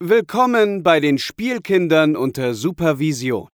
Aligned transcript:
Willkommen 0.00 0.84
bei 0.84 1.00
den 1.00 1.18
Spielkindern 1.18 2.14
unter 2.14 2.54
Supervision. 2.54 3.48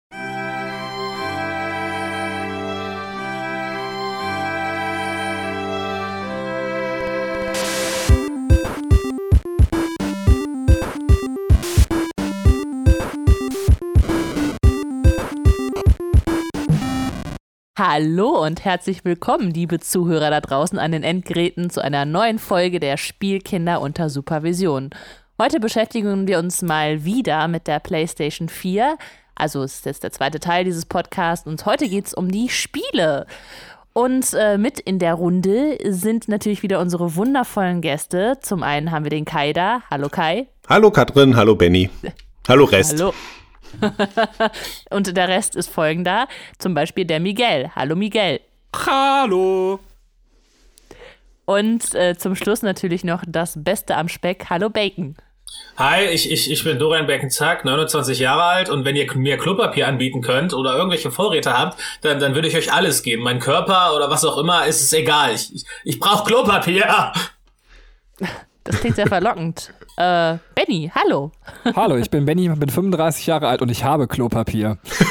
Hallo 17.79 18.45
und 18.45 18.65
herzlich 18.65 19.05
willkommen, 19.05 19.53
liebe 19.53 19.79
Zuhörer 19.79 20.31
da 20.31 20.41
draußen 20.41 20.79
an 20.79 20.91
den 20.91 21.05
Endgeräten, 21.05 21.71
zu 21.71 21.81
einer 21.81 22.05
neuen 22.05 22.41
Folge 22.41 22.81
der 22.81 22.97
Spielkinder 22.97 23.81
unter 23.81 24.11
Supervision. 24.11 24.91
Heute 25.43 25.59
beschäftigen 25.59 26.29
wir 26.29 26.39
uns 26.39 26.63
mal 26.63 27.05
wieder 27.05 27.49
mit 27.49 27.67
der 27.67 27.81
PlayStation 27.81 28.49
4. 28.49 28.97
Also 29.35 29.65
ist 29.65 29.85
jetzt 29.87 30.05
der 30.05 30.13
zweite 30.13 30.39
Teil 30.39 30.63
dieses 30.63 30.87
Podcasts 30.87 31.49
und 31.49 31.67
heute 31.67 31.89
geht 31.89 32.07
es 32.07 32.15
um 32.15 32.31
die 32.31 32.49
Spiele. 32.49 33.27
Und 33.93 34.35
äh, 34.35 34.57
mit 34.57 34.79
in 34.79 35.01
der 35.01 35.15
Runde 35.15 35.79
sind 35.85 36.29
natürlich 36.29 36.63
wieder 36.63 36.79
unsere 36.79 37.17
wundervollen 37.17 37.81
Gäste. 37.81 38.39
Zum 38.41 38.63
einen 38.63 38.93
haben 38.93 39.05
wir 39.05 39.11
den 39.11 39.25
Kai 39.25 39.53
da. 39.53 39.83
Hallo 39.91 40.09
Kai. 40.09 40.47
Hallo 40.69 40.93
Katrin, 40.93 41.35
hallo 41.35 41.57
Benny. 41.57 41.91
Hallo 42.47 42.63
Rest. 42.63 43.01
Hallo. 43.01 43.13
und 44.91 45.17
der 45.17 45.27
Rest 45.27 45.57
ist 45.57 45.71
folgender. 45.71 46.29
Zum 46.59 46.73
Beispiel 46.75 47.05
der 47.05 47.19
Miguel. 47.19 47.69
Hallo 47.75 47.97
Miguel. 47.97 48.39
Hallo. 48.77 49.81
Und 51.47 51.97
äh, 51.97 52.17
zum 52.17 52.37
Schluss 52.37 52.63
natürlich 52.63 53.03
noch 53.03 53.25
das 53.27 53.55
Beste 53.57 53.97
am 53.97 54.07
Speck. 54.07 54.47
Hallo 54.49 54.71
Bacon. 54.71 55.17
Hi, 55.77 56.05
ich, 56.05 56.31
ich, 56.31 56.51
ich 56.51 56.65
bin 56.65 56.79
Dorian 56.79 57.07
Beckenzack, 57.07 57.65
29 57.65 58.19
Jahre 58.19 58.43
alt 58.43 58.69
und 58.71 58.85
wenn 58.85 58.95
ihr 58.95 59.13
mir 59.17 59.39
Klopapier 59.39 59.89
anbieten 59.89 60.21
könnt 60.21 60.53
oder 60.53 60.77
irgendwelche 60.77 61.11
Vorräte 61.11 61.57
habt, 61.57 61.81
dann, 62.03 62.21
dann 62.21 62.35
würde 62.35 62.49
ich 62.49 62.57
euch 62.57 62.73
alles 62.73 63.03
geben. 63.03 63.23
Mein 63.23 63.41
Körper 63.41 63.97
oder 63.97 64.11
was 64.11 64.25
auch 64.25 64.39
immer, 64.39 64.67
ist 64.67 64.83
es 64.83 64.93
egal. 64.93 65.35
Ich, 65.35 65.55
ich, 65.55 65.65
ich 65.85 65.99
brauche 65.99 66.25
Klopapier. 66.25 67.13
Das 68.65 68.81
klingt 68.81 68.97
sehr 68.97 69.09
verlockend. 69.09 69.73
Äh, 69.97 70.39
Benny, 70.55 70.91
hallo. 70.95 71.33
Hallo, 71.75 71.97
ich 71.97 72.11
bin 72.11 72.25
Benny, 72.25 72.49
bin 72.49 72.69
35 72.69 73.27
Jahre 73.27 73.49
alt 73.49 73.61
und 73.61 73.71
ich 73.71 73.83
habe 73.83 74.07
Klopapier. 74.07 74.79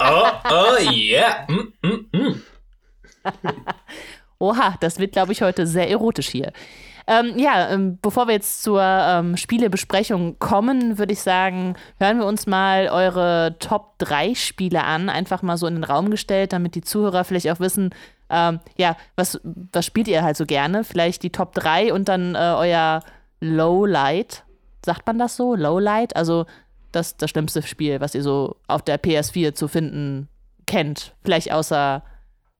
oh, 0.00 0.26
oh 0.50 0.90
yeah. 0.90 1.46
Mm, 1.48 1.72
mm, 1.86 2.06
mm. 2.12 2.42
Oha, 4.38 4.76
das 4.80 4.98
wird, 4.98 5.12
glaube 5.12 5.32
ich, 5.32 5.42
heute 5.42 5.66
sehr 5.66 5.88
erotisch 5.88 6.28
hier. 6.28 6.52
Ähm, 7.08 7.38
ja, 7.38 7.70
ähm, 7.70 7.98
bevor 8.02 8.26
wir 8.26 8.34
jetzt 8.34 8.62
zur 8.62 8.82
ähm, 8.82 9.36
Spielebesprechung 9.36 10.38
kommen, 10.40 10.98
würde 10.98 11.12
ich 11.12 11.20
sagen, 11.20 11.76
hören 12.00 12.18
wir 12.18 12.26
uns 12.26 12.46
mal 12.46 12.88
eure 12.88 13.56
Top 13.60 13.98
3 13.98 14.34
Spiele 14.34 14.82
an, 14.82 15.08
einfach 15.08 15.42
mal 15.42 15.56
so 15.56 15.68
in 15.68 15.74
den 15.74 15.84
Raum 15.84 16.10
gestellt, 16.10 16.52
damit 16.52 16.74
die 16.74 16.80
Zuhörer 16.80 17.22
vielleicht 17.22 17.48
auch 17.50 17.60
wissen, 17.60 17.90
ähm, 18.28 18.60
ja, 18.76 18.96
was, 19.14 19.40
was 19.44 19.86
spielt 19.86 20.08
ihr 20.08 20.22
halt 20.22 20.36
so 20.36 20.46
gerne? 20.46 20.82
Vielleicht 20.82 21.22
die 21.22 21.30
Top 21.30 21.54
3 21.54 21.92
und 21.92 22.08
dann 22.08 22.34
äh, 22.34 22.38
euer 22.38 23.02
Lowlight. 23.40 24.44
Sagt 24.84 25.06
man 25.06 25.18
das 25.18 25.36
so? 25.36 25.54
Lowlight? 25.54 26.16
Also 26.16 26.46
das, 26.92 27.16
das 27.16 27.30
schlimmste 27.30 27.62
Spiel, 27.62 28.00
was 28.00 28.14
ihr 28.14 28.22
so 28.22 28.56
auf 28.66 28.82
der 28.82 29.00
PS4 29.00 29.54
zu 29.54 29.68
finden 29.68 30.28
kennt. 30.66 31.14
Vielleicht 31.22 31.52
außer, 31.52 32.02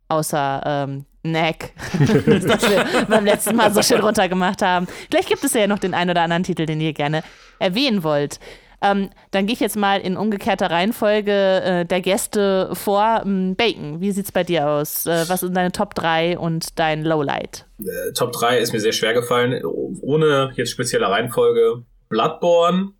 außer 0.08 0.62
ähm, 0.64 1.06
Neck, 1.26 1.72
das 1.98 2.70
wir 2.70 3.06
beim 3.08 3.24
letzten 3.24 3.56
Mal 3.56 3.72
so 3.72 3.82
schön 3.82 4.00
runtergemacht 4.00 4.62
haben. 4.62 4.86
Vielleicht 5.10 5.28
gibt 5.28 5.44
es 5.44 5.52
ja 5.52 5.66
noch 5.66 5.78
den 5.78 5.94
einen 5.94 6.10
oder 6.10 6.22
anderen 6.22 6.42
Titel, 6.42 6.66
den 6.66 6.80
ihr 6.80 6.92
gerne 6.92 7.22
erwähnen 7.58 8.02
wollt. 8.02 8.38
Ähm, 8.82 9.10
dann 9.30 9.46
gehe 9.46 9.54
ich 9.54 9.60
jetzt 9.60 9.76
mal 9.76 10.00
in 10.00 10.16
umgekehrter 10.16 10.70
Reihenfolge 10.70 11.32
äh, 11.32 11.84
der 11.86 12.00
Gäste 12.00 12.70
vor. 12.74 13.22
Ähm, 13.24 13.56
Bacon, 13.56 14.00
wie 14.00 14.12
sieht 14.12 14.26
es 14.26 14.32
bei 14.32 14.44
dir 14.44 14.68
aus? 14.68 15.06
Äh, 15.06 15.24
was 15.28 15.40
sind 15.40 15.56
deine 15.56 15.72
Top 15.72 15.94
3 15.94 16.38
und 16.38 16.78
dein 16.78 17.02
Lowlight? 17.02 17.66
Äh, 17.80 18.12
Top 18.12 18.32
3 18.32 18.58
ist 18.58 18.72
mir 18.72 18.80
sehr 18.80 18.92
schwer 18.92 19.14
gefallen, 19.14 19.64
ohne 19.64 20.52
jetzt 20.56 20.70
spezielle 20.70 21.08
Reihenfolge. 21.08 21.84
Bloodborne, 22.08 22.92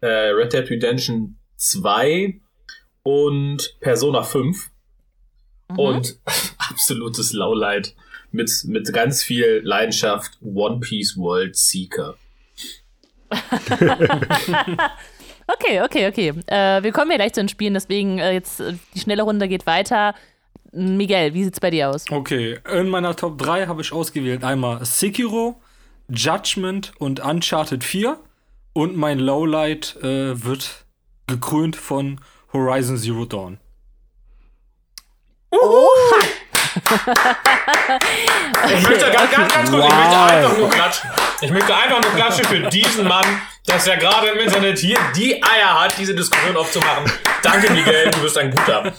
äh, 0.00 0.06
Red 0.06 0.52
Dead 0.52 0.68
Redemption 0.68 1.38
2 1.56 2.40
und 3.04 3.76
Persona 3.80 4.22
5. 4.22 4.71
Mhm. 5.72 5.78
Und 5.78 6.18
absolutes 6.58 7.32
Lowlight 7.32 7.94
mit, 8.32 8.50
mit 8.64 8.92
ganz 8.92 9.22
viel 9.22 9.60
Leidenschaft 9.64 10.38
One 10.42 10.80
Piece 10.80 11.16
World 11.16 11.56
Seeker. 11.56 12.16
okay, 15.46 15.82
okay, 15.82 16.08
okay. 16.08 16.32
Äh, 16.46 16.82
wir 16.82 16.92
kommen 16.92 17.10
ja 17.10 17.16
gleich 17.16 17.32
zu 17.32 17.40
den 17.40 17.48
Spielen, 17.48 17.74
deswegen 17.74 18.18
äh, 18.18 18.32
jetzt 18.32 18.60
äh, 18.60 18.74
die 18.94 19.00
schnelle 19.00 19.22
Runde 19.22 19.48
geht 19.48 19.66
weiter. 19.66 20.14
Miguel, 20.72 21.34
wie 21.34 21.44
sieht's 21.44 21.60
bei 21.60 21.70
dir 21.70 21.90
aus? 21.90 22.04
Okay, 22.10 22.58
in 22.72 22.88
meiner 22.88 23.14
Top 23.14 23.38
3 23.38 23.66
habe 23.66 23.82
ich 23.82 23.92
ausgewählt 23.92 24.42
einmal 24.42 24.84
Sekiro, 24.84 25.60
Judgment 26.08 26.92
und 26.98 27.20
Uncharted 27.20 27.84
4. 27.84 28.18
Und 28.72 28.96
mein 28.96 29.18
Lowlight 29.18 29.96
äh, 30.02 30.42
wird 30.44 30.86
gekrönt 31.26 31.76
von 31.76 32.20
Horizon 32.54 32.96
Zero 32.96 33.26
Dawn. 33.26 33.58
Oha! 35.52 36.18
ich 38.74 38.88
möchte 38.88 39.10
ganz, 39.10 39.30
ganz, 39.30 39.54
ganz 39.54 39.70
kurz, 39.70 39.84
wow. 39.84 39.90
ich 39.90 39.98
möchte 39.98 40.18
einfach 40.18 40.58
nur 40.58 40.70
klatschen. 40.70 41.10
Ich 41.42 41.50
möchte 41.50 41.74
einfach 41.74 42.02
nur 42.02 42.12
klatschen 42.12 42.44
für 42.46 42.60
diesen 42.70 43.06
Mann, 43.06 43.26
dass 43.66 43.86
er 43.86 43.98
gerade 43.98 44.28
im 44.28 44.38
Internet 44.38 44.78
hier 44.78 44.98
die 45.14 45.42
Eier 45.42 45.82
hat, 45.82 45.98
diese 45.98 46.14
Diskussion 46.14 46.56
aufzumachen. 46.56 47.04
Danke, 47.42 47.72
Miguel, 47.72 48.10
du 48.10 48.22
bist 48.22 48.38
ein 48.38 48.50
guter. 48.50 48.92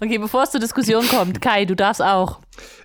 Okay, 0.00 0.18
bevor 0.18 0.42
es 0.42 0.50
zur 0.50 0.60
Diskussion 0.60 1.08
kommt, 1.08 1.40
Kai, 1.40 1.64
du 1.64 1.76
darfst 1.76 2.02
auch. 2.02 2.40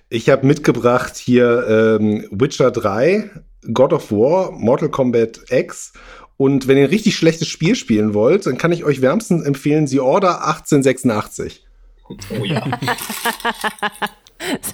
Ich 0.08 0.30
habe 0.30 0.46
mitgebracht 0.46 1.16
hier 1.16 1.98
ähm, 2.00 2.26
Witcher 2.30 2.70
3, 2.70 3.28
God 3.74 3.92
of 3.92 4.10
War, 4.12 4.52
Mortal 4.52 4.88
Kombat 4.88 5.40
X 5.50 5.92
und 6.38 6.68
wenn 6.68 6.78
ihr 6.78 6.84
ein 6.84 6.90
richtig 6.90 7.16
schlechtes 7.16 7.48
Spiel 7.48 7.74
spielen 7.74 8.14
wollt, 8.14 8.46
dann 8.46 8.56
kann 8.56 8.70
ich 8.72 8.84
euch 8.84 9.02
wärmstens 9.02 9.44
empfehlen, 9.44 9.88
The 9.88 10.00
Order 10.00 10.46
1886. 10.46 11.66
Oh 12.08 12.44
ja. 12.44 12.64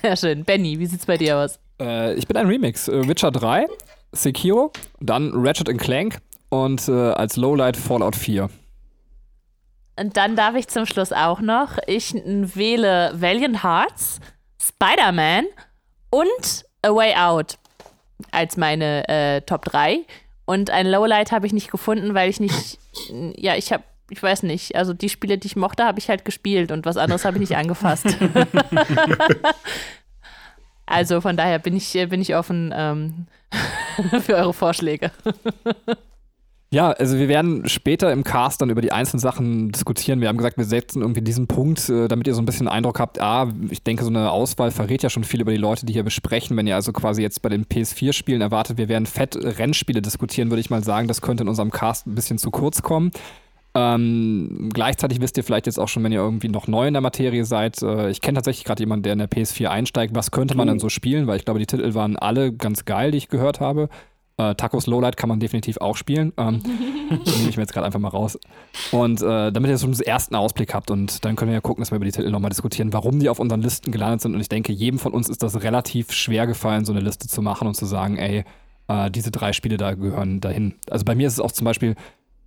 Sehr 0.02 0.16
schön. 0.16 0.44
Benny, 0.44 0.78
wie 0.78 0.86
sieht's 0.86 1.06
bei 1.06 1.16
dir 1.16 1.38
aus? 1.38 1.58
Äh, 1.80 2.14
ich 2.14 2.28
bin 2.28 2.36
ein 2.36 2.46
Remix. 2.46 2.86
Äh, 2.86 3.08
Witcher 3.08 3.30
3, 3.30 3.66
Sekiro, 4.12 4.72
dann 5.00 5.32
Ratchet 5.34 5.76
Clank 5.78 6.18
und 6.50 6.86
äh, 6.86 6.92
als 6.92 7.36
Lowlight 7.36 7.78
Fallout 7.78 8.14
4. 8.14 8.50
Und 9.98 10.16
dann 10.18 10.36
darf 10.36 10.54
ich 10.56 10.68
zum 10.68 10.84
Schluss 10.84 11.12
auch 11.12 11.40
noch, 11.40 11.78
ich 11.86 12.12
wähle 12.12 13.12
Valiant 13.14 13.64
Hearts, 13.64 14.20
Spider-Man 14.60 15.46
und 16.10 16.64
A 16.82 16.88
Way 16.90 17.14
Out 17.16 17.58
als 18.32 18.58
meine 18.58 19.08
äh, 19.08 19.40
Top 19.40 19.64
3. 19.64 20.04
Und 20.46 20.70
ein 20.70 20.86
Lowlight 20.86 21.32
habe 21.32 21.46
ich 21.46 21.52
nicht 21.52 21.70
gefunden, 21.70 22.14
weil 22.14 22.28
ich 22.28 22.40
nicht, 22.40 22.78
ja, 23.36 23.54
ich 23.56 23.72
habe, 23.72 23.84
ich 24.10 24.22
weiß 24.22 24.42
nicht, 24.42 24.76
also 24.76 24.92
die 24.92 25.08
Spiele, 25.08 25.38
die 25.38 25.46
ich 25.46 25.56
mochte, 25.56 25.84
habe 25.84 25.98
ich 25.98 26.08
halt 26.08 26.24
gespielt 26.24 26.70
und 26.70 26.84
was 26.84 26.96
anderes 26.96 27.24
habe 27.24 27.36
ich 27.36 27.40
nicht 27.40 27.56
angefasst. 27.56 28.06
also 30.86 31.20
von 31.20 31.36
daher 31.36 31.58
bin 31.58 31.76
ich, 31.76 31.92
bin 32.10 32.20
ich 32.20 32.36
offen 32.36 32.74
ähm, 32.76 33.26
für 34.20 34.34
eure 34.34 34.52
Vorschläge. 34.52 35.10
Ja, 36.74 36.90
also 36.90 37.18
wir 37.18 37.28
werden 37.28 37.68
später 37.68 38.10
im 38.10 38.24
Cast 38.24 38.60
dann 38.60 38.68
über 38.68 38.80
die 38.80 38.90
einzelnen 38.90 39.20
Sachen 39.20 39.70
diskutieren. 39.70 40.20
Wir 40.20 40.26
haben 40.26 40.36
gesagt, 40.36 40.58
wir 40.58 40.64
setzen 40.64 41.02
irgendwie 41.02 41.22
diesen 41.22 41.46
Punkt, 41.46 41.88
äh, 41.88 42.08
damit 42.08 42.26
ihr 42.26 42.34
so 42.34 42.42
ein 42.42 42.46
bisschen 42.46 42.66
Eindruck 42.66 42.98
habt. 42.98 43.20
Ah, 43.20 43.48
ich 43.70 43.84
denke, 43.84 44.02
so 44.02 44.10
eine 44.10 44.32
Auswahl 44.32 44.72
verrät 44.72 45.04
ja 45.04 45.08
schon 45.08 45.22
viel 45.22 45.40
über 45.40 45.52
die 45.52 45.56
Leute, 45.56 45.86
die 45.86 45.92
hier 45.92 46.02
besprechen. 46.02 46.56
Wenn 46.56 46.66
ihr 46.66 46.74
also 46.74 46.92
quasi 46.92 47.22
jetzt 47.22 47.42
bei 47.42 47.48
den 47.48 47.64
PS4-Spielen 47.64 48.40
erwartet, 48.40 48.76
wir 48.76 48.88
werden 48.88 49.06
fett 49.06 49.36
Rennspiele 49.36 50.02
diskutieren, 50.02 50.50
würde 50.50 50.62
ich 50.62 50.68
mal 50.68 50.82
sagen, 50.82 51.06
das 51.06 51.20
könnte 51.20 51.44
in 51.44 51.48
unserem 51.48 51.70
Cast 51.70 52.08
ein 52.08 52.16
bisschen 52.16 52.38
zu 52.38 52.50
kurz 52.50 52.82
kommen. 52.82 53.12
Ähm, 53.76 54.70
gleichzeitig 54.74 55.20
wisst 55.20 55.36
ihr 55.36 55.44
vielleicht 55.44 55.66
jetzt 55.66 55.78
auch 55.78 55.88
schon, 55.88 56.02
wenn 56.02 56.10
ihr 56.10 56.18
irgendwie 56.18 56.48
noch 56.48 56.66
neu 56.66 56.88
in 56.88 56.94
der 56.94 57.02
Materie 57.02 57.44
seid. 57.44 57.82
Äh, 57.82 58.10
ich 58.10 58.20
kenne 58.20 58.34
tatsächlich 58.34 58.64
gerade 58.64 58.82
jemanden, 58.82 59.04
der 59.04 59.12
in 59.12 59.20
der 59.20 59.30
PS4 59.30 59.68
einsteigt. 59.68 60.16
Was 60.16 60.32
könnte 60.32 60.56
man 60.56 60.66
denn 60.66 60.80
so 60.80 60.88
spielen? 60.88 61.28
Weil 61.28 61.36
ich 61.36 61.44
glaube, 61.44 61.60
die 61.60 61.66
Titel 61.66 61.94
waren 61.94 62.16
alle 62.16 62.52
ganz 62.52 62.84
geil, 62.84 63.12
die 63.12 63.18
ich 63.18 63.28
gehört 63.28 63.60
habe. 63.60 63.88
Äh, 64.36 64.54
Tacos 64.56 64.86
Lowlight 64.86 65.16
kann 65.16 65.28
man 65.28 65.38
definitiv 65.38 65.78
auch 65.78 65.96
spielen. 65.96 66.32
Ähm, 66.36 66.60
nehme 67.08 67.48
ich 67.48 67.56
mir 67.56 67.62
jetzt 67.62 67.72
gerade 67.72 67.86
einfach 67.86 68.00
mal 68.00 68.08
raus. 68.08 68.38
Und 68.90 69.22
äh, 69.22 69.52
damit 69.52 69.70
ihr 69.70 69.78
so 69.78 69.86
einen 69.86 69.98
ersten 70.00 70.34
Ausblick 70.34 70.74
habt 70.74 70.90
und 70.90 71.24
dann 71.24 71.36
können 71.36 71.50
wir 71.50 71.54
ja 71.54 71.60
gucken, 71.60 71.82
dass 71.82 71.92
wir 71.92 71.96
über 71.96 72.04
die 72.04 72.12
Titel 72.12 72.30
nochmal 72.30 72.50
diskutieren, 72.50 72.92
warum 72.92 73.20
die 73.20 73.28
auf 73.28 73.38
unseren 73.38 73.62
Listen 73.62 73.92
gelandet 73.92 74.22
sind. 74.22 74.34
Und 74.34 74.40
ich 74.40 74.48
denke, 74.48 74.72
jedem 74.72 74.98
von 74.98 75.12
uns 75.12 75.28
ist 75.28 75.42
das 75.42 75.62
relativ 75.62 76.12
schwer 76.12 76.46
gefallen, 76.46 76.84
so 76.84 76.92
eine 76.92 77.00
Liste 77.00 77.28
zu 77.28 77.42
machen 77.42 77.68
und 77.68 77.74
zu 77.74 77.86
sagen, 77.86 78.16
ey, 78.16 78.44
äh, 78.88 79.10
diese 79.10 79.30
drei 79.30 79.52
Spiele 79.52 79.76
da 79.76 79.94
gehören 79.94 80.40
dahin. 80.40 80.74
Also 80.90 81.04
bei 81.04 81.14
mir 81.14 81.28
ist 81.28 81.34
es 81.34 81.40
auch 81.40 81.52
zum 81.52 81.64
Beispiel, 81.64 81.94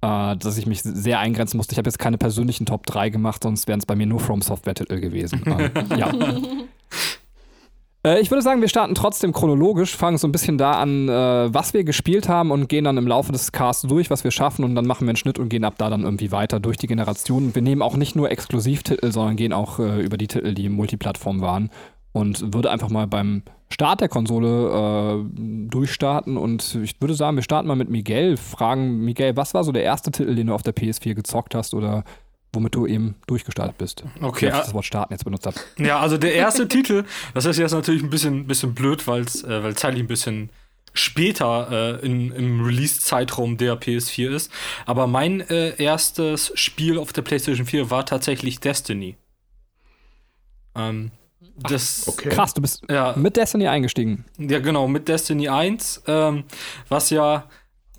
äh, 0.01 0.35
dass 0.35 0.57
ich 0.57 0.65
mich 0.65 0.81
sehr 0.83 1.19
eingrenzen 1.19 1.57
musste. 1.57 1.73
Ich 1.73 1.77
habe 1.77 1.87
jetzt 1.87 1.99
keine 1.99 2.17
persönlichen 2.17 2.65
Top 2.65 2.85
3 2.85 3.09
gemacht, 3.09 3.43
sonst 3.43 3.67
wären 3.67 3.79
es 3.79 3.85
bei 3.85 3.95
mir 3.95 4.07
nur 4.07 4.19
From 4.19 4.41
Software-Titel 4.41 4.99
gewesen. 4.99 5.41
ähm, 5.45 5.97
ja. 5.97 6.11
Äh, 8.05 8.19
ich 8.19 8.31
würde 8.31 8.41
sagen, 8.41 8.61
wir 8.61 8.67
starten 8.67 8.95
trotzdem 8.95 9.33
chronologisch, 9.33 9.95
fangen 9.95 10.17
so 10.17 10.27
ein 10.27 10.31
bisschen 10.31 10.57
da 10.57 10.73
an, 10.73 11.09
äh, 11.09 11.53
was 11.53 11.73
wir 11.73 11.83
gespielt 11.83 12.29
haben 12.29 12.51
und 12.51 12.69
gehen 12.69 12.83
dann 12.83 12.97
im 12.97 13.07
Laufe 13.07 13.31
des 13.31 13.51
Casts 13.51 13.83
durch, 13.83 14.09
was 14.09 14.23
wir 14.23 14.31
schaffen 14.31 14.63
und 14.63 14.75
dann 14.75 14.85
machen 14.85 15.05
wir 15.05 15.09
einen 15.09 15.17
Schnitt 15.17 15.39
und 15.39 15.49
gehen 15.49 15.63
ab 15.63 15.75
da 15.77 15.89
dann 15.89 16.03
irgendwie 16.03 16.31
weiter 16.31 16.59
durch 16.59 16.77
die 16.77 16.87
Generationen. 16.87 17.53
Wir 17.55 17.61
nehmen 17.61 17.81
auch 17.81 17.97
nicht 17.97 18.15
nur 18.15 18.31
Exklusivtitel, 18.31 19.11
sondern 19.11 19.35
gehen 19.35 19.53
auch 19.53 19.79
äh, 19.79 20.01
über 20.01 20.17
die 20.17 20.27
Titel, 20.27 20.53
die 20.53 20.69
Multiplattform 20.69 21.41
waren 21.41 21.69
und 22.13 22.53
würde 22.53 22.71
einfach 22.71 22.89
mal 22.89 23.07
beim 23.07 23.43
Start 23.69 23.99
der 23.99 24.07
Konsole 24.07 25.25
durchstarten 25.69 26.37
und 26.37 26.79
ich 26.81 26.99
würde 27.01 27.13
sagen, 27.13 27.35
wir 27.35 27.43
starten 27.43 27.67
mal 27.67 27.75
mit 27.75 27.89
Miguel. 27.89 28.37
Fragen, 28.37 29.03
Miguel, 29.03 29.35
was 29.35 29.53
war 29.53 29.65
so 29.65 29.73
der 29.73 29.83
erste 29.83 30.09
Titel, 30.09 30.33
den 30.33 30.47
du 30.47 30.53
auf 30.53 30.63
der 30.63 30.73
PS4 30.73 31.13
gezockt 31.15 31.53
hast 31.53 31.73
oder 31.73 32.05
womit 32.57 32.75
du 32.75 32.85
eben 32.87 33.15
durchgestartet 33.27 33.77
bist. 33.77 34.03
Okay. 34.21 34.47
Ich 34.47 34.51
das 34.51 34.73
Wort 34.73 34.85
starten 34.85 35.13
jetzt 35.13 35.23
benutzt 35.23 35.45
habe. 35.45 35.55
Ja, 35.77 35.99
also 35.99 36.17
der 36.17 36.33
erste 36.33 36.67
Titel, 36.75 37.05
das 37.33 37.45
ist 37.45 37.57
jetzt 37.57 37.71
natürlich 37.71 38.03
ein 38.03 38.09
bisschen, 38.09 38.47
bisschen 38.47 38.73
blöd, 38.73 39.07
weil's, 39.07 39.43
äh, 39.43 39.63
weil 39.63 39.75
zeitlich 39.75 40.03
ein 40.03 40.07
bisschen 40.07 40.49
später 40.93 41.99
äh, 42.01 42.05
in, 42.05 42.31
im 42.31 42.65
Release-Zeitraum 42.65 43.57
der 43.57 43.79
PS4 43.79 44.29
ist. 44.31 44.51
Aber 44.85 45.05
mein 45.07 45.41
äh, 45.41 45.81
erstes 45.81 46.51
Spiel 46.55 46.97
auf 46.97 47.13
der 47.13 47.21
PlayStation 47.21 47.65
4 47.67 47.89
war 47.91 48.05
tatsächlich 48.05 48.59
Destiny. 48.59 49.15
Ähm, 50.75 51.11
das, 51.59 52.07
Okay. 52.07 52.29
Krass, 52.29 52.53
du 52.53 52.61
bist 52.61 52.81
Ja. 52.89 53.13
mit 53.15 53.35
Destiny 53.37 53.67
eingestiegen. 53.67 54.25
Ja, 54.37 54.59
genau, 54.59 54.87
mit 54.87 55.07
Destiny 55.07 55.49
1, 55.49 56.03
ähm, 56.07 56.43
was 56.89 57.09
ja, 57.09 57.45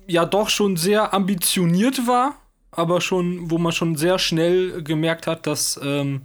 ja 0.07 0.25
doch 0.25 0.49
schon 0.49 0.77
sehr 0.77 1.13
ambitioniert 1.13 2.05
war, 2.07 2.35
aber 2.71 3.01
schon, 3.01 3.49
wo 3.49 3.57
man 3.57 3.71
schon 3.71 3.95
sehr 3.95 4.19
schnell 4.19 4.83
gemerkt 4.83 5.27
hat, 5.27 5.47
dass 5.47 5.79
ähm, 5.83 6.21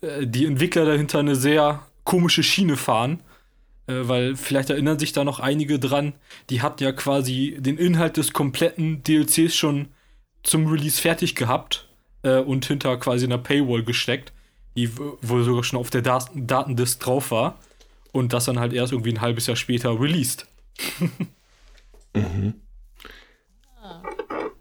äh, 0.00 0.26
die 0.26 0.46
Entwickler 0.46 0.84
dahinter 0.84 1.20
eine 1.20 1.36
sehr 1.36 1.86
komische 2.04 2.42
Schiene 2.42 2.76
fahren. 2.76 3.20
Äh, 3.86 4.08
weil 4.08 4.36
vielleicht 4.36 4.70
erinnern 4.70 4.98
sich 4.98 5.12
da 5.12 5.24
noch 5.24 5.40
einige 5.40 5.78
dran, 5.78 6.14
die 6.50 6.62
hatten 6.62 6.82
ja 6.82 6.92
quasi 6.92 7.56
den 7.58 7.76
Inhalt 7.76 8.16
des 8.16 8.32
kompletten 8.32 9.02
DLCs 9.02 9.54
schon 9.54 9.88
zum 10.42 10.66
Release 10.66 11.00
fertig 11.00 11.34
gehabt 11.34 11.88
äh, 12.22 12.38
und 12.38 12.66
hinter 12.66 12.96
quasi 12.96 13.26
einer 13.26 13.38
Paywall 13.38 13.82
gesteckt, 13.82 14.32
die 14.76 14.90
wohl 14.96 15.44
sogar 15.44 15.64
schon 15.64 15.78
auf 15.78 15.90
der 15.90 16.02
Dat 16.02 16.30
Datendisk 16.34 17.00
drauf 17.00 17.30
war 17.30 17.58
und 18.12 18.32
das 18.32 18.46
dann 18.46 18.58
halt 18.58 18.72
erst 18.72 18.92
irgendwie 18.92 19.12
ein 19.12 19.20
halbes 19.20 19.46
Jahr 19.46 19.56
später 19.56 20.00
released. 20.00 20.46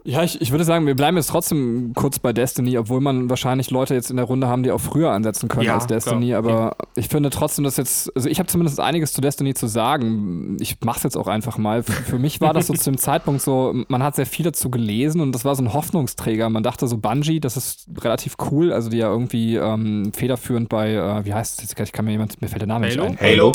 Ja, 0.06 0.22
ich, 0.22 0.42
ich 0.42 0.52
würde 0.52 0.66
sagen, 0.66 0.86
wir 0.86 0.96
bleiben 0.96 1.16
jetzt 1.16 1.30
trotzdem 1.30 1.94
kurz 1.96 2.20
bei 2.20 2.34
Destiny, 2.34 2.78
obwohl 2.78 3.00
man 3.00 3.30
wahrscheinlich 3.30 3.72
Leute 3.72 3.94
jetzt 3.94 4.12
in 4.12 4.18
der 4.18 4.26
Runde 4.26 4.48
haben, 4.48 4.62
die 4.64 4.72
auch 4.72 4.82
früher 4.82 5.12
ansetzen 5.12 5.48
können 5.48 5.66
Ja, 5.66 5.76
als 5.76 5.88
Destiny. 5.88 6.28
klar. 6.28 6.40
Aber 6.40 6.76
ich 6.96 7.08
finde 7.08 7.30
trotzdem, 7.30 7.64
dass 7.64 7.78
jetzt, 7.78 8.12
also 8.14 8.28
ich 8.28 8.38
habe 8.40 8.48
zumindest 8.48 8.82
einiges 8.82 9.14
zu 9.14 9.22
Destiny 9.22 9.54
zu 9.54 9.68
sagen. 9.68 10.58
Ich 10.60 10.82
mache 10.82 10.98
es 10.98 11.04
jetzt 11.04 11.16
auch 11.18 11.28
einfach 11.28 11.58
mal. 11.58 11.84
Für, 11.84 11.94
für 11.94 12.20
mich 12.20 12.42
war 12.42 12.54
das 12.54 12.68
so 12.68 12.74
zu 12.74 12.92
dem 12.92 12.98
Zeitpunkt 12.98 13.42
so, 13.42 13.74
man 13.88 14.04
hat 14.04 14.18
sehr 14.18 14.26
viel 14.26 14.44
dazu 14.44 14.70
gelesen 14.70 15.22
und 15.22 15.34
das 15.34 15.46
war 15.46 15.56
so 15.56 15.64
ein 15.64 15.72
Hoffnungsträger. 15.72 16.50
Man 16.50 16.64
dachte 16.64 16.86
so, 16.88 16.98
Bungie, 16.98 17.40
das 17.40 17.56
ist 17.56 17.88
relativ 18.02 18.36
cool, 18.52 18.74
also 18.74 18.90
die 18.90 18.98
ja 18.98 19.08
irgendwie 19.10 19.56
ähm, 19.56 20.12
federführend 20.14 20.68
bei, 20.68 20.96
äh, 20.96 21.24
wie 21.26 21.34
heißt 21.34 21.64
es 21.64 21.70
jetzt? 21.70 21.80
Ich 21.80 21.94
kann 21.94 22.04
mir 22.04 22.12
jemand, 22.12 22.42
mir 22.42 22.50
fällt 22.50 22.62
der 22.62 22.68
Name 22.68 22.88
Halo? 22.90 23.10
nicht 23.10 23.22
ein. 23.22 23.26
Halo. 23.26 23.54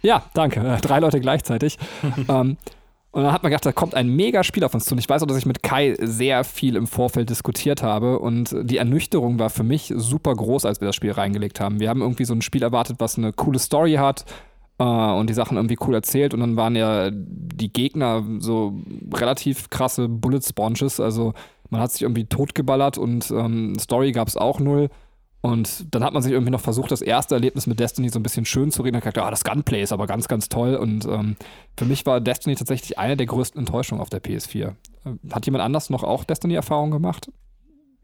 Ja, 0.00 0.22
danke. 0.32 0.60
Äh, 0.60 0.80
drei 0.80 1.00
Leute 1.00 1.20
gleichzeitig. 1.20 1.76
ähm, 2.28 2.56
und 3.16 3.22
dann 3.22 3.32
hat 3.32 3.42
man 3.42 3.48
gedacht, 3.48 3.64
da 3.64 3.72
kommt 3.72 3.94
ein 3.94 4.14
mega 4.14 4.44
Spiel 4.44 4.62
auf 4.62 4.74
uns 4.74 4.84
zu. 4.84 4.92
Und 4.92 4.98
ich 4.98 5.08
weiß 5.08 5.22
auch, 5.22 5.26
dass 5.26 5.38
ich 5.38 5.46
mit 5.46 5.62
Kai 5.62 5.96
sehr 5.98 6.44
viel 6.44 6.76
im 6.76 6.86
Vorfeld 6.86 7.30
diskutiert 7.30 7.82
habe. 7.82 8.18
Und 8.18 8.54
die 8.62 8.76
Ernüchterung 8.76 9.38
war 9.38 9.48
für 9.48 9.62
mich 9.62 9.90
super 9.96 10.34
groß, 10.34 10.66
als 10.66 10.82
wir 10.82 10.86
das 10.88 10.96
Spiel 10.96 11.12
reingelegt 11.12 11.58
haben. 11.58 11.80
Wir 11.80 11.88
haben 11.88 12.02
irgendwie 12.02 12.26
so 12.26 12.34
ein 12.34 12.42
Spiel 12.42 12.62
erwartet, 12.62 12.96
was 12.98 13.16
eine 13.16 13.32
coole 13.32 13.58
Story 13.58 13.94
hat 13.94 14.26
äh, 14.78 14.84
und 14.84 15.30
die 15.30 15.32
Sachen 15.32 15.56
irgendwie 15.56 15.78
cool 15.86 15.94
erzählt. 15.94 16.34
Und 16.34 16.40
dann 16.40 16.56
waren 16.56 16.76
ja 16.76 17.08
die 17.10 17.72
Gegner 17.72 18.22
so 18.38 18.74
relativ 19.14 19.70
krasse 19.70 20.10
Bullet 20.10 20.42
Sponges. 20.46 21.00
Also 21.00 21.32
man 21.70 21.80
hat 21.80 21.92
sich 21.92 22.02
irgendwie 22.02 22.26
totgeballert 22.26 22.98
und 22.98 23.30
ähm, 23.30 23.78
Story 23.78 24.12
gab 24.12 24.28
es 24.28 24.36
auch 24.36 24.60
null. 24.60 24.90
Und 25.46 25.94
dann 25.94 26.02
hat 26.02 26.12
man 26.12 26.24
sich 26.24 26.32
irgendwie 26.32 26.50
noch 26.50 26.60
versucht, 26.60 26.90
das 26.90 27.02
erste 27.02 27.36
Erlebnis 27.36 27.68
mit 27.68 27.78
Destiny 27.78 28.08
so 28.08 28.18
ein 28.18 28.24
bisschen 28.24 28.44
schön 28.44 28.72
zu 28.72 28.82
reden. 28.82 28.96
Und 28.96 29.02
gesagt, 29.02 29.16
ah, 29.18 29.30
das 29.30 29.44
Gunplay 29.44 29.80
ist 29.80 29.92
aber 29.92 30.08
ganz, 30.08 30.26
ganz 30.26 30.48
toll. 30.48 30.74
Und 30.74 31.04
ähm, 31.04 31.36
für 31.76 31.84
mich 31.84 32.04
war 32.04 32.20
Destiny 32.20 32.56
tatsächlich 32.56 32.98
eine 32.98 33.16
der 33.16 33.26
größten 33.26 33.60
Enttäuschungen 33.60 34.02
auf 34.02 34.10
der 34.10 34.20
PS4. 34.20 34.70
Äh, 34.70 34.72
Hat 35.30 35.46
jemand 35.46 35.62
anders 35.62 35.88
noch 35.88 36.02
auch 36.02 36.24
Destiny-Erfahrung 36.24 36.90
gemacht? 36.90 37.30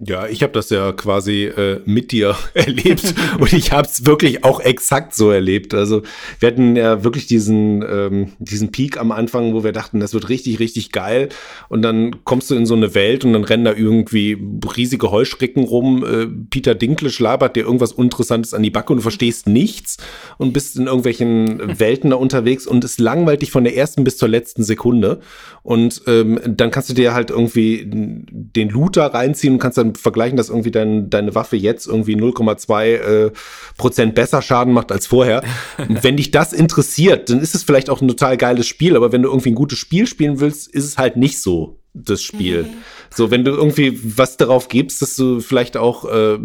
Ja, 0.05 0.27
ich 0.27 0.43
habe 0.43 0.53
das 0.53 0.69
ja 0.71 0.91
quasi 0.91 1.45
äh, 1.45 1.81
mit 1.85 2.11
dir 2.11 2.35
erlebt 2.55 3.15
und 3.39 3.53
ich 3.53 3.71
habe 3.71 3.87
es 3.87 4.05
wirklich 4.05 4.43
auch 4.43 4.59
exakt 4.59 5.15
so 5.15 5.31
erlebt. 5.31 5.75
Also 5.75 6.03
wir 6.41 6.49
hatten 6.49 6.75
ja 6.75 7.05
wirklich 7.05 7.27
diesen 7.27 7.85
ähm, 7.89 8.33
diesen 8.41 8.73
Peak 8.73 8.99
am 8.99 9.13
Anfang, 9.13 9.55
wo 9.55 9.63
wir 9.63 9.71
dachten, 9.71 10.01
das 10.01 10.13
wird 10.13 10.29
richtig 10.29 10.59
richtig 10.59 10.91
geil 10.91 11.29
und 11.69 11.83
dann 11.83 12.25
kommst 12.25 12.51
du 12.51 12.57
in 12.57 12.67
so 12.67 12.75
eine 12.75 12.97
Welt 12.97 13.25
und 13.25 13.33
dann 13.33 13.45
rennen 13.45 13.65
da 13.65 13.75
irgendwie 13.75 14.37
riesige 14.77 15.13
Heuschrecken 15.13 15.63
rum. 15.63 16.05
Äh, 16.05 16.27
Peter 16.51 16.75
Dinklage 16.75 17.23
labert 17.23 17.55
dir 17.55 17.63
irgendwas 17.63 17.93
Interessantes 17.93 18.55
an 18.55 18.65
die 18.65 18.71
Backe 18.71 18.93
und 18.93 18.97
du 18.97 19.03
verstehst 19.03 19.47
nichts 19.47 19.99
und 20.37 20.53
bist 20.53 20.77
in 20.77 20.87
irgendwelchen 20.87 21.79
Welten 21.79 22.11
da 22.11 22.17
unterwegs 22.17 22.67
und 22.67 22.83
es 22.83 22.99
langweilt 22.99 23.43
dich 23.43 23.53
von 23.53 23.63
der 23.63 23.77
ersten 23.77 24.03
bis 24.03 24.17
zur 24.17 24.29
letzten 24.29 24.65
Sekunde 24.65 25.21
und 25.63 26.03
ähm, 26.09 26.41
dann 26.45 26.73
kannst 26.73 26.91
du 26.91 26.95
dir 26.95 27.15
halt 27.15 27.31
irgendwie 27.31 27.85
den 27.89 28.69
Looter 28.69 29.07
reinziehen 29.07 29.53
und 29.55 29.59
kannst 29.61 29.79
dann 29.79 29.92
vergleichen, 29.99 30.37
dass 30.37 30.49
irgendwie 30.49 30.71
dein, 30.71 31.11
deine 31.11 31.35
Waffe 31.35 31.57
jetzt 31.57 31.87
irgendwie 31.87 32.17
0,2 32.17 32.85
äh, 32.85 33.31
Prozent 33.77 34.15
besser 34.15 34.43
Schaden 34.43 34.73
macht 34.73 34.93
als 34.93 35.07
vorher. 35.07 35.43
Und 35.79 36.03
wenn 36.03 36.17
dich 36.17 36.31
das 36.31 36.53
interessiert, 36.53 37.31
dann 37.31 37.41
ist 37.41 37.55
es 37.55 37.63
vielleicht 37.63 37.91
auch 37.91 38.01
ein 38.01 38.09
total 38.09 38.37
geiles 38.37 38.67
Spiel, 38.67 38.97
aber 38.97 39.13
wenn 39.13 39.23
du 39.23 39.29
irgendwie 39.29 39.51
ein 39.51 39.57
gutes 39.57 39.79
Spiel 39.79 40.07
spielen 40.07 40.41
willst, 40.41 40.69
ist 40.69 40.85
es 40.85 40.99
halt 40.99 41.17
nicht 41.17 41.41
so 41.41 41.79
das 41.95 42.23
Spiel. 42.23 42.67
So, 43.15 43.31
wenn 43.31 43.45
du 43.45 43.53
irgendwie 43.53 43.99
was 44.03 44.37
darauf 44.37 44.69
gibst, 44.69 45.03
dass 45.03 45.17
du 45.17 45.41
vielleicht 45.41 45.77
auch 45.77 46.05
äh, 46.05 46.39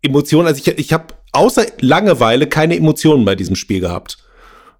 Emotionen, 0.00 0.46
also 0.46 0.60
ich, 0.64 0.78
ich 0.78 0.92
habe 0.92 1.14
außer 1.32 1.66
Langeweile 1.80 2.46
keine 2.46 2.76
Emotionen 2.76 3.24
bei 3.24 3.34
diesem 3.34 3.56
Spiel 3.56 3.80
gehabt. 3.80 4.18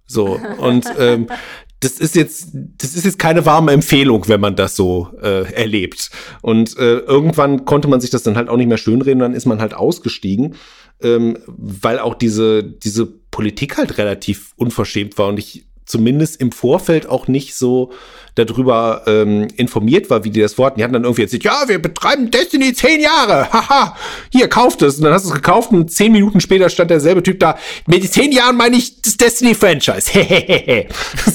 So, 0.05 0.39
und 0.59 0.85
ähm, 0.99 1.27
das 1.83 1.99
ist 1.99 2.15
jetzt, 2.15 2.49
das 2.53 2.95
ist 2.95 3.03
jetzt 3.03 3.19
keine 3.19 3.45
warme 3.45 3.71
Empfehlung, 3.71 4.27
wenn 4.27 4.39
man 4.39 4.55
das 4.55 4.75
so 4.75 5.09
äh, 5.21 5.51
erlebt. 5.53 6.11
Und 6.41 6.77
äh, 6.77 6.99
irgendwann 6.99 7.65
konnte 7.65 7.87
man 7.87 7.99
sich 7.99 8.09
das 8.09 8.23
dann 8.23 8.37
halt 8.37 8.49
auch 8.49 8.57
nicht 8.57 8.67
mehr 8.67 8.77
schönreden, 8.77 9.19
dann 9.19 9.33
ist 9.33 9.45
man 9.45 9.59
halt 9.59 9.73
ausgestiegen, 9.73 10.55
ähm, 11.01 11.37
weil 11.47 11.99
auch 11.99 12.15
diese, 12.15 12.63
diese 12.63 13.05
Politik 13.05 13.77
halt 13.77 13.97
relativ 13.97 14.53
unverschämt 14.55 15.17
war 15.17 15.27
und 15.27 15.39
ich 15.39 15.65
zumindest 15.85 16.39
im 16.41 16.51
Vorfeld 16.51 17.07
auch 17.07 17.27
nicht 17.27 17.55
so 17.55 17.91
darüber 18.35 19.03
ähm, 19.05 19.47
informiert 19.57 20.09
war, 20.09 20.23
wie 20.23 20.31
die 20.31 20.41
das 20.41 20.57
wollten. 20.57 20.77
Die 20.77 20.83
hatten 20.83 20.93
dann 20.93 21.03
irgendwie 21.03 21.21
jetzt 21.21 21.43
ja, 21.43 21.63
wir 21.67 21.81
betreiben 21.81 22.31
Destiny 22.31 22.73
zehn 22.73 22.99
Jahre, 22.99 23.47
haha, 23.53 23.95
hier, 24.31 24.47
kauft 24.47 24.81
es. 24.81 24.97
Und 24.97 25.03
dann 25.03 25.13
hast 25.13 25.25
du 25.25 25.29
es 25.29 25.35
gekauft 25.35 25.71
und 25.71 25.91
zehn 25.91 26.11
Minuten 26.11 26.39
später 26.39 26.69
stand 26.69 26.89
derselbe 26.89 27.21
Typ 27.21 27.39
da, 27.39 27.57
mit 27.85 28.11
zehn 28.11 28.31
Jahren 28.31 28.57
meine 28.57 28.77
ich 28.77 29.01
das 29.01 29.17
Destiny-Franchise, 29.17 30.11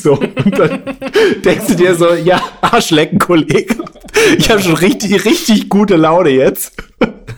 so, 0.03 0.15
und 0.15 0.59
dann 0.59 0.83
denkst 1.45 1.67
du 1.69 1.75
dir 1.75 1.95
so, 1.95 2.15
ja, 2.15 2.43
Arschlecken, 2.61 3.19
Kollege. 3.19 3.77
Ich 4.37 4.51
habe 4.51 4.61
schon 4.61 4.75
richtig, 4.75 5.25
richtig 5.25 5.69
gute 5.69 5.97
Laune 5.97 6.31
jetzt. 6.31 6.73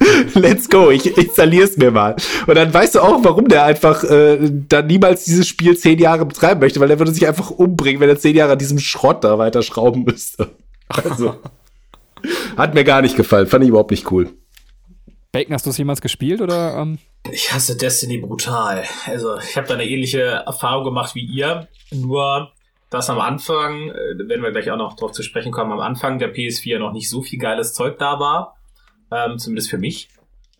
Let's 0.34 0.68
go, 0.68 0.90
ich 0.90 1.16
installier's 1.16 1.76
mir 1.76 1.90
mal. 1.90 2.16
Und 2.46 2.54
dann 2.54 2.72
weißt 2.72 2.94
du 2.94 3.00
auch, 3.00 3.22
warum 3.22 3.48
der 3.48 3.64
einfach 3.64 4.02
äh, 4.04 4.38
dann 4.68 4.86
niemals 4.86 5.24
dieses 5.24 5.46
Spiel 5.46 5.76
zehn 5.76 5.98
Jahre 5.98 6.24
betreiben 6.24 6.60
möchte, 6.60 6.80
weil 6.80 6.88
der 6.88 6.98
würde 6.98 7.12
sich 7.12 7.26
einfach 7.26 7.50
umbringen, 7.50 8.00
wenn 8.00 8.08
er 8.08 8.18
zehn 8.18 8.34
Jahre 8.34 8.52
an 8.52 8.58
diesem 8.58 8.78
Schrott 8.78 9.24
da 9.24 9.38
weiter 9.38 9.62
schrauben 9.62 10.04
müsste. 10.04 10.48
Also, 10.92 11.36
hat 12.56 12.74
mir 12.74 12.82
gar 12.82 13.00
nicht 13.00 13.14
gefallen, 13.14 13.46
fand 13.46 13.62
ich 13.62 13.68
überhaupt 13.68 13.92
nicht 13.92 14.10
cool. 14.10 14.28
Bacon, 15.30 15.54
hast 15.54 15.66
du 15.66 15.70
es 15.70 15.78
jemals 15.78 16.00
gespielt 16.00 16.40
oder? 16.40 16.76
Ähm? 16.76 16.98
Ich 17.30 17.52
hasse 17.52 17.76
Destiny 17.76 18.18
brutal. 18.18 18.82
Also, 19.06 19.38
ich 19.38 19.56
habe 19.56 19.68
da 19.68 19.74
eine 19.74 19.86
ähnliche 19.86 20.20
Erfahrung 20.20 20.82
gemacht 20.82 21.14
wie 21.14 21.24
ihr. 21.24 21.68
Nur, 21.92 22.50
dass 22.90 23.08
am 23.08 23.20
Anfang, 23.20 23.90
äh, 23.90 24.28
werden 24.28 24.42
wir 24.42 24.50
gleich 24.50 24.68
auch 24.72 24.76
noch 24.76 24.96
drauf 24.96 25.12
zu 25.12 25.22
sprechen 25.22 25.52
kommen, 25.52 25.70
am 25.70 25.78
Anfang 25.78 26.18
der 26.18 26.34
PS4 26.34 26.80
noch 26.80 26.92
nicht 26.92 27.08
so 27.08 27.22
viel 27.22 27.38
geiles 27.38 27.72
Zeug 27.72 27.98
da 27.98 28.18
war. 28.18 28.56
Ähm, 29.10 29.38
zumindest 29.38 29.70
für 29.70 29.78
mich. 29.78 30.08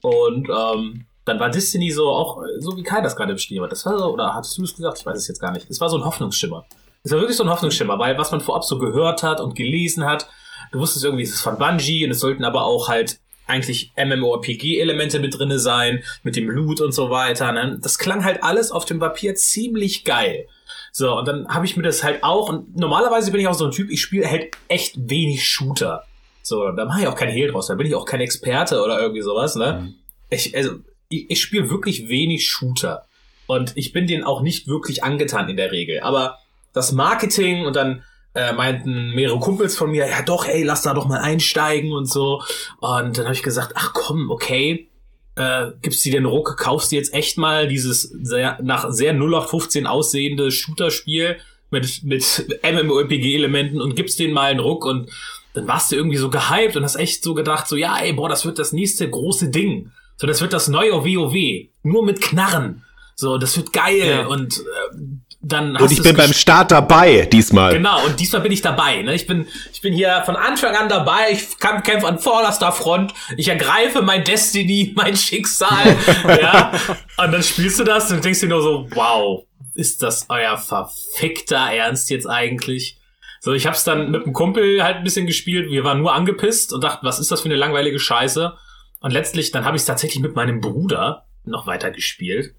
Und 0.03 0.49
ähm, 0.49 1.07
dann 1.25 1.39
war 1.39 1.51
Destiny 1.51 1.91
so 1.91 2.09
auch, 2.09 2.43
so 2.59 2.77
wie 2.77 2.83
Kai 2.83 3.01
das 3.01 3.17
gerade 3.17 3.33
beschrieben 3.33 3.65
hat. 3.65 3.73
Das 3.73 3.87
war 3.87 3.99
so, 3.99 4.07
oder 4.07 4.35
hattest 4.35 4.57
du 4.59 4.65
es 4.65 4.75
gesagt? 4.75 4.99
Ich 4.99 5.07
weiß 5.07 5.19
es 5.19 5.29
jetzt 5.29 5.41
gar 5.41 5.53
nicht. 5.53 5.69
Es 5.71 5.81
war 5.81 5.89
so 5.89 5.97
ein 5.97 6.05
Hoffnungsschimmer. 6.05 6.65
Es 7.03 7.13
war 7.13 7.21
wirklich 7.21 7.37
so 7.37 7.45
ein 7.45 7.51
Hoffnungsschimmer, 7.51 7.99
weil 7.99 8.19
was 8.19 8.31
man 8.31 8.41
vorab 8.41 8.65
so 8.65 8.79
gehört 8.79 9.23
hat 9.23 9.41
und 9.41 9.55
gelesen 9.55 10.05
hat, 10.05 10.29
du 10.73 10.81
wusstest 10.81 11.05
irgendwie, 11.05 11.25
es 11.25 11.31
ist 11.31 11.41
von 11.41 11.59
Bungie 11.59 12.05
und 12.05 12.11
es 12.11 12.21
sollten 12.21 12.45
aber 12.45 12.65
auch 12.65 12.89
halt 12.89 13.21
eigentlich 13.47 13.93
MMORPG-Elemente 13.97 15.19
mit 15.19 15.37
drinne 15.37 15.59
sein, 15.59 16.05
mit 16.23 16.37
dem 16.37 16.49
Loot 16.49 16.81
und 16.81 16.93
so 16.93 17.11
weiter. 17.11 17.51
Ne? 17.53 17.79
Das 17.81 17.99
klang 17.99 18.25
halt 18.25 18.43
alles 18.45 18.71
auf 18.71 18.85
dem 18.85 19.01
Papier 19.01 19.35
ziemlich 19.35 20.05
geil. 20.05 20.47
So, 20.93 21.19
und 21.19 21.27
dann 21.27 21.49
habe 21.49 21.67
ich 21.67 21.77
mir 21.77 21.83
das 21.83 22.03
halt 22.03 22.23
auch, 22.23 22.49
und 22.49 22.77
normalerweise 22.77 23.31
bin 23.31 23.41
ich 23.41 23.49
auch 23.49 23.55
so 23.55 23.65
ein 23.65 23.71
Typ, 23.73 23.91
ich 23.91 24.01
spiele 24.01 24.29
halt 24.29 24.57
echt 24.69 24.95
wenig 25.11 25.49
Shooter. 25.49 26.05
So, 26.51 26.73
da 26.73 26.85
mache 26.85 27.03
ich 27.03 27.07
auch 27.07 27.15
kein 27.15 27.31
Hehl 27.31 27.53
draus, 27.53 27.69
da 27.69 27.77
bin 27.77 27.87
ich 27.87 27.95
auch 27.95 28.05
kein 28.05 28.21
Experte 28.21 28.83
oder 28.83 29.01
irgendwie 29.01 29.23
sowas, 29.23 29.55
ne? 29.55 29.95
Ich, 30.31 30.57
also, 30.57 30.73
ich, 31.09 31.31
ich 31.31 31.41
spiele 31.41 31.71
wirklich 31.71 32.09
wenig 32.09 32.49
Shooter. 32.49 33.07
Und 33.47 33.73
ich 33.77 33.93
bin 33.93 34.09
denen 34.09 34.25
auch 34.25 34.43
nicht 34.43 34.67
wirklich 34.67 35.05
angetan 35.05 35.49
in 35.49 35.57
der 35.57 35.71
Regel. 35.71 36.01
Aber 36.01 36.39
das 36.73 36.91
Marketing 36.91 37.67
und 37.67 37.77
dann 37.77 38.03
äh, 38.35 38.53
meinten 38.53 39.15
mehrere 39.15 39.39
Kumpels 39.39 39.77
von 39.77 39.93
mir, 39.93 40.09
ja 40.09 40.23
doch, 40.23 40.45
ey, 40.45 40.65
lass 40.65 40.83
da 40.83 40.93
doch 40.93 41.07
mal 41.07 41.21
einsteigen 41.21 41.93
und 41.93 42.07
so. 42.07 42.43
Und 42.81 43.17
dann 43.17 43.27
habe 43.27 43.35
ich 43.35 43.45
gesagt, 43.45 43.75
ach 43.77 43.93
komm, 43.93 44.29
okay, 44.31 44.89
äh, 45.37 45.67
gibst 45.83 46.05
dir 46.05 46.13
den 46.13 46.27
Ruck, 46.27 46.57
kaufst 46.59 46.91
dir 46.91 46.97
jetzt 46.99 47.15
echt 47.15 47.39
mal 47.39 47.69
dieses 47.69 48.03
sehr, 48.03 48.59
nach 48.61 48.91
sehr 48.91 49.13
0815 49.13 49.87
aussehende 49.87 50.51
Shooter-Spiel 50.51 51.37
mit, 51.71 52.03
mit 52.03 52.47
MMORPG-Elementen 52.65 53.81
und 53.81 53.95
gibst 53.95 54.19
denen 54.19 54.35
mal 54.35 54.51
einen 54.51 54.61
Ruck 54.61 54.85
und 54.85 55.11
dann 55.55 55.67
warst 55.67 55.91
du 55.91 55.97
irgendwie 55.97 56.17
so 56.17 56.31
gehypt 56.31 56.77
und 56.77 56.85
hast 56.85 56.97
echt 56.97 57.23
so 57.23 57.35
gedacht, 57.35 57.67
so, 57.67 57.77
ja, 57.77 57.99
ey, 57.99 58.13
boah, 58.13 58.29
das 58.29 58.45
wird 58.45 58.59
das 58.59 58.73
nächste 58.73 59.09
große 59.09 59.51
Ding. 59.51 59.91
So, 60.17 60.27
das 60.27 60.41
wird 60.41 60.53
das 60.53 60.69
neue 60.69 60.93
WoW. 60.93 61.69
Nur 61.83 62.05
mit 62.05 62.21
Knarren. 62.21 62.85
So, 63.17 63.39
das 63.39 63.57
wird 63.57 63.73
geil. 63.73 64.07
Ja. 64.07 64.27
Und 64.27 64.59
äh, 64.59 64.97
dann 65.43 65.77
Und 65.77 65.91
ich 65.91 66.03
bin 66.03 66.17
beim 66.17 66.35
Start 66.35 66.71
dabei 66.71 67.23
diesmal. 67.23 67.73
Genau, 67.73 68.05
und 68.05 68.21
diesmal 68.21 68.43
bin 68.43 68.53
ich 68.53 68.61
dabei. 68.61 69.01
Ne? 69.01 69.15
Ich, 69.15 69.27
bin, 69.27 69.47
ich 69.73 69.81
bin 69.81 69.95
hier 69.95 70.23
von 70.27 70.37
Anfang 70.37 70.77
an 70.77 70.91
dabei. 70.91 71.31
Ich 71.33 71.59
kämpfe 71.59 72.07
an 72.07 72.19
vorderster 72.19 72.73
Front. 72.73 73.15
Ich 73.39 73.49
ergreife 73.49 74.03
mein 74.03 74.23
Destiny, 74.25 74.93
mein 74.97 75.17
Schicksal. 75.17 75.97
ja. 76.41 76.73
Und 77.17 77.33
dann 77.33 77.43
spielst 77.43 77.81
du 77.81 77.85
das 77.85 78.11
und 78.11 78.23
denkst 78.23 78.41
dir 78.41 78.49
nur 78.49 78.63
so, 78.63 78.87
wow, 78.91 79.45
ist 79.75 80.03
das 80.03 80.27
euer 80.29 80.59
verfickter 80.59 81.73
Ernst 81.73 82.11
jetzt 82.11 82.27
eigentlich? 82.27 83.00
So, 83.43 83.55
ich 83.55 83.67
hab's 83.67 83.85
dann 83.85 84.11
mit 84.11 84.25
einem 84.25 84.35
Kumpel 84.35 84.85
halt 84.85 84.99
ein 84.99 85.05
bisschen 85.05 85.27
gespielt. 85.27 85.71
Wir 85.71 85.83
waren 85.83 85.99
nur 85.99 86.13
angepisst 86.15 86.75
und 86.75 86.85
dachten, 86.85 87.07
was 87.07 87.19
ist 87.19 87.31
das 87.31 87.41
für 87.41 87.47
eine 87.47 87.57
langweilige 87.57 87.99
Scheiße? 87.99 88.55
Und 89.01 89.11
letztlich, 89.13 89.51
dann 89.51 89.65
habe 89.65 89.77
ich 89.77 89.83
es 89.83 89.87
tatsächlich 89.87 90.23
mit 90.23 90.37
meinem 90.37 90.61
Bruder 90.61 91.25
noch 91.45 91.67
weiter 91.67 91.91
gespielt. 91.91 92.55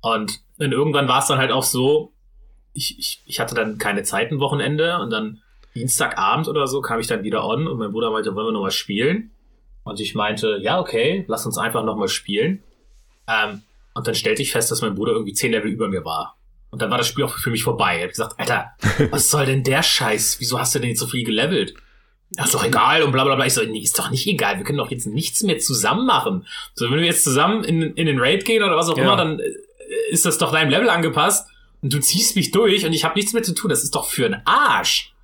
Und 0.00 0.40
dann 0.58 0.72
irgendwann 0.72 1.06
war 1.06 1.20
es 1.20 1.28
dann 1.28 1.38
halt 1.38 1.52
auch 1.52 1.62
so, 1.62 2.12
ich, 2.72 2.98
ich, 2.98 3.22
ich 3.24 3.38
hatte 3.38 3.54
dann 3.54 3.78
keine 3.78 4.02
Zeit 4.02 4.32
ein 4.32 4.40
Wochenende 4.40 4.98
und 4.98 5.10
dann 5.10 5.42
Dienstagabend 5.76 6.48
oder 6.48 6.66
so 6.66 6.80
kam 6.80 6.98
ich 6.98 7.06
dann 7.06 7.22
wieder 7.22 7.44
on 7.46 7.68
und 7.68 7.78
mein 7.78 7.92
Bruder 7.92 8.10
meinte, 8.10 8.34
wollen 8.34 8.48
wir 8.48 8.52
noch 8.52 8.62
mal 8.62 8.70
spielen? 8.72 9.30
Und 9.84 10.00
ich 10.00 10.16
meinte, 10.16 10.58
ja, 10.60 10.80
okay, 10.80 11.24
lass 11.28 11.46
uns 11.46 11.56
einfach 11.56 11.84
noch 11.84 11.96
mal 11.96 12.08
spielen. 12.08 12.64
Ähm, 13.28 13.62
und 13.94 14.06
dann 14.08 14.16
stellte 14.16 14.42
ich 14.42 14.50
fest, 14.50 14.72
dass 14.72 14.82
mein 14.82 14.96
Bruder 14.96 15.12
irgendwie 15.12 15.34
zehn 15.34 15.52
Level 15.52 15.70
über 15.70 15.88
mir 15.88 16.04
war. 16.04 16.35
Und 16.76 16.82
dann 16.82 16.90
war 16.90 16.98
das 16.98 17.06
Spiel 17.08 17.24
auch 17.24 17.34
für 17.38 17.48
mich 17.48 17.64
vorbei. 17.64 17.96
Ich 17.96 18.02
hab 18.02 18.10
gesagt, 18.10 18.34
Alter, 18.38 18.72
was 19.10 19.30
soll 19.30 19.46
denn 19.46 19.62
der 19.64 19.82
Scheiß? 19.82 20.36
Wieso 20.40 20.60
hast 20.60 20.74
du 20.74 20.78
denn 20.78 20.90
jetzt 20.90 21.00
so 21.00 21.06
viel 21.06 21.24
gelevelt? 21.24 21.72
Ja, 22.36 22.44
ist 22.44 22.52
doch 22.52 22.62
egal 22.62 23.02
und 23.02 23.12
bla 23.12 23.24
bla 23.24 23.34
bla. 23.34 23.46
Ich 23.46 23.54
so, 23.54 23.62
nee, 23.62 23.78
ist 23.78 23.98
doch 23.98 24.10
nicht 24.10 24.26
egal. 24.26 24.58
Wir 24.58 24.64
können 24.64 24.76
doch 24.76 24.90
jetzt 24.90 25.06
nichts 25.06 25.42
mehr 25.42 25.58
zusammen 25.58 26.04
machen. 26.06 26.46
So, 26.74 26.90
wenn 26.90 26.98
wir 26.98 27.06
jetzt 27.06 27.24
zusammen 27.24 27.64
in, 27.64 27.80
in 27.94 28.04
den 28.04 28.20
Raid 28.20 28.44
gehen 28.44 28.62
oder 28.62 28.76
was 28.76 28.90
auch 28.90 28.98
Ja. 28.98 29.04
immer, 29.04 29.16
dann 29.16 29.40
äh, 29.40 29.44
ist 30.10 30.26
das 30.26 30.36
doch 30.36 30.52
deinem 30.52 30.68
Level 30.68 30.90
angepasst 30.90 31.48
und 31.80 31.94
du 31.94 31.98
ziehst 31.98 32.36
mich 32.36 32.50
durch 32.50 32.84
und 32.84 32.92
ich 32.92 33.04
habe 33.04 33.14
nichts 33.14 33.32
mehr 33.32 33.42
zu 33.42 33.54
tun. 33.54 33.70
Das 33.70 33.82
ist 33.82 33.94
doch 33.94 34.04
für 34.04 34.26
einen 34.26 34.42
Arsch. 34.44 35.14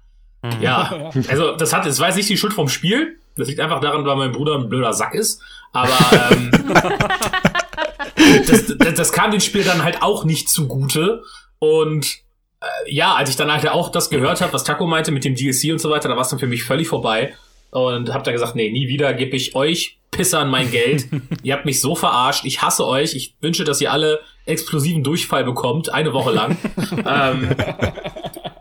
Ja, 0.62 1.10
also 1.28 1.54
das 1.54 1.74
hat, 1.74 1.84
das 1.84 2.00
war 2.00 2.06
jetzt 2.08 2.16
nicht 2.16 2.30
die 2.30 2.38
Schuld 2.38 2.54
vom 2.54 2.70
Spiel. 2.70 3.18
Das 3.36 3.46
liegt 3.46 3.60
einfach 3.60 3.80
daran, 3.80 4.06
weil 4.06 4.16
mein 4.16 4.32
Bruder 4.32 4.54
ein 4.54 4.70
blöder 4.70 4.94
Sack 4.94 5.14
ist. 5.14 5.42
Aber 5.72 5.98
ähm, 6.30 6.50
das, 8.46 8.66
das, 8.78 8.94
das 8.94 9.12
kam 9.12 9.30
dem 9.30 9.40
Spiel 9.40 9.64
dann 9.64 9.82
halt 9.82 10.02
auch 10.02 10.24
nicht 10.24 10.48
zugute. 10.48 11.22
Und 11.62 12.18
äh, 12.60 12.92
ja, 12.92 13.14
als 13.14 13.30
ich 13.30 13.36
dann 13.36 13.52
halt 13.52 13.68
auch 13.68 13.88
das 13.88 14.10
gehört 14.10 14.40
habe, 14.40 14.52
was 14.52 14.64
Taco 14.64 14.84
meinte 14.84 15.12
mit 15.12 15.24
dem 15.24 15.36
DLC 15.36 15.70
und 15.70 15.80
so 15.80 15.90
weiter, 15.90 16.08
da 16.08 16.16
war 16.16 16.22
es 16.22 16.28
dann 16.28 16.40
für 16.40 16.48
mich 16.48 16.64
völlig 16.64 16.88
vorbei. 16.88 17.34
Und 17.70 18.12
hab 18.12 18.24
dann 18.24 18.34
gesagt, 18.34 18.56
nee, 18.56 18.68
nie 18.72 18.88
wieder 18.88 19.14
gebe 19.14 19.36
ich 19.36 19.54
euch 19.54 19.96
Pissern 20.10 20.50
mein 20.50 20.72
Geld. 20.72 21.06
ihr 21.44 21.54
habt 21.54 21.64
mich 21.64 21.80
so 21.80 21.94
verarscht. 21.94 22.44
Ich 22.46 22.62
hasse 22.62 22.84
euch. 22.84 23.14
Ich 23.14 23.36
wünsche, 23.40 23.62
dass 23.62 23.80
ihr 23.80 23.92
alle 23.92 24.22
explosiven 24.44 25.04
Durchfall 25.04 25.44
bekommt, 25.44 25.88
eine 25.88 26.12
Woche 26.12 26.32
lang. 26.32 26.56
ähm, 27.06 27.54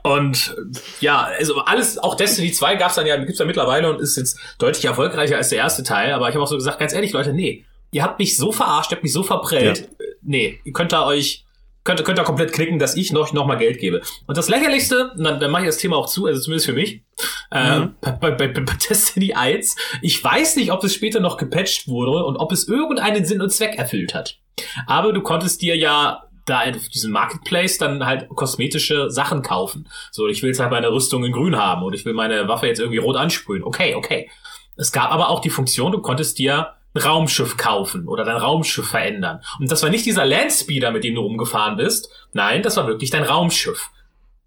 und 0.03 0.55
ja, 1.00 1.24
also 1.39 1.58
alles, 1.58 1.98
auch 1.98 2.13
Destiny 2.13 2.51
2 2.51 2.75
gab's 2.75 2.93
dann 2.93 3.08
ja, 3.08 3.17
gibt's 3.17 3.39
ja 3.39 3.46
mittlerweile 3.46 3.91
und 3.91 4.00
ist 4.00 4.15
jetzt 4.15 4.38
deutlich 4.60 4.86
erfolgreicher 4.86 5.38
als 5.38 5.50
der 5.50 5.58
erste 5.58 5.81
Teil. 5.81 6.13
Aber 6.13 6.29
ich 6.29 6.36
habe 6.36 6.43
auch 6.43 6.48
so 6.48 6.55
gesagt, 6.55 6.77
ganz 6.77 6.93
ehrlich, 6.93 7.13
Leute, 7.13 7.34
nee, 7.34 7.65
ihr 7.89 8.03
habt 8.03 8.20
mich 8.20 8.38
so 8.38 8.51
verarscht, 8.51 8.91
ihr 8.91 8.98
habt 8.98 9.03
mich 9.03 9.13
so 9.13 9.24
verprellt. 9.24 9.89
Äh, 10.00 10.12
Nee, 10.22 10.60
ihr 10.63 10.74
könnt 10.74 10.91
da 10.91 11.05
euch, 11.05 11.46
könnt, 11.84 12.04
könnt 12.04 12.18
da 12.18 12.24
komplett 12.24 12.54
klicken, 12.54 12.80
dass 12.80 12.96
ich 12.96 13.12
noch, 13.12 13.34
noch 13.34 13.46
mal 13.46 13.56
Geld 13.56 13.80
gebe. 13.80 14.02
Und 14.28 14.38
das 14.38 14.50
lächerlichste, 14.50 15.14
dann, 15.18 15.40
dann 15.40 15.52
mache 15.52 15.64
ich 15.64 15.68
das 15.70 15.78
Thema 15.78 15.98
auch 15.98 16.08
zu, 16.08 16.26
also 16.26 16.42
zumindest 16.42 16.68
für 16.68 16.74
mich, 16.74 17.04
äh, 17.52 17.88
bei, 18.02 18.32
bei, 18.32 18.32
bei, 18.32 18.62
bei 18.62 18.74
Destiny 18.90 19.34
1, 19.34 19.76
ich 20.02 20.24
weiß 20.24 20.56
nicht, 20.56 20.72
ob 20.72 20.84
es 20.84 20.94
später 20.94 21.20
noch 21.20 21.38
gepatcht 21.38 21.88
wurde 21.88 22.24
und 22.24 22.38
ob 22.38 22.52
es 22.52 22.68
irgendeinen 22.68 23.26
Sinn 23.26 23.42
und 23.42 23.52
Zweck 23.52 23.78
erfüllt 23.78 24.14
hat. 24.14 24.40
Aber 24.88 25.14
du 25.14 25.22
konntest 25.22 25.62
dir 25.62 25.76
ja 25.76 26.24
da 26.46 26.62
auf 26.62 26.90
diesem 26.90 27.12
Marketplace 27.12 27.78
dann 27.78 28.06
halt 28.06 28.28
kosmetische 28.30 29.10
Sachen 29.10 29.42
kaufen. 29.42 29.88
So, 30.12 30.28
ich 30.28 30.42
will 30.42 30.50
jetzt 30.50 30.60
halt 30.60 30.72
meine 30.72 30.92
Rüstung 30.92 31.24
in 31.24 31.32
grün 31.32 31.56
haben 31.56 31.84
und 31.84 31.94
ich 31.94 32.06
will 32.06 32.14
meine 32.14 32.48
Waffe 32.48 32.68
jetzt 32.68 32.80
irgendwie 32.80 32.98
rot 32.98 33.16
ansprühen. 33.16 33.64
Okay, 33.64 33.96
okay. 33.96 34.30
Es 34.76 34.92
gab 34.92 35.12
aber 35.12 35.30
auch 35.30 35.42
die 35.42 35.50
Funktion, 35.50 35.92
du 35.92 36.02
konntest 36.02 36.40
dir 36.40 36.74
ein 36.93 37.01
Raumschiff 37.01 37.57
kaufen 37.57 38.07
oder 38.07 38.24
dein 38.24 38.38
Raumschiff 38.38 38.88
verändern. 38.89 39.41
Und 39.60 39.71
das 39.71 39.81
war 39.81 39.89
nicht 39.89 40.05
dieser 40.05 40.25
Landspeeder, 40.25 40.91
mit 40.91 41.03
dem 41.03 41.15
du 41.15 41.21
rumgefahren 41.21 41.77
bist. 41.77 42.10
Nein, 42.33 42.63
das 42.63 42.77
war 42.77 42.88
wirklich 42.88 43.10
dein 43.10 43.24
Raumschiff. 43.24 43.89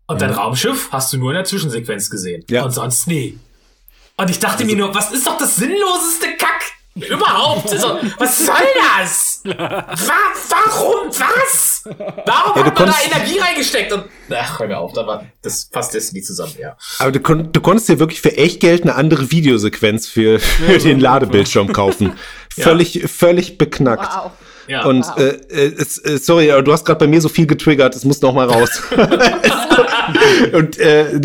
Und 0.07 0.21
dein 0.21 0.33
Raumschiff 0.33 0.89
hast 0.93 1.13
du 1.13 1.19
nur 1.19 1.31
in 1.31 1.37
der 1.37 1.45
Zwischensequenz 1.45 2.11
gesehen. 2.11 2.45
Ja. 2.51 2.65
Und 2.65 2.73
sonst 2.73 3.07
nie. 3.07 3.39
Und 4.17 4.31
ich 4.31 4.39
dachte 4.39 4.65
mir 4.65 4.77
nur, 4.77 4.95
was 4.95 5.11
ist 5.11 5.27
doch 5.27 5.39
das 5.39 5.57
sinnloseste 5.57 6.37
Kack 6.39 6.73
überhaupt? 6.95 7.71
Also, 7.71 7.99
was 8.19 8.47
soll 8.47 8.55
das? 8.99 9.41
Wa 9.45 9.85
warum? 10.49 11.09
Was? 11.09 11.83
Warum 11.85 12.57
Ja, 12.57 12.63
du 12.63 12.65
hat 12.65 12.79
man 12.79 12.89
da 12.89 13.17
Energie 13.17 13.39
reingesteckt? 13.39 13.93
Und, 13.93 14.05
ach, 14.31 14.59
hör 14.61 14.67
mir 14.67 14.79
auf, 14.79 14.93
da 14.93 15.07
war, 15.07 15.25
das 15.43 15.67
passt 15.67 15.95
Destiny 15.95 16.23
zusammen, 16.23 16.55
ja. 16.59 16.77
Aber 16.99 17.13
du, 17.13 17.21
kon 17.21 17.53
du 17.53 17.61
konntest 17.61 17.89
dir 17.89 17.99
wirklich 17.99 18.21
für 18.21 18.37
echt 18.37 18.61
Geld 18.61 18.83
eine 18.83 18.95
andere 18.95 19.31
Videosequenz 19.31 20.07
für, 20.07 20.39
für 20.39 20.79
den 20.79 21.01
Ladebildschirm 21.01 21.73
kaufen. 21.73 22.17
Völlig, 22.57 23.11
völlig 23.11 23.59
beknackt. 23.59 24.15
Wow. 24.15 24.31
Ja. 24.69 24.85
Und 24.85 25.05
äh, 25.17 25.31
äh, 25.31 25.75
es, 25.77 25.99
äh, 25.99 26.19
sorry, 26.19 26.51
aber 26.53 26.63
du 26.63 26.73
hast 26.73 26.85
gerade 26.85 27.01
bei 27.01 27.07
mir 27.09 27.21
so 27.21 27.29
viel 27.29 27.47
getriggert, 27.47 27.97
es 27.97 28.05
muss 28.05 28.23
noch 28.23 28.33
mal 28.33 28.49
raus. 28.49 28.81
und 30.53 30.79
äh, 30.79 31.21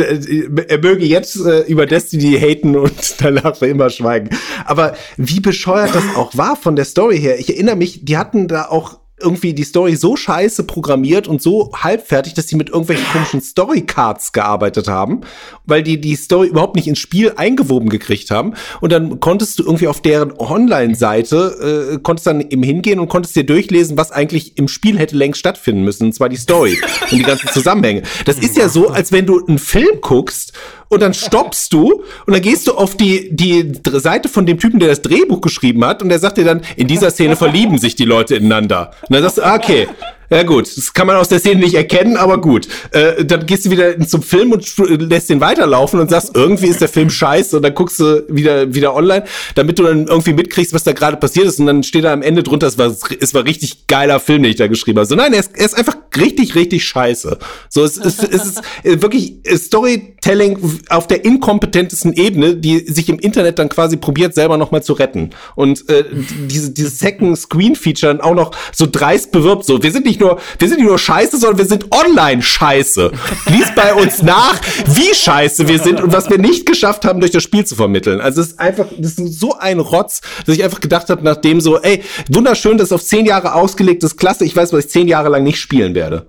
er 0.67 0.77
möge 0.79 1.05
jetzt 1.05 1.37
äh, 1.45 1.61
über 1.61 1.85
Destiny 1.85 2.39
haten 2.39 2.75
und 2.75 3.15
danach 3.21 3.55
für 3.55 3.67
immer 3.67 3.89
schweigen. 3.89 4.29
Aber 4.65 4.95
wie 5.17 5.39
bescheuert 5.39 5.93
das 5.93 6.03
auch 6.15 6.35
war 6.37 6.55
von 6.55 6.75
der 6.75 6.85
Story 6.85 7.19
her. 7.19 7.39
Ich 7.39 7.49
erinnere 7.49 7.75
mich, 7.75 8.05
die 8.05 8.17
hatten 8.17 8.47
da 8.47 8.67
auch 8.67 8.98
irgendwie 9.21 9.53
die 9.53 9.63
Story 9.63 9.95
so 9.95 10.15
scheiße 10.15 10.63
programmiert 10.63 11.27
und 11.27 11.41
so 11.41 11.71
halbfertig, 11.75 12.33
dass 12.33 12.47
sie 12.47 12.55
mit 12.55 12.69
irgendwelchen 12.69 13.05
komischen 13.11 13.41
Storycards 13.41 14.31
gearbeitet 14.31 14.87
haben, 14.87 15.21
weil 15.65 15.83
die 15.83 15.99
die 15.99 16.15
Story 16.15 16.47
überhaupt 16.47 16.75
nicht 16.75 16.87
ins 16.87 16.99
Spiel 16.99 17.33
eingewoben 17.35 17.89
gekriegt 17.89 18.31
haben. 18.31 18.53
Und 18.81 18.91
dann 18.91 19.19
konntest 19.19 19.59
du 19.59 19.63
irgendwie 19.63 19.87
auf 19.87 20.01
deren 20.01 20.31
Online-Seite, 20.37 21.93
äh, 21.95 21.99
konntest 21.99 22.27
dann 22.27 22.41
eben 22.41 22.63
hingehen 22.63 22.99
und 22.99 23.09
konntest 23.09 23.35
dir 23.35 23.45
durchlesen, 23.45 23.97
was 23.97 24.11
eigentlich 24.11 24.57
im 24.57 24.67
Spiel 24.67 24.97
hätte 24.97 25.15
längst 25.15 25.39
stattfinden 25.39 25.83
müssen, 25.83 26.05
und 26.05 26.13
zwar 26.13 26.29
die 26.29 26.37
Story 26.37 26.77
und 27.11 27.17
die 27.17 27.23
ganzen 27.23 27.49
Zusammenhänge. 27.49 28.03
Das 28.25 28.37
ist 28.37 28.57
ja 28.57 28.69
so, 28.69 28.89
als 28.89 29.11
wenn 29.11 29.25
du 29.25 29.45
einen 29.45 29.59
Film 29.59 30.01
guckst 30.01 30.53
und 30.89 31.01
dann 31.01 31.13
stoppst 31.13 31.71
du 31.71 32.03
und 32.25 32.33
dann 32.33 32.41
gehst 32.41 32.67
du 32.67 32.73
auf 32.73 32.97
die, 32.97 33.29
die 33.31 33.73
Seite 33.85 34.27
von 34.27 34.45
dem 34.45 34.59
Typen, 34.59 34.79
der 34.79 34.89
das 34.89 35.01
Drehbuch 35.01 35.41
geschrieben 35.41 35.85
hat 35.85 36.01
und 36.01 36.09
der 36.09 36.19
sagt 36.19 36.37
dir 36.37 36.45
dann, 36.45 36.61
in 36.75 36.87
dieser 36.87 37.11
Szene 37.11 37.35
verlieben 37.35 37.77
sich 37.77 37.95
die 37.95 38.05
Leute 38.05 38.35
ineinander. 38.35 38.91
Und 39.07 39.13
dann 39.13 39.23
sagst 39.23 39.37
du, 39.37 39.43
okay, 39.43 39.87
ja 40.29 40.43
gut, 40.43 40.77
das 40.77 40.93
kann 40.93 41.07
man 41.07 41.15
aus 41.15 41.29
der 41.29 41.39
Szene 41.39 41.61
nicht 41.61 41.75
erkennen, 41.75 42.17
aber 42.17 42.39
gut. 42.39 42.67
Äh, 42.91 43.25
dann 43.25 43.45
gehst 43.45 43.65
du 43.65 43.71
wieder 43.71 43.99
zum 44.01 44.21
Film 44.21 44.51
und 44.51 44.77
lässt 45.09 45.29
den 45.29 45.41
weiterlaufen 45.41 45.99
und 45.99 46.09
sagst, 46.09 46.31
irgendwie 46.35 46.67
ist 46.67 46.81
der 46.81 46.89
Film 46.89 47.09
scheiße 47.09 47.57
und 47.57 47.63
dann 47.63 47.73
guckst 47.73 47.99
du 47.99 48.25
wieder, 48.29 48.73
wieder 48.73 48.95
online, 48.95 49.25
damit 49.55 49.79
du 49.79 49.83
dann 49.83 50.07
irgendwie 50.07 50.33
mitkriegst, 50.33 50.73
was 50.73 50.83
da 50.83 50.93
gerade 50.93 51.17
passiert 51.17 51.47
ist 51.47 51.59
und 51.59 51.65
dann 51.65 51.83
steht 51.83 52.03
da 52.03 52.13
am 52.13 52.21
Ende 52.21 52.43
drunter, 52.43 52.67
es 52.67 52.77
war, 52.77 52.95
es 53.19 53.33
war 53.33 53.45
richtig 53.45 53.87
geiler 53.87 54.19
Film, 54.19 54.43
den 54.43 54.51
ich 54.51 54.57
da 54.57 54.67
geschrieben 54.67 54.99
habe. 54.99 55.07
So, 55.07 55.15
nein, 55.15 55.33
er 55.33 55.39
ist, 55.39 55.51
er 55.55 55.65
ist 55.65 55.77
einfach 55.77 55.97
richtig, 56.17 56.55
richtig 56.55 56.85
scheiße. 56.85 57.37
So, 57.69 57.83
es 57.83 57.97
ist, 57.97 58.23
es 58.23 58.45
ist 58.45 58.61
äh, 58.83 59.01
wirklich 59.01 59.35
äh, 59.43 59.57
Storytelling 59.57 60.79
auf 60.89 61.07
der 61.07 61.25
inkompetentesten 61.25 62.13
Ebene, 62.13 62.55
die 62.55 62.79
sich 62.79 63.09
im 63.09 63.19
Internet 63.19 63.59
dann 63.59 63.69
quasi 63.69 63.97
probiert, 63.97 64.35
selber 64.35 64.57
nochmal 64.57 64.83
zu 64.83 64.93
retten. 64.93 65.31
Und 65.55 65.87
äh, 65.89 66.05
diese, 66.47 66.71
dieses 66.71 66.99
Second-Screen-Feature 66.99 68.13
dann 68.13 68.21
auch 68.21 68.35
noch 68.35 68.51
so 68.73 68.87
dreist 68.89 69.31
bewirbt, 69.31 69.65
so, 69.65 69.81
wir 69.83 69.91
sind 69.91 70.05
nicht 70.05 70.18
nur, 70.19 70.39
wir 70.57 70.67
sind 70.67 70.77
nicht 70.77 70.87
nur 70.87 70.99
scheiße, 70.99 71.37
sondern 71.37 71.57
wir 71.57 71.65
sind 71.65 71.85
online 71.91 72.41
scheiße. 72.41 73.11
Lies 73.47 73.73
bei 73.75 73.93
uns 73.93 74.21
nach, 74.21 74.59
wie 74.85 75.13
scheiße 75.13 75.67
wir 75.67 75.79
sind 75.79 76.01
und 76.01 76.13
was 76.13 76.29
wir 76.29 76.37
nicht 76.37 76.65
geschafft 76.65 77.05
haben, 77.05 77.19
durch 77.19 77.31
das 77.31 77.43
Spiel 77.43 77.65
zu 77.65 77.75
vermitteln. 77.75 78.21
Also 78.21 78.41
es 78.41 78.49
ist 78.49 78.59
einfach, 78.59 78.85
das 78.97 79.13
ist 79.13 79.39
so 79.39 79.57
ein 79.57 79.79
Rotz, 79.79 80.21
dass 80.45 80.55
ich 80.55 80.63
einfach 80.63 80.79
gedacht 80.79 81.09
habe, 81.09 81.23
nachdem 81.23 81.61
so, 81.61 81.79
ey, 81.79 82.03
wunderschön, 82.29 82.77
das 82.77 82.89
ist 82.89 82.93
auf 82.93 83.03
zehn 83.03 83.25
Jahre 83.25 83.53
ausgelegt, 83.53 84.03
das 84.03 84.11
ist 84.11 84.17
klasse, 84.17 84.45
ich 84.45 84.55
weiß, 84.55 84.73
was 84.73 84.85
ich 84.85 84.91
zehn 84.91 85.07
Jahre 85.07 85.29
lang 85.29 85.43
nicht 85.43 85.59
spielen 85.59 85.95
werde. 85.95 86.27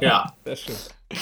Ja. 0.00 0.32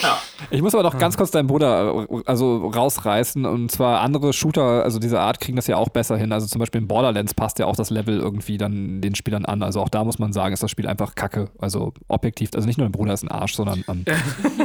Ja. 0.03 0.21
Ich 0.51 0.61
muss 0.61 0.75
aber 0.75 0.83
noch 0.83 0.99
ganz 0.99 1.17
kurz 1.17 1.31
deinen 1.31 1.47
Bruder 1.47 2.07
äh, 2.11 2.23
also 2.27 2.69
rausreißen 2.69 3.47
und 3.47 3.71
zwar 3.71 4.01
andere 4.01 4.33
Shooter, 4.33 4.85
also 4.85 4.99
dieser 4.99 5.21
Art 5.21 5.41
kriegen 5.41 5.57
das 5.57 5.67
ja 5.67 5.77
auch 5.77 5.89
besser 5.89 6.17
hin. 6.17 6.31
Also 6.31 6.47
zum 6.47 6.59
Beispiel 6.59 6.83
in 6.83 6.89
Borderlands 6.89 7.33
passt 7.33 7.59
ja 7.59 7.67
auch 7.67 7.77
das 7.77 7.91
Level 7.91 8.19
irgendwie 8.19 8.59
dann 8.59 9.01
den 9.01 9.15
Spielern 9.15 9.47
an. 9.47 9.63
Also 9.63 9.81
auch 9.81 9.89
da 9.89 10.05
muss 10.05 10.19
man 10.19 10.33
sagen, 10.33 10.53
ist 10.53 10.63
das 10.63 10.71
Spiel 10.71 10.87
einfach 10.87 11.15
Kacke. 11.15 11.51
Also 11.59 11.95
objektiv, 12.09 12.51
also 12.55 12.67
nicht 12.67 12.79
nur 12.79 12.87
dein 12.87 12.93
Bruder 12.93 13.15
ist 13.15 13.23
ein 13.23 13.31
Arsch, 13.31 13.55
sondern 13.55 13.83
ähm, 13.89 14.05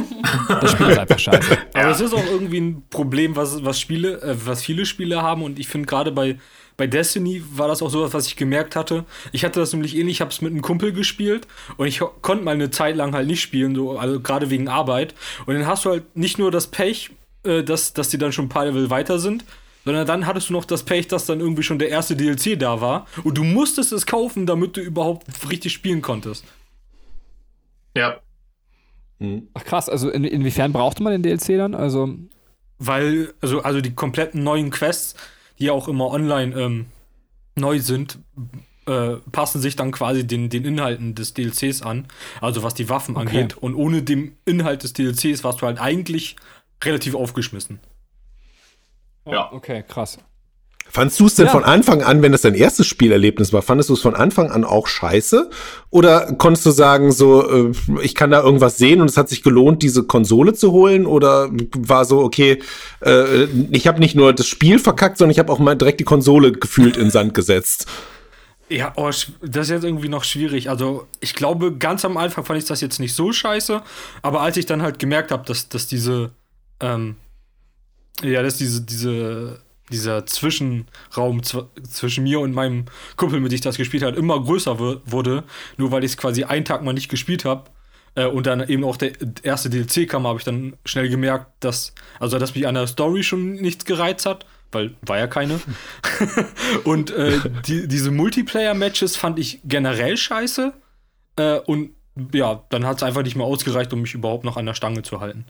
das 0.60 0.72
Spiel 0.72 0.88
ist 0.88 0.98
einfach 0.98 1.18
scheiße. 1.18 1.58
Aber 1.72 1.88
es 1.88 2.00
ist 2.00 2.12
auch 2.12 2.26
irgendwie 2.26 2.60
ein 2.60 2.82
Problem, 2.90 3.34
was, 3.34 3.64
was 3.64 3.80
Spiele, 3.80 4.20
äh, 4.20 4.36
was 4.44 4.62
viele 4.62 4.84
Spiele 4.84 5.22
haben 5.22 5.42
und 5.42 5.58
ich 5.58 5.68
finde 5.68 5.86
gerade 5.86 6.12
bei, 6.12 6.36
bei 6.76 6.86
Destiny 6.86 7.42
war 7.52 7.68
das 7.68 7.82
auch 7.82 7.90
sowas, 7.90 8.12
was 8.14 8.26
ich 8.26 8.36
gemerkt 8.36 8.74
hatte. 8.76 9.04
Ich 9.32 9.44
hatte 9.44 9.60
das 9.60 9.72
nämlich 9.72 9.96
ähnlich, 9.96 10.16
ich 10.16 10.20
habe 10.20 10.30
es 10.30 10.40
mit 10.40 10.52
einem 10.52 10.62
Kumpel 10.62 10.92
gespielt 10.92 11.46
und 11.76 11.86
ich 11.86 12.00
konnte 12.22 12.44
mal 12.44 12.54
eine 12.54 12.70
Zeit 12.70 12.96
lang 12.96 13.14
halt 13.14 13.26
nicht 13.26 13.40
spielen, 13.40 13.74
so, 13.74 13.98
also 13.98 14.20
gerade 14.20 14.50
wegen 14.50 14.68
Arbeit. 14.68 15.14
Und 15.46 15.54
dann 15.54 15.66
hast 15.66 15.84
du 15.84 15.90
halt 15.90 16.16
nicht 16.16 16.38
nur 16.38 16.50
das 16.50 16.66
Pech, 16.66 17.10
äh, 17.44 17.62
dass, 17.62 17.92
dass 17.92 18.08
die 18.08 18.18
dann 18.18 18.32
schon 18.32 18.46
ein 18.46 18.50
paar 18.50 18.66
Level 18.66 18.90
weiter 18.90 19.18
sind, 19.18 19.44
sondern 19.84 20.06
dann 20.06 20.26
hattest 20.26 20.48
du 20.48 20.52
noch 20.52 20.64
das 20.64 20.82
Pech, 20.82 21.08
dass 21.08 21.26
dann 21.26 21.40
irgendwie 21.40 21.62
schon 21.62 21.78
der 21.78 21.90
erste 21.90 22.16
DLC 22.16 22.58
da 22.58 22.80
war 22.80 23.06
und 23.22 23.38
du 23.38 23.44
musstest 23.44 23.92
es 23.92 24.06
kaufen, 24.06 24.46
damit 24.46 24.76
du 24.76 24.80
überhaupt 24.80 25.26
richtig 25.50 25.72
spielen 25.72 26.02
konntest. 26.02 26.44
Ja. 27.96 28.20
Ach 29.54 29.64
krass, 29.64 29.88
also 29.88 30.10
in, 30.10 30.24
inwiefern 30.24 30.72
brauchte 30.72 31.02
man 31.02 31.12
den 31.12 31.22
DLC 31.22 31.56
dann? 31.56 31.74
Also 31.74 32.14
Weil, 32.78 33.32
also, 33.40 33.62
also 33.62 33.80
die 33.80 33.94
kompletten 33.94 34.42
neuen 34.42 34.70
Quests, 34.70 35.14
die 35.58 35.64
ja 35.64 35.72
auch 35.72 35.88
immer 35.88 36.10
online 36.10 36.54
ähm, 36.58 36.86
neu 37.56 37.78
sind, 37.80 38.18
äh, 38.86 39.16
passen 39.32 39.60
sich 39.60 39.76
dann 39.76 39.92
quasi 39.92 40.26
den, 40.26 40.50
den 40.50 40.64
Inhalten 40.64 41.14
des 41.14 41.34
DLCs 41.34 41.82
an, 41.82 42.06
also 42.40 42.62
was 42.62 42.74
die 42.74 42.88
Waffen 42.88 43.16
Okay. 43.16 43.26
angeht. 43.40 43.56
Und 43.56 43.74
ohne 43.74 44.02
den 44.02 44.36
Inhalt 44.44 44.82
des 44.82 44.92
DLCs 44.92 45.44
warst 45.44 45.62
du 45.62 45.66
halt 45.66 45.80
eigentlich 45.80 46.36
relativ 46.82 47.14
aufgeschmissen. 47.14 47.80
Ja. 49.26 49.50
okay, 49.52 49.82
krass. 49.86 50.18
Fandst 50.90 51.18
du 51.18 51.26
es 51.26 51.34
denn 51.34 51.46
Ja. 51.46 51.52
von 51.52 51.64
Anfang 51.64 52.02
an, 52.02 52.22
wenn 52.22 52.30
das 52.30 52.42
dein 52.42 52.54
erstes 52.54 52.86
Spielerlebnis 52.86 53.52
war, 53.52 53.62
fandest 53.62 53.88
du 53.90 53.94
es 53.94 54.00
von 54.00 54.14
Anfang 54.14 54.52
an 54.52 54.64
auch 54.64 54.86
scheiße? 54.86 55.50
Oder 55.90 56.34
konntest 56.34 56.66
du 56.66 56.70
sagen, 56.70 57.10
so, 57.10 57.68
äh, 57.68 57.72
ich 58.02 58.14
kann 58.14 58.30
da 58.30 58.40
irgendwas 58.42 58.76
sehen 58.76 59.00
und 59.00 59.10
es 59.10 59.16
hat 59.16 59.28
sich 59.28 59.42
gelohnt, 59.42 59.82
diese 59.82 60.04
Konsole 60.04 60.54
zu 60.54 60.70
holen? 60.70 61.06
Oder 61.06 61.48
war 61.76 62.04
so, 62.04 62.20
okay, 62.20 62.62
äh, 63.00 63.44
ich 63.72 63.88
habe 63.88 63.98
nicht 63.98 64.14
nur 64.14 64.32
das 64.32 64.46
Spiel 64.46 64.78
verkackt, 64.78 65.18
sondern 65.18 65.32
ich 65.32 65.40
habe 65.40 65.52
auch 65.52 65.58
mal 65.58 65.74
direkt 65.74 65.98
die 65.98 66.04
Konsole 66.04 66.52
gefühlt 66.52 66.96
in 66.96 67.10
Sand 67.10 67.34
gesetzt? 67.34 67.86
Ja, 68.68 68.92
oh, 68.96 69.06
das 69.06 69.26
ist 69.42 69.70
jetzt 69.70 69.84
irgendwie 69.84 70.08
noch 70.08 70.22
schwierig. 70.24 70.70
Also, 70.70 71.06
ich 71.20 71.34
glaube, 71.34 71.76
ganz 71.76 72.04
am 72.04 72.16
Anfang 72.16 72.44
fand 72.44 72.58
ich 72.60 72.66
das 72.66 72.80
jetzt 72.80 73.00
nicht 73.00 73.14
so 73.14 73.32
scheiße, 73.32 73.82
aber 74.22 74.42
als 74.42 74.56
ich 74.56 74.64
dann 74.66 74.80
halt 74.80 74.98
gemerkt 75.00 75.32
habe, 75.32 75.44
dass, 75.44 75.68
dass 75.68 75.86
diese, 75.86 76.30
ähm, 76.80 77.16
ja, 78.22 78.42
dass 78.42 78.56
diese, 78.56 78.80
diese, 78.82 79.60
dieser 79.94 80.26
Zwischenraum 80.26 81.42
zw 81.42 81.62
zwischen 81.88 82.24
mir 82.24 82.40
und 82.40 82.52
meinem 82.52 82.84
Kumpel, 83.16 83.40
mit 83.40 83.52
dem 83.52 83.56
ich 83.56 83.60
das 83.62 83.76
gespielt 83.76 84.02
habe, 84.02 84.16
immer 84.16 84.42
größer 84.42 84.78
wu- 84.78 85.00
wurde, 85.06 85.44
nur 85.76 85.90
weil 85.90 86.04
ich 86.04 86.12
es 86.12 86.16
quasi 86.16 86.44
einen 86.44 86.64
Tag 86.64 86.82
mal 86.82 86.92
nicht 86.92 87.08
gespielt 87.08 87.44
habe. 87.44 87.70
Äh, 88.16 88.26
und 88.26 88.46
dann 88.46 88.68
eben 88.68 88.84
auch 88.84 88.96
der 88.96 89.12
erste 89.42 89.70
DLC 89.70 90.08
kam, 90.08 90.26
habe 90.26 90.38
ich 90.38 90.44
dann 90.44 90.76
schnell 90.84 91.08
gemerkt, 91.08 91.46
dass, 91.60 91.94
also 92.20 92.38
dass 92.38 92.54
mich 92.54 92.66
an 92.66 92.74
der 92.74 92.86
Story 92.86 93.22
schon 93.24 93.54
nichts 93.54 93.84
gereizt 93.84 94.26
hat, 94.26 94.46
weil 94.72 94.94
war 95.02 95.18
ja 95.18 95.26
keine. 95.26 95.60
und 96.84 97.10
äh, 97.10 97.38
die, 97.66 97.88
diese 97.88 98.10
Multiplayer-Matches 98.10 99.16
fand 99.16 99.38
ich 99.38 99.60
generell 99.64 100.16
scheiße. 100.16 100.72
Äh, 101.36 101.58
und 101.60 101.90
ja, 102.32 102.62
dann 102.70 102.86
hat 102.86 102.98
es 102.98 103.02
einfach 103.02 103.22
nicht 103.24 103.34
mehr 103.34 103.46
ausgereicht, 103.46 103.92
um 103.92 104.00
mich 104.02 104.14
überhaupt 104.14 104.44
noch 104.44 104.56
an 104.56 104.66
der 104.66 104.74
Stange 104.74 105.02
zu 105.02 105.20
halten. 105.20 105.44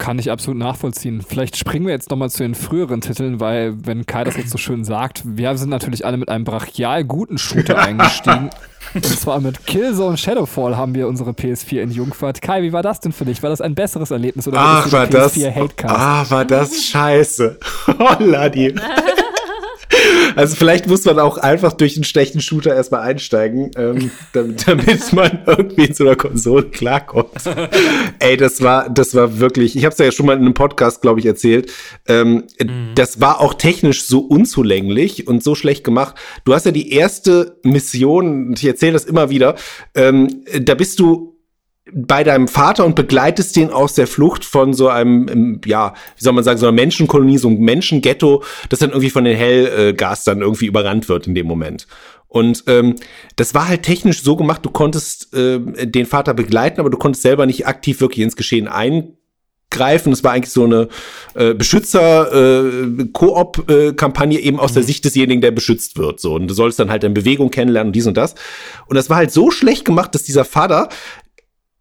Kann 0.00 0.18
ich 0.18 0.30
absolut 0.30 0.58
nachvollziehen. 0.58 1.20
Vielleicht 1.20 1.58
springen 1.58 1.84
wir 1.84 1.92
jetzt 1.92 2.08
nochmal 2.08 2.30
zu 2.30 2.42
den 2.42 2.54
früheren 2.54 3.02
Titeln, 3.02 3.38
weil, 3.38 3.74
wenn 3.84 4.06
Kai 4.06 4.24
das 4.24 4.34
jetzt 4.38 4.48
so 4.48 4.56
schön 4.56 4.82
sagt, 4.82 5.22
wir 5.26 5.54
sind 5.58 5.68
natürlich 5.68 6.06
alle 6.06 6.16
mit 6.16 6.30
einem 6.30 6.44
brachial 6.44 7.04
guten 7.04 7.36
Shooter 7.36 7.78
eingestiegen. 7.78 8.48
Und 8.94 9.04
zwar 9.04 9.40
mit 9.40 9.66
Killzone 9.66 10.16
Shadowfall 10.16 10.74
haben 10.74 10.94
wir 10.94 11.06
unsere 11.06 11.32
PS4 11.32 11.82
in 11.82 11.90
Jungfahrt. 11.90 12.40
Kai, 12.40 12.62
wie 12.62 12.72
war 12.72 12.82
das 12.82 13.00
denn 13.00 13.12
für 13.12 13.26
dich? 13.26 13.42
War 13.42 13.50
das 13.50 13.60
ein 13.60 13.74
besseres 13.74 14.10
Erlebnis 14.10 14.48
oder 14.48 14.56
Ach, 14.58 14.90
war 14.90 15.06
das, 15.06 15.36
PS4 15.36 15.54
Hatecast? 15.54 15.94
ah, 15.94 16.24
war 16.30 16.44
das 16.46 16.82
scheiße. 16.82 17.58
Holla, 17.98 18.48
die. 18.48 18.74
Also 20.36 20.56
vielleicht 20.56 20.86
muss 20.86 21.04
man 21.04 21.18
auch 21.18 21.38
einfach 21.38 21.72
durch 21.72 21.96
einen 21.96 22.04
schlechten 22.04 22.40
Shooter 22.40 22.74
erstmal 22.74 23.02
einsteigen, 23.02 23.70
ähm, 23.76 24.10
damit, 24.32 24.66
damit 24.66 25.12
man 25.12 25.40
irgendwie 25.46 25.86
in 25.86 25.94
so 25.94 26.04
einer 26.04 26.16
Konsole 26.16 26.64
klarkommt. 26.64 27.30
Ey, 28.20 28.36
das 28.36 28.62
war, 28.62 28.88
das 28.88 29.14
war 29.14 29.40
wirklich, 29.40 29.76
ich 29.76 29.84
habe 29.84 29.92
es 29.92 29.98
ja 29.98 30.12
schon 30.12 30.26
mal 30.26 30.36
in 30.36 30.42
einem 30.42 30.54
Podcast, 30.54 31.02
glaube 31.02 31.20
ich, 31.20 31.26
erzählt. 31.26 31.72
Ähm, 32.06 32.44
Das 32.94 33.20
war 33.20 33.40
auch 33.40 33.54
technisch 33.54 34.04
so 34.04 34.20
unzulänglich 34.20 35.26
und 35.26 35.42
so 35.42 35.54
schlecht 35.54 35.84
gemacht. 35.84 36.16
Du 36.44 36.54
hast 36.54 36.66
ja 36.66 36.72
die 36.72 36.92
erste 36.92 37.58
Mission, 37.62 38.48
und 38.48 38.58
ich 38.58 38.66
erzähle 38.66 38.92
das 38.92 39.04
immer 39.04 39.30
wieder, 39.30 39.56
ähm, 39.94 40.44
da 40.60 40.74
bist 40.74 41.00
du 41.00 41.39
bei 41.92 42.24
deinem 42.24 42.48
Vater 42.48 42.84
und 42.84 42.94
begleitest 42.94 43.56
den 43.56 43.70
aus 43.70 43.94
der 43.94 44.06
Flucht 44.06 44.44
von 44.44 44.74
so 44.74 44.88
einem, 44.88 45.28
ähm, 45.28 45.60
ja, 45.64 45.94
wie 46.16 46.22
soll 46.22 46.32
man 46.32 46.44
sagen, 46.44 46.58
so 46.58 46.66
einer 46.66 46.76
Menschenkolonie, 46.76 47.38
so 47.38 47.48
einem 47.48 47.60
Menschenghetto, 47.60 48.44
das 48.68 48.78
dann 48.80 48.90
irgendwie 48.90 49.10
von 49.10 49.24
den 49.24 49.36
Hellgas 49.36 50.24
dann 50.24 50.42
irgendwie 50.42 50.66
überrannt 50.66 51.08
wird 51.08 51.26
in 51.26 51.34
dem 51.34 51.46
Moment. 51.46 51.86
Und 52.28 52.64
ähm, 52.68 52.96
das 53.34 53.54
war 53.54 53.66
halt 53.68 53.82
technisch 53.82 54.22
so 54.22 54.36
gemacht, 54.36 54.64
du 54.64 54.70
konntest 54.70 55.30
ähm, 55.34 55.74
den 55.76 56.06
Vater 56.06 56.32
begleiten, 56.32 56.78
aber 56.78 56.90
du 56.90 56.96
konntest 56.96 57.22
selber 57.22 57.44
nicht 57.44 57.66
aktiv 57.66 58.00
wirklich 58.00 58.22
ins 58.22 58.36
Geschehen 58.36 58.68
eingreifen. 58.68 60.12
Es 60.12 60.22
war 60.22 60.30
eigentlich 60.30 60.52
so 60.52 60.62
eine 60.62 60.86
äh, 61.34 61.54
Beschützer-Koop-Kampagne 61.54 64.38
eben 64.38 64.60
aus 64.60 64.74
der 64.74 64.84
Sicht 64.84 65.04
desjenigen, 65.04 65.40
der 65.40 65.50
beschützt 65.50 65.98
wird. 65.98 66.20
So. 66.20 66.34
Und 66.34 66.46
du 66.46 66.54
sollst 66.54 66.78
dann 66.78 66.90
halt 66.90 67.02
in 67.02 67.14
Bewegung 67.14 67.50
kennenlernen 67.50 67.88
und 67.88 67.96
dies 67.96 68.06
und 68.06 68.16
das. 68.16 68.36
Und 68.86 68.94
das 68.94 69.10
war 69.10 69.16
halt 69.16 69.32
so 69.32 69.50
schlecht 69.50 69.84
gemacht, 69.84 70.14
dass 70.14 70.22
dieser 70.22 70.44
Vater 70.44 70.88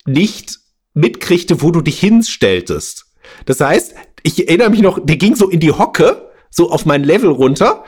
nicht 0.09 0.59
mitkriegte, 0.93 1.61
wo 1.61 1.71
du 1.71 1.81
dich 1.81 1.99
hinstelltest. 1.99 3.05
Das 3.45 3.59
heißt, 3.61 3.93
ich 4.23 4.47
erinnere 4.47 4.69
mich 4.69 4.81
noch, 4.81 4.99
der 5.03 5.17
ging 5.17 5.35
so 5.35 5.49
in 5.49 5.59
die 5.59 5.71
Hocke, 5.71 6.29
so 6.49 6.71
auf 6.71 6.85
mein 6.85 7.03
Level 7.03 7.29
runter 7.29 7.83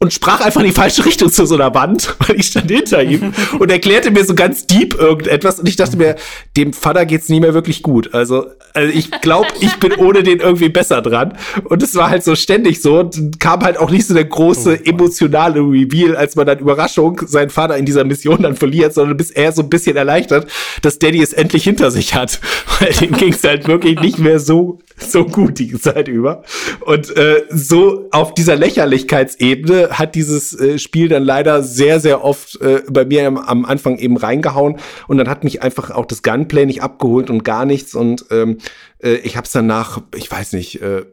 und 0.00 0.12
sprach 0.12 0.40
einfach 0.40 0.60
in 0.60 0.66
die 0.66 0.72
falsche 0.72 1.04
Richtung 1.04 1.30
zu 1.30 1.46
so 1.46 1.54
einer 1.54 1.74
Wand, 1.74 2.14
weil 2.26 2.36
ich 2.36 2.48
stand 2.48 2.70
hinter 2.70 3.02
ihm 3.02 3.32
und 3.58 3.70
erklärte 3.70 4.10
mir 4.10 4.24
so 4.24 4.34
ganz 4.34 4.66
deep 4.66 4.94
irgendetwas 4.94 5.58
und 5.58 5.68
ich 5.68 5.76
dachte 5.76 5.96
mir, 5.96 6.16
dem 6.56 6.72
Vater 6.72 7.06
geht's 7.06 7.28
nie 7.28 7.40
mehr 7.40 7.54
wirklich 7.54 7.82
gut. 7.82 8.12
Also, 8.12 8.46
also 8.74 8.92
ich 8.92 9.10
glaube, 9.10 9.48
ich 9.60 9.74
bin 9.76 9.92
ohne 9.94 10.22
den 10.22 10.40
irgendwie 10.40 10.68
besser 10.68 11.00
dran. 11.00 11.38
Und 11.64 11.82
es 11.82 11.94
war 11.94 12.10
halt 12.10 12.24
so 12.24 12.34
ständig 12.34 12.82
so 12.82 13.00
und 13.00 13.40
kam 13.40 13.62
halt 13.62 13.78
auch 13.78 13.90
nicht 13.90 14.06
so 14.06 14.14
der 14.14 14.24
große 14.24 14.84
emotionale 14.84 15.60
Reveal, 15.60 16.16
als 16.16 16.36
man 16.36 16.46
dann 16.46 16.58
Überraschung 16.58 17.20
seinen 17.26 17.50
Vater 17.50 17.76
in 17.76 17.86
dieser 17.86 18.04
Mission 18.04 18.42
dann 18.42 18.56
verliert, 18.56 18.94
sondern 18.94 19.16
bis 19.16 19.30
er 19.30 19.52
so 19.52 19.62
ein 19.62 19.70
bisschen 19.70 19.96
erleichtert, 19.96 20.50
dass 20.82 20.98
Daddy 20.98 21.22
es 21.22 21.32
endlich 21.32 21.64
hinter 21.64 21.90
sich 21.90 22.14
hat, 22.14 22.40
weil 22.78 22.92
dem 22.92 23.12
ging's 23.12 23.42
halt 23.44 23.68
wirklich 23.68 24.00
nicht 24.00 24.18
mehr 24.18 24.38
so 24.38 24.80
so 24.98 25.24
gut 25.24 25.58
die 25.58 25.78
Zeit 25.78 26.08
über. 26.08 26.42
Und 26.80 27.16
äh, 27.16 27.44
so 27.50 28.08
auf 28.12 28.34
dieser 28.34 28.56
Lächerlichkeitsebene 28.56 29.90
hat 29.90 30.14
dieses 30.14 30.58
äh, 30.58 30.78
Spiel 30.78 31.08
dann 31.08 31.24
leider 31.24 31.62
sehr, 31.62 32.00
sehr 32.00 32.24
oft 32.24 32.60
äh, 32.60 32.82
bei 32.88 33.04
mir 33.04 33.26
am, 33.26 33.38
am 33.38 33.64
Anfang 33.64 33.98
eben 33.98 34.16
reingehauen. 34.16 34.78
Und 35.08 35.18
dann 35.18 35.28
hat 35.28 35.44
mich 35.44 35.62
einfach 35.62 35.90
auch 35.90 36.06
das 36.06 36.22
Gunplay 36.22 36.66
nicht 36.66 36.82
abgeholt 36.82 37.30
und 37.30 37.44
gar 37.44 37.64
nichts. 37.64 37.94
Und 37.94 38.26
ähm, 38.30 38.58
äh, 39.02 39.14
ich 39.16 39.36
habe 39.36 39.46
es 39.46 39.52
dann 39.52 39.72
ich 40.14 40.30
weiß 40.30 40.52
nicht, 40.52 40.80
äh, 40.80 41.04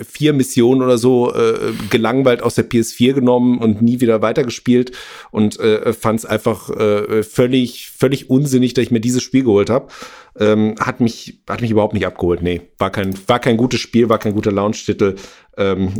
vier 0.00 0.32
Missionen 0.32 0.82
oder 0.82 0.98
so 0.98 1.34
äh, 1.34 1.72
gelangweilt 1.90 2.42
aus 2.42 2.54
der 2.54 2.68
PS4 2.68 3.14
genommen 3.14 3.58
und 3.58 3.82
nie 3.82 4.00
wieder 4.00 4.22
weitergespielt 4.22 4.92
und 5.30 5.58
äh, 5.60 5.92
fand 5.92 6.20
es 6.20 6.26
einfach 6.26 6.70
äh, 6.70 7.22
völlig 7.22 7.90
völlig 7.90 8.30
unsinnig, 8.30 8.74
dass 8.74 8.84
ich 8.84 8.90
mir 8.90 9.00
dieses 9.00 9.22
Spiel 9.22 9.44
geholt 9.44 9.70
habe. 9.70 9.88
Ähm, 10.38 10.76
hat 10.80 11.00
mich 11.00 11.42
hat 11.48 11.60
mich 11.60 11.70
überhaupt 11.70 11.94
nicht 11.94 12.06
abgeholt. 12.06 12.42
Nee, 12.42 12.62
war 12.78 12.90
kein 12.90 13.14
war 13.26 13.38
kein 13.38 13.56
gutes 13.56 13.80
Spiel, 13.80 14.08
war 14.08 14.18
kein 14.18 14.34
guter 14.34 14.52
Launch-Titel, 14.52 15.16
ähm, 15.56 15.92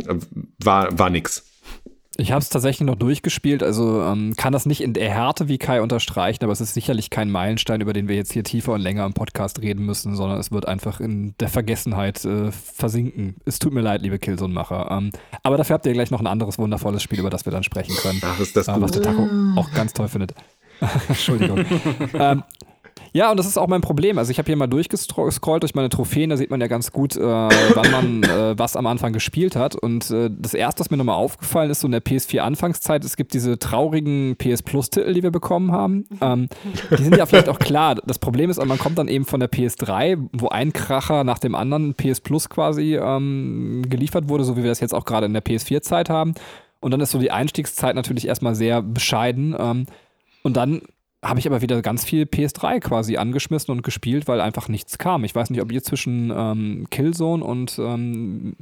war 0.63 0.97
war 0.97 1.09
nix. 1.09 1.52
Ich 2.17 2.31
habe 2.31 2.41
es 2.41 2.49
tatsächlich 2.49 2.85
noch 2.85 2.95
durchgespielt, 2.95 3.63
also 3.63 4.03
ähm, 4.03 4.35
kann 4.37 4.53
das 4.53 4.67
nicht 4.67 4.81
in 4.81 4.93
der 4.93 5.09
Härte 5.09 5.47
wie 5.47 5.57
Kai 5.57 5.81
unterstreichen, 5.81 6.43
aber 6.43 6.53
es 6.53 6.61
ist 6.61 6.75
sicherlich 6.75 7.09
kein 7.09 7.31
Meilenstein, 7.31 7.81
über 7.81 7.91
den 7.91 8.07
wir 8.07 8.15
jetzt 8.15 8.31
hier 8.31 8.43
tiefer 8.43 8.73
und 8.73 8.81
länger 8.81 9.03
im 9.05 9.13
Podcast 9.13 9.61
reden 9.61 9.83
müssen, 9.83 10.15
sondern 10.15 10.39
es 10.39 10.51
wird 10.51 10.67
einfach 10.67 10.99
in 10.99 11.33
der 11.39 11.49
Vergessenheit 11.49 12.23
äh, 12.23 12.51
versinken. 12.51 13.37
Es 13.45 13.57
tut 13.57 13.73
mir 13.73 13.81
leid, 13.81 14.03
liebe 14.03 14.19
Killzone-Macher. 14.19 14.91
Ähm, 14.91 15.09
aber 15.41 15.57
dafür 15.57 15.73
habt 15.73 15.87
ihr 15.87 15.93
gleich 15.93 16.11
noch 16.11 16.19
ein 16.19 16.27
anderes 16.27 16.59
wundervolles 16.59 17.01
Spiel, 17.01 17.19
über 17.19 17.31
das 17.31 17.45
wir 17.45 17.51
dann 17.51 17.63
sprechen 17.63 17.95
können. 17.95 18.21
Ach, 18.23 18.39
ist 18.39 18.55
das 18.55 18.67
äh, 18.67 18.79
was 18.79 18.91
der 18.91 19.01
Taco 19.01 19.27
auch 19.55 19.71
ganz 19.71 19.93
toll 19.93 20.07
findet. 20.07 20.35
Entschuldigung. 21.07 21.65
ähm, 22.13 22.43
Ja, 23.15 23.29
und 23.29 23.37
das 23.37 23.45
ist 23.45 23.59
auch 23.59 23.67
mein 23.67 23.81
Problem. 23.81 24.17
Also 24.17 24.31
ich 24.31 24.39
habe 24.39 24.47
hier 24.47 24.55
mal 24.55 24.65
durchgescrollt 24.65 25.61
durch 25.61 25.75
meine 25.75 25.89
Trophäen, 25.89 26.31
da 26.31 26.37
sieht 26.37 26.49
man 26.49 26.59
ja 26.59 26.65
ganz 26.65 26.91
gut, 26.91 27.15
äh, 27.15 27.21
wann 27.21 27.91
man 27.91 28.23
äh, 28.23 28.57
was 28.57 28.75
am 28.75 28.87
Anfang 28.87 29.13
gespielt 29.13 29.55
hat. 29.55 29.75
Und 29.75 30.09
äh, 30.09 30.31
das 30.35 30.55
erste, 30.55 30.79
was 30.79 30.89
mir 30.89 30.97
nochmal 30.97 31.17
aufgefallen 31.17 31.69
ist, 31.69 31.81
so 31.81 31.87
in 31.87 31.91
der 31.91 32.03
PS4-Anfangszeit, 32.03 33.05
es 33.05 33.15
gibt 33.15 33.35
diese 33.35 33.59
traurigen 33.59 34.35
PS 34.37 34.63
Plus-Titel, 34.63 35.13
die 35.13 35.21
wir 35.21 35.29
bekommen 35.29 35.71
haben. 35.71 36.05
Ähm, 36.21 36.49
die 36.97 37.03
sind 37.03 37.15
ja 37.15 37.27
vielleicht 37.27 37.49
auch 37.49 37.59
klar. 37.59 37.95
Das 38.03 38.17
Problem 38.17 38.49
ist, 38.49 38.63
man 38.65 38.79
kommt 38.79 38.97
dann 38.97 39.07
eben 39.07 39.25
von 39.25 39.39
der 39.39 39.51
PS3, 39.51 40.29
wo 40.33 40.49
ein 40.49 40.73
Kracher 40.73 41.23
nach 41.23 41.37
dem 41.37 41.53
anderen 41.53 41.93
PS 41.93 42.19
Plus 42.19 42.49
quasi 42.49 42.95
ähm, 42.95 43.83
geliefert 43.89 44.27
wurde, 44.27 44.43
so 44.43 44.57
wie 44.57 44.63
wir 44.63 44.71
das 44.71 44.79
jetzt 44.79 44.95
auch 44.95 45.05
gerade 45.05 45.27
in 45.27 45.33
der 45.33 45.43
PS4-Zeit 45.43 46.09
haben. 46.09 46.33
Und 46.79 46.89
dann 46.89 46.99
ist 46.99 47.11
so 47.11 47.19
die 47.19 47.31
Einstiegszeit 47.31 47.95
natürlich 47.95 48.27
erstmal 48.27 48.55
sehr 48.55 48.81
bescheiden. 48.81 49.55
Ähm, 49.57 49.85
und 50.41 50.57
dann 50.57 50.81
habe 51.23 51.39
ich 51.39 51.47
aber 51.47 51.61
wieder 51.61 51.81
ganz 51.81 52.03
viel 52.03 52.23
PS3 52.23 52.79
quasi 52.81 53.17
angeschmissen 53.17 53.71
und 53.71 53.81
gespielt, 53.81 54.27
weil 54.27 54.41
einfach 54.41 54.67
nichts 54.67 54.97
kam. 54.97 55.23
Ich 55.23 55.33
weiß 55.33 55.49
nicht, 55.49 55.61
ob 55.61 55.71
ihr 55.71 55.81
zwischen 55.81 56.31
ähm, 56.35 56.87
Killzone 56.91 57.43
und 57.43 57.79
ähm, 57.79 58.55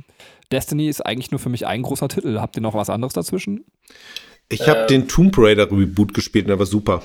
Destiny 0.51 0.87
ist 0.87 1.05
eigentlich 1.05 1.31
nur 1.31 1.39
für 1.39 1.49
mich 1.49 1.65
ein 1.65 1.81
großer 1.81 2.07
Titel. 2.07 2.39
Habt 2.39 2.55
ihr 2.55 2.61
noch 2.61 2.75
was 2.75 2.89
anderes 2.89 3.13
dazwischen? 3.13 3.65
Ich 4.49 4.69
habe 4.69 4.81
äh, 4.81 4.87
den 4.87 5.07
Tomb 5.07 5.35
Raider 5.37 5.71
Reboot 5.71 6.13
gespielt 6.13 6.45
und 6.45 6.49
der 6.49 6.59
war 6.59 6.65
super. 6.65 7.01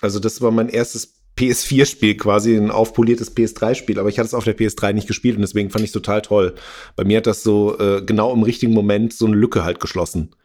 Also 0.00 0.20
das 0.20 0.40
war 0.40 0.52
mein 0.52 0.68
erstes 0.68 1.14
PS4-Spiel 1.36 2.16
quasi, 2.16 2.56
ein 2.56 2.70
aufpoliertes 2.70 3.36
PS3-Spiel, 3.36 3.98
aber 3.98 4.08
ich 4.08 4.18
hatte 4.18 4.26
es 4.26 4.34
auf 4.34 4.44
der 4.44 4.56
PS3 4.56 4.92
nicht 4.92 5.08
gespielt 5.08 5.34
und 5.34 5.42
deswegen 5.42 5.70
fand 5.70 5.82
ich 5.82 5.88
es 5.88 5.94
total 5.94 6.22
toll. 6.22 6.54
Bei 6.94 7.04
mir 7.04 7.16
hat 7.16 7.26
das 7.26 7.42
so 7.42 7.76
äh, 7.78 8.02
genau 8.02 8.32
im 8.32 8.44
richtigen 8.44 8.72
Moment 8.72 9.12
so 9.12 9.26
eine 9.26 9.34
Lücke 9.34 9.64
halt 9.64 9.80
geschlossen. 9.80 10.36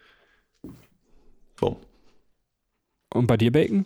So. 1.59 1.79
Und 3.13 3.27
bei 3.27 3.38
dir, 3.38 3.51
Bacon? 3.51 3.85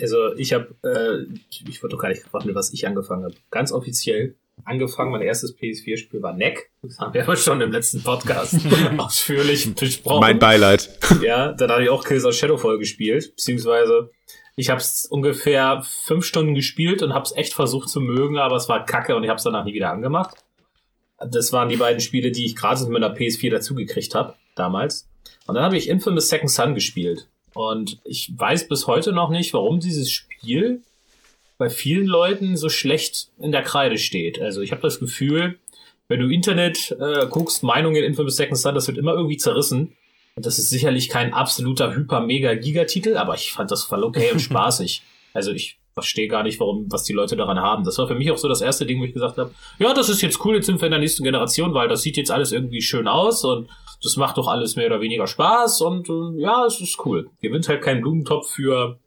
Also 0.00 0.34
ich 0.36 0.52
habe, 0.52 0.74
äh, 0.82 1.34
ich 1.68 1.82
wurde 1.82 1.96
doch 1.96 2.02
gar 2.02 2.08
nicht 2.08 2.22
gefragt, 2.24 2.46
mit 2.46 2.54
was 2.54 2.72
ich 2.72 2.86
angefangen 2.86 3.24
habe. 3.24 3.34
Ganz 3.50 3.70
offiziell 3.70 4.34
angefangen, 4.64 5.10
mein 5.10 5.22
erstes 5.22 5.56
PS4-Spiel 5.58 6.22
war 6.22 6.32
Neck. 6.32 6.70
Das 6.82 6.98
haben 6.98 7.12
wir 7.12 7.22
aber 7.24 7.36
schon 7.36 7.60
im 7.60 7.72
letzten 7.72 8.02
Podcast 8.02 8.56
ausführlich 8.96 9.74
besprochen. 9.74 10.20
Mein 10.20 10.38
Beileid. 10.38 10.90
Ja, 11.22 11.52
dann 11.52 11.70
habe 11.70 11.82
ich 11.82 11.88
auch 11.90 12.04
Kills 12.04 12.24
of 12.24 12.34
Shadowfall 12.34 12.78
gespielt, 12.78 13.30
beziehungsweise 13.36 14.10
ich 14.56 14.70
habe 14.70 14.80
es 14.80 15.06
ungefähr 15.06 15.84
fünf 16.04 16.24
Stunden 16.24 16.54
gespielt 16.54 17.02
und 17.02 17.12
habe 17.12 17.24
es 17.24 17.36
echt 17.36 17.54
versucht 17.54 17.88
zu 17.88 18.00
mögen, 18.00 18.38
aber 18.38 18.56
es 18.56 18.68
war 18.68 18.84
kacke 18.84 19.16
und 19.16 19.24
ich 19.24 19.28
habe 19.28 19.38
es 19.38 19.44
danach 19.44 19.64
nie 19.64 19.74
wieder 19.74 19.90
angemacht. 19.90 20.36
Das 21.18 21.52
waren 21.52 21.68
die 21.68 21.76
beiden 21.76 22.00
Spiele, 22.00 22.30
die 22.30 22.44
ich 22.44 22.56
gratis 22.56 22.86
mit 22.86 23.02
einer 23.02 23.14
PS4 23.14 23.50
dazugekriegt 23.50 24.14
habe, 24.14 24.34
damals. 24.54 25.08
Und 25.46 25.54
dann 25.54 25.64
habe 25.64 25.76
ich 25.76 25.88
Infamous 25.88 26.28
Second 26.28 26.50
Son 26.50 26.74
gespielt. 26.74 27.28
Und 27.54 27.98
ich 28.04 28.32
weiß 28.36 28.68
bis 28.68 28.86
heute 28.86 29.12
noch 29.12 29.30
nicht, 29.30 29.54
warum 29.54 29.80
dieses 29.80 30.10
Spiel 30.10 30.82
bei 31.56 31.70
vielen 31.70 32.06
Leuten 32.06 32.56
so 32.56 32.68
schlecht 32.68 33.28
in 33.38 33.52
der 33.52 33.62
Kreide 33.62 33.98
steht. 33.98 34.40
Also 34.40 34.60
ich 34.60 34.72
habe 34.72 34.82
das 34.82 34.98
Gefühl, 34.98 35.58
wenn 36.08 36.20
du 36.20 36.28
Internet 36.28 36.94
äh, 37.00 37.26
guckst, 37.28 37.62
Meinungen 37.62 37.96
in 37.96 38.04
Infamous 38.04 38.36
Second 38.36 38.58
Son, 38.58 38.74
das 38.74 38.88
wird 38.88 38.98
immer 38.98 39.14
irgendwie 39.14 39.36
zerrissen. 39.36 39.92
Und 40.36 40.46
das 40.46 40.58
ist 40.58 40.68
sicherlich 40.68 41.08
kein 41.08 41.32
absoluter 41.32 41.94
Hyper-Mega-Giga-Titel, 41.94 43.16
aber 43.16 43.36
ich 43.36 43.52
fand 43.52 43.70
das 43.70 43.84
voll 43.84 44.02
okay 44.02 44.32
und 44.32 44.40
spaßig. 44.40 45.02
Also 45.32 45.52
ich 45.52 45.78
verstehe 45.94 46.26
gar 46.26 46.42
nicht, 46.42 46.58
warum, 46.58 46.90
was 46.90 47.04
die 47.04 47.12
Leute 47.12 47.36
daran 47.36 47.60
haben. 47.60 47.84
Das 47.84 47.98
war 47.98 48.08
für 48.08 48.16
mich 48.16 48.30
auch 48.32 48.36
so 48.36 48.48
das 48.48 48.60
erste 48.60 48.84
Ding, 48.84 49.00
wo 49.00 49.04
ich 49.04 49.12
gesagt 49.12 49.38
habe, 49.38 49.52
ja, 49.78 49.94
das 49.94 50.08
ist 50.08 50.22
jetzt 50.22 50.44
cool, 50.44 50.56
jetzt 50.56 50.66
sind 50.66 50.80
wir 50.80 50.86
in 50.86 50.90
der 50.92 51.00
nächsten 51.00 51.22
Generation, 51.22 51.72
weil 51.72 51.88
das 51.88 52.02
sieht 52.02 52.16
jetzt 52.16 52.32
alles 52.32 52.50
irgendwie 52.50 52.82
schön 52.82 53.06
aus 53.06 53.44
und 53.44 53.70
das 54.04 54.16
macht 54.16 54.36
doch 54.36 54.48
alles 54.48 54.76
mehr 54.76 54.86
oder 54.86 55.00
weniger 55.00 55.26
Spaß 55.26 55.80
und 55.80 56.08
äh, 56.08 56.40
ja, 56.40 56.64
es 56.66 56.80
ist 56.80 56.98
cool. 57.04 57.30
Gewinnt 57.40 57.68
halt 57.68 57.82
keinen 57.82 58.02
Blumentopf 58.02 58.50
für, 58.50 58.98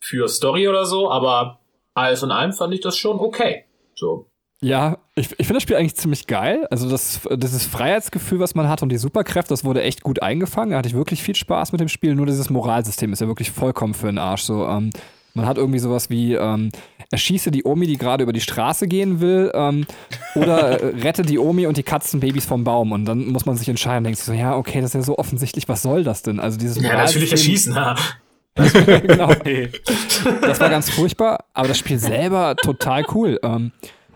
für 0.00 0.28
Story 0.28 0.68
oder 0.68 0.84
so, 0.84 1.10
aber 1.10 1.60
alles 1.94 2.22
in 2.22 2.30
allem 2.30 2.52
fand 2.52 2.74
ich 2.74 2.80
das 2.80 2.96
schon 2.96 3.18
okay. 3.18 3.64
So. 3.94 4.26
Ja, 4.60 4.98
ich, 5.14 5.30
ich 5.32 5.46
finde 5.46 5.54
das 5.54 5.62
Spiel 5.62 5.76
eigentlich 5.76 5.96
ziemlich 5.96 6.26
geil. 6.26 6.66
Also 6.70 6.88
das, 6.88 7.20
dieses 7.30 7.66
Freiheitsgefühl, 7.66 8.40
was 8.40 8.54
man 8.54 8.68
hat 8.68 8.82
und 8.82 8.88
die 8.88 8.96
Superkräfte, 8.96 9.50
das 9.50 9.64
wurde 9.64 9.82
echt 9.82 10.02
gut 10.02 10.22
eingefangen. 10.22 10.70
Da 10.70 10.78
hatte 10.78 10.88
ich 10.88 10.94
wirklich 10.94 11.22
viel 11.22 11.34
Spaß 11.34 11.72
mit 11.72 11.80
dem 11.80 11.88
Spiel. 11.88 12.14
Nur 12.14 12.26
dieses 12.26 12.50
Moralsystem 12.50 13.12
ist 13.12 13.20
ja 13.20 13.26
wirklich 13.26 13.50
vollkommen 13.50 13.94
für 13.94 14.06
den 14.06 14.18
Arsch. 14.18 14.42
So, 14.42 14.66
ähm, 14.66 14.90
man 15.34 15.46
hat 15.46 15.58
irgendwie 15.58 15.80
sowas 15.80 16.10
wie, 16.10 16.34
ähm, 16.34 16.70
erschieße 17.10 17.50
die 17.50 17.64
Omi, 17.64 17.86
die 17.86 17.96
gerade 17.96 18.22
über 18.22 18.32
die 18.32 18.40
Straße 18.40 18.86
gehen 18.86 19.20
will, 19.20 19.50
ähm, 19.54 19.86
oder 20.34 20.80
äh, 20.80 20.86
rette 21.02 21.22
die 21.22 21.38
Omi 21.38 21.66
und 21.66 21.76
die 21.76 21.82
Katzenbabys 21.82 22.46
vom 22.46 22.64
Baum. 22.64 22.92
Und 22.92 23.04
dann 23.04 23.26
muss 23.26 23.46
man 23.46 23.56
sich 23.56 23.68
entscheiden 23.68 24.04
denkt 24.04 24.18
sich 24.18 24.26
so, 24.26 24.32
ja, 24.32 24.56
okay, 24.56 24.80
das 24.80 24.90
ist 24.90 24.94
ja 24.94 25.02
so 25.02 25.18
offensichtlich, 25.18 25.68
was 25.68 25.82
soll 25.82 26.04
das 26.04 26.22
denn? 26.22 26.40
Also 26.40 26.58
dieses 26.58 26.80
Ja, 26.80 26.96
natürlich 26.96 27.32
erschießen, 27.32 27.74
ha. 27.74 27.96
genau. 28.56 29.32
Das 30.42 30.60
war 30.60 30.70
ganz 30.70 30.88
furchtbar, 30.88 31.44
aber 31.54 31.68
das 31.68 31.78
Spiel 31.78 31.98
selber 31.98 32.54
total 32.54 33.04
cool. 33.12 33.40
Ähm, 33.42 33.72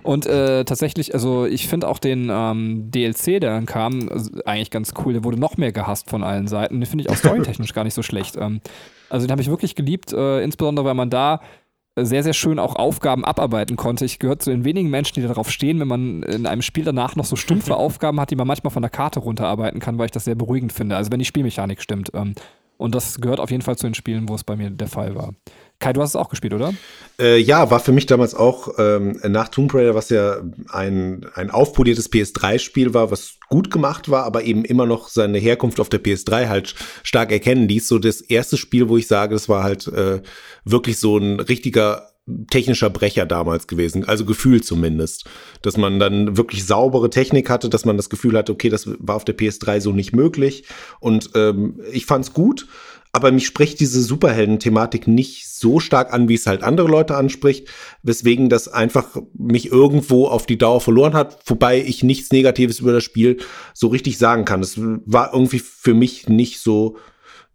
und 0.08 0.24
äh, 0.24 0.64
tatsächlich, 0.64 1.12
also 1.12 1.44
ich 1.44 1.68
finde 1.68 1.86
auch 1.86 1.98
den 1.98 2.30
ähm, 2.32 2.90
DLC, 2.90 3.42
der 3.42 3.50
dann 3.50 3.66
kam, 3.66 4.08
eigentlich 4.46 4.70
ganz 4.70 4.94
cool. 5.04 5.12
Der 5.12 5.22
wurde 5.22 5.38
noch 5.38 5.58
mehr 5.58 5.70
gehasst 5.70 6.08
von 6.08 6.24
allen 6.24 6.48
Seiten. 6.48 6.80
Den 6.80 6.86
finde 6.86 7.04
ich 7.04 7.10
auch 7.10 7.16
storytechnisch 7.18 7.74
gar 7.74 7.84
nicht 7.84 7.92
so 7.92 8.02
schlecht. 8.02 8.34
Ähm, 8.40 8.62
also 9.10 9.26
den 9.26 9.30
habe 9.30 9.42
ich 9.42 9.50
wirklich 9.50 9.74
geliebt, 9.74 10.14
äh, 10.14 10.40
insbesondere 10.40 10.86
weil 10.86 10.94
man 10.94 11.10
da 11.10 11.42
sehr, 11.94 12.22
sehr 12.22 12.32
schön 12.32 12.58
auch 12.58 12.76
Aufgaben 12.76 13.22
abarbeiten 13.22 13.76
konnte. 13.76 14.06
Ich 14.06 14.18
gehöre 14.18 14.38
zu 14.38 14.48
den 14.48 14.64
wenigen 14.64 14.88
Menschen, 14.88 15.20
die 15.20 15.28
darauf 15.28 15.50
stehen, 15.50 15.78
wenn 15.78 15.88
man 15.88 16.22
in 16.22 16.46
einem 16.46 16.62
Spiel 16.62 16.84
danach 16.84 17.14
noch 17.14 17.26
so 17.26 17.36
stumpfe 17.36 17.76
Aufgaben 17.76 18.18
hat, 18.18 18.30
die 18.30 18.36
man 18.36 18.46
manchmal 18.46 18.70
von 18.70 18.80
der 18.80 18.88
Karte 18.88 19.20
runterarbeiten 19.20 19.78
kann, 19.78 19.98
weil 19.98 20.06
ich 20.06 20.12
das 20.12 20.24
sehr 20.24 20.36
beruhigend 20.36 20.72
finde. 20.72 20.96
Also 20.96 21.12
wenn 21.12 21.18
die 21.18 21.26
Spielmechanik 21.26 21.82
stimmt. 21.82 22.12
Ähm, 22.14 22.34
und 22.78 22.94
das 22.94 23.20
gehört 23.20 23.40
auf 23.40 23.50
jeden 23.50 23.62
Fall 23.62 23.76
zu 23.76 23.86
den 23.86 23.94
Spielen, 23.94 24.26
wo 24.26 24.34
es 24.36 24.44
bei 24.44 24.56
mir 24.56 24.70
der 24.70 24.88
Fall 24.88 25.14
war. 25.14 25.34
Kai, 25.80 25.92
du 25.92 26.02
hast 26.02 26.10
es 26.10 26.16
auch 26.16 26.28
gespielt, 26.28 26.54
oder? 26.54 26.74
Äh, 27.20 27.38
ja, 27.38 27.70
war 27.70 27.78
für 27.78 27.92
mich 27.92 28.06
damals 28.06 28.34
auch 28.34 28.74
ähm, 28.78 29.20
nach 29.28 29.48
Tomb 29.48 29.72
Raider, 29.72 29.94
was 29.94 30.08
ja 30.08 30.38
ein, 30.70 31.26
ein 31.34 31.50
aufpoliertes 31.50 32.10
PS3-Spiel 32.10 32.94
war, 32.94 33.12
was 33.12 33.34
gut 33.48 33.70
gemacht 33.70 34.10
war, 34.10 34.24
aber 34.24 34.42
eben 34.42 34.64
immer 34.64 34.86
noch 34.86 35.08
seine 35.08 35.38
Herkunft 35.38 35.78
auf 35.78 35.88
der 35.88 36.02
PS3 36.02 36.48
halt 36.48 36.74
stark 37.04 37.30
erkennen 37.30 37.68
ließ. 37.68 37.86
So 37.86 38.00
das 38.00 38.20
erste 38.20 38.56
Spiel, 38.56 38.88
wo 38.88 38.96
ich 38.96 39.06
sage, 39.06 39.34
das 39.34 39.48
war 39.48 39.62
halt 39.62 39.86
äh, 39.86 40.20
wirklich 40.64 40.98
so 40.98 41.16
ein 41.16 41.38
richtiger 41.38 42.08
technischer 42.50 42.90
Brecher 42.90 43.26
damals 43.26 43.66
gewesen, 43.66 44.04
also 44.04 44.24
Gefühl 44.24 44.62
zumindest, 44.62 45.24
dass 45.62 45.76
man 45.76 45.98
dann 45.98 46.36
wirklich 46.36 46.66
saubere 46.66 47.10
Technik 47.10 47.48
hatte, 47.48 47.70
dass 47.70 47.84
man 47.84 47.96
das 47.96 48.10
Gefühl 48.10 48.36
hatte, 48.36 48.52
okay, 48.52 48.68
das 48.68 48.86
war 48.98 49.16
auf 49.16 49.24
der 49.24 49.36
PS3 49.36 49.80
so 49.80 49.92
nicht 49.92 50.12
möglich 50.12 50.64
und 51.00 51.30
ähm, 51.34 51.80
ich 51.90 52.04
fand's 52.04 52.34
gut 52.34 52.66
aber 53.12 53.32
mich 53.32 53.46
spricht 53.46 53.80
diese 53.80 54.02
Superhelden-Thematik 54.02 55.08
nicht 55.08 55.48
so 55.48 55.80
stark 55.80 56.12
an, 56.12 56.28
wie 56.28 56.34
es 56.34 56.46
halt 56.46 56.62
andere 56.62 56.88
Leute 56.88 57.16
anspricht, 57.16 57.68
weswegen 58.02 58.48
das 58.48 58.68
einfach 58.68 59.16
mich 59.36 59.72
irgendwo 59.72 60.26
auf 60.26 60.46
die 60.46 60.58
Dauer 60.58 60.80
verloren 60.80 61.14
hat, 61.14 61.38
wobei 61.46 61.80
ich 61.80 62.02
nichts 62.02 62.30
Negatives 62.30 62.80
über 62.80 62.92
das 62.92 63.04
Spiel 63.04 63.38
so 63.74 63.88
richtig 63.88 64.18
sagen 64.18 64.44
kann. 64.44 64.60
Es 64.60 64.74
war 64.78 65.32
irgendwie 65.32 65.58
für 65.58 65.94
mich 65.94 66.28
nicht 66.28 66.60
so 66.60 66.96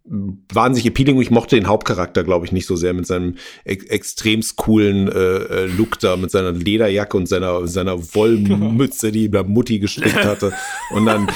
wahnsinnig 0.06 0.86
appealing 0.86 1.18
ich 1.20 1.30
mochte 1.30 1.56
den 1.56 1.66
Hauptcharakter, 1.66 2.24
glaube 2.24 2.44
ich, 2.44 2.52
nicht 2.52 2.66
so 2.66 2.76
sehr 2.76 2.92
mit 2.92 3.06
seinem 3.06 3.36
ex 3.64 3.84
extremst 3.86 4.56
coolen 4.56 5.08
äh, 5.08 5.14
äh, 5.14 5.66
Look 5.66 5.98
da, 5.98 6.16
mit 6.16 6.30
seiner 6.30 6.52
Lederjacke 6.52 7.16
und 7.16 7.26
seiner, 7.26 7.66
seiner 7.66 7.98
Wollmütze, 8.14 9.12
die 9.12 9.24
ihm 9.24 9.34
Mutti 9.46 9.78
gestrickt 9.78 10.24
hatte. 10.24 10.52
Und 10.90 11.06
dann 11.06 11.28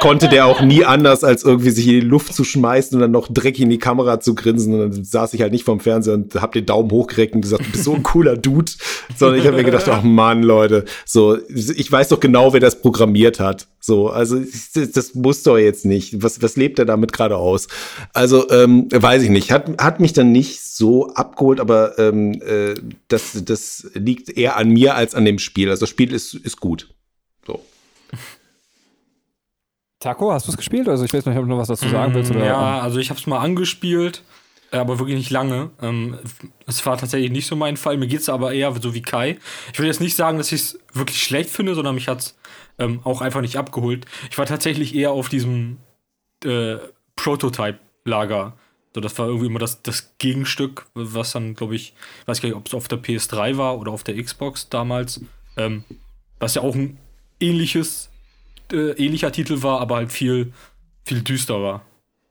konnte 0.00 0.28
der 0.28 0.46
auch 0.46 0.62
nie 0.62 0.84
anders, 0.84 1.24
als 1.24 1.44
irgendwie 1.44 1.70
sich 1.70 1.86
in 1.86 2.00
die 2.00 2.06
Luft 2.06 2.32
zu 2.32 2.42
schmeißen 2.42 2.96
und 2.96 3.02
dann 3.02 3.10
noch 3.10 3.28
dreckig 3.28 3.62
in 3.62 3.70
die 3.70 3.78
Kamera 3.78 4.20
zu 4.20 4.34
grinsen. 4.34 4.74
Und 4.74 4.80
dann 4.80 5.04
saß 5.04 5.34
ich 5.34 5.42
halt 5.42 5.52
nicht 5.52 5.64
vorm 5.64 5.80
Fernseher 5.80 6.14
und 6.14 6.34
hab 6.36 6.52
den 6.52 6.64
Daumen 6.64 6.90
hochgereckt 6.90 7.34
und 7.34 7.42
gesagt, 7.42 7.66
du 7.66 7.70
bist 7.70 7.84
so 7.84 7.94
ein 7.94 8.02
cooler 8.02 8.36
Dude. 8.36 8.72
Sondern 9.16 9.38
ich 9.38 9.46
habe 9.46 9.56
mir 9.56 9.64
gedacht, 9.64 9.88
ach 9.88 10.02
Mann, 10.02 10.42
Leute, 10.42 10.86
so, 11.04 11.36
ich 11.48 11.92
weiß 11.92 12.08
doch 12.08 12.20
genau, 12.20 12.54
wer 12.54 12.60
das 12.60 12.80
programmiert 12.80 13.40
hat. 13.40 13.66
So, 13.80 14.08
also 14.08 14.38
das, 14.74 14.90
das 14.92 15.14
muss 15.14 15.42
doch 15.42 15.56
jetzt 15.56 15.86
nicht. 15.86 16.22
Was, 16.22 16.42
was 16.42 16.56
lebt 16.56 16.78
er 16.78 16.84
damit 16.84 17.12
gerade 17.12 17.36
aus? 17.36 17.66
Also, 18.12 18.50
ähm, 18.50 18.88
weiß 18.90 19.22
ich 19.22 19.30
nicht. 19.30 19.50
Hat, 19.52 19.80
hat 19.80 20.00
mich 20.00 20.12
dann 20.12 20.32
nicht 20.32 20.60
so 20.62 21.12
abgeholt, 21.14 21.60
aber 21.60 21.98
ähm, 21.98 22.40
äh, 22.42 22.74
das, 23.08 23.44
das 23.44 23.90
liegt 23.94 24.30
eher 24.30 24.56
an 24.56 24.70
mir 24.70 24.94
als 24.94 25.14
an 25.14 25.24
dem 25.24 25.38
Spiel. 25.38 25.70
Also 25.70 25.80
das 25.80 25.90
Spiel 25.90 26.12
ist, 26.12 26.34
ist 26.34 26.60
gut. 26.60 26.94
So. 27.46 27.64
Taco, 30.00 30.32
hast 30.32 30.46
du 30.46 30.52
es 30.52 30.56
gespielt? 30.56 30.88
Also 30.88 31.04
ich 31.04 31.12
weiß 31.12 31.26
nicht, 31.26 31.36
ob 31.36 31.44
du 31.44 31.50
noch 31.50 31.58
was 31.58 31.68
dazu 31.68 31.88
sagen 31.88 32.14
willst. 32.14 32.30
Oder? 32.30 32.46
Ja, 32.46 32.80
also 32.80 32.98
ich 32.98 33.10
habe 33.10 33.20
es 33.20 33.26
mal 33.26 33.38
angespielt, 33.38 34.22
aber 34.70 34.98
wirklich 34.98 35.18
nicht 35.18 35.30
lange. 35.30 35.70
Ähm, 35.82 36.18
es 36.66 36.84
war 36.86 36.96
tatsächlich 36.96 37.30
nicht 37.30 37.46
so 37.46 37.54
mein 37.54 37.76
Fall. 37.76 37.98
Mir 37.98 38.06
geht 38.06 38.20
es 38.20 38.30
aber 38.30 38.52
eher 38.52 38.74
so 38.80 38.94
wie 38.94 39.02
Kai. 39.02 39.38
Ich 39.72 39.78
will 39.78 39.86
jetzt 39.86 40.00
nicht 40.00 40.16
sagen, 40.16 40.38
dass 40.38 40.52
ich 40.52 40.60
es 40.62 40.78
wirklich 40.94 41.22
schlecht 41.22 41.50
finde, 41.50 41.74
sondern 41.74 41.94
mich 41.94 42.08
hat 42.08 42.20
es 42.20 42.38
ähm, 42.78 43.00
auch 43.04 43.20
einfach 43.20 43.42
nicht 43.42 43.56
abgeholt. 43.56 44.06
Ich 44.30 44.38
war 44.38 44.46
tatsächlich 44.46 44.94
eher 44.94 45.10
auf 45.10 45.28
diesem 45.28 45.76
äh, 46.44 46.76
Prototype 47.22 47.78
Lager. 48.04 48.54
So, 48.94 49.00
das 49.00 49.18
war 49.18 49.26
irgendwie 49.26 49.46
immer 49.46 49.58
das, 49.58 49.82
das 49.82 50.14
Gegenstück, 50.18 50.86
was 50.94 51.32
dann, 51.32 51.54
glaube 51.54 51.76
ich, 51.76 51.94
weiß 52.26 52.40
gar 52.40 52.48
nicht, 52.48 52.56
ob 52.56 52.66
es 52.66 52.74
auf 52.74 52.88
der 52.88 52.98
PS3 52.98 53.58
war 53.58 53.78
oder 53.78 53.92
auf 53.92 54.02
der 54.04 54.20
Xbox 54.20 54.70
damals. 54.70 55.20
Ähm, 55.56 55.84
was 56.38 56.54
ja 56.54 56.62
auch 56.62 56.74
ein 56.74 56.98
ähnliches, 57.38 58.10
äh, 58.72 58.92
ähnlicher 58.92 59.30
Titel 59.32 59.62
war, 59.62 59.80
aber 59.80 59.96
halt 59.96 60.10
viel, 60.10 60.52
viel 61.04 61.20
düsterer. 61.20 61.82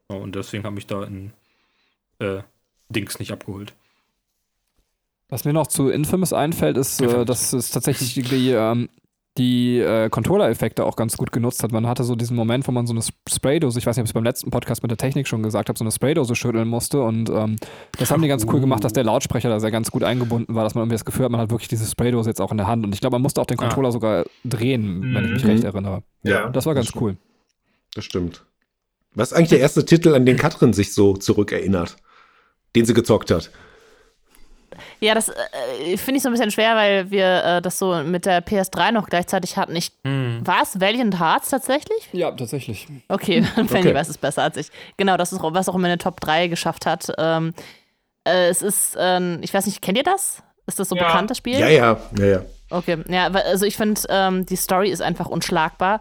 So, 0.09 0.17
und 0.17 0.35
deswegen 0.35 0.63
habe 0.63 0.79
ich 0.79 0.87
da 0.87 1.03
in 1.03 1.33
äh, 2.17 2.41
Dings 2.89 3.19
nicht 3.19 3.31
abgeholt. 3.31 3.73
Was 5.29 5.45
mir 5.45 5.53
noch 5.53 5.67
zu 5.67 5.89
Infamous 5.89 6.33
einfällt, 6.33 6.77
ist, 6.77 6.99
äh, 6.99 7.25
dass 7.25 7.53
es 7.53 7.69
tatsächlich 7.69 8.15
die, 8.15 8.49
ähm, 8.49 8.89
die 9.39 9.79
äh, 9.79 10.09
Controller-Effekte 10.09 10.85
auch 10.85 10.95
ganz 10.95 11.17
gut 11.17 11.31
genutzt 11.31 11.63
hat. 11.63 11.71
Man 11.71 11.87
hatte 11.87 12.03
so 12.03 12.15
diesen 12.15 12.35
Moment, 12.35 12.67
wo 12.67 12.71
man 12.71 12.85
so 12.85 12.93
eine 12.93 13.01
Spraydose, 13.27 13.79
ich 13.79 13.85
weiß 13.87 13.95
nicht, 13.95 14.01
ob 14.01 14.05
ich 14.05 14.09
es 14.09 14.13
beim 14.13 14.23
letzten 14.23 14.51
Podcast 14.51 14.83
mit 14.83 14.91
der 14.91 14.97
Technik 14.97 15.27
schon 15.27 15.41
gesagt 15.41 15.69
habe, 15.69 15.79
so 15.79 15.83
eine 15.83 15.91
Spraydose 15.91 16.35
schütteln 16.35 16.67
musste. 16.67 17.01
Und 17.01 17.29
ähm, 17.29 17.55
das 17.97 18.11
haben 18.11 18.21
die 18.21 18.27
ganz 18.27 18.45
cool 18.51 18.59
gemacht, 18.59 18.83
dass 18.83 18.93
der 18.93 19.03
Lautsprecher 19.05 19.49
da 19.49 19.59
sehr 19.59 19.71
ganz 19.71 19.89
gut 19.89 20.03
eingebunden 20.03 20.53
war, 20.53 20.63
dass 20.63 20.75
man 20.75 20.83
irgendwie 20.83 20.95
das 20.95 21.05
Gefühl 21.05 21.25
hat, 21.25 21.31
man 21.31 21.41
hat 21.41 21.49
wirklich 21.49 21.69
diese 21.69 21.89
Spraydose 21.89 22.29
jetzt 22.29 22.41
auch 22.41 22.51
in 22.51 22.57
der 22.57 22.67
Hand. 22.67 22.85
Und 22.85 22.93
ich 22.93 23.01
glaube, 23.01 23.15
man 23.15 23.21
musste 23.23 23.41
auch 23.41 23.47
den 23.47 23.57
Controller 23.57 23.91
sogar 23.91 24.25
drehen, 24.45 25.15
wenn 25.15 25.25
ich 25.25 25.31
mich 25.31 25.43
Mhm. 25.45 25.49
recht 25.49 25.63
erinnere. 25.63 26.03
Ja. 26.23 26.49
Das 26.49 26.65
war 26.67 26.75
ganz 26.75 26.91
cool. 26.99 27.17
Das 27.95 28.05
stimmt. 28.05 28.45
Was 29.15 29.31
ist 29.31 29.37
eigentlich 29.37 29.49
der 29.49 29.59
erste 29.61 29.85
Titel, 29.85 30.13
an 30.13 30.25
den 30.25 30.37
Katrin 30.37 30.73
sich 30.73 30.93
so 30.93 31.15
zurückerinnert, 31.17 31.95
den 32.75 32.85
sie 32.85 32.93
gezockt 32.93 33.31
hat? 33.31 33.49
Ja, 35.01 35.13
das 35.15 35.29
äh, 35.29 35.95
finde 35.97 36.17
ich 36.17 36.23
so 36.23 36.29
ein 36.29 36.33
bisschen 36.33 36.51
schwer, 36.51 36.75
weil 36.75 37.09
wir 37.09 37.43
äh, 37.43 37.61
das 37.61 37.79
so 37.79 37.95
mit 38.03 38.25
der 38.25 38.45
PS3 38.45 38.91
noch 38.91 39.07
gleichzeitig 39.07 39.55
hatten. 39.57 39.75
Ich, 39.75 39.91
War 40.03 40.61
es 40.63 40.79
Valiant 40.81 41.19
Hearts 41.19 41.49
tatsächlich? 41.49 42.09
Ja, 42.11 42.31
tatsächlich. 42.31 42.87
Okay, 43.07 43.43
Fanny 43.55 43.69
Okay. 43.69 43.93
weiß 43.95 44.09
es 44.09 44.17
besser 44.17 44.43
als 44.43 44.57
ich. 44.57 44.69
Genau, 44.97 45.15
das 45.15 45.31
ist 45.31 45.39
auch- 45.41 45.53
was 45.53 45.69
auch 45.69 45.75
in 45.75 45.81
meine 45.81 45.97
Top 45.97 46.19
3 46.19 46.47
geschafft 46.47 46.85
hat. 46.85 47.07
Ähm, 47.17 47.53
äh, 48.27 48.49
es 48.49 48.61
ist, 48.61 48.97
ähm, 48.99 49.39
ich 49.41 49.53
weiß 49.53 49.65
nicht, 49.67 49.81
kennt 49.81 49.97
ihr 49.97 50.03
das? 50.03 50.43
Ist 50.67 50.79
das 50.79 50.89
so 50.89 50.95
Ja. 50.95 51.05
bekannt, 51.05 51.29
das 51.29 51.37
Spiel? 51.37 51.59
Ja, 51.59 51.69
ja, 51.69 51.97
ja, 52.17 52.25
ja. 52.25 52.41
Okay, 52.69 52.97
ja, 53.09 53.27
also 53.27 53.65
ich 53.65 53.77
finde, 53.77 54.01
ähm, 54.09 54.45
die 54.45 54.55
Story 54.57 54.89
ist 54.91 55.01
einfach 55.01 55.27
unschlagbar. 55.27 55.99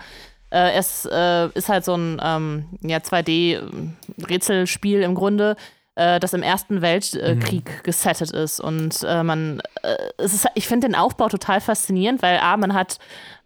Äh, 0.51 0.73
es 0.73 1.07
äh, 1.11 1.49
ist 1.55 1.69
halt 1.69 1.85
so 1.85 1.95
ein 1.95 2.21
ähm, 2.23 2.67
ja, 2.83 2.99
2D-Rätselspiel 2.99 5.03
im 5.03 5.15
Grunde, 5.15 5.57
äh, 5.99 6.21
das 6.21 6.33
im 6.33 6.43
Ersten 6.43 6.81
Weltkrieg 6.81 7.83
gesettet 7.83 8.31
ist. 8.31 8.61
Und 8.61 9.05
äh, 9.07 9.23
man, 9.25 9.61
äh, 9.83 9.97
es 10.17 10.33
ist, 10.33 10.47
ich 10.55 10.69
finde 10.69 10.87
den 10.87 10.95
Aufbau 10.95 11.29
total 11.29 11.61
faszinierend, 11.61 12.23
weil 12.23 12.39
A, 12.39 12.57
man 12.57 12.73
hat, 12.73 12.99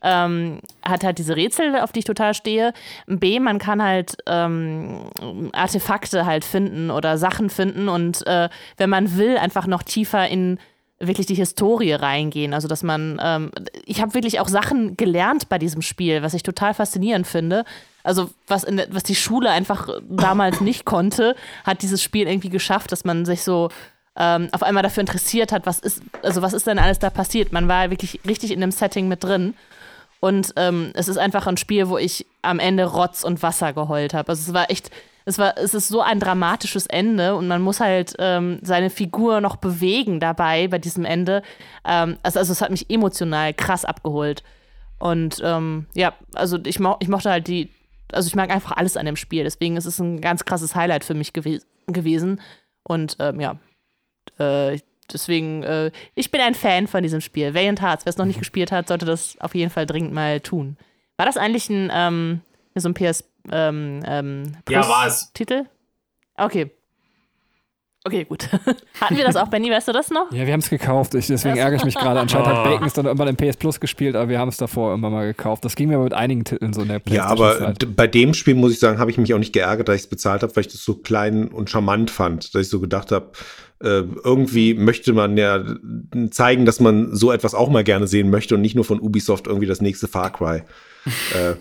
ähm, 0.03 0.61
hat 0.85 1.03
halt 1.03 1.17
diese 1.17 1.35
Rätsel, 1.35 1.77
auf 1.81 1.93
die 1.93 2.01
ich 2.01 2.05
total 2.05 2.35
stehe. 2.35 2.75
B, 3.07 3.41
man 3.41 3.59
kann 3.59 3.83
halt 3.83 4.17
ähm, 4.27 5.11
Artefakte 5.53 6.27
halt 6.27 6.45
finden 6.45 6.91
oder 6.91 7.17
Sachen 7.17 7.49
finden 7.49 7.89
und 7.89 8.27
äh, 8.27 8.51
wenn 8.77 8.91
man 8.91 9.17
will, 9.17 9.39
einfach 9.39 9.67
noch 9.67 9.83
tiefer 9.83 10.29
in 10.29 10.59
wirklich 11.07 11.27
die 11.27 11.35
Historie 11.35 11.93
reingehen. 11.93 12.55
Also, 12.55 12.69
dass 12.69 12.83
man, 12.83 13.21
ähm, 13.23 13.51
ich 13.85 14.01
habe 14.01 14.15
wirklich 14.15 14.41
auch 14.41 14.49
Sachen 14.49 14.97
gelernt 14.97 15.49
bei 15.49 15.59
diesem 15.59 15.83
Spiel, 15.83 16.23
was 16.23 16.35
ich 16.35 16.43
total 16.43 16.75
faszinierend 16.75 17.27
finde. 17.27 17.65
Also, 18.03 18.31
was, 18.47 18.65
in, 18.65 18.81
was 18.91 19.03
die 19.03 19.15
Schule 19.15 19.51
einfach 19.51 19.89
damals 20.09 20.61
nicht 20.63 20.85
konnte, 20.85 21.37
hat 21.65 21.83
dieses 21.83 22.03
Spiel 22.03 22.27
irgendwie 22.27 22.51
geschafft, 22.51 22.93
dass 22.93 23.05
man 23.05 23.25
sich 23.25 23.43
so 23.43 23.69
ähm, 24.17 24.49
auf 24.53 24.63
einmal 24.63 24.83
dafür 24.83 25.01
interessiert 25.01 25.53
hat, 25.53 25.67
was 25.67 25.79
ist, 25.79 26.03
also 26.23 26.43
was 26.43 26.53
ist 26.53 26.67
denn 26.67 26.79
alles 26.79 26.99
da 26.99 27.11
passiert. 27.11 27.53
Man 27.53 27.69
war 27.69 27.91
wirklich 27.91 28.21
richtig 28.27 28.51
in 28.51 28.61
dem 28.61 28.71
Setting 28.71 29.09
mit 29.09 29.25
drin. 29.25 29.55
Und 30.21 30.53
ähm, 30.57 30.93
es 30.95 31.09
ist 31.09 31.17
einfach 31.17 31.47
ein 31.49 31.57
Spiel, 31.57 31.89
wo 31.89 31.99
ich 31.99 32.27
am 32.43 32.61
Ende 32.61 32.85
Rotz 32.85 33.25
und 33.25 33.43
Wasser 33.43 33.73
geheult 33.73 34.15
habe. 34.15 34.29
Also 34.29 34.49
es 34.49 34.55
war 34.55 34.71
echt, 34.71 34.91
es 35.25 35.39
war, 35.39 35.57
es 35.57 35.75
ist 35.75 35.89
so 35.89 36.01
ein 36.01 36.21
dramatisches 36.21 36.87
Ende 36.87 37.37
und 37.37 37.49
man 37.49 37.63
muss 37.63 37.81
halt 37.81 38.15
ähm, 38.19 38.59
seine 38.63 38.91
Figur 38.91 39.41
noch 39.41 39.57
bewegen 39.57 40.21
dabei 40.21 40.69
bei 40.69 40.79
diesem 40.79 41.05
Ende. 41.05 41.43
Ähm, 41.85 42.17
also, 42.23 42.39
also 42.39 42.53
es 42.53 42.61
hat 42.61 42.71
mich 42.71 42.91
emotional 42.91 43.55
krass 43.55 43.85
abgeholt. 43.85 44.43
Und 44.99 45.41
ähm, 45.45 45.87
ja, 45.95 46.15
also 46.35 46.59
ich, 46.65 46.79
mo 46.79 46.97
ich 47.01 47.09
mochte 47.09 47.31
halt 47.31 47.49
die, 47.49 47.71
also 48.13 48.27
ich 48.27 48.35
mag 48.35 48.51
einfach 48.51 48.77
alles 48.77 48.97
an 48.97 49.07
dem 49.07 49.17
Spiel. 49.17 49.45
Deswegen 49.45 49.77
ist 49.77 49.87
es 49.87 49.99
ein 49.99 50.21
ganz 50.21 50.45
krasses 50.45 50.75
Highlight 50.75 51.05
für 51.05 51.15
mich 51.15 51.33
gewe 51.33 51.61
gewesen. 51.87 52.41
Und 52.85 53.17
ähm, 53.19 53.41
ja, 53.41 53.57
äh, 54.39 54.79
deswegen, 55.13 55.63
äh, 55.63 55.91
ich 56.15 56.31
bin 56.31 56.41
ein 56.41 56.55
Fan 56.55 56.87
von 56.87 57.03
diesem 57.03 57.21
Spiel. 57.21 57.55
Valiant 57.55 57.83
Hearts, 57.83 58.07
wer 58.07 58.11
es 58.11 58.17
noch 58.17 58.27
nicht 58.27 58.39
gespielt 58.39 58.73
hat, 58.73 58.89
sollte 58.89 59.05
das 59.05 59.37
auf 59.41 59.55
jeden 59.55 59.71
Fall 59.71 59.87
dringend 59.87 60.13
mal 60.13 60.41
tun. 60.41 60.77
War 61.17 61.27
das 61.27 61.37
eigentlich 61.37 61.69
ein, 61.69 61.91
ähm, 61.93 62.41
so 62.75 62.89
ein 62.89 62.95
PS 62.95 63.25
ähm, 63.51 64.03
ähm, 64.07 64.57
Ja, 64.69 64.89
war 64.89 65.07
es. 65.07 65.33
Titel? 65.33 65.65
Okay. 66.37 66.71
Okay, 68.05 68.25
gut. 68.25 68.49
Hatten 69.01 69.17
wir 69.17 69.25
das 69.25 69.37
auch, 69.37 69.47
Benny? 69.47 69.71
Weißt 69.71 69.87
du 69.87 69.93
das 69.93 70.11
noch? 70.11 70.33
Ja, 70.33 70.45
wir 70.45 70.53
haben 70.53 70.59
es 70.61 70.69
gekauft. 70.69 71.15
Ich, 71.15 71.29
deswegen 71.29 71.57
ärgere 71.57 71.77
ich 71.77 71.85
mich 71.85 71.95
gerade. 71.95 72.19
Anscheinend 72.19 72.49
hat 72.49 72.59
Oh. 72.59 72.65
Bacon 72.65 72.87
es 72.87 72.95
dann 72.95 73.07
irgendwann 73.07 73.29
im 73.29 73.37
PS 73.37 73.57
Plus 73.57 73.79
gespielt, 73.79 74.17
aber 74.17 74.29
wir 74.29 74.41
haben 74.41 74.49
es 74.49 74.57
davor 74.57 74.91
irgendwann 74.91 75.13
mal 75.13 75.27
gekauft. 75.27 75.65
Das 75.65 75.77
ging 75.77 75.89
mir 75.89 75.95
aber 75.95 76.05
mit 76.05 76.15
einigen 76.15 76.43
Titeln 76.43 76.73
so 76.73 76.83
in 76.83 76.89
der 76.89 77.01
Ja, 77.09 77.27
aber 77.27 77.75
bei 77.95 78.09
dem 78.09 78.35
Spiel 78.35 78.57
muss 78.57 78.73
ich 78.73 78.81
sagen, 78.81 78.99
habe 78.99 79.13
ich 79.13 79.19
mich 79.19 79.33
auch 79.35 79.39
nicht 79.39 79.53
geärgert, 79.53 79.87
dass 79.89 79.95
ich 79.95 80.03
es 80.03 80.09
bezahlt 80.09 80.43
habe, 80.43 80.55
weil 80.57 80.63
ich 80.63 80.73
das 80.73 80.83
so 80.83 80.97
klein 80.97 81.47
und 81.47 81.71
charmant 81.71 82.11
fand, 82.11 82.53
dass 82.57 82.63
ich 82.63 82.69
so 82.69 82.81
gedacht 82.81 83.13
habe, 83.13 83.31
äh, 83.83 84.05
irgendwie 84.25 84.75
möchte 84.75 85.13
man 85.13 85.37
ja 85.37 85.63
zeigen, 86.31 86.65
dass 86.67 86.81
man 86.81 87.15
so 87.15 87.33
etwas 87.33 87.55
auch 87.55 87.69
mal 87.69 87.85
gerne 87.85 88.07
sehen 88.07 88.31
möchte 88.31 88.55
und 88.55 88.61
nicht 88.61 88.75
nur 88.77 88.85
von 88.85 89.01
Ubisoft 89.01 89.47
irgendwie 89.47 89.67
das 89.67 89.81
nächste 89.81 90.09
Far 90.09 90.33
Cry. 90.33 90.63
äh, 91.35 91.55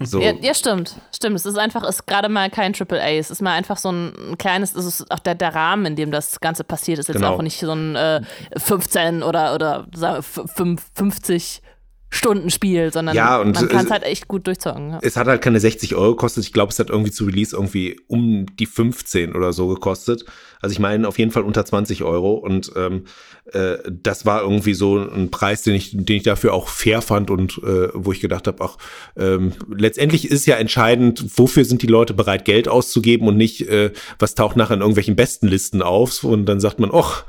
so. 0.04 0.20
Ja, 0.20 0.32
ja, 0.40 0.54
stimmt. 0.54 0.96
Stimmt. 1.14 1.36
Es 1.36 1.46
ist 1.46 1.56
einfach, 1.56 1.82
es 1.84 1.96
ist 1.96 2.06
gerade 2.06 2.28
mal 2.28 2.50
kein 2.50 2.74
AAA. 2.74 3.18
Es 3.18 3.30
ist 3.30 3.40
mal 3.42 3.52
einfach 3.52 3.76
so 3.78 3.90
ein 3.92 4.36
kleines, 4.38 4.74
es 4.74 4.84
ist 4.84 5.10
auch 5.10 5.20
der, 5.20 5.34
der 5.36 5.54
Rahmen, 5.54 5.86
in 5.86 5.96
dem 5.96 6.10
das 6.10 6.40
Ganze 6.40 6.64
passiert, 6.64 6.98
ist 6.98 7.08
jetzt 7.08 7.16
Genau. 7.16 7.34
auch 7.34 7.42
nicht 7.42 7.58
so 7.60 7.70
ein 7.72 7.94
äh, 7.96 8.20
15 8.56 9.22
oder, 9.22 9.54
oder 9.54 9.86
sagen 9.94 10.14
wir, 10.14 10.18
f- 10.18 10.50
fünf- 10.54 10.86
50 10.94 11.62
Stunden 12.10 12.48
Spiel, 12.48 12.90
sondern 12.90 13.14
Ja, 13.14 13.38
und 13.38 13.54
man 13.54 13.68
kann 13.68 13.80
es 13.80 13.84
es- 13.84 13.90
halt 13.90 14.02
echt 14.02 14.28
gut 14.28 14.46
durchzocken. 14.46 14.92
Ja. 14.92 14.98
Es 15.02 15.18
hat 15.18 15.26
halt 15.26 15.42
keine 15.42 15.60
60 15.60 15.94
Euro 15.94 16.12
gekostet. 16.12 16.42
Ich 16.42 16.54
glaube, 16.54 16.72
es 16.72 16.78
hat 16.78 16.88
irgendwie 16.88 17.10
zu 17.10 17.26
Release 17.26 17.54
irgendwie 17.54 18.00
um 18.08 18.46
die 18.56 18.64
15 18.64 19.34
oder 19.36 19.52
so 19.52 19.68
gekostet. 19.68 20.24
Also 20.60 20.72
ich 20.72 20.78
meine 20.78 21.06
auf 21.06 21.18
jeden 21.18 21.30
Fall 21.30 21.42
unter 21.42 21.64
20 21.64 22.02
Euro. 22.02 22.34
Und 22.34 22.72
ähm, 22.76 23.04
äh, 23.52 23.78
das 23.90 24.26
war 24.26 24.42
irgendwie 24.42 24.74
so 24.74 24.98
ein 24.98 25.30
Preis, 25.30 25.62
den 25.62 25.74
ich, 25.74 25.96
den 25.96 26.16
ich 26.16 26.22
dafür 26.22 26.54
auch 26.54 26.68
fair 26.68 27.02
fand 27.02 27.30
und 27.30 27.58
äh, 27.58 27.88
wo 27.94 28.12
ich 28.12 28.20
gedacht 28.20 28.46
habe, 28.46 28.64
ach, 28.64 28.76
ähm, 29.16 29.52
letztendlich 29.74 30.30
ist 30.30 30.46
ja 30.46 30.56
entscheidend, 30.56 31.24
wofür 31.36 31.64
sind 31.64 31.82
die 31.82 31.86
Leute 31.86 32.14
bereit, 32.14 32.44
Geld 32.44 32.68
auszugeben 32.68 33.28
und 33.28 33.36
nicht, 33.36 33.68
äh, 33.68 33.92
was 34.18 34.34
taucht 34.34 34.56
nachher 34.56 34.74
in 34.74 34.80
irgendwelchen 34.80 35.16
besten 35.16 35.48
Listen 35.48 35.82
auf. 35.82 36.24
Und 36.24 36.46
dann 36.46 36.60
sagt 36.60 36.80
man, 36.80 36.90
ach, 36.92 37.24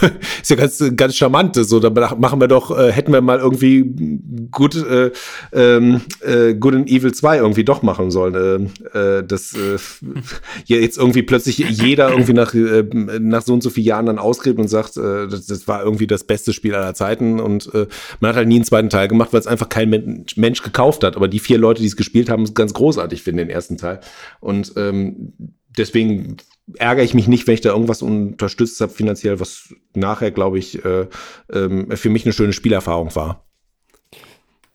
ist 0.40 0.50
ja 0.50 0.56
ganz, 0.56 0.82
ganz 0.96 1.16
charmant. 1.16 1.56
So, 1.56 1.80
dann 1.80 1.94
machen 2.20 2.40
wir 2.40 2.48
doch, 2.48 2.76
äh, 2.76 2.92
hätten 2.92 3.12
wir 3.12 3.20
mal 3.20 3.38
irgendwie 3.38 4.18
gut, 4.50 4.76
äh, 4.76 5.10
ähm, 5.52 6.00
äh, 6.20 6.54
Good 6.54 6.74
and 6.74 6.88
Evil 6.88 7.12
2 7.12 7.38
irgendwie 7.38 7.64
doch 7.64 7.82
machen 7.82 8.10
sollen. 8.10 8.34
Äh, 8.34 8.98
äh, 8.98 9.24
das 9.24 9.54
äh, 9.54 9.78
jetzt 10.66 10.98
irgendwie 10.98 11.22
plötzlich 11.22 11.58
jeder 11.58 12.10
irgendwie 12.10 12.32
nach, 12.32 12.54
äh, 12.70 13.18
nach 13.18 13.42
so 13.42 13.52
und 13.52 13.62
so 13.62 13.70
vielen 13.70 13.86
Jahren 13.86 14.06
dann 14.06 14.18
ausgräbt 14.18 14.58
und 14.58 14.68
sagt, 14.68 14.96
äh, 14.96 15.28
das, 15.28 15.46
das 15.46 15.68
war 15.68 15.82
irgendwie 15.82 16.06
das 16.06 16.24
beste 16.24 16.52
Spiel 16.52 16.74
aller 16.74 16.94
Zeiten 16.94 17.40
und 17.40 17.72
äh, 17.74 17.86
man 18.20 18.30
hat 18.30 18.36
halt 18.36 18.48
nie 18.48 18.56
einen 18.56 18.64
zweiten 18.64 18.90
Teil 18.90 19.08
gemacht, 19.08 19.32
weil 19.32 19.40
es 19.40 19.46
einfach 19.46 19.68
kein 19.68 19.90
Men 19.90 20.24
Mensch 20.36 20.62
gekauft 20.62 21.04
hat. 21.04 21.16
Aber 21.16 21.28
die 21.28 21.38
vier 21.38 21.58
Leute, 21.58 21.80
die 21.80 21.88
es 21.88 21.96
gespielt 21.96 22.30
haben, 22.30 22.42
es 22.42 22.54
ganz 22.54 22.74
großartig 22.74 23.22
finden, 23.22 23.38
den 23.38 23.50
ersten 23.50 23.76
Teil. 23.76 24.00
Und 24.40 24.72
ähm, 24.76 25.32
deswegen 25.76 26.36
ärgere 26.76 27.04
ich 27.04 27.14
mich 27.14 27.28
nicht, 27.28 27.46
wenn 27.46 27.54
ich 27.54 27.60
da 27.60 27.70
irgendwas 27.70 28.02
unterstützt 28.02 28.80
habe 28.80 28.92
finanziell, 28.92 29.40
was 29.40 29.74
nachher, 29.94 30.30
glaube 30.30 30.58
ich, 30.58 30.84
äh, 30.84 31.06
ähm, 31.52 31.90
für 31.96 32.10
mich 32.10 32.24
eine 32.24 32.32
schöne 32.32 32.52
Spielerfahrung 32.52 33.14
war. 33.14 33.49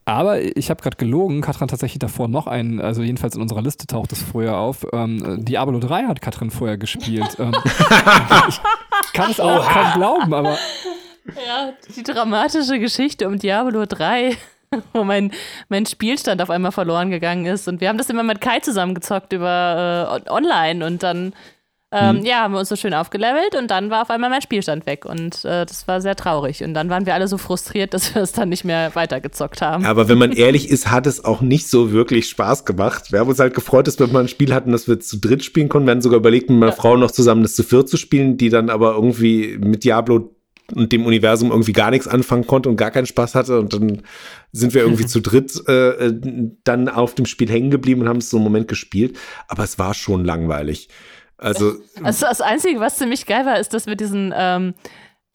Aber 0.08 0.40
ich 0.40 0.70
habe 0.70 0.82
gerade 0.84 0.98
gelogen, 0.98 1.42
Katrin 1.42 1.68
tatsächlich 1.68 1.98
davor 2.00 2.28
noch 2.28 2.46
einen, 2.46 2.80
also 2.80 3.02
jedenfalls 3.02 3.36
in 3.36 3.42
unserer 3.42 3.64
Liste 3.64 3.88
taucht 3.88 4.12
es 4.12 4.22
früher 4.22 4.56
auf. 4.58 4.86
Ähm, 4.94 5.44
Diablo 5.44 5.80
3 5.80 6.04
hat 6.04 6.22
Katrin 6.22 6.52
vorher 6.52 6.78
gespielt. 6.78 7.38
ähm, 7.40 7.54
ich 9.04 9.14
kann 9.14 9.32
es 9.32 9.40
auch 9.40 9.68
kaum 9.68 9.94
glauben, 9.96 10.34
aber 10.34 10.58
Ja, 11.48 11.72
die 11.96 12.04
dramatische 12.04 12.78
Geschichte 12.80 13.28
um 13.28 13.40
Diablo 13.40 13.86
3, 13.88 14.38
wo 14.94 15.04
mein, 15.04 15.32
mein 15.70 15.88
Spielstand 15.88 16.40
auf 16.42 16.52
einmal 16.52 16.72
verloren 16.72 17.10
gegangen 17.10 17.46
ist. 17.48 17.68
Und 17.68 17.82
wir 17.82 17.90
haben 17.90 17.98
das 17.98 18.10
immer 18.12 18.24
mit 18.24 18.42
Kai 18.42 18.60
zusammengezockt 18.60 19.34
über 19.34 20.08
äh, 20.08 20.30
on- 20.30 20.44
online 20.46 20.86
und 20.86 21.02
dann 21.02 21.34
ähm, 21.92 22.26
ja, 22.26 22.42
haben 22.42 22.54
wir 22.54 22.60
uns 22.60 22.70
so 22.70 22.76
schön 22.76 22.94
aufgelevelt 22.94 23.56
und 23.58 23.70
dann 23.70 23.90
war 23.90 24.02
auf 24.02 24.10
einmal 24.10 24.30
mein 24.30 24.42
Spielstand 24.42 24.86
weg. 24.86 25.06
Und 25.06 25.46
äh, 25.46 25.66
das 25.66 25.88
war 25.88 26.02
sehr 26.02 26.16
traurig. 26.16 26.64
Und 26.64 26.74
dann 26.74 26.90
waren 26.90 27.06
wir 27.06 27.14
alle 27.14 27.28
so 27.28 27.38
frustriert, 27.38 27.94
dass 27.94 28.16
wir 28.16 28.22
es 28.22 28.32
dann 28.32 28.50
nicht 28.50 28.66
mehr 28.66 28.94
weitergezockt 28.96 29.62
haben. 29.62 29.86
Aber 29.86 30.10
wenn 30.10 30.18
man 30.18 30.32
ehrlich 30.32 30.70
ist, 30.70 30.92
hat 30.92 31.08
es 31.08 31.24
auch 31.24 31.42
nicht 31.42 31.70
so 31.70 31.92
wirklich 31.92 32.28
Spaß 32.28 32.66
gemacht. 32.66 33.12
Wir 33.12 33.20
haben 33.20 33.30
uns 33.30 33.40
halt 33.40 33.54
gefreut, 33.54 33.88
dass 33.88 34.00
wir 34.00 34.08
mal 34.08 34.22
ein 34.22 34.28
Spiel 34.28 34.54
hatten, 34.54 34.72
das 34.72 34.88
wir 34.88 35.00
zu 35.00 35.18
dritt 35.18 35.44
spielen 35.44 35.70
konnten. 35.70 35.88
Wir 35.88 35.92
hatten 35.92 36.02
sogar 36.02 36.20
überlegt, 36.20 36.50
mit 36.50 36.60
meiner 36.60 36.72
Frau 36.72 36.98
noch 36.98 37.12
zusammen 37.12 37.44
das 37.44 37.56
zu 37.56 37.64
viert 37.64 37.88
zu 37.88 37.98
spielen, 37.98 38.38
die 38.38 38.50
dann 38.50 38.70
aber 38.70 38.96
irgendwie 38.96 39.58
mit 39.60 39.84
Diablo 39.84 40.36
und 40.74 40.92
dem 40.92 41.06
Universum 41.06 41.52
irgendwie 41.52 41.74
gar 41.74 41.92
nichts 41.92 42.08
anfangen 42.08 42.48
konnte 42.48 42.70
und 42.70 42.78
gar 42.78 42.90
keinen 42.90 43.06
Spaß 43.06 43.36
hatte. 43.36 43.60
Und 43.60 43.74
dann 43.74 44.02
sind 44.52 44.74
wir 44.74 44.82
irgendwie 44.82 45.06
zu 45.06 45.22
dritt 45.22 45.68
äh, 45.70 46.12
dann 46.64 46.90
auf 46.90 47.14
dem 47.14 47.28
Spiel 47.28 47.50
hängen 47.50 47.70
geblieben 47.70 48.02
und 48.02 48.10
haben 48.10 48.18
es 48.18 48.32
so 48.32 48.38
einen 48.38 48.44
Moment 48.44 48.68
gespielt. 48.68 49.18
Aber 49.48 49.64
es 49.64 49.78
war 49.78 49.94
schon 49.94 50.26
langweilig. 50.26 50.90
Also, 51.38 51.74
Also 52.04 52.26
das 52.28 52.42
Einzige, 52.42 52.80
was 52.80 52.98
ziemlich 52.98 53.26
geil 53.26 53.46
war, 53.46 53.60
ist, 53.60 53.74
dass 53.74 53.88
wir 53.88 53.96
diesen, 53.96 54.34
ähm, 54.36 54.74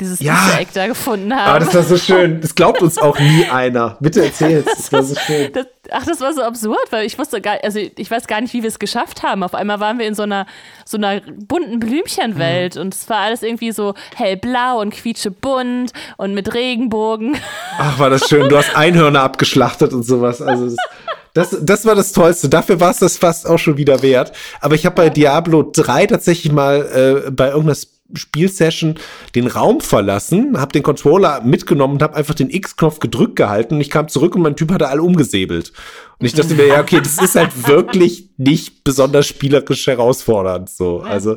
dieses 0.01 0.21
Ja. 0.21 0.33
Easter 0.33 0.61
Egg 0.61 0.71
da 0.73 0.87
gefunden 0.87 1.35
haben. 1.35 1.51
Aber 1.51 1.59
das 1.59 1.75
war 1.75 1.83
so 1.83 1.99
schön. 1.99 2.41
Das 2.41 2.55
glaubt 2.55 2.81
uns 2.81 2.97
auch 2.97 3.19
nie 3.19 3.45
einer. 3.51 3.99
Bitte 4.01 4.25
erzähl's. 4.25 4.65
Das 4.65 4.91
war 4.95 5.03
so 5.03 5.15
schön. 5.15 5.53
Das, 5.53 5.67
ach, 5.91 6.07
das 6.07 6.23
war 6.23 6.33
so 6.33 6.43
absurd, 6.43 6.87
weil 6.91 7.05
ich 7.05 7.19
wusste 7.19 7.43
gar, 7.43 7.59
also 7.63 7.79
ich 7.79 8.11
weiß 8.11 8.27
gar 8.27 8.41
nicht, 8.41 8.55
wie 8.55 8.63
wir 8.63 8.69
es 8.69 8.79
geschafft 8.79 9.23
haben. 9.23 9.43
Auf 9.43 9.55
einmal 9.55 9.79
waren 9.79 9.99
wir 9.99 10.07
in 10.07 10.15
so 10.15 10.23
einer 10.23 10.47
so 10.87 10.97
einer 10.97 11.21
bunten 11.47 11.81
Blümchenwelt 11.81 12.79
und 12.79 12.95
es 12.95 13.11
war 13.11 13.19
alles 13.19 13.43
irgendwie 13.43 13.73
so 13.73 13.93
hellblau 14.17 14.81
und 14.81 14.95
quietschebunt 14.95 15.93
und 16.17 16.33
mit 16.33 16.55
Regenbogen. 16.55 17.37
Ach, 17.79 17.99
war 17.99 18.09
das 18.09 18.27
schön. 18.27 18.49
Du 18.49 18.57
hast 18.57 18.75
Einhörner 18.75 19.21
abgeschlachtet 19.23 19.93
und 19.93 20.05
sowas. 20.05 20.41
Also 20.41 20.65
das, 20.65 20.77
das, 21.35 21.57
das 21.63 21.85
war 21.85 21.95
das 21.95 22.13
Tollste. 22.13 22.49
Dafür 22.49 22.81
war 22.81 22.91
es 22.91 22.99
das 22.99 23.17
fast 23.17 23.47
auch 23.49 23.59
schon 23.59 23.77
wieder 23.77 24.03
wert. 24.03 24.33
Aber 24.61 24.75
ich 24.75 24.85
habe 24.87 24.97
bei 24.97 25.11
Diablo 25.11 25.63
3 25.73 26.07
tatsächlich 26.07 26.53
mal 26.53 27.25
äh, 27.27 27.31
bei 27.31 27.47
irgendeiner 27.49 27.73
Sp- 27.79 27.99
Spielsession 28.13 28.97
den 29.37 29.47
Raum 29.47 29.81
verlassen, 29.81 30.61
habe 30.61 30.73
den 30.73 30.83
Controller 30.83 31.43
mitgenommen 31.43 31.95
und 31.95 32.03
habe 32.03 32.17
einfach 32.17 32.35
den 32.35 32.51
X-Knopf 32.51 32.99
gedrückt 32.99 33.37
gehalten. 33.37 33.75
Und 33.75 33.81
ich 33.81 33.89
kam 33.91 34.09
zurück 34.09 34.35
und 34.35 34.43
mein 34.43 34.57
Typ 34.57 34.73
hatte 34.73 34.89
alle 34.89 35.01
umgesäbelt. 35.03 35.73
Und 36.19 36.27
ich 36.27 36.35
dachte 36.35 36.55
mir, 36.55 36.67
ja, 36.67 36.81
okay, 36.81 37.01
das 37.01 37.23
ist 37.23 37.37
halt 37.37 37.51
wirklich 37.69 38.31
nicht 38.37 38.83
besonders 38.83 39.29
spielerisch 39.29 39.87
herausfordernd. 39.87 40.69
So, 40.71 41.03
also 41.03 41.37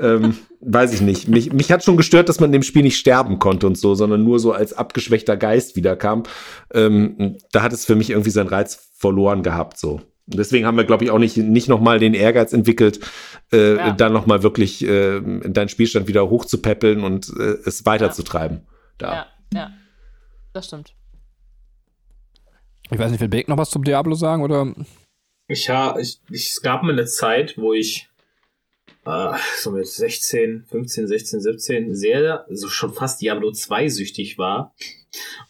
ähm, 0.00 0.36
weiß 0.60 0.92
ich 0.92 1.00
nicht. 1.00 1.28
Mich, 1.28 1.52
mich 1.52 1.70
hat 1.70 1.84
schon 1.84 1.96
gestört, 1.96 2.28
dass 2.28 2.40
man 2.40 2.48
in 2.48 2.52
dem 2.54 2.62
Spiel 2.62 2.82
nicht 2.82 2.96
sterben 2.98 3.38
konnte 3.38 3.66
und 3.66 3.78
so, 3.78 3.94
sondern 3.94 4.24
nur 4.24 4.38
so 4.38 4.52
als 4.52 4.72
abgeschwächter 4.72 5.36
Geist 5.36 5.76
wiederkam. 5.76 6.24
Ähm, 6.74 7.36
da 7.52 7.62
hat 7.62 7.72
es 7.72 7.84
für 7.84 7.94
mich 7.94 8.10
irgendwie 8.10 8.30
seinen 8.30 8.48
Reiz 8.48 8.90
verloren 8.96 9.42
gehabt. 9.42 9.78
So. 9.78 9.92
Und 10.30 10.36
Deswegen 10.38 10.66
haben 10.66 10.76
wir, 10.76 10.84
glaube 10.84 11.04
ich, 11.04 11.10
auch 11.10 11.18
nicht, 11.18 11.36
nicht 11.36 11.68
nochmal 11.68 11.98
den 11.98 12.14
Ehrgeiz 12.14 12.52
entwickelt, 12.52 13.00
äh, 13.52 13.76
Ja. 13.76 13.92
dann 13.92 14.12
nochmal 14.12 14.42
wirklich 14.42 14.84
äh, 14.84 15.20
deinen 15.20 15.68
Spielstand 15.68 16.08
wieder 16.08 16.28
hochzupäppeln 16.28 17.02
und 17.02 17.32
äh, 17.38 17.56
es 17.64 17.86
weiterzutreiben. 17.86 18.66
Da. 18.98 19.12
Ja, 19.12 19.26
ja. 19.54 19.70
Das 20.52 20.66
stimmt. 20.66 20.92
Ich 22.90 22.98
weiß 22.98 23.10
nicht, 23.10 23.20
will 23.20 23.28
Beck 23.28 23.48
noch 23.48 23.58
was 23.58 23.70
zum 23.70 23.84
Diablo 23.84 24.14
sagen 24.14 24.42
oder? 24.42 24.74
Ich, 25.46 25.68
ha, 25.70 25.96
ich, 25.98 26.20
ich, 26.30 26.50
es 26.50 26.62
gab 26.62 26.82
mal 26.82 26.92
eine 26.92 27.06
Zeit, 27.06 27.54
wo 27.56 27.72
ich 27.72 28.07
äh, 29.08 29.36
so 29.60 29.70
mit 29.70 29.86
16, 29.86 30.64
15, 30.68 31.06
16, 31.08 31.40
17 31.40 31.94
sehr, 31.94 32.44
so 32.50 32.68
schon 32.68 32.92
fast 32.92 33.20
Diablo 33.20 33.50
2 33.52 33.88
süchtig 33.88 34.38
war. 34.38 34.74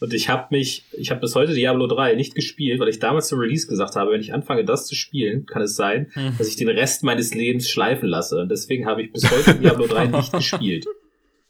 Und 0.01 0.15
ich 0.15 0.29
habe 0.29 0.47
mich, 0.51 0.85
ich 0.93 1.11
habe 1.11 1.21
bis 1.21 1.35
heute 1.35 1.53
Diablo 1.53 1.89
3 1.89 2.15
nicht 2.15 2.35
gespielt, 2.37 2.79
weil 2.81 2.89
ich 2.89 3.01
damals 3.01 3.27
zum 3.29 3.41
Release 3.41 3.67
gesagt 3.67 3.97
habe, 3.97 4.13
wenn 4.13 4.21
ich 4.21 4.33
anfange, 4.33 4.65
das 4.65 4.87
zu 4.87 4.95
spielen, 4.95 5.47
kann 5.47 5.63
es 5.63 5.75
sein, 5.75 6.11
dass 6.39 6.47
ich 6.49 6.57
den 6.57 6.69
Rest 6.69 7.03
meines 7.03 7.35
Lebens 7.35 7.69
schleifen 7.69 8.09
lasse. 8.09 8.41
Und 8.41 8.51
deswegen 8.51 8.87
habe 8.87 9.03
ich 9.03 9.13
bis 9.13 9.29
heute 9.31 9.57
Diablo 9.57 9.87
3 9.89 10.07
nicht 10.07 10.33
gespielt. 10.39 10.87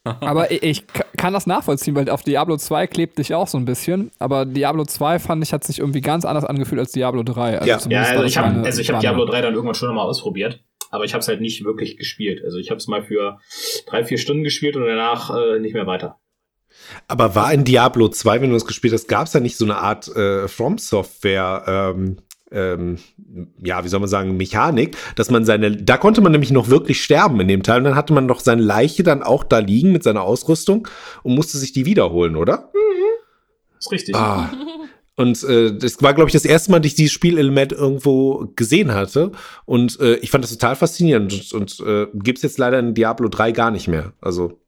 Aber 0.05 0.51
ich, 0.51 0.63
ich 0.63 0.87
ka- 0.87 1.05
kann 1.19 1.35
das 1.35 1.47
nachvollziehen, 1.47 1.95
weil 1.95 2.09
auf 2.09 2.23
Diablo 2.23 2.57
2 2.57 2.87
klebt 2.87 3.19
dich 3.19 3.35
auch 3.35 3.47
so 3.47 3.59
ein 3.59 3.67
bisschen. 3.67 4.11
Aber 4.19 4.47
Diablo 4.47 4.85
2 4.87 5.19
fand 5.19 5.45
ich, 5.45 5.53
hat 5.53 5.65
sich 5.65 5.81
irgendwie 5.81 6.01
ganz 6.01 6.25
anders 6.25 6.45
angefühlt 6.47 6.79
als 6.81 6.93
Diablo 6.93 7.23
3. 7.23 7.59
Also 7.59 7.91
Ja. 7.91 8.03
Ja, 8.05 8.09
also 8.09 8.25
ich 8.25 8.39
habe 8.39 8.63
also 8.65 8.81
ich 8.81 8.91
hab. 8.91 9.01
Diablo 9.01 9.27
3 9.27 9.43
dann 9.43 9.53
irgendwann 9.55 9.75
schon 9.75 9.89
nochmal 9.89 10.07
ausprobiert, 10.07 10.61
aber 10.91 11.05
ich 11.05 11.15
habe 11.15 11.21
es 11.21 11.29
halt 11.29 11.41
nicht 11.41 11.65
wirklich 11.65 11.97
gespielt. 11.97 12.43
Also 12.45 12.59
ich 12.59 12.71
habe 12.71 12.79
es 12.79 12.87
mal 12.87 13.03
für 13.03 13.39
drei, 13.87 14.05
vier 14.05 14.19
Stunden 14.19 14.45
gespielt 14.45 14.77
und 14.77 14.87
danach 14.87 15.31
äh, 15.31 15.59
nicht 15.59 15.75
mehr 15.75 15.87
weiter. 15.87 16.19
Aber 17.07 17.35
war 17.35 17.53
in 17.53 17.65
Diablo 17.65 18.09
2, 18.09 18.41
wenn 18.41 18.51
du 18.51 18.57
das 18.57 18.67
gespielt 18.67 18.93
hast, 18.93 19.09
gab 19.09 19.27
es 19.27 19.33
da 19.33 19.41
nicht 19.41 19.57
so 19.57 19.65
eine 19.65 19.79
Art 19.79 20.09
äh, 20.09 20.49
From 20.49 20.79
Software, 20.79 21.65
ähm, 21.67 22.19
ähm, 22.51 22.99
ja, 23.63 23.85
wie 23.85 23.89
soll 23.89 24.01
man 24.01 24.09
sagen, 24.09 24.37
Mechanik, 24.37 24.97
dass 25.17 25.31
man 25.31 25.45
seine, 25.45 25.77
da 25.77 25.97
konnte 25.99 26.21
man 26.21 26.33
nämlich 26.33 26.51
noch 26.51 26.69
wirklich 26.69 27.03
sterben 27.03 27.41
in 27.41 27.49
dem 27.49 27.63
Teil 27.63 27.79
und 27.79 27.85
dann 27.85 27.95
hatte 27.95 28.13
man 28.13 28.29
doch 28.29 28.41
seine 28.41 28.63
Leiche 28.63 29.03
dann 29.03 29.23
auch 29.23 29.45
da 29.45 29.59
liegen 29.59 29.93
mit 29.93 30.03
seiner 30.03 30.23
Ausrüstung 30.23 30.89
und 31.23 31.35
musste 31.35 31.59
sich 31.59 31.73
die 31.73 31.85
wiederholen, 31.85 32.37
oder? 32.37 32.71
ist 33.79 33.93
richtig. 33.93 34.15
Ah. 34.15 34.51
Und 35.19 35.43
äh, 35.43 35.77
das 35.77 36.01
war, 36.01 36.15
glaube 36.15 36.29
ich, 36.29 36.33
das 36.33 36.45
erste 36.45 36.71
Mal, 36.71 36.79
dass 36.79 36.87
ich 36.87 36.95
dieses 36.95 37.11
Spielelement 37.13 37.73
irgendwo 37.73 38.53
gesehen 38.55 38.95
hatte. 38.95 39.33
Und 39.65 39.99
äh, 39.99 40.15
ich 40.17 40.31
fand 40.31 40.45
das 40.45 40.53
total 40.53 40.77
faszinierend. 40.77 41.53
Und, 41.53 41.81
und 41.81 41.87
äh, 41.89 42.07
gibt 42.15 42.39
es 42.39 42.43
jetzt 42.45 42.57
leider 42.59 42.79
in 42.79 42.95
Diablo 42.95 43.29
3 43.29 43.51
gar 43.51 43.73
nicht 43.73 43.89
mehr. 43.89 44.13
Also. 44.21 44.61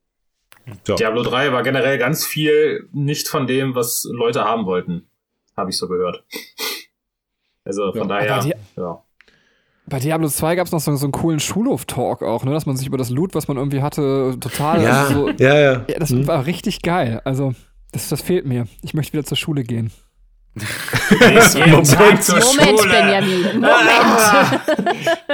Ja. 0.88 0.96
Diablo 0.96 1.22
3 1.22 1.52
war 1.52 1.62
generell 1.62 1.98
ganz 1.98 2.26
viel 2.26 2.88
nicht 2.92 3.28
von 3.28 3.46
dem, 3.46 3.76
was 3.76 4.08
Leute 4.10 4.44
haben 4.44 4.66
wollten. 4.66 5.08
Habe 5.56 5.70
ich 5.70 5.78
so 5.78 5.88
gehört. 5.88 6.24
Also 7.62 7.92
von 7.92 8.08
Ja, 8.08 8.24
daher, 8.24 8.54
ja. 8.76 9.04
Bei 9.86 9.98
Diablo 10.00 10.28
2 10.28 10.56
gab 10.56 10.66
es 10.66 10.72
noch 10.72 10.80
so, 10.80 10.96
so 10.96 11.04
einen 11.04 11.12
coolen 11.12 11.40
Schulhof-Talk 11.40 12.22
auch, 12.22 12.42
ne? 12.42 12.52
dass 12.52 12.64
man 12.64 12.76
sich 12.76 12.86
über 12.86 12.96
das 12.96 13.10
Loot, 13.10 13.34
was 13.34 13.48
man 13.48 13.58
irgendwie 13.58 13.82
hatte, 13.82 14.34
total. 14.40 14.82
Ja, 14.82 15.02
also 15.02 15.26
so, 15.26 15.28
ja, 15.38 15.54
ja. 15.60 15.84
ja, 15.86 15.98
das 15.98 16.08
Hm. 16.08 16.26
war 16.26 16.46
richtig 16.46 16.80
geil. 16.80 17.20
Also, 17.24 17.52
das, 17.92 18.08
das 18.08 18.22
fehlt 18.22 18.46
mir. 18.46 18.66
Ich 18.82 18.94
möchte 18.94 19.12
wieder 19.12 19.24
zur 19.24 19.36
Schule 19.36 19.62
gehen. 19.62 19.92
Moment, 20.54 22.24
Schule. 22.24 22.90
Benjamin. 22.90 23.42
Moment. 23.54 24.60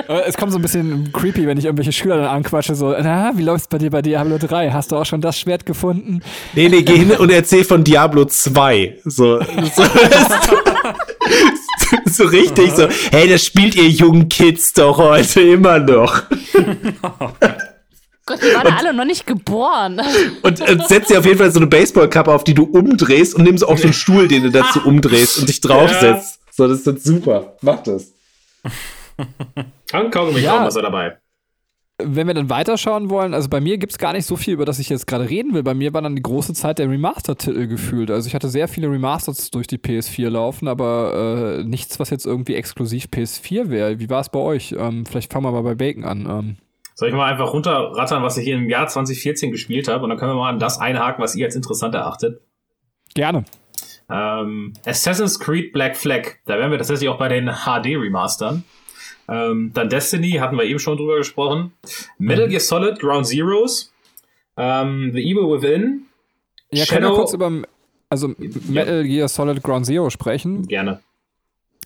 Es 0.26 0.37
kommt 0.37 0.52
so 0.52 0.59
ein 0.59 0.62
bisschen 0.62 1.11
creepy, 1.12 1.46
wenn 1.46 1.59
ich 1.59 1.64
irgendwelche 1.64 1.92
Schüler 1.92 2.16
dann 2.18 2.26
anquatsche, 2.26 2.74
so, 2.74 2.90
na, 2.90 3.33
wie 3.35 3.42
läuft's 3.42 3.66
bei 3.68 3.79
dir 3.79 3.90
bei 3.90 4.02
Diablo 4.02 4.38
3? 4.38 4.70
Hast 4.70 4.92
du 4.92 4.96
auch 4.96 5.07
schon 5.07 5.20
das 5.20 5.38
Schwert 5.38 5.64
gefunden? 5.64 6.20
Nee, 6.55 6.68
nee, 6.68 6.83
geh 6.83 6.98
hin 6.98 7.11
und 7.12 7.31
erzähl 7.31 7.64
von 7.64 7.83
Diablo 7.83 8.26
2. 8.26 8.98
So, 9.05 9.40
so, 9.40 9.85
so 12.07 12.24
richtig 12.24 12.72
so, 12.72 12.88
hey, 13.11 13.29
das 13.29 13.44
spielt 13.44 13.74
ihr 13.74 13.88
jungen 13.88 14.29
Kids 14.29 14.72
doch 14.74 14.98
heute 14.98 15.40
immer 15.40 15.79
noch. 15.79 16.22
Gott, 18.27 18.43
die 18.43 18.55
waren 18.55 18.67
alle 18.67 18.93
noch 18.93 19.05
nicht 19.05 19.25
geboren. 19.25 20.01
Und, 20.43 20.61
und 20.69 20.89
setz 20.89 21.09
dir 21.09 21.21
auf 21.21 21.25
jeden 21.25 21.39
Fall 21.39 21.51
so 21.53 21.61
eine 21.61 21.69
Baseballkappe 21.69 22.33
auf, 22.33 22.43
die 22.43 22.55
du 22.55 22.65
umdrehst 22.65 23.35
und 23.35 23.45
nimmst 23.45 23.65
auch 23.67 23.79
so 23.79 23.85
einen 23.85 23.93
Stuhl, 23.93 24.29
den 24.29 24.43
du 24.43 24.51
dazu 24.51 24.81
umdrehst 24.85 25.39
und 25.39 25.49
dich 25.49 25.61
draufsetzt. 25.61 26.41
So, 26.53 26.67
das 26.67 26.79
ist 26.79 26.87
dann 26.87 26.99
super. 26.99 27.57
Mach 27.62 27.83
das. 27.83 28.12
Ein 29.93 30.11
Kaugummi 30.11 30.41
Ja. 30.41 30.57
ja. 30.57 30.65
was 30.65 30.77
er 30.77 30.83
dabei. 30.83 31.19
Wenn 32.03 32.27
wir 32.27 32.35
dann 32.35 32.51
weiterschauen 32.51 33.09
wollen, 33.09 33.33
also 33.33 33.49
bei 33.49 33.61
mir 33.61 33.79
gibt's 33.79 33.97
gar 33.97 34.12
nicht 34.12 34.27
so 34.27 34.37
viel, 34.37 34.55
über 34.55 34.67
das 34.67 34.79
ich 34.79 34.89
jetzt 34.91 35.07
gerade 35.07 35.31
reden 35.31 35.55
will. 35.55 35.62
Bei 35.62 35.73
mir 35.73 35.95
war 35.95 36.03
dann 36.03 36.15
die 36.15 36.23
große 36.23 36.53
Zeit 36.53 36.79
der 36.79 36.91
Remaster-Titel 36.91 37.67
gefühlt. 37.69 38.11
Also 38.11 38.27
ich 38.29 38.35
hatte 38.35 38.49
sehr 38.51 38.69
viele 38.69 38.91
Remasters 38.91 39.51
durch 39.51 39.67
die 39.67 39.79
PS4 39.79 40.29
laufen, 40.29 40.69
aber 40.69 41.59
äh, 41.61 41.65
nichts, 41.65 41.99
was 41.99 42.11
jetzt 42.11 42.27
irgendwie 42.27 42.55
exklusiv 42.55 43.07
PS4 43.07 43.71
wäre. 43.71 43.99
Wie 43.99 44.11
war 44.11 44.21
es 44.21 44.29
bei 44.29 44.41
euch? 44.41 44.75
Ähm, 44.79 45.07
vielleicht 45.07 45.33
fangen 45.33 45.47
wir 45.47 45.53
mal 45.53 45.62
bei 45.62 45.75
Bacon 45.75 46.05
an. 46.05 46.27
Ähm, 46.29 46.57
Soll 46.99 47.11
ich 47.11 47.15
mal 47.15 47.31
einfach 47.31 47.53
runterrattern, 47.53 48.23
was 48.23 48.37
ich 48.39 48.45
hier 48.45 48.57
im 48.57 48.69
Jahr 48.71 48.89
2014 48.89 49.53
gespielt 49.53 49.87
habe? 49.87 50.03
Und 50.05 50.09
dann 50.11 50.19
können 50.19 50.33
wir 50.33 50.37
mal 50.37 50.49
an 50.49 50.59
das 50.59 50.81
einhaken, 50.81 51.23
was 51.23 51.37
ihr 51.37 51.45
als 51.47 51.55
interessant 51.55 51.95
erachtet. 51.95 52.41
gerne. 53.15 53.45
Ähm, 54.09 54.73
Assassin's 54.87 55.39
Creed 55.39 55.73
Black 55.73 55.97
Flag. 55.97 56.37
Da 56.47 56.59
wären 56.59 56.71
wir 56.71 56.79
tatsächlich 56.79 57.09
auch 57.09 57.19
bei 57.19 57.29
den 57.29 57.49
HD-Remastern. 57.51 58.65
Ähm, 59.29 59.73
dann 59.75 59.89
Destiny, 59.91 60.33
hatten 60.41 60.57
wir 60.57 60.65
eben 60.65 60.79
schon 60.79 60.97
drüber 60.97 61.17
gesprochen. 61.19 61.73
Metal 62.19 62.49
Gear 62.49 62.61
Solid 62.61 62.99
Ground 63.01 63.27
Zeroes. 63.27 63.93
Ähm, 64.57 65.11
The 65.13 65.21
Evil 65.21 65.51
Within. 65.61 66.07
Ja, 66.71 66.85
können 66.87 67.03
wir 67.03 67.09
Shadow- 67.09 67.17
kurz 67.17 67.35
über 67.35 67.51
also 68.09 68.29
Metal 68.69 69.03
Gear 69.05 69.29
Solid 69.29 69.63
Ground 69.63 69.85
Zero 69.87 70.09
sprechen? 70.11 70.67
Gerne. 70.69 71.01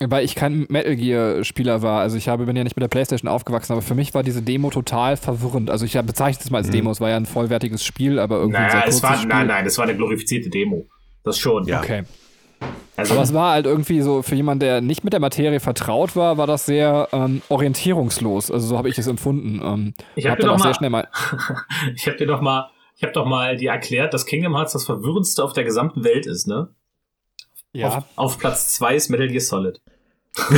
Weil 0.02 0.24
ich 0.24 0.34
kein 0.34 0.66
Metal 0.70 0.96
Gear 0.96 1.44
Spieler 1.44 1.82
war. 1.82 2.00
Also 2.00 2.16
ich 2.16 2.28
habe, 2.28 2.46
bin 2.46 2.56
ja 2.56 2.64
nicht 2.64 2.74
mit 2.74 2.82
der 2.82 2.88
Playstation 2.88 3.28
aufgewachsen, 3.28 3.72
aber 3.74 3.82
für 3.82 3.94
mich 3.94 4.14
war 4.14 4.22
diese 4.22 4.40
Demo 4.40 4.70
total 4.70 5.16
verwirrend. 5.18 5.68
Also 5.70 5.84
ich 5.84 5.92
bezeichne 5.92 6.42
es 6.42 6.50
mal 6.50 6.58
als 6.58 6.70
Demo, 6.70 6.90
es 6.90 7.00
war 7.00 7.10
ja 7.10 7.16
ein 7.16 7.26
vollwertiges 7.26 7.84
Spiel, 7.84 8.18
aber 8.18 8.36
irgendwie 8.36 8.56
ein 8.58 8.70
sehr 8.70 8.80
Naja, 8.80 8.88
es 8.88 9.02
war, 9.02 9.16
Spiel. 9.16 9.28
nein, 9.28 9.46
nein, 9.48 9.66
es 9.66 9.76
war 9.76 9.84
eine 9.84 9.94
glorifizierte 9.96 10.48
Demo. 10.48 10.86
Das 11.22 11.38
schon. 11.38 11.66
Ja. 11.66 11.80
Okay. 11.80 12.04
Also, 12.96 13.14
Aber 13.14 13.22
es 13.22 13.32
war 13.32 13.52
halt 13.52 13.66
irgendwie 13.66 14.00
so, 14.02 14.22
für 14.22 14.34
jemanden, 14.34 14.60
der 14.60 14.80
nicht 14.80 15.04
mit 15.04 15.12
der 15.12 15.20
Materie 15.20 15.60
vertraut 15.60 16.16
war, 16.16 16.36
war 16.38 16.46
das 16.46 16.66
sehr 16.66 17.08
ähm, 17.12 17.40
orientierungslos. 17.48 18.50
Also 18.50 18.66
so 18.68 18.78
habe 18.78 18.88
ich 18.88 18.98
es 18.98 19.06
empfunden. 19.06 19.60
Ähm, 19.62 19.94
Ich 20.16 20.26
hab 20.26 20.32
hab 20.32 20.38
dir 20.40 20.46
doch 20.46 20.58
mal. 20.90 21.08
ich 21.94 22.06
habe 22.06 22.16
dir 22.16 22.26
doch 22.26 22.40
mal, 22.40 22.68
ich 22.96 23.02
habe 23.02 23.12
doch 23.12 23.24
mal 23.26 23.56
dir 23.56 23.70
erklärt, 23.70 24.12
dass 24.12 24.26
Kingdom 24.26 24.54
Hearts 24.54 24.72
das 24.74 24.84
verwirrendste 24.84 25.42
auf 25.42 25.52
der 25.54 25.64
gesamten 25.64 26.04
Welt 26.04 26.26
ist, 26.26 26.46
ne? 26.46 26.68
Auf, 27.82 28.04
auf 28.16 28.38
Platz 28.38 28.74
zwei 28.74 28.94
ist 28.96 29.08
Metal 29.10 29.28
Gear 29.28 29.40
Solid. 29.40 29.80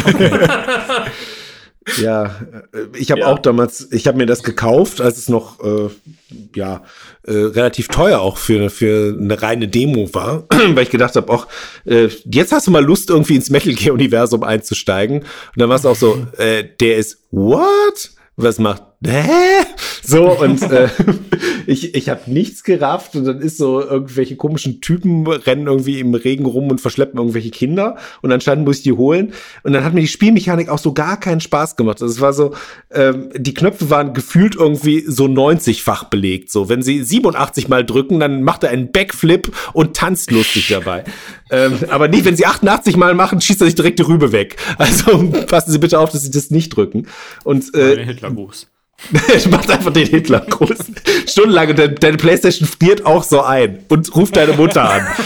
Ja, 2.00 2.26
äh, 2.72 2.96
ich 2.96 3.10
habe 3.10 3.22
Ja. 3.22 3.26
auch 3.26 3.40
damals, 3.40 3.88
ich 3.90 4.06
habe 4.06 4.16
mir 4.16 4.26
das 4.26 4.44
gekauft, 4.44 5.00
als 5.00 5.18
es 5.18 5.28
noch 5.28 5.58
äh, 5.64 5.88
ja 6.54 6.84
äh, 7.26 7.32
relativ 7.32 7.88
teuer 7.88 8.20
auch 8.20 8.36
für 8.36 8.70
für 8.70 9.16
eine 9.18 9.42
reine 9.42 9.66
Demo 9.66 10.08
war, 10.14 10.44
weil 10.74 10.84
ich 10.84 10.90
gedacht 10.90 11.16
habe, 11.16 11.32
auch 11.32 11.48
äh, 11.84 12.08
jetzt 12.24 12.52
hast 12.52 12.68
du 12.68 12.70
mal 12.70 12.84
Lust 12.84 13.10
irgendwie 13.10 13.34
ins 13.34 13.50
Metal 13.50 13.74
Gear 13.74 13.94
Universum 13.94 14.44
einzusteigen 14.44 15.22
und 15.22 15.26
dann 15.56 15.68
war 15.68 15.74
es 15.76 15.84
auch 15.84 15.96
so, 15.96 16.24
äh, 16.38 16.64
der 16.80 16.98
ist 16.98 17.18
what? 17.32 18.12
Was 18.36 18.60
macht 18.60 18.84
hä? 19.06 19.64
So, 20.04 20.38
und 20.38 20.62
äh, 20.62 20.88
ich, 21.66 21.94
ich 21.94 22.08
habe 22.08 22.22
nichts 22.26 22.64
gerafft 22.64 23.14
und 23.14 23.24
dann 23.24 23.40
ist 23.40 23.56
so 23.56 23.80
irgendwelche 23.80 24.36
komischen 24.36 24.80
Typen 24.80 25.26
rennen 25.26 25.66
irgendwie 25.66 26.00
im 26.00 26.14
Regen 26.14 26.44
rum 26.44 26.70
und 26.70 26.80
verschleppen 26.80 27.18
irgendwelche 27.18 27.50
Kinder 27.50 27.96
und 28.20 28.32
anscheinend 28.32 28.66
muss 28.66 28.78
ich 28.78 28.82
die 28.82 28.92
holen. 28.92 29.32
Und 29.62 29.72
dann 29.72 29.84
hat 29.84 29.94
mir 29.94 30.00
die 30.00 30.08
Spielmechanik 30.08 30.68
auch 30.68 30.78
so 30.78 30.92
gar 30.92 31.18
keinen 31.18 31.40
Spaß 31.40 31.76
gemacht. 31.76 32.02
Also 32.02 32.12
es 32.12 32.20
war 32.20 32.32
so, 32.32 32.54
ähm, 32.90 33.30
die 33.36 33.54
Knöpfe 33.54 33.90
waren 33.90 34.12
gefühlt 34.12 34.56
irgendwie 34.56 35.04
so 35.06 35.24
90-fach 35.24 36.04
belegt. 36.04 36.50
So, 36.50 36.68
wenn 36.68 36.82
sie 36.82 37.02
87 37.02 37.68
mal 37.68 37.84
drücken, 37.84 38.20
dann 38.20 38.42
macht 38.42 38.64
er 38.64 38.70
einen 38.70 38.90
Backflip 38.90 39.52
und 39.72 39.96
tanzt 39.96 40.30
lustig 40.30 40.68
dabei. 40.68 41.04
ähm, 41.50 41.78
aber 41.88 42.08
nicht, 42.08 42.24
wenn 42.24 42.36
sie 42.36 42.46
88 42.46 42.96
mal 42.96 43.14
machen, 43.14 43.40
schießt 43.40 43.60
er 43.60 43.66
sich 43.66 43.74
direkt 43.74 43.98
die 43.98 44.04
Rübe 44.04 44.32
weg. 44.32 44.56
Also 44.78 45.30
passen 45.46 45.70
Sie 45.70 45.78
bitte 45.78 45.98
auf, 45.98 46.10
dass 46.10 46.22
Sie 46.22 46.30
das 46.30 46.50
nicht 46.50 46.70
drücken. 46.70 47.06
Und 47.44 47.74
äh. 47.74 48.04
Macht 49.50 49.70
einfach 49.70 49.92
den 49.92 50.06
Hitler 50.06 50.40
groß. 50.40 50.78
Stundenlang 51.26 51.70
und 51.70 51.78
deine, 51.78 51.92
deine 51.94 52.16
Playstation 52.16 52.68
friert 52.68 53.04
auch 53.04 53.22
so 53.22 53.42
ein 53.42 53.80
und 53.88 54.14
ruft 54.14 54.36
deine 54.36 54.52
Mutter 54.52 54.88
an. 54.88 55.06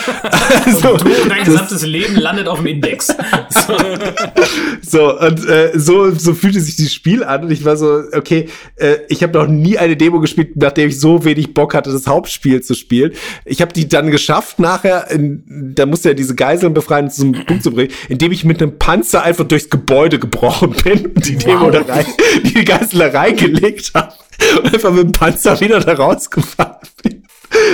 Also, 0.64 0.97
du 0.97 1.22
und 1.22 1.29
dein 1.29 1.45
gesamtes 1.45 1.83
Leben 1.83 2.16
landet 2.16 2.49
auf 2.49 2.59
dem 2.59 2.66
Index. 2.66 3.14
So. 4.82 5.18
Und 5.18 5.48
äh, 5.48 5.72
so, 5.74 6.12
so 6.12 6.32
fühlte 6.34 6.61
sich 6.61 6.76
dieses 6.76 6.94
Spiel 6.94 7.24
an 7.24 7.44
und 7.44 7.50
ich 7.50 7.64
war 7.64 7.76
so, 7.76 8.02
okay, 8.12 8.48
äh, 8.76 8.98
ich 9.09 9.22
habe 9.22 9.36
noch 9.38 9.48
nie 9.48 9.78
eine 9.78 9.96
Demo 9.96 10.20
gespielt, 10.20 10.57
nachdem 10.57 10.88
ich 10.88 11.00
so 11.00 11.24
wenig 11.24 11.54
Bock 11.54 11.74
hatte, 11.74 11.90
das 11.90 12.07
Hauptspiel 12.07 12.62
zu 12.62 12.74
spielen. 12.74 13.12
Ich 13.44 13.61
habe 13.61 13.72
die 13.72 13.88
dann 13.88 14.11
geschafft 14.11 14.59
nachher, 14.59 15.11
in, 15.11 15.72
da 15.74 15.86
musste 15.86 16.11
er 16.11 16.14
diese 16.14 16.34
Geiseln 16.34 16.72
befreien, 16.72 17.11
zum 17.11 17.32
Punkt 17.32 17.62
zu 17.62 17.72
bringen, 17.72 17.92
indem 18.09 18.32
ich 18.32 18.44
mit 18.44 18.62
einem 18.62 18.78
Panzer 18.78 19.22
einfach 19.22 19.44
durchs 19.44 19.70
Gebäude 19.70 20.18
gebrochen 20.18 20.74
bin 20.84 21.07
und 21.07 21.26
die 21.26 21.36
Demo 21.36 21.70
da 21.70 21.82
rein, 21.82 22.07
die 22.44 22.64
Geiseln 22.64 23.00
da 23.00 23.18
reingelegt 23.18 23.92
habe 23.94 24.12
und 24.59 24.72
einfach 24.72 24.92
mit 24.92 25.02
dem 25.02 25.12
Panzer 25.12 25.61
wieder 25.61 25.80
da 25.80 25.94
rausgefahren 25.94 26.76
bin. 27.02 27.26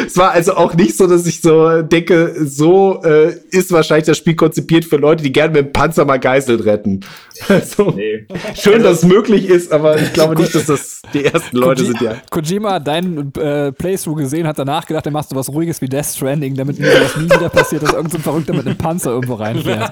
Es 0.07 0.17
war 0.17 0.33
also 0.33 0.55
auch 0.57 0.75
nicht 0.75 0.97
so, 0.97 1.07
dass 1.07 1.27
ich 1.27 1.41
so 1.41 1.83
denke, 1.83 2.35
so 2.45 3.03
äh, 3.05 3.35
ist 3.51 3.73
wahrscheinlich 3.73 4.07
das 4.07 4.19
Spiel 4.19 4.35
konzipiert 4.35 4.85
für 4.85 4.97
Leute, 4.97 5.23
die 5.23 5.33
gerne 5.33 5.53
mit 5.53 5.67
dem 5.67 5.73
Panzer 5.73 6.05
mal 6.05 6.19
Geiseln 6.19 6.61
retten. 6.61 7.01
Also, 7.49 7.91
Nee. 7.91 8.25
schön, 8.55 8.85
dass 8.85 8.99
es 8.99 9.05
möglich 9.05 9.49
ist, 9.49 9.73
aber 9.73 9.99
ich 10.01 10.13
glaube 10.13 10.37
nicht, 10.41 10.55
dass 10.55 10.67
das 10.67 11.03
die 11.13 11.25
ersten 11.25 11.57
Leute 11.57 11.85
sind, 11.85 12.01
ja. 12.01 12.17
Kojima 12.31 12.75
hat 12.75 12.87
deinen 12.87 13.33
äh, 13.35 13.73
Playthrough 13.73 14.15
gesehen, 14.17 14.47
hat 14.47 14.59
danach 14.61 14.87
gedacht, 14.87 15.07
dann 15.07 15.13
machst 15.13 15.33
du 15.33 15.37
was 15.37 15.49
Ruhiges 15.49 15.81
wie 15.81 15.89
Death 15.89 16.07
Stranding, 16.07 16.55
damit 16.55 16.79
mir 16.79 16.89
das 17.01 17.17
nie 17.17 17.25
wieder 17.25 17.49
passiert, 17.49 17.83
dass 17.83 17.95
irgendein 17.95 18.21
Verrückter 18.21 18.53
mit 18.53 18.65
einem 18.67 18.77
Panzer 18.79 19.11
irgendwo 19.11 19.35
reinfährt. 19.35 19.91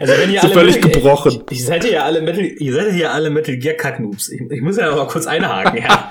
Also 0.00 0.12
wenn 0.18 0.30
ihr 0.30 0.40
So 0.40 0.46
alle 0.48 0.54
völlig 0.54 0.74
Metal- 0.76 0.90
gebrochen. 0.92 1.42
Ich, 1.50 1.58
ich 1.60 1.64
seid 1.64 1.84
ihr 1.84 1.92
ja 1.92 2.02
alle 2.04 2.20
Metal, 2.20 2.44
ihr 2.44 2.74
seid 2.74 2.92
ja 2.94 3.10
alle 3.12 3.30
Metal 3.30 3.56
Gear 3.56 3.74
Cut 3.76 3.98
Noobs. 4.00 4.28
Ich, 4.28 4.40
ich 4.50 4.60
muss 4.60 4.76
ja 4.76 4.94
mal 4.94 5.06
kurz 5.06 5.26
einhaken, 5.26 5.78
ja. 5.82 6.08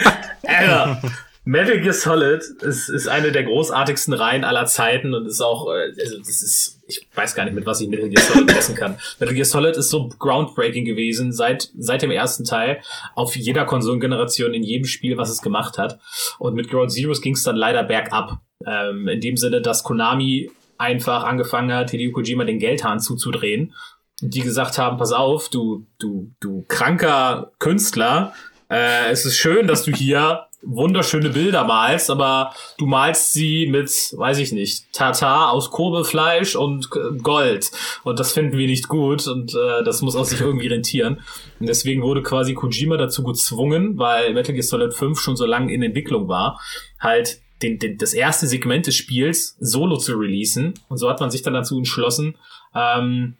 Also, 0.47 1.07
Metal 1.47 1.79
Gear 1.79 1.93
Solid 1.93 2.41
ist, 2.63 2.89
ist 2.89 3.07
eine 3.07 3.31
der 3.31 3.43
großartigsten 3.43 4.15
Reihen 4.15 4.43
aller 4.43 4.65
Zeiten 4.65 5.13
und 5.13 5.27
ist 5.27 5.41
auch, 5.41 5.67
äh, 5.69 5.91
also 6.01 6.17
das 6.17 6.41
ist, 6.41 6.81
ich 6.87 7.07
weiß 7.13 7.35
gar 7.35 7.45
nicht, 7.45 7.53
mit 7.53 7.67
was 7.67 7.81
ich 7.81 7.87
Metal 7.87 8.09
Gear 8.09 8.23
Solid 8.23 8.47
messen 8.47 8.73
kann. 8.73 8.97
Metal 9.19 9.35
Gear 9.35 9.45
Solid 9.45 9.77
ist 9.77 9.89
so 9.89 10.09
groundbreaking 10.09 10.85
gewesen 10.85 11.31
seit, 11.31 11.69
seit 11.77 12.01
dem 12.01 12.09
ersten 12.09 12.45
Teil 12.45 12.81
auf 13.13 13.35
jeder 13.35 13.65
Konsolengeneration 13.65 14.55
in 14.55 14.63
jedem 14.63 14.85
Spiel, 14.85 15.17
was 15.17 15.29
es 15.29 15.43
gemacht 15.43 15.77
hat. 15.77 15.99
Und 16.39 16.55
mit 16.55 16.69
Ground 16.69 16.91
Zeroes 16.91 17.21
ging 17.21 17.35
es 17.35 17.43
dann 17.43 17.55
leider 17.55 17.83
bergab. 17.83 18.39
Ähm, 18.65 19.07
in 19.07 19.21
dem 19.21 19.37
Sinne, 19.37 19.61
dass 19.61 19.83
Konami 19.83 20.49
einfach 20.79 21.23
angefangen 21.23 21.71
hat, 21.71 21.91
Hideo 21.91 22.11
Kojima 22.11 22.43
den 22.45 22.57
Geldhahn 22.57 22.99
zuzudrehen 22.99 23.73
und 24.21 24.33
die 24.33 24.41
gesagt 24.41 24.79
haben, 24.79 24.97
pass 24.97 25.11
auf, 25.11 25.49
du, 25.49 25.85
du, 25.99 26.31
du 26.39 26.65
kranker 26.67 27.51
Künstler, 27.59 28.33
äh, 28.69 29.11
es 29.11 29.25
ist 29.25 29.37
schön, 29.37 29.67
dass 29.67 29.83
du 29.83 29.91
hier 29.91 30.47
wunderschöne 30.61 31.29
Bilder 31.29 31.63
malst, 31.63 32.09
aber 32.09 32.53
du 32.77 32.85
malst 32.85 33.33
sie 33.33 33.67
mit, 33.67 33.89
weiß 34.15 34.39
ich 34.39 34.51
nicht, 34.51 34.91
Tartar 34.93 35.51
aus 35.51 35.71
Kurbelfleisch 35.71 36.55
und 36.55 36.89
äh, 36.95 37.17
Gold. 37.17 37.71
Und 38.03 38.19
das 38.19 38.33
finden 38.33 38.57
wir 38.57 38.67
nicht 38.67 38.87
gut 38.87 39.27
und 39.27 39.53
äh, 39.53 39.83
das 39.83 40.01
muss 40.01 40.15
auch 40.15 40.25
sich 40.25 40.41
irgendwie 40.41 40.67
rentieren. 40.67 41.21
Und 41.59 41.67
deswegen 41.67 42.01
wurde 42.01 42.23
quasi 42.23 42.53
Kojima 42.53 42.97
dazu 42.97 43.23
gezwungen, 43.23 43.97
weil 43.97 44.33
Metal 44.33 44.53
Gear 44.53 44.63
Solid 44.63 44.93
5 44.93 45.19
schon 45.19 45.35
so 45.35 45.45
lange 45.45 45.73
in 45.73 45.83
Entwicklung 45.83 46.27
war, 46.27 46.59
halt 46.99 47.39
den, 47.61 47.79
den, 47.79 47.97
das 47.97 48.13
erste 48.13 48.47
Segment 48.47 48.87
des 48.87 48.95
Spiels 48.95 49.55
solo 49.59 49.97
zu 49.97 50.15
releasen. 50.17 50.73
Und 50.89 50.97
so 50.97 51.09
hat 51.09 51.19
man 51.19 51.31
sich 51.31 51.41
dann 51.41 51.53
dazu 51.53 51.77
entschlossen, 51.77 52.35
ähm, 52.73 53.35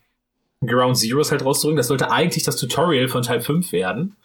Ground 0.66 0.97
Zeroes 0.97 1.32
halt 1.32 1.43
rauszubringen. 1.43 1.78
Das 1.78 1.88
sollte 1.88 2.11
eigentlich 2.11 2.43
das 2.43 2.55
Tutorial 2.55 3.07
von 3.07 3.24
Teil 3.24 3.41
5 3.41 3.72
werden. 3.72 4.16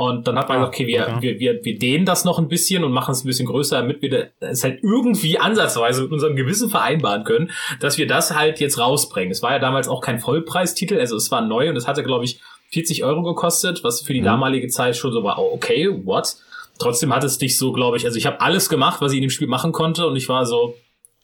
Und 0.00 0.26
dann 0.26 0.38
hat 0.38 0.48
man 0.48 0.56
Ah, 0.56 0.60
gesagt, 0.60 0.76
okay, 0.76 0.86
wir, 0.86 1.02
okay. 1.02 1.20
wir, 1.20 1.40
wir, 1.40 1.60
wir 1.62 1.78
dehnen 1.78 2.06
das 2.06 2.24
noch 2.24 2.38
ein 2.38 2.48
bisschen 2.48 2.84
und 2.84 2.92
machen 2.92 3.12
es 3.12 3.22
ein 3.22 3.26
bisschen 3.26 3.44
größer, 3.44 3.82
damit 3.82 4.00
wir 4.00 4.30
es 4.40 4.64
halt 4.64 4.82
irgendwie 4.82 5.38
ansatzweise 5.38 6.04
mit 6.04 6.10
unserem 6.10 6.36
Gewissen 6.36 6.70
vereinbaren 6.70 7.22
können, 7.24 7.50
dass 7.80 7.98
wir 7.98 8.06
das 8.06 8.34
halt 8.34 8.60
jetzt 8.60 8.78
rausbringen. 8.78 9.30
Es 9.30 9.42
war 9.42 9.52
ja 9.52 9.58
damals 9.58 9.88
auch 9.88 10.00
kein 10.00 10.18
Vollpreistitel, 10.18 10.98
also 10.98 11.16
es 11.16 11.30
war 11.30 11.42
neu 11.42 11.68
und 11.68 11.76
es 11.76 11.86
hatte, 11.86 12.02
glaube 12.02 12.24
ich, 12.24 12.40
40 12.70 13.04
Euro 13.04 13.22
gekostet, 13.22 13.84
was 13.84 14.00
für 14.00 14.14
die 14.14 14.22
damalige 14.22 14.68
Zeit 14.68 14.96
schon 14.96 15.12
so 15.12 15.22
war, 15.22 15.38
oh, 15.38 15.50
okay, 15.52 15.90
what? 16.06 16.34
Trotzdem 16.78 17.14
hat 17.14 17.22
es 17.22 17.36
dich 17.36 17.58
so, 17.58 17.72
glaube 17.72 17.98
ich, 17.98 18.06
also 18.06 18.16
ich 18.16 18.24
habe 18.24 18.40
alles 18.40 18.70
gemacht, 18.70 19.02
was 19.02 19.12
ich 19.12 19.18
in 19.18 19.24
dem 19.24 19.30
Spiel 19.30 19.48
machen 19.48 19.72
konnte 19.72 20.06
und 20.06 20.16
ich 20.16 20.30
war 20.30 20.46
so 20.46 20.76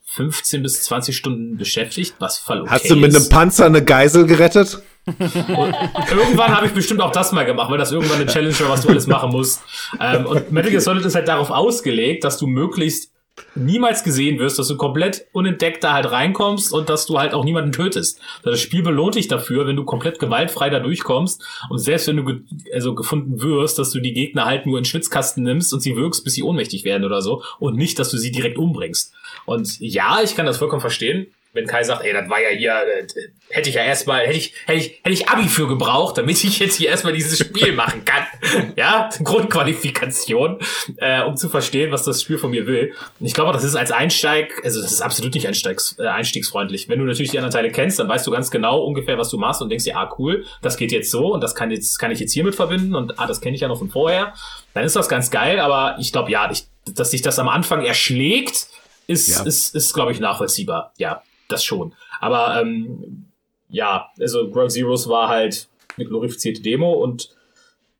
15 0.05 0.61
bis 0.61 0.83
20 0.83 1.17
Stunden 1.17 1.57
beschäftigt, 1.57 2.13
was 2.19 2.37
voll 2.37 2.61
okay 2.61 2.69
Hast 2.69 2.91
du 2.91 2.95
mit 2.95 3.15
einem 3.15 3.27
Panzer 3.27 3.65
eine 3.65 3.83
Geisel 3.83 4.27
gerettet? 4.27 4.83
Irgendwann 6.11 6.55
habe 6.55 6.65
ich 6.65 6.73
bestimmt 6.73 7.01
auch 7.01 7.11
das 7.11 7.31
mal 7.31 7.45
gemacht, 7.45 7.71
weil 7.71 7.77
das 7.77 7.91
irgendwann 7.91 8.19
eine 8.19 8.25
Challenge 8.25 8.59
war, 8.59 8.69
was 8.69 8.81
du 8.81 8.89
alles 8.89 9.07
machen 9.07 9.31
musst. 9.31 9.61
Ähm, 10.01 10.25
und 10.25 10.51
Metal 10.51 10.69
Gear 10.69 10.81
Solid 10.81 11.05
ist 11.05 11.15
halt 11.15 11.27
darauf 11.27 11.49
ausgelegt, 11.49 12.25
dass 12.25 12.37
du 12.37 12.47
möglichst 12.47 13.13
niemals 13.55 14.03
gesehen 14.03 14.39
wirst, 14.39 14.57
dass 14.59 14.67
du 14.67 14.77
komplett 14.77 15.27
unentdeckt 15.31 15.83
da 15.83 15.93
halt 15.93 16.11
reinkommst 16.11 16.73
und 16.73 16.89
dass 16.89 17.05
du 17.05 17.19
halt 17.19 17.33
auch 17.33 17.45
niemanden 17.45 17.71
tötest. 17.71 18.19
Das 18.43 18.59
Spiel 18.59 18.81
belohnt 18.81 19.15
dich 19.15 19.27
dafür, 19.27 19.67
wenn 19.67 19.75
du 19.75 19.85
komplett 19.85 20.19
gewaltfrei 20.19 20.69
da 20.69 20.79
durchkommst 20.79 21.43
und 21.69 21.77
selbst 21.77 22.07
wenn 22.07 22.17
du 22.17 22.25
ge 22.25 22.39
also 22.73 22.95
gefunden 22.95 23.41
wirst, 23.41 23.79
dass 23.79 23.91
du 23.91 23.99
die 23.99 24.13
Gegner 24.13 24.45
halt 24.45 24.65
nur 24.65 24.77
in 24.77 24.85
Schwitzkasten 24.85 25.43
nimmst 25.43 25.73
und 25.73 25.81
sie 25.81 25.95
wirkst, 25.95 26.23
bis 26.23 26.33
sie 26.33 26.43
ohnmächtig 26.43 26.83
werden 26.83 27.05
oder 27.05 27.21
so 27.21 27.43
und 27.59 27.75
nicht, 27.77 27.99
dass 27.99 28.09
du 28.09 28.17
sie 28.17 28.31
direkt 28.31 28.57
umbringst. 28.57 29.13
Und 29.45 29.79
ja, 29.79 30.19
ich 30.23 30.35
kann 30.35 30.45
das 30.45 30.57
vollkommen 30.57 30.81
verstehen 30.81 31.27
wenn 31.53 31.65
Kai 31.65 31.83
sagt, 31.83 32.03
ey, 32.05 32.13
das 32.13 32.29
war 32.29 32.39
ja 32.41 32.49
hier, 32.49 32.73
äh, 32.73 33.07
hätte 33.49 33.69
ich 33.69 33.75
ja 33.75 33.83
erstmal, 33.83 34.27
hätte 34.27 34.37
ich, 34.37 34.53
hätte 34.65 34.79
ich, 34.79 34.99
hätte 35.03 35.11
ich 35.11 35.27
Abi 35.29 35.47
für 35.47 35.67
gebraucht, 35.67 36.17
damit 36.17 36.43
ich 36.43 36.59
jetzt 36.59 36.75
hier 36.75 36.89
erstmal 36.89 37.13
dieses 37.13 37.37
Spiel 37.39 37.73
machen 37.73 38.05
kann. 38.05 38.25
Ja, 38.75 39.09
Grundqualifikation, 39.23 40.59
äh, 40.97 41.21
um 41.23 41.35
zu 41.35 41.49
verstehen, 41.49 41.91
was 41.91 42.03
das 42.03 42.21
Spiel 42.21 42.37
von 42.37 42.51
mir 42.51 42.67
will. 42.67 42.93
Und 43.19 43.25
ich 43.25 43.33
glaube, 43.33 43.51
das 43.53 43.63
ist 43.63 43.75
als 43.75 43.91
Einsteig, 43.91 44.53
also 44.63 44.81
das 44.81 44.91
ist 44.91 45.01
absolut 45.01 45.33
nicht 45.33 45.47
einsteigs, 45.47 45.95
äh, 45.99 46.05
einstiegsfreundlich. 46.07 46.87
Wenn 46.89 46.99
du 46.99 47.05
natürlich 47.05 47.31
die 47.31 47.37
anderen 47.39 47.53
Teile 47.53 47.71
kennst, 47.71 47.99
dann 47.99 48.07
weißt 48.07 48.25
du 48.27 48.31
ganz 48.31 48.51
genau 48.51 48.81
ungefähr, 48.83 49.17
was 49.17 49.29
du 49.29 49.37
machst 49.37 49.61
und 49.61 49.69
denkst 49.69 49.85
dir, 49.85 49.97
ah, 49.97 50.13
cool, 50.19 50.45
das 50.61 50.77
geht 50.77 50.91
jetzt 50.91 51.09
so 51.11 51.33
und 51.33 51.41
das 51.41 51.55
kann 51.55 51.71
jetzt, 51.71 51.97
kann 51.97 52.11
ich 52.11 52.19
jetzt 52.19 52.33
hiermit 52.33 52.55
verbinden 52.55 52.95
und 52.95 53.19
ah, 53.19 53.25
das 53.25 53.41
kenne 53.41 53.55
ich 53.55 53.61
ja 53.61 53.67
noch 53.67 53.79
von 53.79 53.89
vorher. 53.89 54.33
Dann 54.73 54.83
ist 54.83 54.95
das 54.95 55.09
ganz 55.09 55.31
geil, 55.31 55.59
aber 55.59 55.97
ich 55.99 56.11
glaube, 56.11 56.31
ja, 56.31 56.49
ich, 56.51 56.65
dass 56.93 57.11
sich 57.11 57.21
das 57.21 57.39
am 57.39 57.49
Anfang 57.49 57.83
erschlägt, 57.83 58.67
ist, 59.07 59.27
Ja. 59.29 59.43
ist, 59.43 59.73
ist 59.73 59.93
glaube 59.93 60.11
ich, 60.11 60.19
nachvollziehbar. 60.19 60.91
Ja, 60.97 61.23
das 61.47 61.63
schon. 61.63 61.93
Aber 62.19 62.61
ähm, 62.61 63.25
ja, 63.69 64.09
also 64.19 64.49
Ground 64.49 64.71
Zeroes 64.71 65.07
war 65.07 65.29
halt 65.29 65.67
eine 65.97 66.05
glorifizierte 66.07 66.61
Demo 66.61 66.93
und 66.93 67.35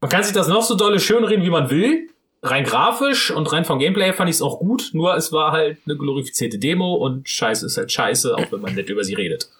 man 0.02 0.10
kann 0.10 0.24
sich 0.24 0.34
das 0.34 0.48
noch 0.48 0.62
so 0.62 0.76
dolle 0.76 1.00
schönreden, 1.00 1.44
wie 1.44 1.50
man 1.50 1.70
will. 1.70 2.10
Rein 2.44 2.64
grafisch 2.64 3.32
und 3.32 3.52
rein 3.52 3.66
vom 3.66 3.80
Gameplay 3.80 4.14
fand 4.14 4.30
ich 4.30 4.36
es 4.36 4.42
auch 4.44 4.60
gut, 4.60 4.92
nur 4.94 5.16
es 5.16 5.32
war 5.32 5.52
halt 5.52 5.80
eine 5.86 5.98
glorifizierte 5.98 6.60
Demo 6.60 6.94
und 6.94 7.28
Scheiße 7.28 7.66
ist 7.66 7.78
halt 7.78 7.92
Scheiße, 7.92 8.36
auch 8.36 8.52
wenn 8.52 8.62
man 8.62 8.76
nicht 8.76 8.90
über 8.90 9.04
sie 9.04 9.16
redet. 9.16 9.50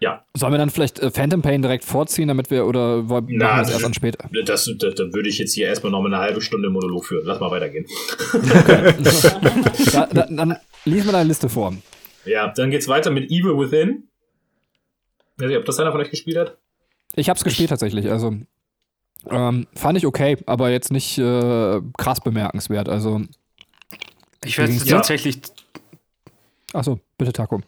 Ja, 0.00 0.24
Sollen 0.32 0.52
wir 0.52 0.58
dann 0.58 0.70
vielleicht 0.70 1.00
äh, 1.00 1.10
Phantom 1.10 1.42
Pain 1.42 1.60
direkt 1.60 1.84
vorziehen, 1.84 2.28
damit 2.28 2.52
wir, 2.52 2.66
oder 2.66 3.08
wollen 3.08 3.26
wir 3.26 3.36
Na, 3.36 3.46
machen 3.46 3.58
das 3.64 3.72
erst 3.72 3.84
an 3.84 3.94
später? 3.94 4.30
das, 4.44 4.70
das, 4.78 4.94
da 4.94 5.12
würde 5.12 5.28
ich 5.28 5.38
jetzt 5.38 5.54
hier 5.54 5.66
erstmal 5.66 5.90
noch 5.90 6.00
mal 6.00 6.14
eine 6.14 6.22
halbe 6.22 6.40
Stunde 6.40 6.70
Monolog 6.70 7.04
führen. 7.04 7.26
Lass 7.26 7.40
mal 7.40 7.50
weitergehen. 7.50 7.84
Da, 9.92 10.06
da, 10.06 10.26
dann 10.30 10.56
lies 10.84 11.04
mal 11.04 11.12
deine 11.12 11.26
Liste 11.26 11.48
vor. 11.48 11.74
Ja, 12.28 12.48
dann 12.48 12.70
geht's 12.70 12.88
weiter 12.88 13.10
mit 13.10 13.30
Evil 13.30 13.58
Within. 13.58 14.04
Ich 15.36 15.42
weiß 15.42 15.48
nicht, 15.48 15.58
ob 15.58 15.64
das 15.64 15.78
einer 15.78 15.92
von 15.92 16.00
euch 16.00 16.10
gespielt 16.10 16.36
hat. 16.36 16.56
Ich 17.14 17.28
hab's 17.28 17.44
gespielt 17.44 17.70
tatsächlich, 17.70 18.10
also 18.10 18.36
ähm, 19.30 19.66
fand 19.74 19.98
ich 19.98 20.06
okay, 20.06 20.36
aber 20.46 20.70
jetzt 20.70 20.92
nicht 20.92 21.18
äh, 21.18 21.80
krass 21.96 22.20
bemerkenswert. 22.20 22.88
Also, 22.88 23.22
Ich 24.44 24.58
werde 24.58 24.72
dir? 24.72 24.84
tatsächlich. 24.84 25.40
achso, 26.72 27.00
bitte 27.16 27.32
Taco. 27.32 27.60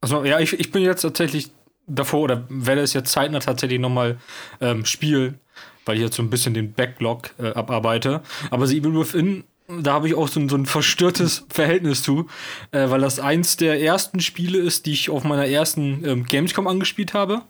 Also 0.00 0.24
ja, 0.24 0.40
ich, 0.40 0.52
ich 0.58 0.70
bin 0.70 0.82
jetzt 0.82 1.02
tatsächlich 1.02 1.50
davor 1.86 2.20
oder 2.22 2.44
werde 2.48 2.80
es 2.82 2.92
jetzt 2.92 3.12
zeitnah 3.12 3.40
tatsächlich 3.40 3.80
nochmal 3.80 4.18
ähm, 4.60 4.84
spielen, 4.84 5.40
weil 5.84 5.96
ich 5.96 6.02
jetzt 6.02 6.16
so 6.16 6.22
ein 6.22 6.30
bisschen 6.30 6.54
den 6.54 6.72
Backlog 6.72 7.30
äh, 7.38 7.48
abarbeite. 7.52 8.22
Aber 8.50 8.66
The 8.66 8.78
Evil 8.78 8.94
Within, 8.94 9.44
da 9.80 9.94
habe 9.94 10.08
ich 10.08 10.14
auch 10.14 10.28
so 10.28 10.40
ein, 10.40 10.48
so 10.48 10.56
ein 10.56 10.66
verstörtes 10.66 11.44
Verhältnis 11.48 12.02
zu, 12.02 12.26
äh, 12.72 12.90
weil 12.90 13.00
das 13.00 13.18
eins 13.18 13.56
der 13.56 13.80
ersten 13.80 14.20
Spiele 14.20 14.58
ist, 14.58 14.86
die 14.86 14.92
ich 14.92 15.10
auf 15.10 15.24
meiner 15.24 15.46
ersten 15.46 16.04
ähm, 16.04 16.24
Gamescom 16.24 16.66
angespielt 16.66 17.14
habe. 17.14 17.42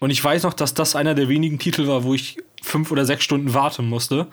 Und 0.00 0.10
ich 0.10 0.22
weiß 0.22 0.42
noch, 0.44 0.54
dass 0.54 0.74
das 0.74 0.96
einer 0.96 1.14
der 1.14 1.28
wenigen 1.28 1.58
Titel 1.58 1.86
war, 1.86 2.04
wo 2.04 2.14
ich 2.14 2.38
fünf 2.62 2.90
oder 2.90 3.04
sechs 3.04 3.24
Stunden 3.24 3.54
warten 3.54 3.86
musste. 3.88 4.26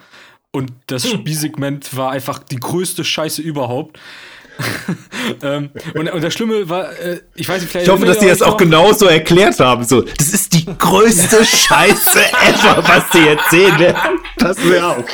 Und 0.50 0.72
das 0.86 1.04
Hm. 1.04 1.20
Spielsegment 1.20 1.94
war 1.96 2.10
einfach 2.10 2.38
die 2.38 2.56
größte 2.56 3.04
Scheiße 3.04 3.42
überhaupt. 3.42 3.98
ähm, 5.42 5.70
und, 5.94 6.10
und 6.10 6.22
das 6.24 6.34
Schlimme 6.34 6.68
war, 6.68 6.90
äh, 6.98 7.20
ich 7.34 7.48
weiß 7.48 7.60
nicht, 7.62 7.70
vielleicht. 7.70 7.86
Ich 7.86 7.92
hoffe, 7.92 8.04
dass 8.06 8.18
die 8.18 8.26
das 8.26 8.42
auch 8.42 8.56
genauso 8.56 9.06
erklärt 9.06 9.58
haben. 9.60 9.84
So, 9.84 10.02
das 10.02 10.28
ist 10.28 10.52
die 10.54 10.66
größte 10.66 11.44
Scheiße 11.44 12.20
ever, 12.20 12.82
was 12.86 13.08
die 13.10 13.26
erzählen. 13.28 13.76
Ne? 13.78 13.94
Das 14.38 14.56
wäre 14.68 14.88
auch. 14.96 15.04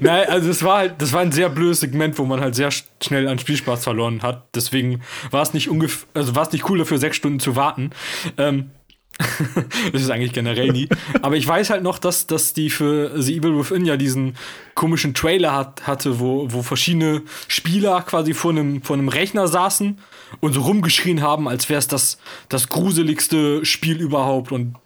Nein, 0.00 0.28
also 0.28 0.50
es 0.50 0.62
war 0.62 0.78
halt, 0.78 0.94
das 0.98 1.12
war 1.12 1.20
ein 1.20 1.32
sehr 1.32 1.48
blödes 1.48 1.80
Segment, 1.80 2.18
wo 2.18 2.24
man 2.24 2.40
halt 2.40 2.54
sehr 2.54 2.70
sch- 2.70 2.84
schnell 3.02 3.28
an 3.28 3.38
Spielspaß 3.38 3.84
verloren 3.84 4.22
hat. 4.22 4.44
Deswegen 4.54 5.00
war 5.30 5.42
es 5.42 5.54
nicht 5.54 5.68
ungefähr, 5.68 6.06
also 6.14 6.34
war 6.34 6.42
es 6.42 6.52
nicht 6.52 6.68
cool 6.68 6.78
dafür, 6.78 6.98
sechs 6.98 7.16
Stunden 7.16 7.40
zu 7.40 7.56
warten. 7.56 7.90
Ähm, 8.38 8.70
das 9.92 10.02
ist 10.02 10.10
eigentlich 10.10 10.32
generell 10.32 10.68
nie. 10.68 10.88
Aber 11.22 11.36
ich 11.36 11.46
weiß 11.46 11.70
halt 11.70 11.82
noch, 11.82 11.98
dass, 11.98 12.26
dass 12.26 12.54
die 12.54 12.70
für 12.70 13.20
The 13.20 13.36
Evil 13.36 13.58
Within 13.58 13.84
ja 13.84 13.96
diesen 13.96 14.34
komischen 14.74 15.14
Trailer 15.14 15.52
hat, 15.52 15.86
hatte, 15.86 16.20
wo, 16.20 16.50
wo 16.50 16.62
verschiedene 16.62 17.22
Spieler 17.48 18.02
quasi 18.02 18.32
vor 18.34 18.50
einem, 18.50 18.82
vor 18.82 18.96
einem 18.96 19.08
Rechner 19.08 19.46
saßen 19.46 19.98
und 20.40 20.52
so 20.52 20.62
rumgeschrien 20.62 21.20
haben, 21.20 21.48
als 21.48 21.68
wäre 21.68 21.78
es 21.78 21.88
das, 21.88 22.18
das 22.48 22.68
gruseligste 22.68 23.64
Spiel 23.64 24.00
überhaupt. 24.00 24.52
Und 24.52 24.76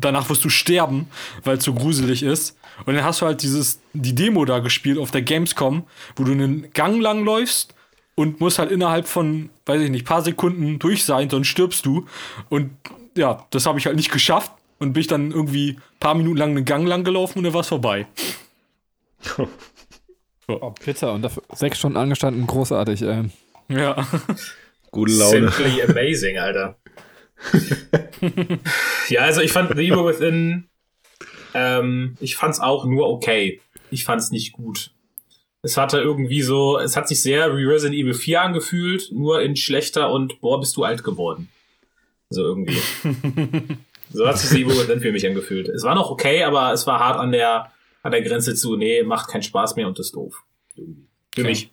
danach 0.00 0.30
wirst 0.30 0.44
du 0.44 0.48
sterben, 0.48 1.08
weil 1.44 1.58
es 1.58 1.64
so 1.64 1.74
gruselig 1.74 2.22
ist. 2.22 2.56
Und 2.86 2.94
dann 2.94 3.04
hast 3.04 3.20
du 3.20 3.26
halt 3.26 3.42
dieses, 3.42 3.80
die 3.92 4.14
Demo 4.14 4.44
da 4.44 4.60
gespielt 4.60 4.98
auf 4.98 5.10
der 5.10 5.22
Gamescom, 5.22 5.84
wo 6.16 6.24
du 6.24 6.32
einen 6.32 6.72
Gang 6.72 7.00
lang 7.00 7.24
läufst 7.24 7.74
und 8.14 8.40
musst 8.40 8.58
halt 8.58 8.70
innerhalb 8.70 9.06
von, 9.06 9.50
weiß 9.66 9.82
ich 9.82 9.90
nicht, 9.90 10.06
paar 10.06 10.22
Sekunden 10.22 10.78
durch 10.78 11.04
sein, 11.04 11.28
sonst 11.28 11.48
stirbst 11.48 11.84
du. 11.84 12.06
Und 12.48 12.70
ja, 13.16 13.46
das 13.50 13.66
habe 13.66 13.78
ich 13.78 13.86
halt 13.86 13.96
nicht 13.96 14.10
geschafft 14.10 14.52
und 14.78 14.92
bin 14.92 15.00
ich 15.00 15.06
dann 15.06 15.30
irgendwie 15.30 15.78
paar 16.00 16.14
Minuten 16.14 16.38
lang 16.38 16.50
einen 16.50 16.64
Gang 16.64 16.86
lang 16.86 17.04
gelaufen 17.04 17.38
und 17.38 17.44
dann 17.44 17.54
war 17.54 17.60
es 17.60 17.68
vorbei. 17.68 18.06
Oh, 20.48 20.74
bitter. 20.84 21.12
Und 21.12 21.22
dafür 21.22 21.44
sechs 21.54 21.78
Stunden 21.78 21.96
angestanden, 21.96 22.46
großartig. 22.46 23.02
Äh. 23.02 23.24
Ja. 23.68 24.06
Gute 24.90 25.12
Laune. 25.12 25.50
Simply 25.50 25.82
amazing, 25.82 26.36
Alter. 26.36 26.76
ja, 29.08 29.20
also 29.22 29.40
ich 29.40 29.52
fand 29.52 29.74
The 29.74 29.88
Evil 29.88 30.04
Within, 30.04 30.68
ähm, 31.54 32.16
ich 32.20 32.36
fand's 32.36 32.60
auch 32.60 32.84
nur 32.84 33.08
okay. 33.08 33.60
Ich 33.90 34.04
fand's 34.04 34.30
nicht 34.30 34.52
gut. 34.52 34.90
Es 35.62 35.76
hatte 35.76 35.98
irgendwie 35.98 36.42
so, 36.42 36.78
es 36.78 36.96
hat 36.96 37.08
sich 37.08 37.22
sehr 37.22 37.56
wie 37.56 37.64
Resident 37.64 37.98
Evil 37.98 38.14
4 38.14 38.42
angefühlt, 38.42 39.10
nur 39.12 39.42
in 39.42 39.56
schlechter 39.56 40.10
und 40.10 40.40
boah, 40.40 40.58
bist 40.60 40.76
du 40.76 40.84
alt 40.84 41.04
geworden. 41.04 41.48
So 42.32 42.42
irgendwie. 42.42 42.78
so 44.12 44.26
hat 44.26 44.38
sich 44.38 44.50
The 44.50 44.62
Evil 44.64 44.76
Within 44.78 45.00
für 45.00 45.12
mich 45.12 45.26
angefühlt. 45.26 45.68
Es 45.68 45.82
war 45.84 45.94
noch 45.94 46.10
okay, 46.10 46.42
aber 46.44 46.72
es 46.72 46.86
war 46.86 46.98
hart 47.00 47.18
an 47.18 47.32
der, 47.32 47.70
an 48.02 48.12
der 48.12 48.22
Grenze 48.22 48.54
zu, 48.54 48.76
nee, 48.76 49.02
macht 49.02 49.28
keinen 49.28 49.42
Spaß 49.42 49.76
mehr 49.76 49.86
und 49.86 49.98
ist 49.98 50.14
doof. 50.14 50.42
Irgendwie. 50.76 51.06
Für 51.34 51.42
Ja. 51.42 51.48
mich. 51.48 51.70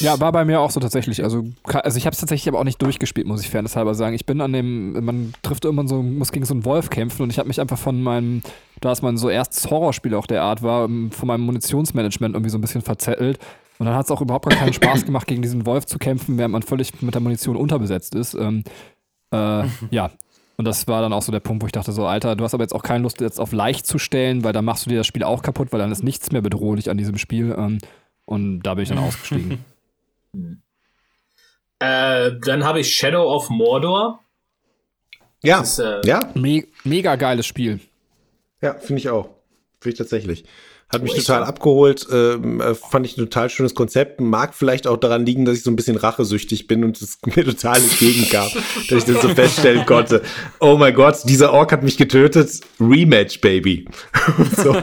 Ja, 0.00 0.18
war 0.18 0.32
bei 0.32 0.46
mir 0.46 0.60
auch 0.60 0.70
so 0.70 0.80
tatsächlich. 0.80 1.22
Also, 1.22 1.44
also 1.64 1.98
ich 1.98 2.06
habe 2.06 2.14
es 2.14 2.20
tatsächlich 2.20 2.48
aber 2.48 2.58
auch 2.58 2.64
nicht 2.64 2.80
durchgespielt, 2.80 3.26
muss 3.26 3.42
ich 3.42 3.50
fairnesshalber 3.50 3.94
sagen. 3.94 4.14
Ich 4.14 4.24
bin 4.24 4.40
an 4.40 4.52
dem, 4.54 5.04
man 5.04 5.34
trifft 5.42 5.66
irgendwann 5.66 5.88
so, 5.88 6.02
muss 6.02 6.32
gegen 6.32 6.46
so 6.46 6.54
einen 6.54 6.64
Wolf 6.64 6.88
kämpfen 6.88 7.22
und 7.22 7.30
ich 7.30 7.38
habe 7.38 7.48
mich 7.48 7.60
einfach 7.60 7.76
von 7.76 8.02
meinem, 8.02 8.40
da 8.80 8.92
es 8.92 9.02
mein 9.02 9.18
so 9.18 9.28
erstes 9.28 9.68
Horrorspiel 9.70 10.14
auch 10.14 10.26
der 10.26 10.42
Art 10.42 10.62
war, 10.62 10.86
ähm, 10.86 11.10
von 11.12 11.26
meinem 11.26 11.42
Munitionsmanagement 11.42 12.34
irgendwie 12.34 12.48
so 12.50 12.56
ein 12.56 12.62
bisschen 12.62 12.80
verzettelt. 12.80 13.38
Und 13.78 13.86
dann 13.86 13.94
hat 13.94 14.06
es 14.06 14.10
auch 14.10 14.22
überhaupt 14.22 14.48
gar 14.48 14.58
keinen 14.58 14.72
Spaß 14.72 15.04
gemacht, 15.04 15.26
gegen 15.26 15.42
diesen 15.42 15.66
Wolf 15.66 15.84
zu 15.84 15.98
kämpfen, 15.98 16.38
während 16.38 16.52
man 16.52 16.62
völlig 16.62 17.02
mit 17.02 17.14
der 17.14 17.20
Munition 17.20 17.56
unterbesetzt 17.56 18.14
ist. 18.14 18.32
Ähm, 18.34 18.64
äh, 19.32 19.64
ja. 19.90 20.10
Und 20.56 20.64
das 20.66 20.86
war 20.88 21.00
dann 21.00 21.12
auch 21.14 21.22
so 21.22 21.32
der 21.32 21.40
Punkt, 21.40 21.62
wo 21.62 21.66
ich 21.66 21.72
dachte 21.72 21.90
so, 21.92 22.06
Alter, 22.06 22.36
du 22.36 22.44
hast 22.44 22.52
aber 22.52 22.64
jetzt 22.64 22.74
auch 22.74 22.82
keine 22.82 23.02
Lust, 23.02 23.20
jetzt 23.22 23.40
auf 23.40 23.52
leicht 23.52 23.86
zu 23.86 23.98
stellen, 23.98 24.44
weil 24.44 24.52
dann 24.52 24.64
machst 24.66 24.84
du 24.84 24.90
dir 24.90 24.98
das 24.98 25.06
Spiel 25.06 25.22
auch 25.24 25.42
kaputt, 25.42 25.72
weil 25.72 25.80
dann 25.80 25.90
ist 25.90 26.02
nichts 26.04 26.32
mehr 26.32 26.42
bedrohlich 26.42 26.90
an 26.90 26.98
diesem 26.98 27.16
Spiel. 27.16 27.54
Ähm, 27.56 27.78
und 28.26 28.62
da 28.62 28.74
bin 28.74 28.82
ich 28.82 28.90
dann 28.90 28.98
ausgestiegen. 29.06 29.64
Äh, 31.78 32.32
dann 32.44 32.64
habe 32.64 32.80
ich 32.80 32.94
Shadow 32.94 33.22
of 33.34 33.48
Mordor. 33.48 34.20
Ja, 35.42 35.60
Das 35.60 35.78
ist, 35.78 35.78
äh, 35.78 36.00
ja, 36.04 36.30
Me 36.34 36.64
mega 36.84 37.16
geiles 37.16 37.46
Spiel. 37.46 37.80
ja, 38.60 38.74
finde 38.74 39.00
ich 39.00 39.08
auch. 39.08 39.30
Finde 39.80 39.92
ich 39.94 39.98
tatsächlich. 39.98 40.44
Hat 40.92 41.04
mich 41.04 41.12
Oh, 41.12 41.18
total 41.18 41.44
abgeholt, 41.44 42.04
ähm, 42.12 42.60
äh, 42.60 42.74
fand 42.74 43.06
ich 43.06 43.16
ein 43.16 43.20
total 43.20 43.48
schönes 43.48 43.76
Konzept. 43.76 44.20
Mag 44.20 44.54
vielleicht 44.54 44.88
auch 44.88 44.96
daran 44.96 45.24
liegen, 45.24 45.44
dass 45.44 45.56
ich 45.56 45.62
so 45.62 45.70
ein 45.70 45.76
bisschen 45.76 45.96
rachesüchtig 45.96 46.66
bin 46.66 46.82
und 46.82 47.00
es 47.00 47.18
mir 47.26 47.44
total 47.44 47.76
entgegenkam, 47.76 48.48
dass 48.88 48.98
ich 48.98 49.04
das 49.04 49.22
so 49.22 49.28
feststellen 49.28 49.86
konnte. 49.86 50.22
Oh 50.58 50.76
mein 50.76 50.92
Gott, 50.92 51.18
dieser 51.26 51.52
Ork 51.52 51.70
hat 51.70 51.84
mich 51.84 51.96
getötet. 51.96 52.60
Rematch, 52.80 53.40
Baby. 53.40 53.86
So. 54.56 54.76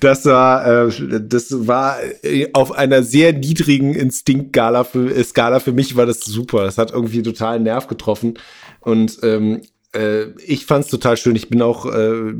Das 0.00 0.24
war, 0.24 0.86
äh, 0.86 1.20
das 1.20 1.66
war 1.66 1.96
äh, 2.22 2.48
auf 2.52 2.72
einer 2.72 3.02
sehr 3.02 3.32
niedrigen 3.32 3.94
Instinktskala 3.94 4.84
für, 4.84 5.10
äh, 5.14 5.24
Skala 5.24 5.60
für 5.60 5.72
mich 5.72 5.96
war 5.96 6.06
das 6.06 6.20
super. 6.20 6.64
Das 6.64 6.78
hat 6.78 6.92
irgendwie 6.92 7.22
total 7.22 7.56
einen 7.56 7.64
Nerv 7.64 7.86
getroffen. 7.86 8.38
Und 8.80 9.18
ähm, 9.22 9.62
äh, 9.94 10.26
ich 10.46 10.66
fand 10.66 10.84
es 10.84 10.90
total 10.90 11.16
schön. 11.16 11.36
Ich 11.36 11.48
bin 11.48 11.62
auch 11.62 11.86
äh, 11.86 12.32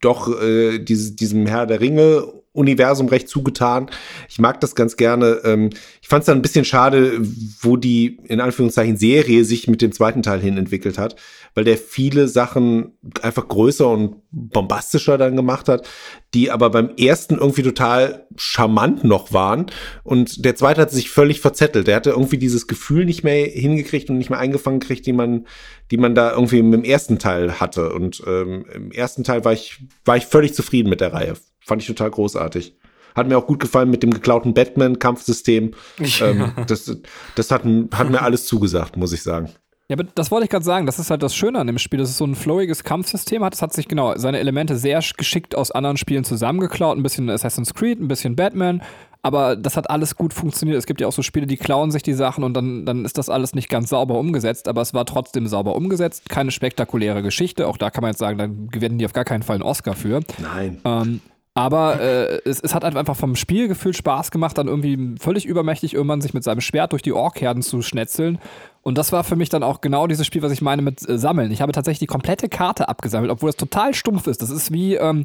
doch 0.00 0.40
äh, 0.40 0.78
diese, 0.78 1.12
diesem 1.12 1.46
Herr 1.46 1.66
der 1.66 1.80
Ringe 1.80 2.24
Universum 2.54 3.08
recht 3.08 3.28
zugetan. 3.28 3.90
Ich 4.28 4.38
mag 4.38 4.60
das 4.60 4.74
ganz 4.76 4.96
gerne. 4.96 5.40
Ähm, 5.44 5.70
ich 6.00 6.08
fand 6.08 6.20
es 6.20 6.26
dann 6.26 6.38
ein 6.38 6.42
bisschen 6.42 6.64
schade, 6.64 7.18
wo 7.60 7.76
die 7.76 8.20
in 8.28 8.40
Anführungszeichen 8.40 8.96
Serie 8.96 9.44
sich 9.44 9.66
mit 9.66 9.82
dem 9.82 9.90
zweiten 9.90 10.22
Teil 10.22 10.40
hin 10.40 10.56
entwickelt 10.56 10.96
hat, 10.96 11.16
weil 11.54 11.64
der 11.64 11.76
viele 11.76 12.28
Sachen 12.28 12.92
einfach 13.22 13.48
größer 13.48 13.88
und 13.88 14.16
bombastischer 14.30 15.18
dann 15.18 15.34
gemacht 15.34 15.68
hat, 15.68 15.88
die 16.32 16.52
aber 16.52 16.70
beim 16.70 16.90
ersten 16.96 17.34
irgendwie 17.38 17.64
total 17.64 18.26
charmant 18.36 19.02
noch 19.02 19.32
waren. 19.32 19.66
Und 20.04 20.44
der 20.44 20.54
zweite 20.54 20.80
hat 20.80 20.92
sich 20.92 21.10
völlig 21.10 21.40
verzettelt. 21.40 21.88
Der 21.88 21.96
hatte 21.96 22.10
irgendwie 22.10 22.38
dieses 22.38 22.68
Gefühl 22.68 23.04
nicht 23.04 23.24
mehr 23.24 23.46
hingekriegt 23.46 24.10
und 24.10 24.18
nicht 24.18 24.30
mehr 24.30 24.38
eingefangen 24.38 24.78
gekriegt, 24.78 25.06
die 25.06 25.12
man, 25.12 25.46
die 25.90 25.96
man 25.96 26.14
da 26.14 26.32
irgendwie 26.32 26.60
im 26.60 26.84
ersten 26.84 27.18
Teil 27.18 27.58
hatte. 27.58 27.92
Und 27.92 28.22
ähm, 28.28 28.64
im 28.72 28.92
ersten 28.92 29.24
Teil 29.24 29.44
war 29.44 29.52
ich, 29.52 29.80
war 30.04 30.16
ich 30.16 30.26
völlig 30.26 30.54
zufrieden 30.54 30.88
mit 30.88 31.00
der 31.00 31.12
Reihe. 31.12 31.34
Fand 31.66 31.82
ich 31.82 31.88
total 31.88 32.10
großartig. 32.10 32.76
Hat 33.14 33.28
mir 33.28 33.38
auch 33.38 33.46
gut 33.46 33.60
gefallen 33.60 33.90
mit 33.90 34.02
dem 34.02 34.10
geklauten 34.10 34.54
Batman-Kampfsystem. 34.54 35.72
Ähm, 36.20 36.52
das 36.66 36.96
das 37.34 37.50
hat, 37.50 37.62
hat 37.94 38.10
mir 38.10 38.22
alles 38.22 38.46
zugesagt, 38.46 38.96
muss 38.96 39.12
ich 39.12 39.22
sagen. 39.22 39.50
Ja, 39.88 39.96
aber 39.96 40.04
das 40.14 40.30
wollte 40.30 40.44
ich 40.44 40.50
gerade 40.50 40.64
sagen. 40.64 40.86
Das 40.86 40.98
ist 40.98 41.10
halt 41.10 41.22
das 41.22 41.34
Schöne 41.34 41.58
an 41.58 41.66
dem 41.66 41.78
Spiel, 41.78 41.98
dass 41.98 42.08
es 42.08 42.16
so 42.16 42.24
ein 42.24 42.34
flowiges 42.34 42.84
Kampfsystem 42.84 43.44
hat. 43.44 43.54
Es 43.54 43.62
hat 43.62 43.72
sich 43.72 43.86
genau 43.86 44.16
seine 44.16 44.38
Elemente 44.38 44.76
sehr 44.76 45.02
geschickt 45.16 45.54
aus 45.54 45.70
anderen 45.70 45.96
Spielen 45.98 46.24
zusammengeklaut. 46.24 46.96
Ein 46.96 47.02
bisschen 47.02 47.28
Assassin's 47.28 47.74
Creed, 47.74 48.00
ein 48.00 48.08
bisschen 48.08 48.34
Batman. 48.34 48.82
Aber 49.20 49.56
das 49.56 49.76
hat 49.76 49.90
alles 49.90 50.16
gut 50.16 50.32
funktioniert. 50.32 50.78
Es 50.78 50.86
gibt 50.86 51.00
ja 51.00 51.06
auch 51.06 51.12
so 51.12 51.22
Spiele, 51.22 51.46
die 51.46 51.56
klauen 51.56 51.90
sich 51.90 52.02
die 52.02 52.12
Sachen 52.12 52.44
und 52.44 52.54
dann, 52.54 52.84
dann 52.86 53.04
ist 53.04 53.18
das 53.18 53.30
alles 53.30 53.54
nicht 53.54 53.68
ganz 53.68 53.90
sauber 53.90 54.18
umgesetzt. 54.18 54.68
Aber 54.68 54.80
es 54.80 54.94
war 54.94 55.04
trotzdem 55.04 55.46
sauber 55.46 55.76
umgesetzt. 55.76 56.28
Keine 56.28 56.50
spektakuläre 56.50 57.22
Geschichte. 57.22 57.66
Auch 57.66 57.76
da 57.76 57.90
kann 57.90 58.02
man 58.02 58.10
jetzt 58.10 58.20
sagen, 58.20 58.38
dann 58.38 58.68
gewinnen 58.68 58.98
die 58.98 59.04
auf 59.04 59.12
gar 59.12 59.24
keinen 59.24 59.42
Fall 59.42 59.56
einen 59.56 59.62
Oscar 59.62 59.94
für. 59.94 60.20
Nein. 60.38 60.80
Ähm, 60.84 61.20
aber 61.54 62.00
äh, 62.00 62.40
es, 62.44 62.60
es 62.60 62.74
hat 62.74 62.84
einfach 62.84 63.16
vom 63.16 63.36
Spielgefühl 63.36 63.94
Spaß 63.94 64.32
gemacht, 64.32 64.58
dann 64.58 64.66
irgendwie 64.66 65.14
völlig 65.20 65.46
übermächtig 65.46 65.94
irgendwann 65.94 66.20
sich 66.20 66.34
mit 66.34 66.42
seinem 66.42 66.60
Schwert 66.60 66.92
durch 66.92 67.02
die 67.02 67.12
Orkherden 67.12 67.62
zu 67.62 67.80
schnetzeln. 67.80 68.40
Und 68.82 68.98
das 68.98 69.12
war 69.12 69.22
für 69.22 69.36
mich 69.36 69.50
dann 69.50 69.62
auch 69.62 69.80
genau 69.80 70.08
dieses 70.08 70.26
Spiel, 70.26 70.42
was 70.42 70.50
ich 70.50 70.62
meine 70.62 70.82
mit 70.82 71.08
äh, 71.08 71.16
Sammeln. 71.16 71.52
Ich 71.52 71.62
habe 71.62 71.70
tatsächlich 71.70 72.00
die 72.00 72.06
komplette 72.06 72.48
Karte 72.48 72.88
abgesammelt, 72.88 73.30
obwohl 73.30 73.50
es 73.50 73.56
total 73.56 73.94
stumpf 73.94 74.26
ist. 74.26 74.42
Das 74.42 74.50
ist 74.50 74.72
wie, 74.72 74.96
ähm, 74.96 75.24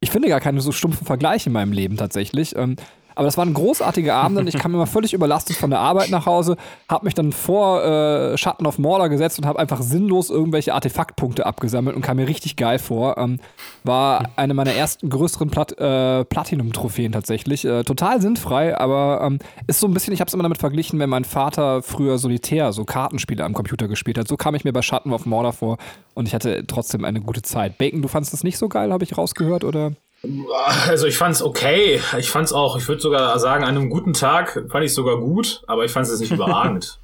ich 0.00 0.10
finde 0.10 0.28
gar 0.28 0.40
keine 0.40 0.62
so 0.62 0.72
stumpfen 0.72 1.06
Vergleiche 1.06 1.50
in 1.50 1.52
meinem 1.52 1.72
Leben 1.72 1.98
tatsächlich. 1.98 2.56
Ähm, 2.56 2.76
aber 3.16 3.24
das 3.24 3.38
waren 3.38 3.54
großartige 3.54 4.12
Abende 4.14 4.42
und 4.42 4.46
ich 4.46 4.58
kam 4.58 4.74
immer 4.74 4.86
völlig 4.86 5.14
überlastet 5.14 5.56
von 5.56 5.70
der 5.70 5.80
Arbeit 5.80 6.10
nach 6.10 6.26
Hause, 6.26 6.56
habe 6.88 7.06
mich 7.06 7.14
dann 7.14 7.32
vor 7.32 7.82
äh, 7.82 8.36
Schatten 8.36 8.66
of 8.66 8.78
Mordor 8.78 9.08
gesetzt 9.08 9.38
und 9.38 9.46
habe 9.46 9.58
einfach 9.58 9.80
sinnlos 9.80 10.28
irgendwelche 10.28 10.74
Artefaktpunkte 10.74 11.46
abgesammelt 11.46 11.96
und 11.96 12.02
kam 12.02 12.18
mir 12.18 12.28
richtig 12.28 12.56
geil 12.56 12.78
vor. 12.78 13.16
Ähm, 13.16 13.40
war 13.84 14.28
eine 14.36 14.52
meiner 14.52 14.72
ersten 14.72 15.08
größeren 15.08 15.48
Plat 15.48 15.72
äh, 15.78 16.26
Platinum-Trophäen 16.26 17.12
tatsächlich. 17.12 17.64
Äh, 17.64 17.84
total 17.84 18.20
sinnfrei, 18.20 18.78
aber 18.78 19.22
ähm, 19.22 19.38
ist 19.66 19.80
so 19.80 19.86
ein 19.86 19.94
bisschen, 19.94 20.12
ich 20.12 20.20
habe 20.20 20.28
es 20.28 20.34
immer 20.34 20.42
damit 20.42 20.58
verglichen, 20.58 20.98
wenn 20.98 21.08
mein 21.08 21.24
Vater 21.24 21.82
früher 21.82 22.18
solitär 22.18 22.74
so 22.74 22.84
Kartenspiele 22.84 23.42
am 23.42 23.54
Computer 23.54 23.88
gespielt 23.88 24.18
hat. 24.18 24.28
So 24.28 24.36
kam 24.36 24.54
ich 24.54 24.64
mir 24.64 24.74
bei 24.74 24.82
Schatten 24.82 25.14
of 25.14 25.24
Mordor 25.24 25.54
vor 25.54 25.78
und 26.12 26.28
ich 26.28 26.34
hatte 26.34 26.64
trotzdem 26.66 27.06
eine 27.06 27.22
gute 27.22 27.40
Zeit. 27.40 27.78
Bacon, 27.78 28.02
du 28.02 28.08
fandest 28.08 28.34
das 28.34 28.44
nicht 28.44 28.58
so 28.58 28.68
geil, 28.68 28.92
habe 28.92 29.04
ich 29.04 29.16
rausgehört, 29.16 29.64
oder? 29.64 29.92
Also 30.22 31.06
ich 31.06 31.16
fand's 31.16 31.42
okay. 31.42 32.00
Ich 32.18 32.30
fand's 32.30 32.52
auch, 32.52 32.76
ich 32.76 32.88
würde 32.88 33.00
sogar 33.00 33.38
sagen, 33.38 33.64
an 33.64 33.76
einem 33.76 33.90
guten 33.90 34.12
Tag 34.12 34.66
fand 34.68 34.84
ich 34.84 34.94
sogar 34.94 35.18
gut, 35.18 35.62
aber 35.66 35.84
ich 35.84 35.92
fand's 35.92 36.10
jetzt 36.10 36.20
nicht 36.20 36.32
überragend. 36.32 36.98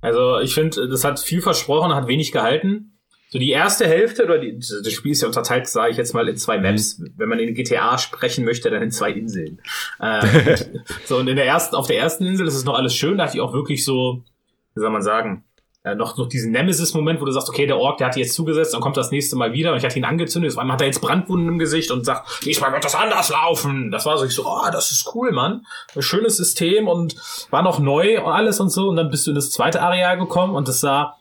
Also 0.00 0.40
ich 0.40 0.54
finde, 0.54 0.88
das 0.88 1.04
hat 1.04 1.20
viel 1.20 1.40
versprochen, 1.40 1.94
hat 1.94 2.08
wenig 2.08 2.32
gehalten. 2.32 2.98
So 3.30 3.38
die 3.38 3.50
erste 3.50 3.86
Hälfte, 3.86 4.24
oder 4.24 4.38
die, 4.38 4.58
das 4.58 4.92
Spiel 4.92 5.12
ist 5.12 5.22
ja 5.22 5.28
unterteilt, 5.28 5.66
sage 5.66 5.92
ich 5.92 5.96
jetzt 5.96 6.12
mal, 6.12 6.28
in 6.28 6.36
zwei 6.36 6.58
Maps. 6.58 7.00
Wenn 7.16 7.30
man 7.30 7.38
in 7.38 7.54
GTA 7.54 7.96
sprechen 7.96 8.44
möchte, 8.44 8.68
dann 8.68 8.82
in 8.82 8.90
zwei 8.90 9.10
Inseln. 9.10 9.62
Äh, 10.00 10.56
so, 11.06 11.16
und 11.16 11.28
in 11.28 11.36
der 11.36 11.46
ersten, 11.46 11.74
auf 11.74 11.86
der 11.86 11.98
ersten 11.98 12.26
Insel 12.26 12.46
ist 12.46 12.56
es 12.56 12.66
noch 12.66 12.74
alles 12.74 12.94
schön, 12.94 13.16
da 13.16 13.24
hatte 13.24 13.38
ich 13.38 13.40
auch 13.40 13.54
wirklich 13.54 13.86
so, 13.86 14.22
wie 14.74 14.80
soll 14.80 14.90
man 14.90 15.00
sagen, 15.00 15.44
äh, 15.84 15.94
noch, 15.96 16.16
noch 16.16 16.28
diesen 16.28 16.52
Nemesis-Moment, 16.52 17.20
wo 17.20 17.24
du 17.24 17.32
sagst, 17.32 17.48
okay, 17.48 17.66
der 17.66 17.76
Ork, 17.76 17.98
der 17.98 18.06
hat 18.06 18.16
jetzt 18.16 18.34
zugesetzt, 18.34 18.72
dann 18.72 18.80
kommt 18.80 18.96
das 18.96 19.10
nächste 19.10 19.36
Mal 19.36 19.52
wieder 19.52 19.72
und 19.72 19.78
ich 19.78 19.84
hatte 19.84 19.98
ihn 19.98 20.04
angezündet, 20.04 20.56
einmal 20.56 20.74
hat 20.74 20.80
er 20.80 20.86
jetzt 20.86 21.00
Brandwunden 21.00 21.48
im 21.48 21.58
Gesicht 21.58 21.90
und 21.90 22.04
sagt, 22.04 22.44
diesmal 22.44 22.72
wird 22.72 22.84
das 22.84 22.94
anders 22.94 23.30
laufen. 23.30 23.90
Das 23.90 24.06
war 24.06 24.16
so, 24.16 24.24
ich 24.24 24.32
so, 24.32 24.46
oh, 24.46 24.70
das 24.70 24.92
ist 24.92 25.10
cool, 25.14 25.32
Mann. 25.32 25.66
Ein 25.96 26.02
schönes 26.02 26.36
System 26.36 26.86
und 26.86 27.16
war 27.50 27.62
noch 27.62 27.80
neu 27.80 28.22
und 28.22 28.32
alles 28.32 28.60
und 28.60 28.70
so 28.70 28.88
und 28.88 28.96
dann 28.96 29.10
bist 29.10 29.26
du 29.26 29.32
in 29.32 29.34
das 29.34 29.50
zweite 29.50 29.82
Areal 29.82 30.18
gekommen 30.18 30.54
und 30.54 30.68
das 30.68 30.80
sah 30.80 31.16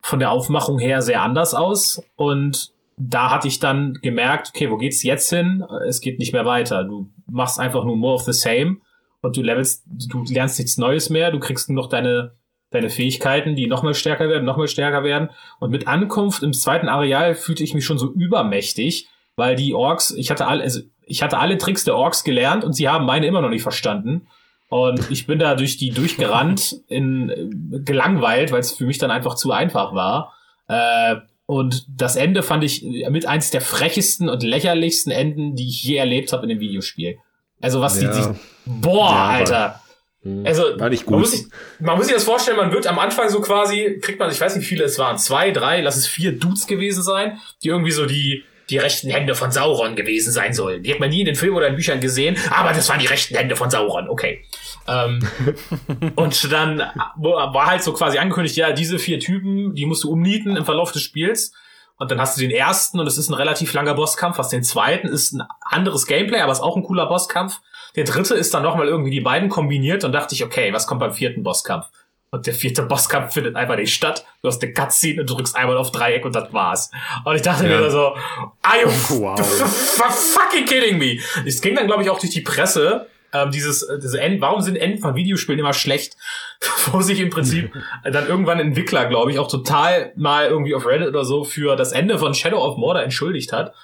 von 0.00 0.18
der 0.18 0.30
Aufmachung 0.30 0.78
her 0.78 1.02
sehr 1.02 1.22
anders 1.22 1.54
aus 1.54 2.02
und 2.16 2.72
da 2.96 3.30
hatte 3.30 3.48
ich 3.48 3.58
dann 3.58 3.98
gemerkt, 4.02 4.52
okay, 4.54 4.70
wo 4.70 4.76
geht's 4.76 5.02
jetzt 5.02 5.28
hin? 5.30 5.64
Es 5.86 6.00
geht 6.00 6.18
nicht 6.18 6.32
mehr 6.32 6.44
weiter. 6.44 6.84
Du 6.84 7.10
machst 7.30 7.58
einfach 7.58 7.84
nur 7.84 7.96
more 7.96 8.14
of 8.14 8.22
the 8.22 8.32
same 8.32 8.78
und 9.22 9.36
du 9.36 9.42
levelst, 9.42 9.84
du 9.86 10.24
lernst 10.28 10.58
nichts 10.58 10.78
Neues 10.78 11.10
mehr, 11.10 11.30
du 11.30 11.40
kriegst 11.40 11.68
nur 11.68 11.82
noch 11.82 11.88
deine 11.88 12.36
deine 12.72 12.90
Fähigkeiten, 12.90 13.54
die 13.54 13.66
nochmal 13.66 13.94
stärker 13.94 14.28
werden, 14.28 14.44
nochmal 14.44 14.68
stärker 14.68 15.04
werden. 15.04 15.30
Und 15.60 15.70
mit 15.70 15.86
Ankunft 15.86 16.42
im 16.42 16.52
zweiten 16.52 16.88
Areal 16.88 17.34
fühlte 17.34 17.62
ich 17.62 17.74
mich 17.74 17.84
schon 17.84 17.98
so 17.98 18.12
übermächtig, 18.12 19.08
weil 19.36 19.56
die 19.56 19.74
Orks, 19.74 20.10
ich 20.10 20.30
hatte 20.30 20.46
alle, 20.46 20.62
also 20.62 20.80
ich 21.06 21.22
hatte 21.22 21.38
alle 21.38 21.58
Tricks 21.58 21.84
der 21.84 21.96
Orks 21.96 22.24
gelernt 22.24 22.64
und 22.64 22.72
sie 22.72 22.88
haben 22.88 23.06
meine 23.06 23.26
immer 23.26 23.40
noch 23.40 23.50
nicht 23.50 23.62
verstanden. 23.62 24.26
Und 24.68 25.10
ich 25.10 25.26
bin 25.26 25.38
da 25.38 25.54
durch 25.54 25.76
die 25.76 25.90
durchgerannt, 25.90 26.76
in, 26.88 27.82
gelangweilt, 27.84 28.52
weil 28.52 28.60
es 28.60 28.72
für 28.72 28.86
mich 28.86 28.98
dann 28.98 29.10
einfach 29.10 29.34
zu 29.34 29.52
einfach 29.52 29.94
war. 29.94 30.32
Äh, 30.68 31.16
und 31.44 31.84
das 31.88 32.16
Ende 32.16 32.42
fand 32.42 32.64
ich 32.64 32.82
mit 33.10 33.26
eins 33.26 33.50
der 33.50 33.60
frechesten 33.60 34.30
und 34.30 34.42
lächerlichsten 34.42 35.12
Enden, 35.12 35.54
die 35.54 35.68
ich 35.68 35.84
je 35.84 35.96
erlebt 35.96 36.32
habe 36.32 36.44
in 36.44 36.48
dem 36.48 36.60
Videospiel. 36.60 37.18
Also 37.60 37.80
was 37.80 38.00
ja. 38.00 38.10
die, 38.10 38.22
die 38.22 38.38
boah, 38.64 39.10
ja, 39.10 39.28
Alter. 39.28 39.81
Hm. 40.22 40.46
Also, 40.46 40.78
War 40.78 40.88
nicht 40.88 41.04
gut. 41.04 41.12
Man 41.12 41.20
muss, 41.20 41.30
sich, 41.32 41.46
man 41.80 41.96
muss 41.96 42.06
sich 42.06 42.14
das 42.14 42.24
vorstellen, 42.24 42.56
man 42.56 42.72
wird 42.72 42.86
am 42.86 42.98
Anfang 42.98 43.28
so 43.28 43.40
quasi, 43.40 43.98
kriegt 44.00 44.20
man, 44.20 44.30
ich 44.30 44.40
weiß 44.40 44.54
nicht, 44.54 44.64
wie 44.64 44.68
viele 44.68 44.84
es 44.84 44.98
waren, 44.98 45.18
zwei, 45.18 45.50
drei, 45.50 45.80
lass 45.80 45.96
es 45.96 46.06
vier 46.06 46.32
Dudes 46.38 46.66
gewesen 46.66 47.02
sein, 47.02 47.38
die 47.62 47.68
irgendwie 47.68 47.90
so 47.90 48.06
die, 48.06 48.44
die 48.70 48.78
rechten 48.78 49.10
Hände 49.10 49.34
von 49.34 49.50
Sauron 49.50 49.96
gewesen 49.96 50.32
sein 50.32 50.54
sollen. 50.54 50.82
Die 50.84 50.92
hat 50.92 51.00
man 51.00 51.10
nie 51.10 51.20
in 51.20 51.26
den 51.26 51.34
Filmen 51.34 51.56
oder 51.56 51.66
in 51.66 51.74
Büchern 51.74 52.00
gesehen, 52.00 52.36
aber 52.50 52.72
das 52.72 52.88
waren 52.88 53.00
die 53.00 53.06
rechten 53.06 53.34
Hände 53.34 53.56
von 53.56 53.70
Sauron, 53.70 54.08
okay. 54.08 54.44
ähm, 54.86 55.26
und 56.14 56.52
dann 56.52 56.78
war 57.16 57.66
halt 57.66 57.82
so 57.82 57.92
quasi 57.92 58.18
angekündigt, 58.18 58.56
ja, 58.56 58.72
diese 58.72 59.00
vier 59.00 59.18
Typen, 59.18 59.74
die 59.74 59.86
musst 59.86 60.04
du 60.04 60.10
umnieten 60.10 60.56
im 60.56 60.64
Verlauf 60.64 60.92
des 60.92 61.02
Spiels. 61.02 61.52
Und 61.98 62.10
dann 62.10 62.20
hast 62.20 62.36
du 62.36 62.40
den 62.40 62.50
ersten 62.50 62.98
und 62.98 63.06
es 63.06 63.16
ist 63.16 63.28
ein 63.28 63.34
relativ 63.34 63.72
langer 63.74 63.94
Bosskampf. 63.94 64.36
Was 64.36 64.48
den 64.48 64.64
zweiten 64.64 65.06
ist 65.06 65.34
ein 65.34 65.44
anderes 65.60 66.06
Gameplay, 66.06 66.40
aber 66.40 66.50
ist 66.50 66.60
auch 66.60 66.76
ein 66.76 66.82
cooler 66.82 67.06
Bosskampf. 67.06 67.60
Der 67.96 68.04
dritte 68.04 68.34
ist 68.34 68.54
dann 68.54 68.62
nochmal 68.62 68.88
irgendwie 68.88 69.10
die 69.10 69.20
beiden 69.20 69.48
kombiniert 69.48 70.04
und 70.04 70.12
dachte 70.12 70.34
ich, 70.34 70.44
okay, 70.44 70.72
was 70.72 70.86
kommt 70.86 71.00
beim 71.00 71.12
vierten 71.12 71.42
Bosskampf? 71.42 71.86
Und 72.30 72.46
der 72.46 72.54
vierte 72.54 72.82
Bosskampf 72.82 73.34
findet 73.34 73.56
einfach 73.56 73.76
nicht 73.76 73.92
statt. 73.92 74.24
Du 74.40 74.48
hast 74.48 74.62
eine 74.62 74.72
Cutscene 74.72 75.20
und 75.20 75.28
drückst 75.28 75.54
einmal 75.54 75.76
auf 75.76 75.92
Dreieck 75.92 76.24
und 76.24 76.34
das 76.34 76.50
war's. 76.54 76.90
Und 77.26 77.36
ich 77.36 77.42
dachte 77.42 77.68
ja. 77.68 77.78
mir 77.78 77.90
so, 77.90 78.16
are 78.62 78.80
you 78.82 78.88
wow. 79.20 79.38
fucking 79.38 80.64
kidding 80.64 80.96
me? 80.96 81.18
Es 81.44 81.60
ging 81.60 81.74
dann, 81.74 81.86
glaube 81.86 82.02
ich, 82.02 82.08
auch 82.08 82.18
durch 82.18 82.32
die 82.32 82.40
Presse, 82.40 83.06
ähm, 83.34 83.50
dieses, 83.50 83.82
äh, 83.82 83.98
diese 83.98 84.18
End, 84.18 84.40
warum 84.40 84.62
sind 84.62 84.76
Enden 84.76 84.98
von 84.98 85.14
Videospielen 85.14 85.58
immer 85.58 85.74
schlecht? 85.74 86.16
Wo 86.92 87.02
sich 87.02 87.20
im 87.20 87.28
Prinzip 87.28 87.70
dann 88.04 88.26
irgendwann 88.26 88.60
Entwickler, 88.60 89.04
glaube 89.04 89.30
ich, 89.30 89.38
auch 89.38 89.48
total 89.48 90.14
mal 90.16 90.46
irgendwie 90.46 90.74
auf 90.74 90.86
Reddit 90.86 91.08
oder 91.08 91.26
so 91.26 91.44
für 91.44 91.76
das 91.76 91.92
Ende 91.92 92.18
von 92.18 92.32
Shadow 92.32 92.64
of 92.64 92.78
Mordor 92.78 93.02
entschuldigt 93.02 93.52
hat 93.52 93.74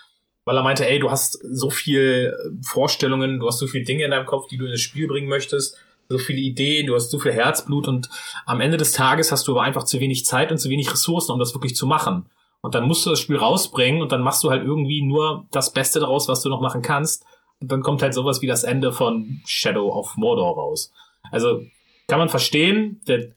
weil 0.49 0.57
er 0.57 0.62
meinte, 0.62 0.88
ey, 0.88 0.99
du 0.99 1.11
hast 1.11 1.38
so 1.42 1.68
viel 1.68 2.32
äh, 2.34 2.66
Vorstellungen, 2.66 3.38
du 3.38 3.46
hast 3.46 3.59
so 3.59 3.66
viele 3.66 3.84
Dinge 3.84 4.05
in 4.05 4.12
deinem 4.12 4.24
Kopf, 4.24 4.49
die 4.49 4.57
du 4.57 4.64
in 4.64 4.70
das 4.70 4.80
Spiel 4.80 5.07
bringen 5.07 5.28
möchtest, 5.28 5.76
so 6.09 6.16
viele 6.16 6.38
Ideen, 6.38 6.86
du 6.86 6.94
hast 6.94 7.11
so 7.11 7.18
viel 7.18 7.34
Herzblut 7.34 7.86
und 7.86 8.09
am 8.46 8.62
Ende 8.62 8.78
des 8.78 8.92
Tages 8.92 9.30
hast 9.30 9.46
du 9.46 9.53
aber 9.53 9.61
einfach 9.61 9.84
zu 9.84 10.01
wenig 10.01 10.24
Zeit 10.24 10.51
und 10.51 10.57
zu 10.57 10.70
wenig 10.70 10.90
Ressourcen, 10.90 11.32
um 11.32 11.38
das 11.38 11.55
wirklich 11.55 11.76
zu 11.76 11.86
machen. 11.86 12.30
Und 12.62 12.74
dann 12.74 12.88
musst 12.88 13.05
du 13.05 13.11
das 13.11 13.20
Spiel 13.20 13.36
rausbringen 13.36 14.01
und 14.01 14.11
dann 14.11 14.22
machst 14.22 14.42
du 14.42 14.49
halt 14.49 14.64
irgendwie 14.64 15.03
nur 15.03 15.46
das 15.51 15.70
Beste 15.70 16.01
daraus, 16.01 16.28
was 16.28 16.40
du 16.40 16.49
noch 16.49 16.62
machen 16.62 16.80
kannst. 16.80 17.26
Und 17.61 17.70
dann 17.70 17.82
kommt 17.82 18.01
halt 18.01 18.14
sowas 18.14 18.40
wie 18.40 18.46
das 18.46 18.64
Ende 18.64 18.90
von 18.90 19.42
Shadow 19.44 19.92
of 19.92 20.16
Mordor 20.16 20.55
raus. 20.57 20.94
Also 21.30 21.61
kann 22.07 22.20
man 22.20 22.30
verstehen, 22.30 23.03
der, 23.07 23.32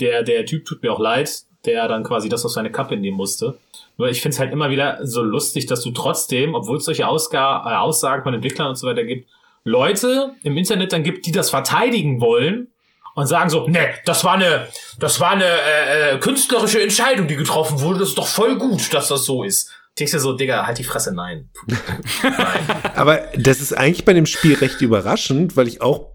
der, 0.00 0.22
der 0.22 0.46
Typ 0.46 0.64
tut 0.64 0.82
mir 0.82 0.94
auch 0.94 0.98
leid, 0.98 1.42
der 1.66 1.88
dann 1.88 2.04
quasi 2.04 2.30
das 2.30 2.46
auf 2.46 2.52
seine 2.52 2.72
Kappe 2.72 2.96
nehmen 2.96 3.18
musste. 3.18 3.58
Nur 3.96 4.08
ich 4.08 4.20
finde 4.20 4.34
es 4.34 4.40
halt 4.40 4.52
immer 4.52 4.70
wieder 4.70 4.98
so 5.02 5.22
lustig, 5.22 5.66
dass 5.66 5.82
du 5.82 5.92
trotzdem, 5.92 6.54
obwohl 6.54 6.78
es 6.78 6.84
solche 6.84 7.06
Ausga 7.06 7.64
äh, 7.64 7.76
Aussagen 7.76 8.24
von 8.24 8.34
Entwicklern 8.34 8.68
und 8.68 8.76
so 8.76 8.86
weiter 8.86 9.04
gibt, 9.04 9.28
Leute 9.64 10.34
im 10.42 10.56
Internet 10.56 10.92
dann 10.92 11.02
gibt, 11.02 11.26
die 11.26 11.32
das 11.32 11.50
verteidigen 11.50 12.20
wollen 12.20 12.68
und 13.14 13.26
sagen 13.26 13.48
so, 13.48 13.66
ne, 13.68 13.90
das 14.04 14.24
war 14.24 14.34
eine, 14.34 14.68
das 14.98 15.20
war 15.20 15.30
eine 15.30 15.46
äh, 15.46 16.14
äh, 16.14 16.18
künstlerische 16.18 16.82
Entscheidung, 16.82 17.28
die 17.28 17.36
getroffen 17.36 17.80
wurde. 17.80 18.00
Das 18.00 18.10
ist 18.10 18.18
doch 18.18 18.26
voll 18.26 18.58
gut, 18.58 18.92
dass 18.92 19.08
das 19.08 19.24
so 19.24 19.42
ist. 19.42 19.70
Denkst 19.98 20.12
du 20.12 20.18
so, 20.18 20.32
Digga, 20.32 20.66
halt 20.66 20.78
die 20.78 20.84
Fresse, 20.84 21.14
nein. 21.14 21.50
nein. 22.22 22.92
Aber 22.96 23.18
das 23.36 23.60
ist 23.60 23.72
eigentlich 23.72 24.04
bei 24.04 24.12
dem 24.12 24.26
Spiel 24.26 24.54
recht 24.54 24.80
überraschend, 24.80 25.56
weil 25.56 25.68
ich 25.68 25.80
auch, 25.80 26.10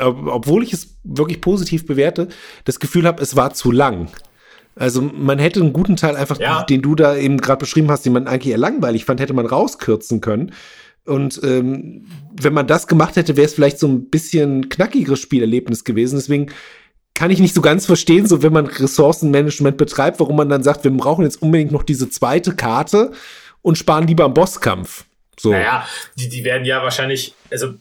obwohl 0.00 0.62
ich 0.62 0.72
es 0.72 0.98
wirklich 1.04 1.42
positiv 1.42 1.86
bewerte, 1.86 2.28
das 2.64 2.80
Gefühl 2.80 3.06
habe, 3.06 3.22
es 3.22 3.36
war 3.36 3.52
zu 3.52 3.70
lang. 3.70 4.08
Also 4.78 5.02
man 5.02 5.38
hätte 5.38 5.60
einen 5.60 5.72
guten 5.72 5.96
Teil 5.96 6.16
einfach, 6.16 6.38
ja. 6.38 6.62
den 6.64 6.82
du 6.82 6.94
da 6.94 7.16
eben 7.16 7.38
gerade 7.38 7.58
beschrieben 7.58 7.90
hast, 7.90 8.04
den 8.04 8.12
man 8.12 8.26
eigentlich 8.26 8.52
eher 8.52 8.58
langweilig 8.58 9.04
fand, 9.04 9.20
hätte 9.20 9.34
man 9.34 9.46
rauskürzen 9.46 10.20
können. 10.20 10.52
Und 11.04 11.40
ähm, 11.42 12.06
wenn 12.40 12.52
man 12.52 12.66
das 12.66 12.86
gemacht 12.86 13.16
hätte, 13.16 13.36
wäre 13.36 13.46
es 13.46 13.54
vielleicht 13.54 13.78
so 13.78 13.88
ein 13.88 14.10
bisschen 14.10 14.68
knackigeres 14.68 15.20
Spielerlebnis 15.20 15.84
gewesen. 15.84 16.16
Deswegen 16.16 16.48
kann 17.14 17.30
ich 17.30 17.40
nicht 17.40 17.54
so 17.54 17.62
ganz 17.62 17.86
verstehen, 17.86 18.26
so 18.26 18.42
wenn 18.42 18.52
man 18.52 18.66
Ressourcenmanagement 18.66 19.76
betreibt, 19.76 20.20
warum 20.20 20.36
man 20.36 20.48
dann 20.48 20.62
sagt, 20.62 20.84
wir 20.84 20.90
brauchen 20.90 21.24
jetzt 21.24 21.42
unbedingt 21.42 21.72
noch 21.72 21.82
diese 21.82 22.08
zweite 22.10 22.54
Karte 22.54 23.12
und 23.62 23.76
sparen 23.76 24.06
lieber 24.06 24.24
am 24.24 24.34
Bosskampf. 24.34 25.04
So. 25.38 25.50
Naja, 25.50 25.86
die, 26.16 26.28
die 26.28 26.44
werden 26.44 26.64
ja 26.64 26.82
wahrscheinlich, 26.82 27.34
also 27.50 27.74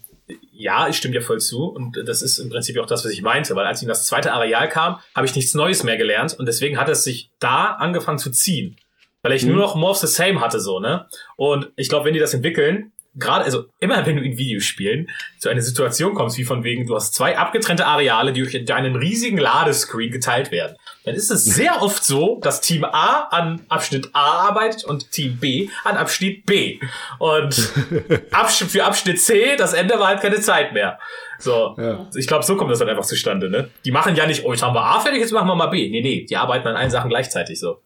ja, 0.57 0.87
ich 0.87 0.97
stimme 0.97 1.13
dir 1.13 1.21
voll 1.21 1.39
zu. 1.39 1.65
Und 1.65 2.01
das 2.05 2.21
ist 2.21 2.39
im 2.39 2.49
Prinzip 2.49 2.77
auch 2.79 2.85
das, 2.85 3.05
was 3.05 3.11
ich 3.11 3.21
meinte, 3.21 3.55
weil 3.55 3.65
als 3.65 3.79
ich 3.79 3.83
in 3.83 3.89
das 3.89 4.05
zweite 4.05 4.33
Areal 4.33 4.67
kam, 4.67 4.99
habe 5.15 5.25
ich 5.25 5.35
nichts 5.35 5.53
Neues 5.53 5.83
mehr 5.83 5.97
gelernt 5.97 6.33
und 6.37 6.47
deswegen 6.47 6.79
hat 6.79 6.89
es 6.89 7.03
sich 7.03 7.29
da 7.39 7.73
angefangen 7.73 8.17
zu 8.17 8.31
ziehen. 8.31 8.75
Weil 9.21 9.33
ich 9.33 9.43
mhm. 9.43 9.53
nur 9.53 9.59
noch 9.59 9.75
more 9.75 9.91
of 9.91 9.97
the 9.97 10.07
same 10.07 10.41
hatte, 10.41 10.59
so, 10.59 10.79
ne? 10.79 11.07
Und 11.35 11.71
ich 11.75 11.89
glaube, 11.89 12.05
wenn 12.05 12.13
die 12.13 12.19
das 12.19 12.33
entwickeln, 12.33 12.91
gerade, 13.17 13.45
also 13.45 13.65
immer 13.79 14.05
wenn 14.05 14.15
du 14.15 14.23
in 14.23 14.37
Videospielen 14.37 15.09
zu 15.39 15.49
einer 15.49 15.61
Situation 15.61 16.13
kommst, 16.13 16.37
wie 16.37 16.43
von 16.43 16.63
wegen, 16.63 16.85
du 16.85 16.95
hast 16.95 17.13
zwei 17.13 17.37
abgetrennte 17.37 17.85
Areale, 17.85 18.33
die 18.33 18.41
durch 18.41 18.71
einen 18.71 18.95
riesigen 18.95 19.37
Ladescreen 19.37 20.11
geteilt 20.11 20.51
werden, 20.51 20.77
dann 21.03 21.15
ist 21.15 21.31
es 21.31 21.43
sehr 21.43 21.81
oft 21.81 22.03
so, 22.03 22.39
dass 22.41 22.61
Team 22.61 22.83
A 22.83 23.27
an 23.31 23.61
Abschnitt 23.69 24.09
A 24.13 24.47
arbeitet 24.47 24.83
und 24.83 25.11
Team 25.11 25.37
B 25.37 25.69
an 25.83 25.97
Abschnitt 25.97 26.45
B. 26.45 26.79
Und 27.19 27.71
Abschnitt 28.31 28.71
für 28.71 28.83
Abschnitt 28.85 29.21
C, 29.21 29.55
das 29.57 29.73
Ende 29.73 29.99
war 29.99 30.07
halt 30.07 30.21
keine 30.21 30.39
Zeit 30.39 30.73
mehr. 30.73 30.99
So, 31.39 31.75
ja. 31.77 32.07
ich 32.15 32.27
glaube, 32.27 32.45
so 32.45 32.55
kommt 32.55 32.71
das 32.71 32.79
dann 32.79 32.89
einfach 32.89 33.05
zustande, 33.05 33.49
ne? 33.49 33.69
Die 33.85 33.91
machen 33.91 34.15
ja 34.15 34.25
nicht, 34.25 34.43
oh, 34.43 34.51
jetzt 34.51 34.63
haben 34.63 34.73
wir 34.73 34.83
A 34.83 34.99
fertig, 34.99 35.21
jetzt 35.21 35.31
machen 35.31 35.47
wir 35.47 35.55
mal 35.55 35.67
B. 35.67 35.89
Nee, 35.89 36.01
nee, 36.01 36.25
die 36.25 36.35
arbeiten 36.35 36.67
an 36.67 36.75
allen 36.75 36.89
Sachen 36.89 37.09
gleichzeitig 37.09 37.59
so. 37.59 37.81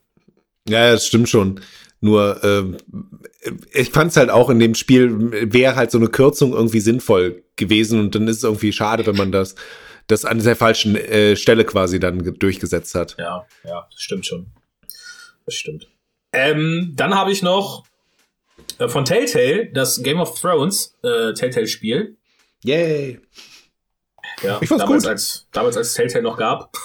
Ja, 0.67 0.91
das 0.91 1.07
stimmt 1.07 1.29
schon. 1.29 1.59
Nur 1.99 2.43
äh, 2.43 2.77
ich 3.73 3.89
fand 3.89 4.11
es 4.11 4.17
halt 4.17 4.29
auch 4.29 4.49
in 4.49 4.59
dem 4.59 4.75
Spiel, 4.75 5.51
wäre 5.51 5.75
halt 5.75 5.91
so 5.91 5.97
eine 5.97 6.09
Kürzung 6.09 6.53
irgendwie 6.53 6.79
sinnvoll 6.79 7.43
gewesen 7.55 7.99
und 7.99 8.15
dann 8.15 8.27
ist 8.27 8.37
es 8.37 8.43
irgendwie 8.43 8.71
schade, 8.71 9.05
wenn 9.05 9.15
man 9.15 9.31
das, 9.31 9.55
das 10.07 10.25
an 10.25 10.43
der 10.43 10.55
falschen 10.55 10.95
äh, 10.95 11.35
Stelle 11.35 11.65
quasi 11.65 11.99
dann 11.99 12.19
durchgesetzt 12.37 12.93
hat. 12.95 13.15
Ja, 13.17 13.47
ja, 13.63 13.87
das 13.91 14.01
stimmt 14.01 14.25
schon. 14.25 14.47
Das 15.45 15.55
stimmt. 15.55 15.87
Ähm, 16.33 16.93
dann 16.95 17.15
habe 17.15 17.31
ich 17.31 17.41
noch 17.41 17.83
äh, 18.77 18.87
von 18.87 19.05
Telltale 19.05 19.71
das 19.73 20.01
Game 20.03 20.19
of 20.19 20.39
Thrones 20.39 20.97
äh, 21.03 21.33
Telltale-Spiel. 21.33 22.17
Yay! 22.63 23.19
Ja, 24.43 24.59
ich 24.61 24.69
fand's 24.69 24.83
damals, 24.83 25.03
gut. 25.03 25.09
Als, 25.09 25.47
damals 25.51 25.77
als 25.77 25.93
Telltale 25.93 26.23
noch 26.23 26.37
gab. 26.37 26.75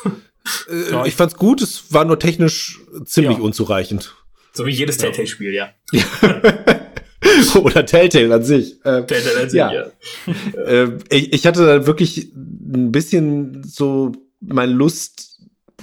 Äh, 0.70 1.08
ich 1.08 1.16
fand's 1.16 1.34
gut, 1.34 1.60
es 1.60 1.92
war 1.92 2.04
nur 2.04 2.18
technisch 2.18 2.80
ziemlich 3.04 3.38
ja. 3.38 3.42
unzureichend. 3.42 4.14
So 4.52 4.64
wie 4.64 4.70
jedes 4.70 4.96
Telltale-Spiel, 4.96 5.52
ja. 5.52 5.70
Oder 7.54 7.86
Telltale 7.86 8.34
an 8.34 8.42
sich. 8.42 8.76
Ähm, 8.84 9.06
Telltale 9.06 9.40
an 9.42 9.50
sich, 9.50 9.58
ja. 9.58 9.72
ja. 9.72 9.86
ähm, 10.66 10.98
ich, 11.10 11.32
ich 11.32 11.46
hatte 11.46 11.64
da 11.64 11.86
wirklich 11.86 12.32
ein 12.34 12.92
bisschen 12.92 13.62
so 13.64 14.12
meine 14.40 14.72
Lust 14.72 15.36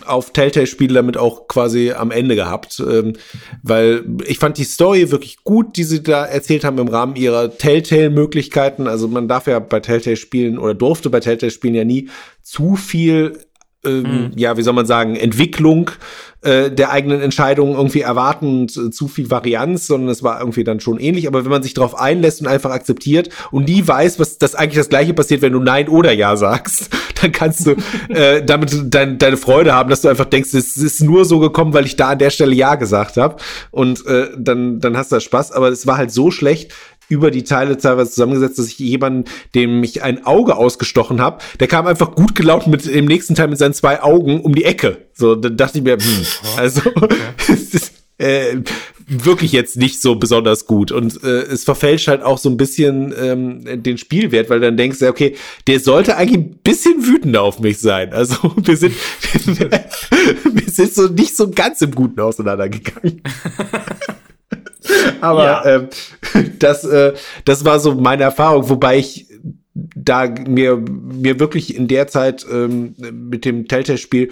auf 0.05 0.33
Telltale-Spiele 0.33 0.95
damit 0.95 1.17
auch 1.17 1.47
quasi 1.47 1.91
am 1.91 2.11
Ende 2.11 2.35
gehabt, 2.35 2.81
ähm, 2.85 3.13
weil 3.61 4.03
ich 4.25 4.39
fand 4.39 4.57
die 4.57 4.63
Story 4.63 5.11
wirklich 5.11 5.43
gut, 5.43 5.77
die 5.77 5.83
sie 5.83 6.03
da 6.03 6.25
erzählt 6.25 6.63
haben 6.63 6.77
im 6.77 6.87
Rahmen 6.87 7.15
ihrer 7.15 7.57
Telltale-Möglichkeiten. 7.57 8.87
Also 8.87 9.07
man 9.07 9.27
darf 9.27 9.47
ja 9.47 9.59
bei 9.59 9.79
Telltale-Spielen 9.79 10.57
oder 10.57 10.73
durfte 10.73 11.09
bei 11.09 11.19
Telltale-Spielen 11.19 11.75
ja 11.75 11.85
nie 11.85 12.09
zu 12.41 12.75
viel 12.75 13.37
ähm, 13.85 14.01
mhm. 14.01 14.31
ja, 14.35 14.57
wie 14.57 14.63
soll 14.63 14.73
man 14.73 14.85
sagen, 14.85 15.15
Entwicklung 15.15 15.91
äh, 16.43 16.71
der 16.71 16.91
eigenen 16.91 17.21
Entscheidungen 17.21 17.75
irgendwie 17.75 18.01
erwarten 18.01 18.61
und 18.61 18.77
äh, 18.77 18.91
zu 18.91 19.07
viel 19.07 19.31
Varianz, 19.31 19.87
sondern 19.87 20.09
es 20.09 20.23
war 20.23 20.39
irgendwie 20.39 20.63
dann 20.63 20.79
schon 20.79 20.99
ähnlich. 20.99 21.27
Aber 21.27 21.43
wenn 21.45 21.51
man 21.51 21.63
sich 21.63 21.73
darauf 21.73 21.95
einlässt 21.95 22.41
und 22.41 22.47
einfach 22.47 22.71
akzeptiert 22.71 23.29
und 23.51 23.67
nie 23.67 23.87
weiß, 23.87 24.19
was 24.19 24.37
das 24.37 24.53
eigentlich 24.55 24.77
das 24.77 24.89
gleiche 24.89 25.13
passiert, 25.13 25.41
wenn 25.41 25.53
du 25.53 25.59
Nein 25.59 25.87
oder 25.87 26.11
Ja 26.11 26.35
sagst, 26.35 26.89
dann 27.21 27.31
kannst 27.31 27.65
du 27.65 27.75
äh, 28.09 28.43
damit 28.43 28.75
dein, 28.93 29.19
deine 29.19 29.37
Freude 29.37 29.73
haben, 29.73 29.89
dass 29.89 30.01
du 30.01 30.09
einfach 30.09 30.25
denkst, 30.25 30.53
es 30.53 30.75
ist 30.75 31.01
nur 31.01 31.25
so 31.25 31.39
gekommen, 31.39 31.73
weil 31.73 31.85
ich 31.85 31.95
da 31.95 32.09
an 32.09 32.19
der 32.19 32.29
Stelle 32.29 32.53
Ja 32.53 32.75
gesagt 32.75 33.17
habe. 33.17 33.37
Und 33.71 34.05
äh, 34.05 34.27
dann, 34.37 34.79
dann 34.81 34.97
hast 34.97 35.11
du 35.11 35.19
Spaß. 35.21 35.53
Aber 35.53 35.69
es 35.69 35.87
war 35.87 35.97
halt 35.97 36.11
so 36.11 36.29
schlecht, 36.29 36.73
über 37.13 37.31
die 37.31 37.43
Teile 37.43 37.77
teilweise 37.77 38.11
zusammengesetzt, 38.11 38.57
dass 38.59 38.67
ich 38.67 38.79
jemanden, 38.79 39.25
dem 39.55 39.83
ich 39.83 40.01
ein 40.03 40.25
Auge 40.25 40.57
ausgestochen 40.57 41.21
habe, 41.21 41.43
der 41.59 41.67
kam 41.67 41.87
einfach 41.87 42.15
gut 42.15 42.35
gelaunt 42.35 42.67
mit 42.67 42.85
dem 42.85 43.05
nächsten 43.05 43.35
Teil 43.35 43.47
mit 43.47 43.59
seinen 43.59 43.73
zwei 43.73 44.01
Augen 44.01 44.41
um 44.41 44.55
die 44.55 44.65
Ecke. 44.65 44.97
So, 45.13 45.35
dann 45.35 45.55
dachte 45.55 45.77
ich 45.77 45.83
mir, 45.83 45.97
hm, 45.97 46.25
also 46.57 46.81
es 47.47 47.73
ist 47.73 47.93
äh, 48.17 48.57
wirklich 49.07 49.51
jetzt 49.51 49.77
nicht 49.77 50.01
so 50.01 50.15
besonders 50.15 50.65
gut. 50.65 50.91
Und 50.91 51.23
äh, 51.23 51.43
es 51.43 51.63
verfälscht 51.63 52.07
halt 52.07 52.23
auch 52.23 52.37
so 52.37 52.49
ein 52.49 52.57
bisschen 52.57 53.13
ähm, 53.19 53.83
den 53.83 53.97
Spielwert, 53.97 54.49
weil 54.49 54.59
dann 54.59 54.77
denkst 54.77 54.99
du, 54.99 55.07
okay, 55.07 55.35
der 55.67 55.79
sollte 55.79 56.15
eigentlich 56.15 56.39
ein 56.39 56.57
bisschen 56.63 57.05
wütender 57.05 57.41
auf 57.41 57.59
mich 57.59 57.79
sein. 57.79 58.13
Also 58.13 58.35
wir 58.55 58.77
sind, 58.77 58.93
wir 59.45 60.69
sind 60.69 60.93
so 60.93 61.07
nicht 61.07 61.35
so 61.35 61.49
ganz 61.51 61.81
im 61.81 61.91
Guten 61.91 62.19
auseinandergegangen. 62.19 63.21
Aber 65.23 65.45
Ja. 65.45 65.65
ähm, 65.65 65.87
das, 66.59 66.83
äh, 66.83 67.13
das 67.45 67.63
war 67.63 67.79
so 67.79 67.95
meine 67.95 68.23
Erfahrung, 68.23 68.67
wobei 68.67 68.97
ich 68.97 69.27
da 69.73 70.27
mir, 70.27 70.75
mir 70.75 71.39
wirklich 71.39 71.75
in 71.75 71.87
der 71.87 72.07
Zeit 72.07 72.45
ähm, 72.51 72.93
mit 72.97 73.45
dem 73.45 73.69
Telltale-Spiel 73.69 74.31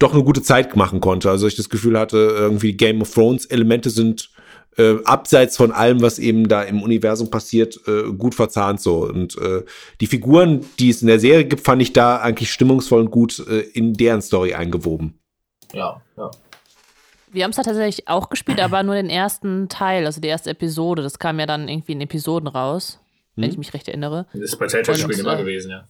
doch 0.00 0.12
eine 0.12 0.24
gute 0.24 0.42
Zeit 0.42 0.74
machen 0.74 1.00
konnte. 1.00 1.30
Also 1.30 1.46
ich 1.46 1.54
das 1.54 1.68
Gefühl 1.68 1.96
hatte, 1.96 2.16
irgendwie 2.16 2.72
Game 2.72 3.00
of 3.02 3.14
Thrones 3.14 3.46
Elemente 3.46 3.88
sind 3.88 4.30
äh, 4.76 4.96
abseits 5.04 5.56
von 5.56 5.70
allem, 5.70 6.02
was 6.02 6.18
eben 6.18 6.48
da 6.48 6.62
im 6.62 6.82
Universum 6.82 7.30
passiert, 7.30 7.78
äh, 7.86 8.10
gut 8.12 8.34
verzahnt 8.34 8.80
so. 8.80 9.04
Und 9.04 9.38
äh, 9.38 9.62
die 10.00 10.08
Figuren, 10.08 10.64
die 10.80 10.90
es 10.90 11.02
in 11.02 11.08
der 11.08 11.20
Serie 11.20 11.44
gibt, 11.44 11.62
fand 11.64 11.80
ich 11.82 11.92
da 11.92 12.16
eigentlich 12.16 12.50
stimmungsvoll 12.50 13.02
und 13.02 13.12
gut 13.12 13.46
äh, 13.48 13.60
in 13.60 13.92
deren 13.94 14.22
Story 14.22 14.54
eingewoben. 14.54 15.20
Ja, 15.72 16.02
ja. 16.16 16.30
Wir 17.32 17.44
haben 17.44 17.50
es 17.50 17.56
tatsächlich 17.56 18.08
auch 18.08 18.28
gespielt, 18.28 18.60
aber 18.60 18.82
nur 18.82 18.94
den 18.94 19.08
ersten 19.08 19.68
Teil, 19.70 20.04
also 20.04 20.20
die 20.20 20.28
erste 20.28 20.50
Episode. 20.50 21.02
Das 21.02 21.18
kam 21.18 21.40
ja 21.40 21.46
dann 21.46 21.66
irgendwie 21.66 21.92
in 21.92 22.00
Episoden 22.02 22.46
raus, 22.46 23.00
wenn 23.36 23.48
ich 23.48 23.56
mich 23.56 23.72
recht 23.72 23.88
erinnere. 23.88 24.26
Das 24.34 24.42
ist 24.42 24.58
bei 24.58 24.66
Telltale-Spielen 24.66 25.20
immer 25.20 25.38
äh, 25.38 25.42
gewesen, 25.42 25.70
ja. 25.70 25.84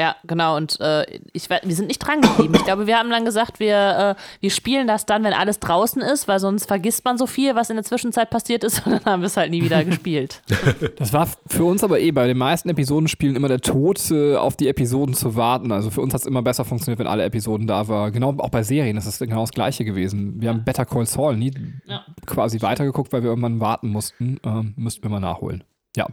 Ja, 0.00 0.16
genau. 0.24 0.56
Und 0.56 0.80
äh, 0.80 1.04
ich, 1.32 1.48
wir 1.48 1.60
sind 1.76 1.86
nicht 1.86 2.00
dran 2.00 2.20
geblieben. 2.20 2.54
Ich 2.56 2.64
glaube, 2.64 2.88
wir 2.88 2.98
haben 2.98 3.10
dann 3.10 3.24
gesagt, 3.24 3.60
wir, 3.60 4.16
äh, 4.18 4.22
wir 4.40 4.50
spielen 4.50 4.88
das 4.88 5.06
dann, 5.06 5.22
wenn 5.22 5.32
alles 5.32 5.60
draußen 5.60 6.02
ist, 6.02 6.26
weil 6.26 6.40
sonst 6.40 6.66
vergisst 6.66 7.04
man 7.04 7.16
so 7.16 7.28
viel, 7.28 7.54
was 7.54 7.70
in 7.70 7.76
der 7.76 7.84
Zwischenzeit 7.84 8.28
passiert 8.28 8.64
ist. 8.64 8.84
Und 8.86 8.92
dann 8.92 9.04
haben 9.04 9.22
wir 9.22 9.28
es 9.28 9.36
halt 9.36 9.50
nie 9.52 9.62
wieder 9.62 9.84
gespielt. 9.84 10.42
Das 10.96 11.12
war 11.12 11.28
für 11.46 11.64
uns 11.64 11.84
aber 11.84 12.00
eh 12.00 12.10
bei 12.10 12.26
den 12.26 12.38
meisten 12.38 12.68
Episodenspielen 12.68 13.36
immer 13.36 13.48
der 13.48 13.60
Tod, 13.60 14.00
äh, 14.10 14.36
auf 14.36 14.56
die 14.56 14.68
Episoden 14.68 15.14
zu 15.14 15.36
warten. 15.36 15.70
Also 15.72 15.90
für 15.90 16.00
uns 16.00 16.12
hat 16.14 16.20
es 16.22 16.26
immer 16.26 16.42
besser 16.42 16.64
funktioniert, 16.64 16.98
wenn 16.98 17.06
alle 17.06 17.24
Episoden 17.24 17.66
da 17.66 17.86
waren. 17.88 18.12
Genau 18.12 18.34
auch 18.38 18.48
bei 18.48 18.62
Serien 18.62 18.96
ist 18.96 19.06
es 19.06 19.18
genau 19.18 19.42
das 19.42 19.50
Gleiche 19.50 19.84
gewesen. 19.84 20.40
Wir 20.40 20.50
haben 20.50 20.64
Better 20.64 20.84
Call 20.84 21.06
Saul 21.06 21.36
nie 21.36 21.52
Ja. 21.86 22.04
quasi 22.26 22.60
weitergeguckt, 22.62 23.12
weil 23.12 23.22
wir 23.22 23.30
irgendwann 23.30 23.60
warten 23.60 23.88
mussten. 23.88 24.40
Ähm, 24.44 24.74
müssten 24.76 25.02
wir 25.04 25.10
mal 25.10 25.20
nachholen. 25.20 25.62
Ja. 25.96 26.06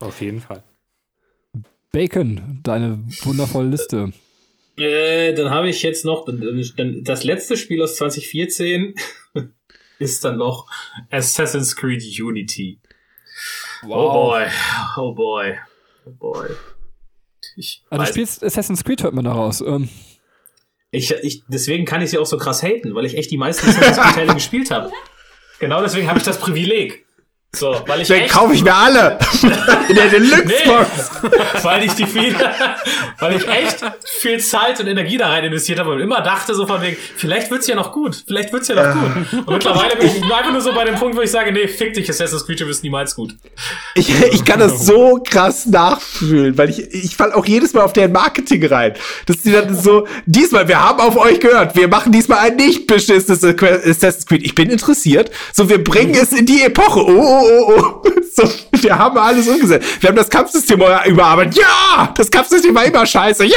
Auf 0.00 0.20
jeden 0.20 0.40
Fall. 0.40 0.62
Bacon, 1.96 2.60
deine 2.62 3.02
wundervolle 3.22 3.70
Liste. 3.70 4.12
Äh, 4.76 5.32
dann 5.32 5.48
habe 5.48 5.70
ich 5.70 5.82
jetzt 5.82 6.04
noch 6.04 6.26
dann- 6.26 7.02
das 7.04 7.24
letzte 7.24 7.56
Spiel 7.56 7.80
aus 7.82 7.96
2014 7.96 8.94
ist 9.98 10.22
dann 10.22 10.36
noch 10.36 10.66
Assassin's 11.10 11.74
Creed 11.74 12.02
Unity. 12.20 12.80
Oh 13.86 13.88
boy, 14.28 14.44
oh 14.98 15.14
boy, 15.14 15.54
oh 16.04 16.10
boy. 16.10 16.48
Ich, 17.56 17.82
Also 17.88 18.04
du 18.04 18.10
spielst 18.10 18.44
Assassin's 18.44 18.84
Creed, 18.84 19.02
hört 19.02 19.14
man 19.14 19.24
daraus. 19.24 19.62
Ähm, 19.62 19.88
ich, 20.90 21.10
ich, 21.22 21.44
deswegen 21.48 21.86
kann 21.86 22.02
ich 22.02 22.10
sie 22.10 22.18
auch 22.18 22.26
so 22.26 22.36
krass 22.36 22.62
haten, 22.62 22.94
weil 22.94 23.06
ich 23.06 23.16
echt 23.16 23.30
die 23.30 23.38
meisten 23.38 23.70
Assassin's 23.70 23.96
Creed 23.96 24.14
Teile 24.16 24.34
gespielt 24.34 24.70
habe. 24.70 24.92
Genau 25.60 25.80
deswegen 25.80 26.08
habe 26.08 26.18
ich 26.18 26.26
das 26.26 26.38
Privileg. 26.38 27.05
So, 27.58 27.74
weil 27.86 28.02
ich 28.02 28.08
Dann 28.08 28.26
kaufe 28.28 28.52
ich 28.54 28.62
mir 28.62 28.74
alle 28.74 29.18
in 29.88 29.94
der 29.94 30.06
Deluxe 30.08 30.44
Nee. 30.46 30.54
Box. 30.66 31.64
weil 31.64 31.84
ich 31.84 31.92
die 31.94 32.06
viel, 32.06 32.34
weil 33.18 33.36
ich 33.36 33.48
echt 33.48 33.78
viel 34.20 34.38
Zeit 34.40 34.78
und 34.80 34.86
Energie 34.86 35.16
da 35.16 35.28
rein 35.28 35.44
investiert 35.44 35.78
habe 35.78 35.92
und 35.92 36.00
immer 36.00 36.20
dachte 36.20 36.54
so 36.54 36.66
von 36.66 36.82
wegen, 36.82 36.96
vielleicht 37.16 37.50
wird's 37.50 37.66
ja 37.66 37.74
noch 37.74 37.92
gut, 37.92 38.24
vielleicht 38.26 38.52
wird's 38.52 38.68
ja 38.68 38.74
noch 38.74 38.94
gut. 38.94 39.32
Und 39.46 39.54
mittlerweile 39.54 39.96
bin 39.96 40.08
ich 40.08 40.22
einfach 40.22 40.52
nur 40.52 40.60
so 40.60 40.72
bei 40.74 40.84
dem 40.84 40.96
Punkt, 40.96 41.16
wo 41.16 41.22
ich 41.22 41.30
sage, 41.30 41.50
nee, 41.52 41.66
fick 41.66 41.94
dich, 41.94 42.08
Assassin's 42.10 42.44
Creed, 42.44 42.60
du 42.60 42.66
bist 42.66 42.82
niemals 42.82 43.14
gut. 43.14 43.34
Ich, 43.94 44.10
ich 44.32 44.44
kann 44.44 44.60
das 44.60 44.84
so 44.84 45.22
krass 45.26 45.66
nachfühlen, 45.66 46.56
weil 46.58 46.68
ich, 46.70 46.80
ich 46.92 47.16
fall 47.16 47.32
auch 47.32 47.46
jedes 47.46 47.72
Mal 47.72 47.82
auf 47.82 47.92
deren 47.92 48.12
Marketing 48.12 48.64
rein. 48.66 48.94
Dass 49.26 49.38
die 49.42 49.52
dann 49.52 49.74
so, 49.74 50.06
diesmal, 50.26 50.68
wir 50.68 50.82
haben 50.82 51.00
auf 51.00 51.16
euch 51.16 51.40
gehört, 51.40 51.74
wir 51.76 51.88
machen 51.88 52.12
diesmal 52.12 52.38
ein 52.40 52.56
nicht 52.56 52.86
beschissenes 52.86 53.42
Assassin's 53.44 54.26
Creed. 54.26 54.44
Ich 54.44 54.54
bin 54.54 54.68
interessiert. 54.70 55.30
So, 55.52 55.68
wir 55.68 55.82
bringen 55.82 56.14
es 56.14 56.32
in 56.32 56.44
die 56.46 56.62
Epoche. 56.62 57.00
Oh, 57.06 57.10
oh, 57.44 57.45
oh, 57.46 58.02
oh. 58.04 58.10
So, 58.36 58.42
wir 58.82 58.98
haben 58.98 59.16
alles 59.16 59.48
umgesetzt. 59.48 60.02
Wir 60.02 60.10
haben 60.10 60.16
das 60.16 60.28
Kampfsystem 60.28 60.78
überarbeitet. 61.06 61.56
Ja! 61.56 62.12
Das 62.14 62.30
Kampfsystem 62.30 62.74
war 62.74 62.84
immer 62.84 63.06
scheiße. 63.06 63.46
Ja! 63.46 63.56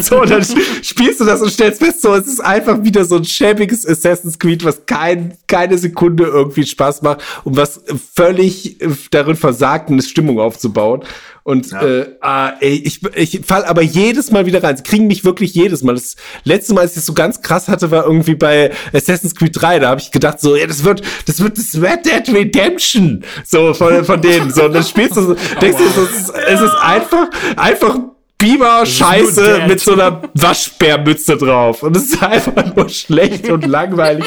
So, 0.00 0.24
dann 0.24 0.44
spielst 0.82 1.20
du 1.20 1.24
das 1.24 1.42
und 1.42 1.50
stellst 1.50 1.82
fest, 1.82 2.02
so, 2.02 2.14
es 2.14 2.26
ist 2.26 2.40
einfach 2.40 2.82
wieder 2.82 3.04
so 3.04 3.16
ein 3.16 3.24
schäbiges 3.24 3.86
Assassin's 3.86 4.38
Creed, 4.38 4.64
was 4.64 4.86
kein, 4.86 5.36
keine 5.46 5.76
Sekunde 5.76 6.24
irgendwie 6.24 6.64
Spaß 6.64 7.02
macht 7.02 7.20
und 7.44 7.56
was 7.56 7.82
völlig 8.14 8.80
äh, 8.80 8.88
darin 9.10 9.36
versagt, 9.36 9.90
eine 9.90 10.02
Stimmung 10.02 10.40
aufzubauen. 10.40 11.02
Und 11.48 11.72
äh, 11.72 12.04
ah, 12.20 12.52
ey, 12.60 12.74
ich, 12.84 13.00
ich 13.16 13.40
fall 13.46 13.64
aber 13.64 13.80
jedes 13.80 14.30
Mal 14.30 14.44
wieder 14.44 14.62
rein. 14.62 14.76
Sie 14.76 14.82
kriegen 14.82 15.06
mich 15.06 15.24
wirklich 15.24 15.54
jedes 15.54 15.82
Mal. 15.82 15.94
Das 15.94 16.14
letzte 16.44 16.74
Mal, 16.74 16.82
als 16.82 16.90
ich 16.90 16.96
das 16.96 17.06
so 17.06 17.14
ganz 17.14 17.40
krass 17.40 17.68
hatte, 17.68 17.90
war 17.90 18.04
irgendwie 18.04 18.34
bei 18.34 18.70
Assassin's 18.92 19.34
Creed 19.34 19.52
3. 19.58 19.78
Da 19.78 19.88
habe 19.88 19.98
ich 19.98 20.10
gedacht, 20.10 20.42
so, 20.42 20.56
ja, 20.56 20.66
das 20.66 20.84
wird, 20.84 21.00
das 21.24 21.40
wird 21.42 21.56
das 21.56 21.80
Red 21.80 22.04
Dead 22.04 22.36
Redemption. 22.36 23.24
So 23.46 23.72
von, 23.72 24.04
von 24.04 24.20
denen. 24.20 24.52
So, 24.52 24.66
und 24.66 24.74
dann 24.74 24.84
spielst 24.84 25.16
du 25.16 25.22
so, 25.22 25.36
denkst 25.58 25.78
du, 25.78 25.84
es 25.84 25.96
ist, 25.96 26.34
es 26.34 26.60
ist 26.60 26.74
einfach, 26.82 27.30
einfach 27.56 27.98
Biber 28.38 28.86
Scheiße 28.86 29.58
Dead. 29.58 29.68
mit 29.68 29.80
so 29.80 29.94
einer 29.94 30.22
Waschbärmütze 30.34 31.36
drauf. 31.36 31.82
Und 31.82 31.96
es 31.96 32.04
ist 32.12 32.22
einfach 32.22 32.74
nur 32.76 32.88
schlecht 32.88 33.50
und 33.50 33.66
langweilig. 33.66 34.26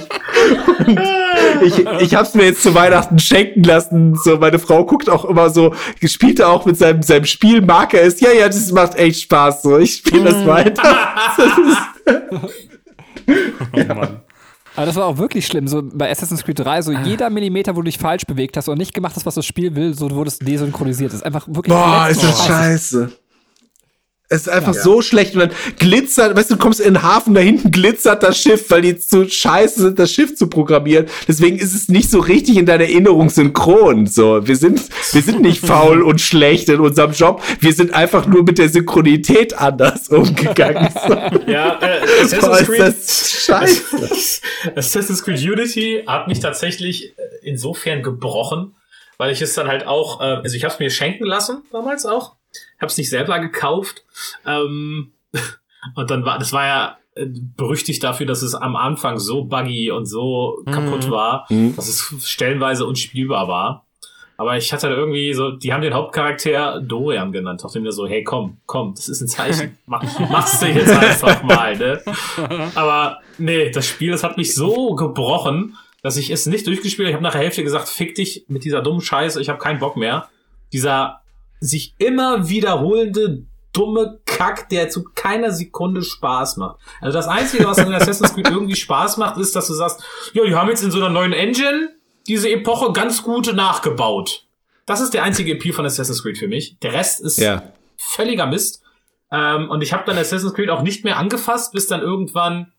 Und 0.85 0.99
ich, 1.63 1.85
ich 2.01 2.15
hab's 2.15 2.33
mir 2.33 2.43
jetzt 2.45 2.61
zu 2.61 2.75
Weihnachten 2.75 3.19
schenken 3.19 3.63
lassen. 3.63 4.15
So, 4.21 4.35
meine 4.37 4.59
Frau 4.59 4.85
guckt 4.85 5.09
auch 5.09 5.23
immer 5.23 5.49
so, 5.49 5.73
spielt 6.03 6.41
er 6.41 6.49
auch 6.49 6.65
mit 6.65 6.77
seinem, 6.77 7.01
seinem 7.03 7.23
Spiel, 7.25 7.61
mag 7.61 7.93
er 7.93 8.03
es. 8.03 8.19
Ja, 8.19 8.31
ja, 8.33 8.47
das 8.47 8.71
macht 8.73 8.95
echt 8.95 9.21
Spaß. 9.21 9.61
So, 9.61 9.77
ich 9.77 9.95
spiele 9.97 10.25
das 10.25 10.45
weiter. 10.45 10.83
Das 11.37 11.57
ist, 11.57 11.77
Oh 13.73 13.77
Mann. 13.93 14.21
aber 14.75 14.85
das 14.85 14.95
war 14.95 15.05
auch 15.05 15.17
wirklich 15.17 15.45
schlimm. 15.47 15.67
So 15.67 15.81
bei 15.83 16.09
Assassin's 16.11 16.43
Creed 16.43 16.59
3, 16.59 16.81
so 16.81 16.91
jeder 16.91 17.29
Millimeter, 17.29 17.75
wo 17.75 17.81
du 17.81 17.85
dich 17.85 17.97
falsch 17.97 18.25
bewegt 18.25 18.57
hast 18.57 18.67
und 18.67 18.77
nicht 18.77 18.93
gemacht 18.93 19.15
hast, 19.15 19.25
was 19.25 19.35
das 19.35 19.45
Spiel 19.45 19.75
will, 19.75 19.93
so 19.93 20.09
du 20.09 20.15
wurdest 20.15 20.45
desynchronisiert. 20.45 21.11
Das 21.11 21.19
ist 21.19 21.25
einfach 21.25 21.47
wirklich. 21.47 21.73
boah, 21.73 22.07
ist 22.09 22.23
das 22.23 22.45
scheiße. 22.45 23.11
Es 24.31 24.43
ist 24.43 24.49
einfach 24.49 24.73
so 24.73 25.01
schlecht 25.01 25.33
und 25.33 25.41
dann 25.41 25.51
glitzert, 25.77 26.37
weißt 26.37 26.51
du, 26.51 26.55
du 26.55 26.59
kommst 26.61 26.79
in 26.79 26.93
den 26.93 27.03
Hafen, 27.03 27.33
da 27.33 27.41
hinten 27.41 27.69
glitzert 27.69 28.23
das 28.23 28.37
Schiff, 28.39 28.69
weil 28.69 28.81
die 28.81 28.97
zu 28.97 29.27
scheiße 29.29 29.81
sind, 29.81 29.99
das 29.99 30.09
Schiff 30.09 30.35
zu 30.35 30.47
programmieren. 30.47 31.07
Deswegen 31.27 31.57
ist 31.57 31.73
es 31.75 31.89
nicht 31.89 32.09
so 32.09 32.19
richtig 32.19 32.55
in 32.55 32.65
deiner 32.65 32.85
Erinnerung 32.85 33.29
synchron. 33.29 34.07
So, 34.07 34.47
wir 34.47 34.55
sind, 34.55 34.81
wir 35.11 35.21
sind 35.21 35.41
nicht 35.41 35.59
faul 35.65 36.01
und 36.01 36.21
schlecht 36.21 36.69
in 36.69 36.79
unserem 36.79 37.11
Job. 37.11 37.43
Wir 37.59 37.73
sind 37.73 37.93
einfach 37.93 38.25
nur 38.25 38.43
mit 38.43 38.57
der 38.57 38.69
Synchronität 38.69 39.57
anders 39.59 40.07
umgegangen. 40.07 40.89
So, 41.07 41.13
Ja, 41.51 41.79
äh, 41.81 42.01
Assassin's 42.23 42.61
ist 42.61 42.67
Creed. 42.67 42.79
das 42.79 43.31
scheiße. 43.45 43.81
Assassin's 44.75 45.23
Creed 45.23 45.39
Unity 45.39 46.03
hat 46.07 46.27
mich 46.27 46.39
tatsächlich 46.39 47.17
äh, 47.17 47.21
insofern 47.43 48.01
gebrochen, 48.03 48.75
weil 49.17 49.31
ich 49.31 49.41
es 49.41 49.53
dann 49.55 49.67
halt 49.67 49.85
auch, 49.87 50.21
äh, 50.21 50.23
also 50.43 50.55
ich 50.55 50.63
habe 50.63 50.73
es 50.73 50.79
mir 50.79 50.89
schenken 50.89 51.25
lassen 51.25 51.63
damals 51.71 52.05
auch, 52.05 52.35
habe 52.81 52.87
es 52.87 52.97
nicht 52.97 53.09
selber 53.09 53.39
gekauft 53.39 54.03
ähm, 54.45 55.13
und 55.95 56.11
dann 56.11 56.25
war, 56.25 56.39
das 56.39 56.53
war 56.53 56.65
ja 56.65 56.97
äh, 57.15 57.25
berüchtigt 57.27 58.03
dafür, 58.03 58.25
dass 58.25 58.41
es 58.41 58.55
am 58.55 58.75
Anfang 58.75 59.19
so 59.19 59.45
buggy 59.45 59.91
und 59.91 60.05
so 60.05 60.63
kaputt 60.65 61.09
war, 61.09 61.47
dass 61.75 61.87
es 61.87 62.29
stellenweise 62.29 62.85
unspielbar 62.85 63.47
war. 63.47 63.85
Aber 64.41 64.57
ich 64.57 64.73
hatte 64.73 64.87
irgendwie 64.87 65.35
so, 65.35 65.51
die 65.51 65.71
haben 65.71 65.83
den 65.83 65.93
Hauptcharakter 65.93 66.81
Dorian 66.81 67.31
genannt. 67.31 67.63
Dachte 67.63 67.79
mir 67.79 67.91
so, 67.91 68.07
hey, 68.07 68.23
komm, 68.23 68.57
komm, 68.65 68.95
das 68.95 69.07
ist 69.07 69.21
ein 69.21 69.27
Zeichen. 69.27 69.77
Mach, 69.85 70.01
mach's 70.31 70.59
du 70.59 70.65
jetzt 70.65 70.91
einfach 70.91 71.43
mal, 71.43 71.77
ne? 71.77 72.01
Aber 72.73 73.19
nee, 73.37 73.69
das 73.69 73.85
Spiel, 73.85 74.09
das 74.09 74.23
hat 74.23 74.37
mich 74.37 74.55
so 74.55 74.95
gebrochen, 74.95 75.77
dass 76.01 76.17
ich 76.17 76.31
es 76.31 76.47
nicht 76.47 76.65
durchgespielt 76.65 77.05
habe. 77.05 77.11
Ich 77.11 77.15
habe 77.17 77.23
nach 77.23 77.33
der 77.33 77.41
Hälfte 77.41 77.63
gesagt, 77.63 77.87
fick 77.87 78.15
dich 78.15 78.45
mit 78.47 78.63
dieser 78.63 78.81
dummen 78.81 79.01
Scheiße, 79.01 79.39
ich 79.39 79.49
habe 79.49 79.59
keinen 79.59 79.77
Bock 79.77 79.95
mehr. 79.95 80.27
Dieser 80.73 81.20
sich 81.61 81.95
immer 81.97 82.49
wiederholende 82.49 83.45
dumme 83.71 84.19
Kack, 84.25 84.67
der 84.67 84.89
zu 84.89 85.03
keiner 85.15 85.51
Sekunde 85.51 86.01
Spaß 86.01 86.57
macht. 86.57 86.77
Also 86.99 87.17
das 87.17 87.27
Einzige, 87.27 87.65
was 87.65 87.77
in 87.77 87.93
Assassin's 87.93 88.33
Creed 88.33 88.49
irgendwie 88.49 88.75
Spaß 88.75 89.15
macht, 89.15 89.37
ist, 89.37 89.55
dass 89.55 89.67
du 89.67 89.73
sagst, 89.73 90.03
ja, 90.33 90.43
die 90.43 90.53
haben 90.55 90.67
jetzt 90.67 90.83
in 90.83 90.91
so 90.91 90.97
einer 90.97 91.09
neuen 91.09 91.31
Engine 91.31 91.89
diese 92.27 92.49
Epoche 92.49 92.91
ganz 92.91 93.23
gut 93.23 93.53
nachgebaut. 93.55 94.45
Das 94.85 94.99
ist 94.99 95.13
der 95.13 95.23
einzige 95.23 95.53
Appeal 95.53 95.73
von 95.73 95.85
Assassin's 95.85 96.21
Creed 96.21 96.37
für 96.37 96.49
mich. 96.49 96.77
Der 96.81 96.91
Rest 96.91 97.21
ist 97.21 97.37
Ja. 97.37 97.63
völliger 97.95 98.47
Mist. 98.47 98.81
Ähm, 99.31 99.69
und 99.69 99.81
ich 99.81 99.93
habe 99.93 100.03
dann 100.05 100.17
Assassin's 100.17 100.53
Creed 100.53 100.69
auch 100.69 100.81
nicht 100.81 101.05
mehr 101.05 101.17
angefasst, 101.17 101.71
bis 101.71 101.87
dann 101.87 102.01
irgendwann 102.01 102.73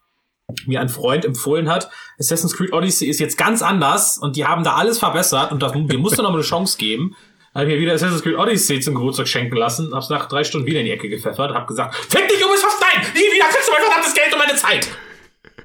mir 0.67 0.81
ein 0.83 0.91
Freund 0.91 1.25
empfohlen 1.25 1.71
hat, 1.71 1.89
Assassin's 2.19 2.55
Creed 2.55 2.75
Odyssey 2.75 3.07
ist 3.09 3.21
jetzt 3.21 3.39
ganz 3.39 3.63
anders 3.63 4.19
und 4.19 4.37
die 4.37 4.45
haben 4.45 4.65
da 4.65 4.75
alles 4.75 4.99
verbessert 4.99 5.51
und 5.53 5.63
das, 5.63 5.73
wir 5.73 5.99
mussten 5.99 6.23
noch 6.23 6.31
mal 6.31 6.35
eine 6.37 6.43
Chance 6.45 6.77
geben. 6.77 7.17
Habe 7.55 7.67
mir 7.67 7.79
wieder 7.79 7.93
Assassin's 7.93 8.23
Creed 8.23 8.37
Odyssey 8.37 8.81
zum 8.81 8.95
Geburtstag 8.95 9.29
schenken 9.29 9.57
lassen, 9.57 9.95
hab's 9.95 10.09
nach 10.09 10.27
drei 10.27 10.43
Stunden 10.43 10.67
wieder 10.67 10.81
in 10.81 10.87
die 10.87 10.93
Ecke 10.93 11.11
gepfeffert, 11.11 11.53
hab 11.53 11.67
gesagt, 11.67 11.95
fick 11.95 12.27
dich, 12.27 12.43
Ubisoft, 12.43 12.81
nein! 12.81 13.07
Nie 13.15 13.35
wieder 13.35 13.45
kriegst 13.47 13.69
du 13.69 13.73
mein 13.73 13.83
verdammtes 13.83 14.15
Geld 14.15 14.33
und 14.33 14.39
meine 14.39 14.57
Zeit! 14.57 14.89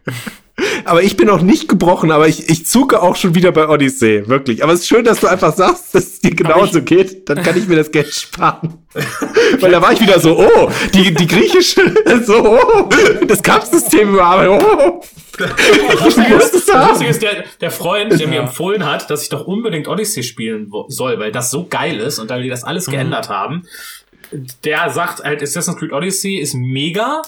Aber 0.85 1.03
ich 1.03 1.17
bin 1.17 1.29
auch 1.29 1.41
nicht 1.41 1.67
gebrochen, 1.67 2.11
aber 2.11 2.27
ich, 2.27 2.49
ich 2.49 2.65
zucke 2.65 3.01
auch 3.01 3.15
schon 3.15 3.35
wieder 3.35 3.51
bei 3.51 3.67
Odyssey, 3.67 4.27
wirklich. 4.27 4.63
Aber 4.63 4.73
es 4.73 4.81
ist 4.81 4.87
schön, 4.87 5.05
dass 5.05 5.19
du 5.19 5.27
einfach 5.27 5.55
sagst, 5.55 5.93
dass 5.93 6.05
es 6.05 6.19
dir 6.19 6.33
genauso 6.33 6.81
geht. 6.81 7.29
Dann 7.29 7.43
kann 7.43 7.57
ich 7.57 7.67
mir 7.67 7.75
das 7.75 7.91
Geld 7.91 8.11
sparen. 8.13 8.73
Weil 9.59 9.71
da 9.71 9.81
war 9.81 9.93
ich 9.93 10.01
wieder 10.01 10.19
so, 10.19 10.39
oh, 10.39 10.71
die, 10.93 11.13
die 11.13 11.27
griechische, 11.27 11.93
so, 12.25 12.57
oh, 12.57 12.89
das 13.27 13.43
Kampfsystem 13.43 14.09
überarbeitet, 14.09 14.65
oh. 14.65 15.03
Das 15.37 16.03
Lustige 16.03 16.33
ist, 16.33 16.67
das 16.67 16.89
Lustige 16.89 17.09
ist 17.11 17.21
der, 17.21 17.43
der 17.61 17.69
Freund, 17.69 18.19
der 18.19 18.27
mir 18.27 18.39
empfohlen 18.39 18.85
hat, 18.85 19.11
dass 19.11 19.21
ich 19.21 19.29
doch 19.29 19.45
unbedingt 19.45 19.87
Odyssey 19.87 20.23
spielen 20.23 20.71
soll, 20.87 21.19
weil 21.19 21.31
das 21.31 21.51
so 21.51 21.67
geil 21.67 21.99
ist 21.99 22.17
und 22.17 22.31
da 22.31 22.39
die 22.39 22.49
das 22.49 22.63
alles 22.63 22.87
geändert 22.87 23.29
haben. 23.29 23.67
Der 24.63 24.89
sagt 24.89 25.23
halt, 25.23 25.43
Assassin's 25.43 25.77
Creed 25.77 25.93
Odyssey 25.93 26.37
ist 26.37 26.55
mega 26.55 27.21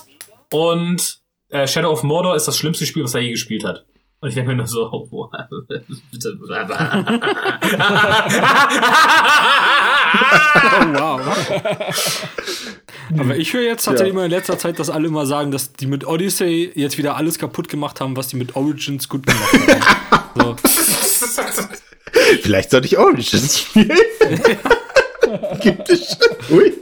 und 0.51 1.18
äh, 1.49 1.67
Shadow 1.67 1.91
of 1.91 2.03
Mordor 2.03 2.35
ist 2.35 2.47
das 2.47 2.57
schlimmste 2.57 2.85
Spiel, 2.85 3.03
was 3.03 3.13
er 3.13 3.21
je 3.21 3.31
gespielt 3.31 3.63
hat. 3.63 3.85
Und 4.21 4.29
ich 4.29 4.35
denke 4.35 4.51
mir 4.51 4.57
nur 4.57 4.67
so, 4.67 4.89
oh, 4.91 5.05
boah, 5.11 5.31
bitte. 5.49 5.85
wow. 10.93 11.21
Aber 13.17 13.37
ich 13.37 13.53
höre 13.53 13.63
jetzt 13.63 13.85
tatsächlich 13.85 14.13
mal 14.13 14.25
in 14.25 14.31
letzter 14.31 14.57
Zeit, 14.57 14.77
dass 14.77 14.89
alle 14.89 15.07
immer 15.07 15.25
sagen, 15.25 15.51
dass 15.51 15.71
die 15.73 15.87
mit 15.87 16.05
Odyssey 16.05 16.71
jetzt 16.75 16.97
wieder 16.97 17.15
alles 17.15 17.39
kaputt 17.39 17.69
gemacht 17.69 18.01
haben, 18.01 18.17
was 18.17 18.27
die 18.27 18.35
mit 18.35 18.55
Origins 18.55 19.07
gut 19.07 19.25
gemacht 19.25 19.53
haben. 20.11 20.35
So. 20.35 20.55
Vielleicht 22.41 22.71
sollte 22.71 22.87
ich 22.87 22.97
Origins 22.97 23.59
spielen. 23.59 23.97
Gibt 25.61 25.89
es 25.89 26.17
schon. 26.17 26.57
Ui. 26.57 26.73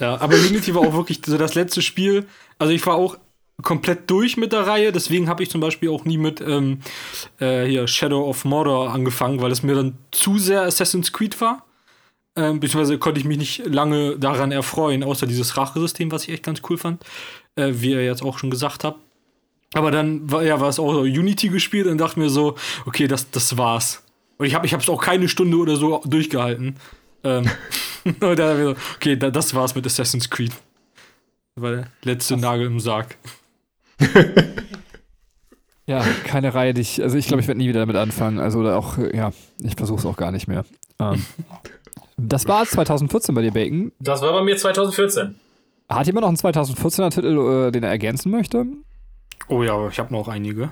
Ja, 0.00 0.20
aber 0.20 0.34
Unity 0.34 0.74
war 0.74 0.82
auch 0.82 0.94
wirklich 0.94 1.20
so 1.24 1.38
das 1.38 1.54
letzte 1.54 1.82
Spiel. 1.82 2.26
Also 2.58 2.72
ich 2.72 2.84
war 2.86 2.96
auch 2.96 3.16
komplett 3.62 4.10
durch 4.10 4.36
mit 4.36 4.52
der 4.52 4.66
Reihe, 4.66 4.92
deswegen 4.92 5.28
habe 5.28 5.42
ich 5.42 5.50
zum 5.50 5.60
Beispiel 5.60 5.88
auch 5.88 6.04
nie 6.04 6.18
mit 6.18 6.40
ähm, 6.40 6.80
äh, 7.40 7.64
hier 7.64 7.88
Shadow 7.88 8.28
of 8.28 8.44
Mordor 8.44 8.90
angefangen, 8.90 9.40
weil 9.40 9.50
es 9.50 9.62
mir 9.62 9.74
dann 9.74 9.96
zu 10.10 10.38
sehr 10.38 10.62
Assassin's 10.62 11.12
Creed 11.12 11.40
war. 11.40 11.64
Ähm, 12.36 12.60
beziehungsweise 12.60 12.98
konnte 12.98 13.18
ich 13.18 13.26
mich 13.26 13.38
nicht 13.38 13.66
lange 13.66 14.18
daran 14.18 14.52
erfreuen, 14.52 15.02
außer 15.02 15.26
dieses 15.26 15.56
Rachesystem, 15.56 16.12
was 16.12 16.24
ich 16.24 16.34
echt 16.34 16.42
ganz 16.42 16.60
cool 16.68 16.76
fand, 16.76 17.02
äh, 17.56 17.72
wie 17.76 17.92
ihr 17.92 18.04
jetzt 18.04 18.22
auch 18.22 18.38
schon 18.38 18.50
gesagt 18.50 18.84
habt. 18.84 19.00
Aber 19.72 19.90
dann 19.90 20.30
war 20.30 20.42
ja 20.42 20.60
war 20.60 20.68
es 20.68 20.78
auch 20.78 20.92
so 20.92 21.00
Unity 21.00 21.48
gespielt 21.48 21.86
und 21.86 21.98
dachte 21.98 22.20
mir 22.20 22.28
so, 22.28 22.56
okay, 22.84 23.08
das, 23.08 23.30
das 23.30 23.56
war's. 23.56 24.02
Und 24.36 24.46
ich 24.46 24.54
habe 24.54 24.66
ich 24.66 24.72
es 24.72 24.88
auch 24.88 25.02
keine 25.02 25.28
Stunde 25.28 25.56
oder 25.56 25.76
so 25.76 26.02
durchgehalten. 26.04 26.76
Ähm, 27.24 27.50
und 28.04 28.38
dann 28.38 28.58
ich 28.58 28.64
so, 28.64 28.76
okay, 28.96 29.16
da, 29.16 29.30
das 29.30 29.54
war's 29.54 29.74
mit 29.74 29.86
Assassin's 29.86 30.28
Creed. 30.28 30.52
Das 31.54 31.62
war 31.62 31.70
der 31.70 31.86
letzte 32.02 32.36
Nagel 32.36 32.66
im 32.66 32.80
Sarg. 32.80 33.16
Ja, 35.88 36.04
keine 36.24 36.52
Reihe, 36.52 36.74
die 36.74 36.80
ich, 36.80 37.00
also 37.00 37.16
ich 37.16 37.28
glaube, 37.28 37.40
ich 37.40 37.46
werde 37.46 37.58
nie 37.58 37.68
wieder 37.68 37.80
damit 37.80 37.94
anfangen. 37.94 38.40
Also 38.40 38.58
oder 38.58 38.76
auch, 38.76 38.98
äh, 38.98 39.16
ja, 39.16 39.30
ich 39.62 39.76
versuche 39.76 40.00
es 40.00 40.06
auch 40.06 40.16
gar 40.16 40.32
nicht 40.32 40.48
mehr. 40.48 40.64
Ähm, 40.98 41.24
das 42.16 42.48
war 42.48 42.66
2014 42.66 43.34
bei 43.34 43.42
dir, 43.42 43.52
Bacon. 43.52 43.92
Das 44.00 44.20
war 44.20 44.32
bei 44.32 44.42
mir 44.42 44.56
2014. 44.56 45.36
Hat 45.88 46.06
jemand 46.06 46.22
noch 46.22 46.28
einen 46.28 46.54
2014er 46.54 47.10
Titel, 47.10 47.68
äh, 47.68 47.70
den 47.70 47.84
er 47.84 47.90
ergänzen 47.90 48.32
möchte? 48.32 48.66
Oh 49.46 49.62
ja, 49.62 49.88
ich 49.88 49.98
habe 50.00 50.12
noch 50.12 50.26
einige. 50.26 50.70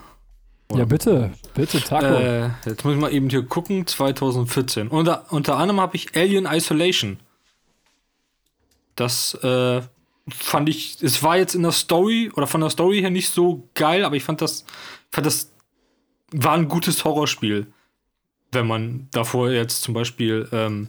Ja, 0.74 0.84
bitte, 0.84 1.30
bitte, 1.54 1.80
Taco. 1.80 2.06
Äh, 2.06 2.50
jetzt 2.66 2.84
muss 2.84 2.94
ich 2.94 3.00
mal 3.00 3.12
eben 3.12 3.30
hier 3.30 3.44
gucken, 3.44 3.86
2014. 3.86 4.88
Unter, 4.88 5.26
unter 5.30 5.58
anderem 5.58 5.80
habe 5.80 5.94
ich 5.94 6.16
Alien 6.16 6.46
Isolation. 6.46 7.18
Das 8.96 9.34
äh, 9.44 9.82
fand 10.28 10.68
ich, 10.68 11.02
es 11.02 11.22
war 11.22 11.36
jetzt 11.36 11.54
in 11.54 11.62
der 11.62 11.72
Story 11.72 12.30
oder 12.34 12.46
von 12.46 12.60
der 12.60 12.70
Story 12.70 13.00
her 13.00 13.10
nicht 13.10 13.30
so 13.30 13.68
geil, 13.74 14.04
aber 14.04 14.16
ich 14.16 14.24
fand 14.24 14.40
das, 14.40 14.64
fand 15.10 15.26
das 15.26 15.52
war 16.32 16.54
ein 16.54 16.68
gutes 16.68 17.04
Horrorspiel. 17.04 17.66
Wenn 18.52 18.66
man 18.66 19.08
davor 19.10 19.50
jetzt 19.50 19.82
zum 19.82 19.94
Beispiel 19.94 20.48
ähm, 20.52 20.88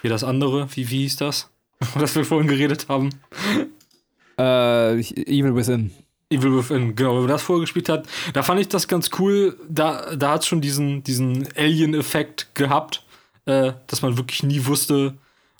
hier 0.00 0.10
das 0.10 0.24
andere, 0.24 0.68
wie, 0.74 0.90
wie 0.90 1.02
hieß 1.02 1.16
das? 1.16 1.50
das 1.98 2.16
wir 2.16 2.24
vorhin 2.24 2.48
geredet 2.48 2.88
haben. 2.88 3.10
Äh, 4.38 5.00
Evil 5.00 5.54
Within. 5.54 5.92
Evil 6.30 6.56
Within, 6.56 6.94
genau, 6.94 7.14
wenn 7.14 7.22
man 7.22 7.28
das 7.28 7.42
vorher 7.42 7.60
gespielt 7.60 7.88
hat, 7.88 8.06
da 8.32 8.42
fand 8.42 8.60
ich 8.60 8.68
das 8.68 8.88
ganz 8.88 9.10
cool. 9.18 9.58
Da, 9.68 10.16
da 10.16 10.32
hat 10.32 10.42
es 10.42 10.46
schon 10.46 10.60
diesen, 10.60 11.02
diesen 11.04 11.48
Alien-Effekt 11.56 12.54
gehabt, 12.54 13.04
äh, 13.46 13.72
dass 13.86 14.02
man 14.02 14.16
wirklich 14.16 14.42
nie 14.42 14.66
wusste, 14.66 15.14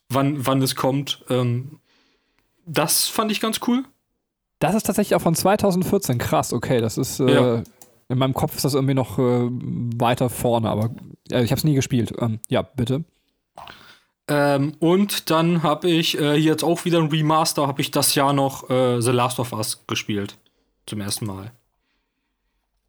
wann, 0.09 0.45
wann 0.47 0.61
es 0.63 0.75
kommt. 0.75 1.25
Ähm, 1.29 1.79
das 2.69 3.09
fand 3.09 3.33
ich 3.33 3.41
ganz 3.41 3.61
cool. 3.67 3.85
Das 4.61 4.75
ist 4.75 4.85
tatsächlich 4.87 5.15
auch 5.15 5.23
von 5.23 5.35
2014. 5.35 6.19
Krass, 6.19 6.53
okay, 6.53 6.81
das 6.81 6.99
ist. 6.99 7.21
Äh, 7.21 7.33
Ja. 7.33 7.63
In 8.11 8.17
meinem 8.17 8.33
Kopf 8.33 8.57
ist 8.57 8.65
das 8.65 8.73
irgendwie 8.73 8.95
noch 8.95 9.19
äh, 9.19 9.49
weiter 9.51 10.31
vorne, 10.31 10.71
aber 10.71 10.89
äh, 11.31 11.45
ich 11.45 11.51
habe 11.51 11.59
es 11.59 11.65
nie 11.65 11.75
gespielt. 11.75 12.15
Ähm, 12.19 12.41
ja, 12.49 12.63
bitte. 12.63 13.05
Ähm, 14.29 14.73
und 14.79 15.29
dann 15.31 15.63
habe 15.63 15.89
ich 15.91 16.17
äh, 16.19 16.33
hier 16.35 16.53
jetzt 16.53 16.63
auch 16.65 16.87
wieder 16.87 16.99
ein 17.01 17.09
Remaster, 17.09 17.67
habe 17.67 17.83
ich 17.83 17.91
das 17.91 18.15
Jahr 18.15 18.33
noch 18.33 18.69
äh, 18.71 19.01
The 19.03 19.11
Last 19.11 19.39
of 19.41 19.53
Us 19.53 19.85
gespielt. 19.87 20.37
Zum 20.87 21.03
ersten 21.03 21.27
Mal. 21.27 21.53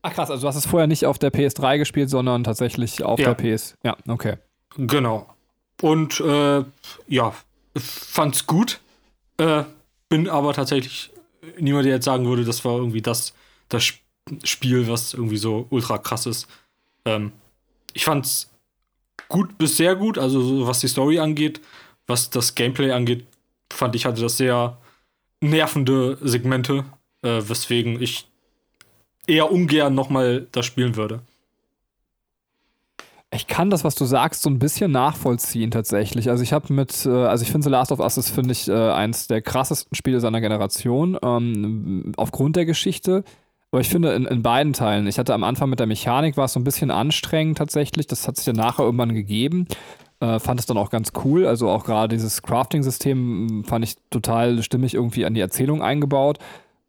Ach 0.01 0.13
krass, 0.13 0.29
also 0.31 0.43
du 0.43 0.47
hast 0.47 0.55
es 0.55 0.65
vorher 0.65 0.87
nicht 0.87 1.05
auf 1.05 1.19
der 1.19 1.33
PS3 1.33 1.77
gespielt, 1.79 2.09
sondern 2.09 2.45
tatsächlich 2.45 3.03
auf 3.03 3.19
Ja. 3.19 3.33
der 3.33 3.55
PS. 3.55 3.75
Ja, 3.83 3.97
okay. 4.07 4.37
Genau. 4.77 5.27
Und 5.81 6.19
äh, 6.21 6.63
ja, 7.07 7.33
fand's 7.75 8.47
gut. 8.47 8.79
Äh, 9.39 9.63
bin 10.09 10.29
aber 10.29 10.53
tatsächlich 10.53 11.11
niemand, 11.59 11.85
der 11.85 11.95
jetzt 11.95 12.05
sagen 12.05 12.27
würde, 12.27 12.45
das 12.45 12.65
war 12.65 12.77
irgendwie 12.77 13.01
das, 13.01 13.33
das 13.69 13.83
Sp- 13.87 14.03
Spiel, 14.45 14.87
was 14.87 15.13
irgendwie 15.15 15.37
so 15.37 15.67
ultra 15.71 15.97
krass 15.97 16.27
ist. 16.27 16.47
Ähm, 17.05 17.31
ich 17.93 18.05
fand's 18.05 18.51
gut 19.29 19.57
bis 19.57 19.77
sehr 19.77 19.95
gut, 19.95 20.17
also 20.19 20.41
so 20.41 20.67
was 20.67 20.79
die 20.81 20.89
Story 20.89 21.19
angeht, 21.19 21.61
was 22.07 22.29
das 22.31 22.55
Gameplay 22.55 22.91
angeht, 22.91 23.27
fand 23.73 23.95
ich 23.95 24.05
hatte 24.05 24.21
das 24.21 24.37
sehr 24.37 24.77
nervende 25.41 26.17
Segmente, 26.21 26.85
äh, 27.23 27.41
weswegen 27.47 28.01
ich 28.01 28.27
eher 29.27 29.51
ungern 29.51 29.95
nochmal 29.95 30.47
das 30.51 30.65
spielen 30.65 30.95
würde. 30.95 31.21
Ich 33.31 33.45
kann 33.45 33.69
das, 33.69 33.83
was 33.83 33.93
du 33.93 34.05
sagst, 34.05 34.41
so 34.41 34.49
ein 34.49 34.57
bisschen 34.57 34.91
nachvollziehen 34.91 35.69
tatsächlich. 35.69 36.29
Also 36.31 36.41
ich 36.41 36.51
habe 36.51 36.73
mit, 36.73 37.05
äh, 37.05 37.09
also 37.09 37.43
ich 37.43 37.51
finde 37.51 37.65
The 37.65 37.69
Last 37.69 37.91
of 37.91 37.99
Us 37.99 38.17
ist, 38.17 38.31
finde 38.31 38.53
ich, 38.53 38.67
äh, 38.67 38.73
eins 38.73 39.27
der 39.27 39.41
krassesten 39.41 39.95
Spiele 39.95 40.19
seiner 40.19 40.41
Generation, 40.41 41.17
ähm, 41.23 42.11
aufgrund 42.17 42.55
der 42.55 42.65
Geschichte. 42.65 43.23
Aber 43.71 43.81
ich 43.81 43.89
finde 43.89 44.13
in, 44.13 44.25
in 44.25 44.41
beiden 44.41 44.73
Teilen, 44.73 45.05
ich 45.05 45.19
hatte 45.19 45.35
am 45.35 45.43
Anfang 45.43 45.69
mit 45.69 45.79
der 45.79 45.85
Mechanik, 45.85 46.37
war 46.37 46.45
es 46.45 46.53
so 46.53 46.59
ein 46.59 46.63
bisschen 46.63 46.89
anstrengend 46.89 47.59
tatsächlich. 47.59 48.07
Das 48.07 48.27
hat 48.27 48.35
sich 48.35 48.45
dann 48.45 48.55
nachher 48.55 48.83
irgendwann 48.83 49.13
gegeben. 49.13 49.67
Äh, 50.21 50.39
fand 50.39 50.59
es 50.59 50.65
dann 50.65 50.77
auch 50.77 50.89
ganz 50.89 51.11
cool. 51.23 51.45
Also 51.45 51.69
auch 51.69 51.85
gerade 51.85 52.15
dieses 52.15 52.41
Crafting-System 52.41 53.45
mh, 53.59 53.63
fand 53.67 53.85
ich 53.85 53.95
total 54.09 54.63
stimmig 54.63 54.95
irgendwie 54.95 55.25
an 55.25 55.35
die 55.35 55.41
Erzählung 55.41 55.83
eingebaut. 55.83 56.39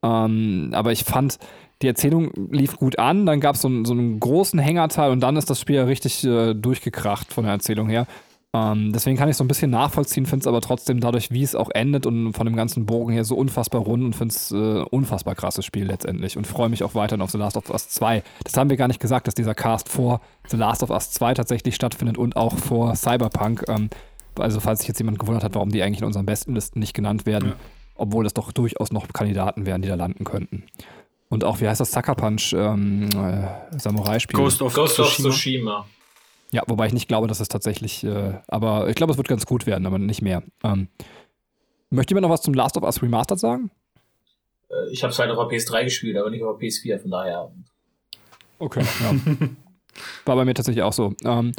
Ähm, 0.02 0.70
aber 0.72 0.90
ich 0.92 1.04
fand, 1.04 1.38
die 1.82 1.88
Erzählung 1.88 2.30
lief 2.50 2.76
gut 2.76 2.98
an, 2.98 3.26
dann 3.26 3.40
gab 3.40 3.56
so 3.56 3.68
es 3.68 3.88
so 3.88 3.94
einen 3.94 4.20
großen 4.20 4.58
Hängerteil 4.58 5.10
und 5.10 5.20
dann 5.20 5.36
ist 5.36 5.48
das 5.50 5.60
Spiel 5.60 5.76
ja 5.76 5.84
richtig 5.84 6.24
äh, 6.24 6.54
durchgekracht 6.54 7.32
von 7.32 7.44
der 7.44 7.54
Erzählung 7.54 7.88
her. 7.88 8.06
Ähm, 8.52 8.92
deswegen 8.92 9.16
kann 9.16 9.28
ich 9.28 9.36
so 9.36 9.44
ein 9.44 9.48
bisschen 9.48 9.70
nachvollziehen, 9.70 10.26
finde 10.26 10.42
es 10.42 10.46
aber 10.48 10.60
trotzdem 10.60 10.98
dadurch, 10.98 11.30
wie 11.30 11.42
es 11.44 11.54
auch 11.54 11.70
endet 11.70 12.04
und 12.04 12.32
von 12.32 12.46
dem 12.46 12.56
ganzen 12.56 12.84
Bogen 12.84 13.12
her 13.12 13.22
so 13.24 13.36
unfassbar 13.36 13.80
rund 13.82 14.02
und 14.02 14.16
finde 14.16 14.34
es 14.34 14.50
äh, 14.50 14.82
unfassbar 14.90 15.36
krasses 15.36 15.64
Spiel 15.64 15.84
letztendlich 15.86 16.36
und 16.36 16.48
freue 16.48 16.68
mich 16.68 16.82
auch 16.82 16.96
weiterhin 16.96 17.22
auf 17.22 17.30
The 17.30 17.38
Last 17.38 17.56
of 17.56 17.70
Us 17.70 17.88
2. 17.90 18.24
Das 18.42 18.56
haben 18.56 18.68
wir 18.68 18.76
gar 18.76 18.88
nicht 18.88 18.98
gesagt, 19.00 19.28
dass 19.28 19.36
dieser 19.36 19.54
Cast 19.54 19.88
vor 19.88 20.20
The 20.48 20.56
Last 20.56 20.82
of 20.82 20.90
Us 20.90 21.12
2 21.12 21.34
tatsächlich 21.34 21.76
stattfindet 21.76 22.18
und 22.18 22.34
auch 22.36 22.56
vor 22.56 22.96
Cyberpunk. 22.96 23.64
Ähm, 23.68 23.88
also 24.36 24.58
falls 24.58 24.80
sich 24.80 24.88
jetzt 24.88 24.98
jemand 24.98 25.20
gewundert 25.20 25.44
hat, 25.44 25.54
warum 25.54 25.70
die 25.70 25.82
eigentlich 25.84 26.00
in 26.00 26.06
unseren 26.06 26.26
besten 26.26 26.54
Listen 26.54 26.80
nicht 26.80 26.92
genannt 26.94 27.26
werden, 27.26 27.50
Ja. 27.50 27.56
obwohl 27.94 28.26
es 28.26 28.34
doch 28.34 28.50
durchaus 28.50 28.90
noch 28.90 29.06
Kandidaten 29.12 29.64
wären, 29.64 29.80
die 29.80 29.88
da 29.88 29.94
landen 29.94 30.24
könnten. 30.24 30.64
Und 31.30 31.44
auch, 31.44 31.60
wie 31.60 31.68
heißt 31.68 31.80
das, 31.80 31.92
Sucker 31.92 32.14
Punch 32.14 32.52
ähm, 32.52 33.08
äh, 33.14 33.78
Samurai-Spiel? 33.78 34.36
Ghost 34.38 34.60
of 34.60 34.74
Ghost 34.74 34.98
of 35.00 35.06
Tsushima. 35.06 35.30
Tsushima. 35.30 35.86
Ja, 36.50 36.62
wobei 36.66 36.88
ich 36.88 36.92
nicht 36.92 37.06
glaube, 37.06 37.28
dass 37.28 37.38
es 37.40 37.46
tatsächlich, 37.48 38.02
äh, 38.04 38.34
aber 38.48 38.88
ich 38.88 38.96
glaube, 38.96 39.12
es 39.12 39.16
wird 39.16 39.28
ganz 39.28 39.46
gut 39.46 39.64
werden, 39.66 39.86
aber 39.86 39.98
nicht 39.98 40.20
mehr. 40.22 40.42
Ähm, 40.64 40.88
möchte 41.90 42.10
jemand 42.12 42.24
noch 42.24 42.30
was 42.30 42.42
zum 42.42 42.52
Last 42.54 42.76
of 42.76 42.82
Us 42.82 43.00
Remastered 43.00 43.38
sagen? 43.38 43.70
Äh, 44.68 44.90
Ich 44.90 45.04
habe 45.04 45.12
es 45.12 45.18
halt 45.20 45.30
auf 45.30 45.48
der 45.48 45.56
PS3 45.56 45.84
gespielt, 45.84 46.16
aber 46.16 46.30
nicht 46.30 46.42
auf 46.42 46.58
der 46.58 46.68
PS4, 46.68 46.98
von 47.00 47.10
daher. 47.12 47.52
Okay. 48.58 48.84
Ja. 49.00 49.14
War 50.24 50.36
bei 50.36 50.44
mir 50.44 50.54
tatsächlich 50.54 50.82
auch 50.82 50.92
so. 50.92 51.14
Ähm, 51.24 51.52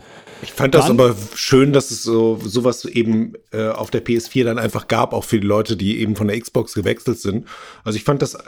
Ich 0.43 0.51
fand 0.51 0.73
das 0.73 0.87
Dann- 0.87 0.99
aber 0.99 1.15
schön, 1.35 1.71
dass 1.73 1.91
es 1.91 2.03
so 2.03 2.39
sowas 2.43 2.85
eben 2.85 3.33
äh, 3.51 3.67
auf 3.67 3.91
der 3.91 4.03
PS4 4.03 4.43
dann 4.43 4.57
einfach 4.57 4.87
gab, 4.87 5.13
auch 5.13 5.23
für 5.23 5.39
die 5.39 5.45
Leute, 5.47 5.77
die 5.77 5.99
eben 5.99 6.15
von 6.15 6.27
der 6.27 6.39
Xbox 6.39 6.73
gewechselt 6.73 7.19
sind. 7.19 7.47
Also 7.83 7.97
ich 7.97 8.03
fand 8.03 8.21
das, 8.21 8.35
äh, 8.35 8.39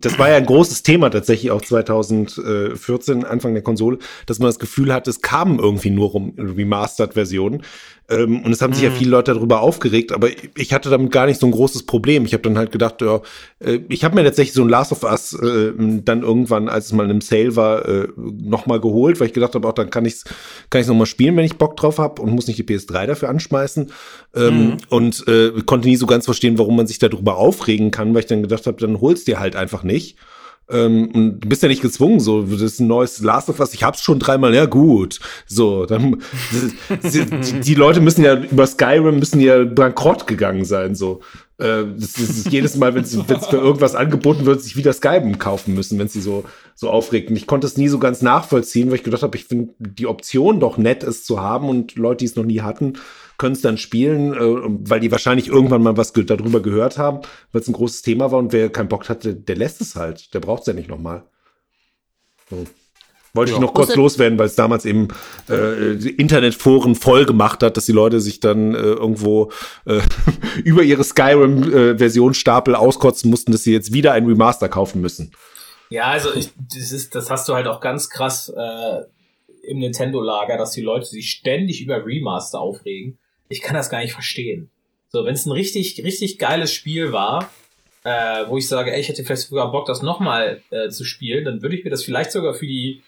das 0.00 0.18
war 0.18 0.28
ja 0.28 0.36
ein 0.36 0.46
großes 0.46 0.82
Thema 0.82 1.10
tatsächlich 1.10 1.50
auch 1.50 1.62
2014, 1.62 3.24
Anfang 3.24 3.54
der 3.54 3.62
Konsole, 3.62 3.98
dass 4.26 4.38
man 4.38 4.48
das 4.48 4.58
Gefühl 4.58 4.92
hat, 4.92 5.08
es 5.08 5.20
kamen 5.20 5.58
irgendwie 5.58 5.90
nur 5.90 6.10
rum 6.10 6.34
Remastered-Versionen. 6.36 7.62
Ähm, 8.08 8.42
und 8.42 8.52
es 8.52 8.62
haben 8.62 8.72
sich 8.72 8.84
ja 8.84 8.90
viele 8.90 9.10
Leute 9.10 9.34
darüber 9.34 9.60
aufgeregt, 9.60 10.12
aber 10.12 10.28
ich 10.56 10.72
hatte 10.72 10.90
damit 10.90 11.10
gar 11.10 11.26
nicht 11.26 11.40
so 11.40 11.46
ein 11.46 11.52
großes 11.52 11.86
Problem. 11.86 12.24
Ich 12.24 12.32
habe 12.32 12.42
dann 12.42 12.56
halt 12.56 12.70
gedacht, 12.70 13.02
ja, 13.02 13.20
äh, 13.58 13.80
ich 13.88 14.04
habe 14.04 14.14
mir 14.14 14.24
tatsächlich 14.24 14.54
so 14.54 14.62
ein 14.62 14.68
Last 14.68 14.92
of 14.92 15.02
Us 15.02 15.32
äh, 15.32 15.72
dann 15.76 16.22
irgendwann, 16.22 16.68
als 16.68 16.86
es 16.86 16.92
mal 16.92 17.04
in 17.04 17.10
einem 17.10 17.20
Sale 17.20 17.56
war, 17.56 17.86
äh, 17.88 18.08
nochmal 18.16 18.80
geholt, 18.80 19.18
weil 19.18 19.26
ich 19.26 19.32
gedacht 19.32 19.54
habe, 19.54 19.66
auch 19.68 19.72
dann 19.72 19.90
kann 19.90 20.04
ich 20.04 20.14
es 20.14 20.24
kann 20.70 20.80
ich's 20.80 20.88
noch 20.88 20.94
mal 20.96 21.06
spielen, 21.06 21.36
wenn 21.36 21.44
ich 21.44 21.58
Bock 21.58 21.76
drauf 21.76 21.98
habe 21.98 22.22
und 22.22 22.30
muss 22.30 22.46
nicht 22.46 22.58
die 22.58 22.64
PS3 22.64 23.06
dafür 23.06 23.28
anschmeißen. 23.28 23.90
Ähm, 24.34 24.76
Und 24.88 25.26
äh, 25.26 25.52
konnte 25.64 25.88
nie 25.88 25.96
so 25.96 26.06
ganz 26.06 26.24
verstehen, 26.26 26.58
warum 26.58 26.76
man 26.76 26.86
sich 26.86 26.98
darüber 26.98 27.36
aufregen 27.36 27.90
kann, 27.90 28.14
weil 28.14 28.20
ich 28.20 28.26
dann 28.26 28.42
gedacht 28.42 28.66
habe, 28.66 28.80
dann 28.80 29.00
holst 29.00 29.26
dir 29.26 29.40
halt 29.40 29.56
einfach 29.56 29.82
nicht. 29.82 30.16
Ähm, 30.68 31.10
und 31.12 31.40
du 31.40 31.48
bist 31.48 31.62
ja 31.62 31.68
nicht 31.68 31.82
gezwungen, 31.82 32.18
so, 32.18 32.42
das 32.42 32.60
ist 32.60 32.80
ein 32.80 32.88
neues 32.88 33.20
Last 33.20 33.48
of 33.48 33.60
Us, 33.60 33.74
ich 33.74 33.84
hab's 33.84 34.02
schon 34.02 34.18
dreimal, 34.18 34.54
ja 34.54 34.66
gut. 34.66 35.20
So, 35.46 35.86
dann, 35.86 36.22
die, 37.02 37.24
die, 37.24 37.60
die 37.60 37.74
Leute 37.74 38.00
müssen 38.00 38.24
ja 38.24 38.34
über 38.36 38.66
Skyrim 38.66 39.18
müssen 39.18 39.40
ja 39.40 39.64
bankrott 39.64 40.26
gegangen 40.26 40.64
sein, 40.64 40.94
so. 40.94 41.20
Äh, 41.58 41.84
das, 41.96 42.14
das 42.14 42.30
ist 42.30 42.50
jedes 42.50 42.76
Mal, 42.76 42.94
wenn 42.94 43.04
es 43.04 43.14
für 43.14 43.56
irgendwas 43.56 43.94
angeboten 43.94 44.44
wird, 44.44 44.60
sich 44.60 44.76
wieder 44.76 44.92
Skyrim 44.92 45.38
kaufen 45.38 45.74
müssen, 45.74 45.98
wenn 45.98 46.08
sie 46.08 46.20
so, 46.20 46.44
so 46.74 46.90
aufregt. 46.90 47.30
Und 47.30 47.36
ich 47.36 47.46
konnte 47.46 47.66
es 47.66 47.76
nie 47.76 47.88
so 47.88 47.98
ganz 47.98 48.20
nachvollziehen, 48.20 48.88
weil 48.88 48.96
ich 48.96 49.04
gedacht 49.04 49.22
habe, 49.22 49.36
ich 49.36 49.44
finde 49.44 49.72
die 49.78 50.06
Option 50.06 50.60
doch 50.60 50.78
nett, 50.78 51.02
es 51.02 51.24
zu 51.24 51.40
haben 51.40 51.68
und 51.68 51.94
Leute, 51.96 52.18
die 52.18 52.24
es 52.26 52.36
noch 52.36 52.44
nie 52.44 52.60
hatten, 52.60 52.94
können 53.38 53.54
es 53.54 53.60
dann 53.60 53.78
spielen, 53.78 54.32
äh, 54.34 54.38
weil 54.88 55.00
die 55.00 55.10
wahrscheinlich 55.10 55.48
irgendwann 55.48 55.82
mal 55.82 55.96
was 55.96 56.12
darüber 56.12 56.60
gehört 56.60 56.98
haben, 56.98 57.20
weil 57.52 57.62
es 57.62 57.68
ein 57.68 57.74
großes 57.74 58.02
Thema 58.02 58.30
war 58.30 58.38
und 58.38 58.52
wer 58.52 58.70
keinen 58.70 58.88
Bock 58.88 59.08
hatte, 59.08 59.34
der 59.34 59.56
lässt 59.56 59.80
es 59.80 59.96
halt. 59.96 60.32
Der 60.34 60.40
braucht 60.40 60.60
es 60.60 60.66
ja 60.66 60.72
nicht 60.72 60.88
nochmal. 60.88 61.24
So. 62.50 62.64
Wollte 63.36 63.52
ich 63.52 63.58
noch 63.58 63.74
kurz 63.74 63.94
loswerden, 63.94 64.38
weil 64.38 64.46
es 64.46 64.54
damals 64.54 64.86
eben 64.86 65.08
äh, 65.50 65.92
Internetforen 65.92 66.94
voll 66.94 67.26
gemacht 67.26 67.62
hat, 67.62 67.76
dass 67.76 67.84
die 67.84 67.92
Leute 67.92 68.20
sich 68.20 68.40
dann 68.40 68.74
äh, 68.74 68.78
irgendwo 68.78 69.52
äh, 69.84 70.00
über 70.64 70.82
ihre 70.82 71.04
Skyrim-Versionsstapel 71.04 72.74
auskotzen 72.74 73.28
mussten, 73.30 73.52
dass 73.52 73.62
sie 73.62 73.72
jetzt 73.72 73.92
wieder 73.92 74.12
ein 74.12 74.24
Remaster 74.24 74.70
kaufen 74.70 75.02
müssen. 75.02 75.32
Ja, 75.90 76.04
also 76.04 76.34
ich, 76.34 76.50
das, 76.74 76.92
ist, 76.92 77.14
das 77.14 77.30
hast 77.30 77.46
du 77.48 77.54
halt 77.54 77.66
auch 77.66 77.80
ganz 77.80 78.08
krass 78.08 78.48
äh, 78.56 79.02
im 79.66 79.80
Nintendo-Lager, 79.80 80.56
dass 80.56 80.72
die 80.72 80.82
Leute 80.82 81.06
sich 81.06 81.30
ständig 81.30 81.82
über 81.82 82.06
Remaster 82.06 82.58
aufregen. 82.58 83.18
Ich 83.48 83.60
kann 83.62 83.74
das 83.74 83.90
gar 83.90 84.00
nicht 84.00 84.12
verstehen. 84.12 84.70
So, 85.08 85.24
wenn 85.24 85.34
es 85.34 85.46
ein 85.46 85.52
richtig, 85.52 86.02
richtig 86.04 86.38
geiles 86.38 86.72
Spiel 86.72 87.12
war, 87.12 87.50
äh, 88.04 88.44
wo 88.48 88.58
ich 88.58 88.68
sage, 88.68 88.92
ey, 88.92 89.00
ich 89.00 89.08
hätte 89.08 89.24
vielleicht 89.24 89.42
sogar 89.42 89.70
Bock, 89.72 89.86
das 89.86 90.02
nochmal 90.02 90.60
äh, 90.70 90.88
zu 90.90 91.04
spielen, 91.04 91.44
dann 91.44 91.62
würde 91.62 91.76
ich 91.76 91.84
mir 91.84 91.90
das 91.90 92.04
vielleicht 92.04 92.32
sogar 92.32 92.54
für 92.54 92.66
die 92.66 93.02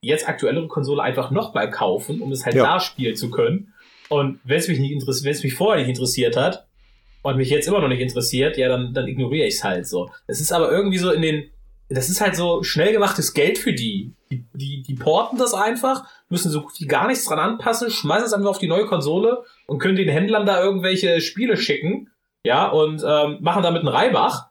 jetzt 0.00 0.28
aktuellere 0.28 0.66
Konsole 0.68 1.02
einfach 1.02 1.30
nochmal 1.30 1.70
kaufen, 1.70 2.20
um 2.22 2.32
es 2.32 2.44
halt 2.44 2.56
Ja. 2.56 2.64
da 2.64 2.80
spielen 2.80 3.16
zu 3.16 3.30
können. 3.30 3.72
Und 4.08 4.40
wenn 4.44 4.58
es 4.58 4.66
mich 4.68 4.78
nicht 4.78 4.92
interessiert, 4.92 5.24
wenn 5.26 5.32
es 5.34 5.44
mich 5.44 5.54
vorher 5.54 5.80
nicht 5.84 5.90
interessiert 5.96 6.36
hat 6.36 6.66
und 7.22 7.36
mich 7.36 7.50
jetzt 7.50 7.68
immer 7.68 7.80
noch 7.80 7.88
nicht 7.88 8.00
interessiert, 8.00 8.56
ja, 8.56 8.68
dann, 8.68 8.94
dann 8.94 9.06
ignoriere 9.06 9.46
ich 9.46 9.54
es 9.56 9.64
halt 9.64 9.86
so. 9.86 10.10
Es 10.26 10.40
ist 10.40 10.52
aber 10.52 10.70
irgendwie 10.72 10.98
so 10.98 11.12
in 11.12 11.22
den, 11.22 11.50
das 11.88 12.08
ist 12.08 12.20
halt 12.20 12.34
so 12.34 12.62
schnell 12.62 12.92
gemachtes 12.92 13.34
Geld 13.34 13.58
für 13.58 13.72
die. 13.72 14.12
Die, 14.30 14.44
die, 14.54 14.82
die 14.82 14.94
porten 14.94 15.38
das 15.38 15.54
einfach, 15.54 16.04
müssen 16.28 16.50
so 16.50 16.62
gut 16.62 16.72
wie 16.78 16.86
gar 16.86 17.08
nichts 17.08 17.24
dran 17.24 17.38
anpassen, 17.38 17.90
schmeißen 17.90 18.26
es 18.26 18.32
einfach 18.32 18.50
auf 18.50 18.58
die 18.58 18.68
neue 18.68 18.86
Konsole 18.86 19.42
und 19.66 19.78
können 19.78 19.96
den 19.96 20.08
Händlern 20.08 20.46
da 20.46 20.62
irgendwelche 20.62 21.20
Spiele 21.20 21.56
schicken, 21.56 22.10
ja, 22.44 22.68
und 22.68 23.02
ähm, 23.06 23.38
machen 23.40 23.62
damit 23.62 23.80
einen 23.80 23.88
Reibach. 23.88 24.46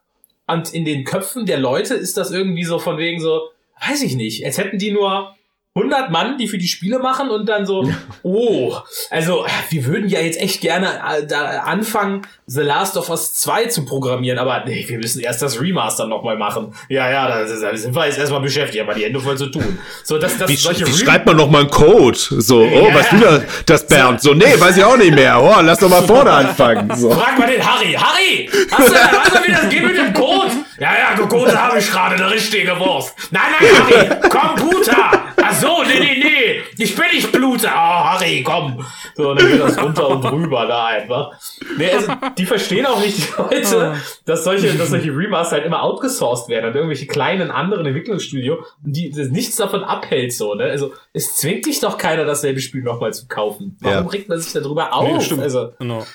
Und 0.46 0.74
in 0.74 0.84
den 0.84 1.04
Köpfen 1.04 1.46
der 1.46 1.58
Leute 1.58 1.94
ist 1.94 2.16
das 2.16 2.30
irgendwie 2.30 2.64
so 2.64 2.78
von 2.78 2.98
wegen 2.98 3.20
so, 3.20 3.50
weiß 3.80 4.02
ich 4.02 4.16
nicht, 4.16 4.44
als 4.44 4.58
hätten 4.58 4.78
die 4.78 4.90
nur 4.90 5.34
100 5.76 6.10
Mann, 6.10 6.36
die 6.36 6.48
für 6.48 6.58
die 6.58 6.66
Spiele 6.66 6.98
machen 6.98 7.30
und 7.30 7.48
dann 7.48 7.64
so, 7.64 7.88
oh, 8.24 8.74
also 9.08 9.46
wir 9.68 9.84
würden 9.86 10.08
ja 10.08 10.18
jetzt 10.18 10.40
echt 10.40 10.60
gerne 10.60 10.88
äh, 11.08 11.24
da 11.24 11.60
anfangen, 11.60 12.22
The 12.46 12.62
Last 12.62 12.96
of 12.96 13.08
Us 13.08 13.34
2 13.34 13.66
zu 13.66 13.84
programmieren, 13.84 14.40
aber 14.40 14.64
nee, 14.66 14.84
wir 14.88 14.98
müssen 14.98 15.20
erst 15.20 15.42
das 15.42 15.60
Remaster 15.60 16.08
nochmal 16.08 16.36
machen. 16.36 16.74
Ja, 16.88 17.08
ja, 17.08 17.28
da 17.28 17.46
sind 17.46 17.94
wir 17.94 18.04
jetzt 18.06 18.18
erstmal 18.18 18.40
beschäftigt, 18.40 18.82
aber 18.82 18.94
die 18.94 19.04
Hände 19.04 19.20
voll 19.20 19.38
zu 19.38 19.46
tun. 19.46 19.78
So, 20.02 20.18
dass 20.18 20.36
das 20.38 20.48
Wie, 20.50 20.56
solche 20.56 20.84
wie 20.88 20.90
Rem- 20.90 21.06
schreibt 21.06 21.26
man 21.26 21.36
noch 21.36 21.48
mal 21.48 21.60
einen 21.60 21.70
Code? 21.70 22.18
So, 22.18 22.62
oh, 22.62 22.88
Ja. 22.88 22.92
weißt 22.96 23.12
du 23.12 23.16
da, 23.20 23.40
das 23.66 23.86
Bernd? 23.86 24.20
So, 24.20 24.34
nee, 24.34 24.58
weiß 24.58 24.76
ich 24.76 24.82
auch 24.82 24.96
nicht 24.96 25.14
mehr. 25.14 25.40
Oh, 25.40 25.54
lass 25.62 25.78
doch 25.78 25.88
mal 25.88 26.02
vorne 26.02 26.32
anfangen. 26.32 26.90
So. 26.96 27.12
Frag 27.12 27.38
mal 27.38 27.46
den 27.48 27.64
Harry. 27.64 27.92
Harry! 27.92 28.50
Hast 28.72 28.88
du, 28.88 28.92
weißt 28.92 29.34
du, 29.44 29.46
wie 29.48 29.52
das 29.52 29.68
geht 29.68 29.84
mit 29.84 29.96
dem 29.96 30.12
Code? 30.14 30.50
Ja, 30.80 30.88
ja, 30.98 31.14
gecodet 31.16 31.56
habe 31.56 31.78
ich 31.78 31.88
gerade, 31.88 32.16
eine 32.16 32.28
richtige 32.28 32.76
Wurst. 32.80 33.14
Nein, 33.30 33.42
nein, 33.60 34.08
Harry, 34.10 34.28
Computer! 34.28 35.12
Ach 35.42 35.54
so, 35.60 35.82
nee, 35.82 35.98
nee, 36.00 36.18
nee, 36.22 36.60
ich 36.78 36.94
bin 36.94 37.04
nicht 37.12 37.30
Bluter. 37.32 37.68
Oh, 37.72 38.04
Harry, 38.04 38.42
komm. 38.42 38.84
So, 39.14 39.34
dann 39.34 39.46
geht 39.46 39.60
das 39.60 39.80
runter 39.80 40.08
und 40.08 40.22
drüber 40.22 40.66
da 40.66 40.86
einfach. 40.86 41.32
Nee, 41.76 41.90
also, 41.90 42.12
die 42.38 42.46
verstehen 42.46 42.86
auch 42.86 43.00
nicht, 43.00 43.18
die 43.18 43.32
Leute, 43.38 43.96
dass 44.24 44.44
solche, 44.44 44.72
dass 44.76 44.90
solche 44.90 45.10
Remaster 45.16 45.56
halt 45.56 45.66
immer 45.66 45.82
outgesourced 45.82 46.48
werden 46.48 46.66
an 46.70 46.74
irgendwelche 46.74 47.06
kleinen 47.06 47.50
anderen 47.50 47.86
Entwicklungsstudio, 47.86 48.64
die 48.82 49.10
das 49.10 49.28
nichts 49.28 49.56
davon 49.56 49.84
abhält, 49.84 50.32
so, 50.32 50.54
ne? 50.54 50.64
Also, 50.64 50.92
es 51.12 51.36
zwingt 51.36 51.66
dich 51.66 51.80
doch 51.80 51.98
keiner, 51.98 52.24
dasselbe 52.24 52.60
Spiel 52.60 52.82
nochmal 52.82 53.12
zu 53.12 53.28
kaufen. 53.28 53.76
Warum 53.80 54.04
Ja. 54.06 54.10
regt 54.10 54.28
man 54.28 54.38
sich 54.40 54.52
darüber 54.52 54.92
auf? 54.94 55.08
Nee, 55.12 55.20
stimmt. 55.20 55.42
Also, 55.42 55.72
Genau. 55.78 56.06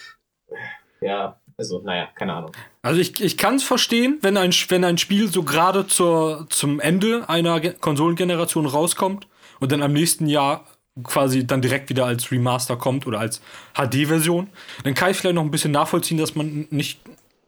ja, 1.02 1.38
also, 1.58 1.82
naja, 1.84 2.10
keine 2.16 2.34
Ahnung. 2.34 2.52
Also 2.82 3.00
ich, 3.00 3.22
ich 3.24 3.38
kann 3.38 3.56
es 3.56 3.64
verstehen, 3.64 4.20
wenn 4.22 4.38
ein, 4.38 4.52
wenn 4.70 4.84
ein 4.84 4.98
Spiel 4.98 5.28
so 5.32 5.44
gerade 5.44 5.88
zur, 5.88 6.46
zum 6.50 6.80
Ende 6.80 7.28
einer 7.30 7.60
Ge 7.60 7.74
Konsolengeneration 7.80 8.66
rauskommt 8.66 9.28
und 9.60 9.72
dann 9.72 9.82
am 9.82 9.94
nächsten 9.94 10.28
Jahr 10.28 10.66
quasi 11.04 11.46
dann 11.46 11.62
direkt 11.62 11.90
wieder 11.90 12.06
als 12.06 12.32
Remaster 12.32 12.78
kommt 12.78 13.06
oder 13.06 13.20
als 13.20 13.42
HD-Version. 13.74 14.50
Dann 14.84 14.94
kann 14.94 15.12
ich 15.12 15.18
vielleicht 15.18 15.36
noch 15.36 15.44
ein 15.44 15.52
bisschen 15.52 15.72
nachvollziehen, 15.72 16.18
dass 16.18 16.36
man 16.36 16.68
nicht 16.70 17.00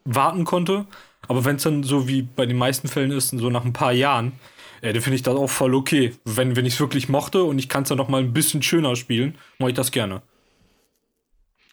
warten 0.03 0.43
konnte. 0.43 0.85
Aber 1.27 1.45
wenn 1.45 1.55
es 1.55 1.63
dann 1.63 1.83
so 1.83 2.07
wie 2.07 2.21
bei 2.21 2.45
den 2.45 2.57
meisten 2.57 2.87
Fällen 2.87 3.11
ist, 3.11 3.29
so 3.29 3.49
nach 3.49 3.65
ein 3.65 3.73
paar 3.73 3.93
Jahren, 3.93 4.33
ja, 4.81 4.93
dann 4.93 5.01
finde 5.01 5.15
ich 5.15 5.23
das 5.23 5.35
auch 5.35 5.49
voll 5.49 5.75
okay. 5.75 6.13
Wenn, 6.25 6.55
wenn 6.55 6.65
ich 6.65 6.73
es 6.73 6.79
wirklich 6.79 7.09
mochte 7.09 7.43
und 7.43 7.57
ich 7.59 7.69
kann 7.69 7.83
es 7.83 7.89
dann 7.89 7.97
noch 7.97 8.09
mal 8.09 8.21
ein 8.21 8.33
bisschen 8.33 8.61
schöner 8.61 8.95
spielen, 8.95 9.35
mache 9.59 9.71
ich 9.71 9.75
das 9.75 9.91
gerne. 9.91 10.21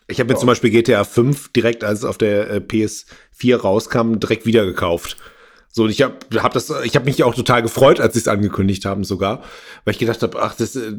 Ich 0.06 0.20
habe 0.20 0.32
mir 0.32 0.38
zum 0.38 0.46
Beispiel 0.46 0.70
GTA 0.70 1.04
5 1.04 1.52
direkt, 1.52 1.82
als 1.82 2.00
es 2.00 2.04
auf 2.04 2.18
der 2.18 2.50
äh, 2.50 2.56
PS4 2.58 3.56
rauskam, 3.56 4.18
direkt 4.18 4.44
wieder 4.44 4.66
gekauft. 4.66 5.16
So, 5.76 5.82
und 5.82 5.90
ich 5.90 6.02
habe 6.02 6.14
hab 6.36 6.52
das, 6.52 6.72
ich 6.84 6.94
habe 6.94 7.06
mich 7.06 7.24
auch 7.24 7.34
total 7.34 7.60
gefreut, 7.60 7.98
als 7.98 8.14
sie 8.14 8.20
es 8.20 8.28
angekündigt 8.28 8.84
haben 8.84 9.02
sogar, 9.02 9.42
weil 9.84 9.90
ich 9.90 9.98
gedacht 9.98 10.22
habe, 10.22 10.40
ach, 10.40 10.54
das, 10.54 10.76
äh, 10.76 10.92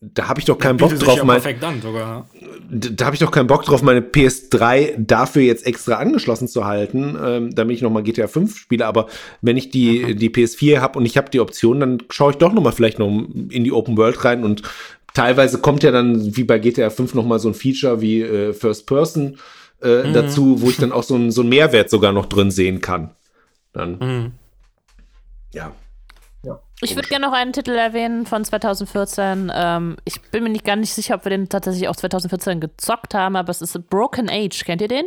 da 0.00 0.28
habe 0.28 0.40
ich 0.40 0.46
doch 0.46 0.56
keinen 0.56 0.78
Bock 0.78 0.98
drauf, 0.98 1.22
mein, 1.22 1.42
an 1.60 1.82
sogar. 1.82 2.26
da 2.70 3.04
habe 3.04 3.14
ich 3.14 3.20
doch 3.20 3.30
keinen 3.30 3.46
Bock 3.46 3.66
drauf, 3.66 3.82
meine 3.82 4.00
PS3 4.00 4.94
dafür 4.96 5.42
jetzt 5.42 5.66
extra 5.66 5.96
angeschlossen 5.96 6.48
zu 6.48 6.64
halten, 6.64 7.14
ähm, 7.22 7.54
damit 7.54 7.76
ich 7.76 7.82
nochmal 7.82 8.04
GTA 8.04 8.26
5 8.26 8.56
spiele. 8.56 8.86
Aber 8.86 9.08
wenn 9.42 9.58
ich 9.58 9.68
die, 9.68 10.14
die 10.14 10.30
PS4 10.30 10.78
habe 10.78 10.98
und 10.98 11.04
ich 11.04 11.18
habe 11.18 11.28
die 11.28 11.40
Option, 11.40 11.80
dann 11.80 11.98
schaue 12.08 12.30
ich 12.30 12.38
doch 12.38 12.54
nochmal 12.54 12.72
vielleicht 12.72 12.98
noch 12.98 13.08
in 13.08 13.64
die 13.64 13.72
Open 13.72 13.98
World 13.98 14.24
rein 14.24 14.44
und 14.44 14.62
teilweise 15.12 15.58
kommt 15.58 15.82
ja 15.82 15.90
dann 15.90 16.34
wie 16.34 16.44
bei 16.44 16.58
GTA 16.58 16.88
5 16.88 17.12
nochmal 17.12 17.38
so 17.38 17.48
ein 17.48 17.54
Feature 17.54 18.00
wie 18.00 18.22
äh, 18.22 18.54
First 18.54 18.86
Person 18.86 19.36
äh, 19.82 20.10
dazu, 20.10 20.62
wo 20.62 20.70
ich 20.70 20.78
dann 20.78 20.92
auch 20.92 21.02
so 21.02 21.16
einen 21.16 21.30
so 21.30 21.42
einen 21.42 21.50
Mehrwert 21.50 21.90
sogar 21.90 22.12
noch 22.12 22.24
drin 22.24 22.50
sehen 22.50 22.80
kann. 22.80 23.10
Dann, 23.76 23.98
Mhm. 23.98 24.32
ja. 25.52 25.72
Ich 26.82 26.94
würde 26.94 27.08
gerne 27.08 27.26
noch 27.26 27.32
einen 27.32 27.54
Titel 27.54 27.70
erwähnen 27.70 28.26
von 28.26 28.44
2014. 28.44 29.50
Ähm, 29.54 29.96
ich 30.04 30.20
bin 30.30 30.42
mir 30.44 30.50
nicht 30.50 30.64
gar 30.64 30.76
nicht 30.76 30.92
sicher, 30.92 31.14
ob 31.14 31.24
wir 31.24 31.30
den 31.30 31.48
tatsächlich 31.48 31.88
auch 31.88 31.96
2014 31.96 32.60
gezockt 32.60 33.14
haben, 33.14 33.34
aber 33.34 33.50
es 33.50 33.62
ist 33.62 33.88
Broken 33.88 34.28
Age. 34.30 34.62
Kennt 34.64 34.82
ihr 34.82 34.88
den? 34.88 35.06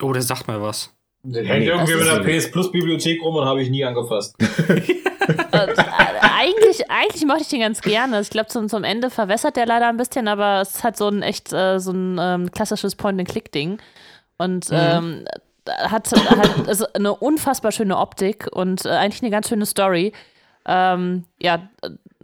Oh, 0.00 0.12
der 0.12 0.22
sagt 0.22 0.46
mir 0.46 0.62
was. 0.62 0.94
Der 1.24 1.44
hängt 1.44 1.64
Nee, 1.64 1.66
irgendwie 1.70 1.94
mit 1.96 2.08
einer 2.08 2.22
PS 2.22 2.50
Plus 2.52 2.70
Bibliothek 2.70 3.20
rum 3.22 3.34
und 3.34 3.44
habe 3.44 3.60
ich 3.60 3.70
nie 3.70 3.84
angefasst. 3.84 4.36
äh, 4.68 5.74
eigentlich, 6.22 6.88
eigentlich 6.88 7.26
mochte 7.26 7.42
ich 7.42 7.48
den 7.48 7.60
ganz 7.60 7.80
gerne. 7.80 8.20
Ich 8.20 8.30
glaube, 8.30 8.46
zum, 8.48 8.68
zum 8.68 8.84
Ende 8.84 9.10
verwässert 9.10 9.56
der 9.56 9.66
leider 9.66 9.88
ein 9.88 9.96
bisschen, 9.96 10.28
aber 10.28 10.60
es 10.60 10.84
hat 10.84 10.96
so 10.96 11.08
ein 11.08 11.22
echt 11.22 11.52
äh, 11.52 11.80
so 11.80 11.90
ein 11.90 12.18
ähm, 12.20 12.50
klassisches 12.52 12.94
Point-and-Click-Ding. 12.94 13.78
Und 14.38 14.68
ähm, 14.70 15.24
hat, 15.68 16.10
hat 16.12 16.68
also 16.68 16.86
eine 16.94 17.14
unfassbar 17.14 17.72
schöne 17.72 17.96
Optik 17.96 18.48
und 18.52 18.84
äh, 18.84 18.90
eigentlich 18.90 19.22
eine 19.22 19.30
ganz 19.30 19.48
schöne 19.48 19.66
Story. 19.66 20.12
Ähm, 20.66 21.24
ja, 21.40 21.68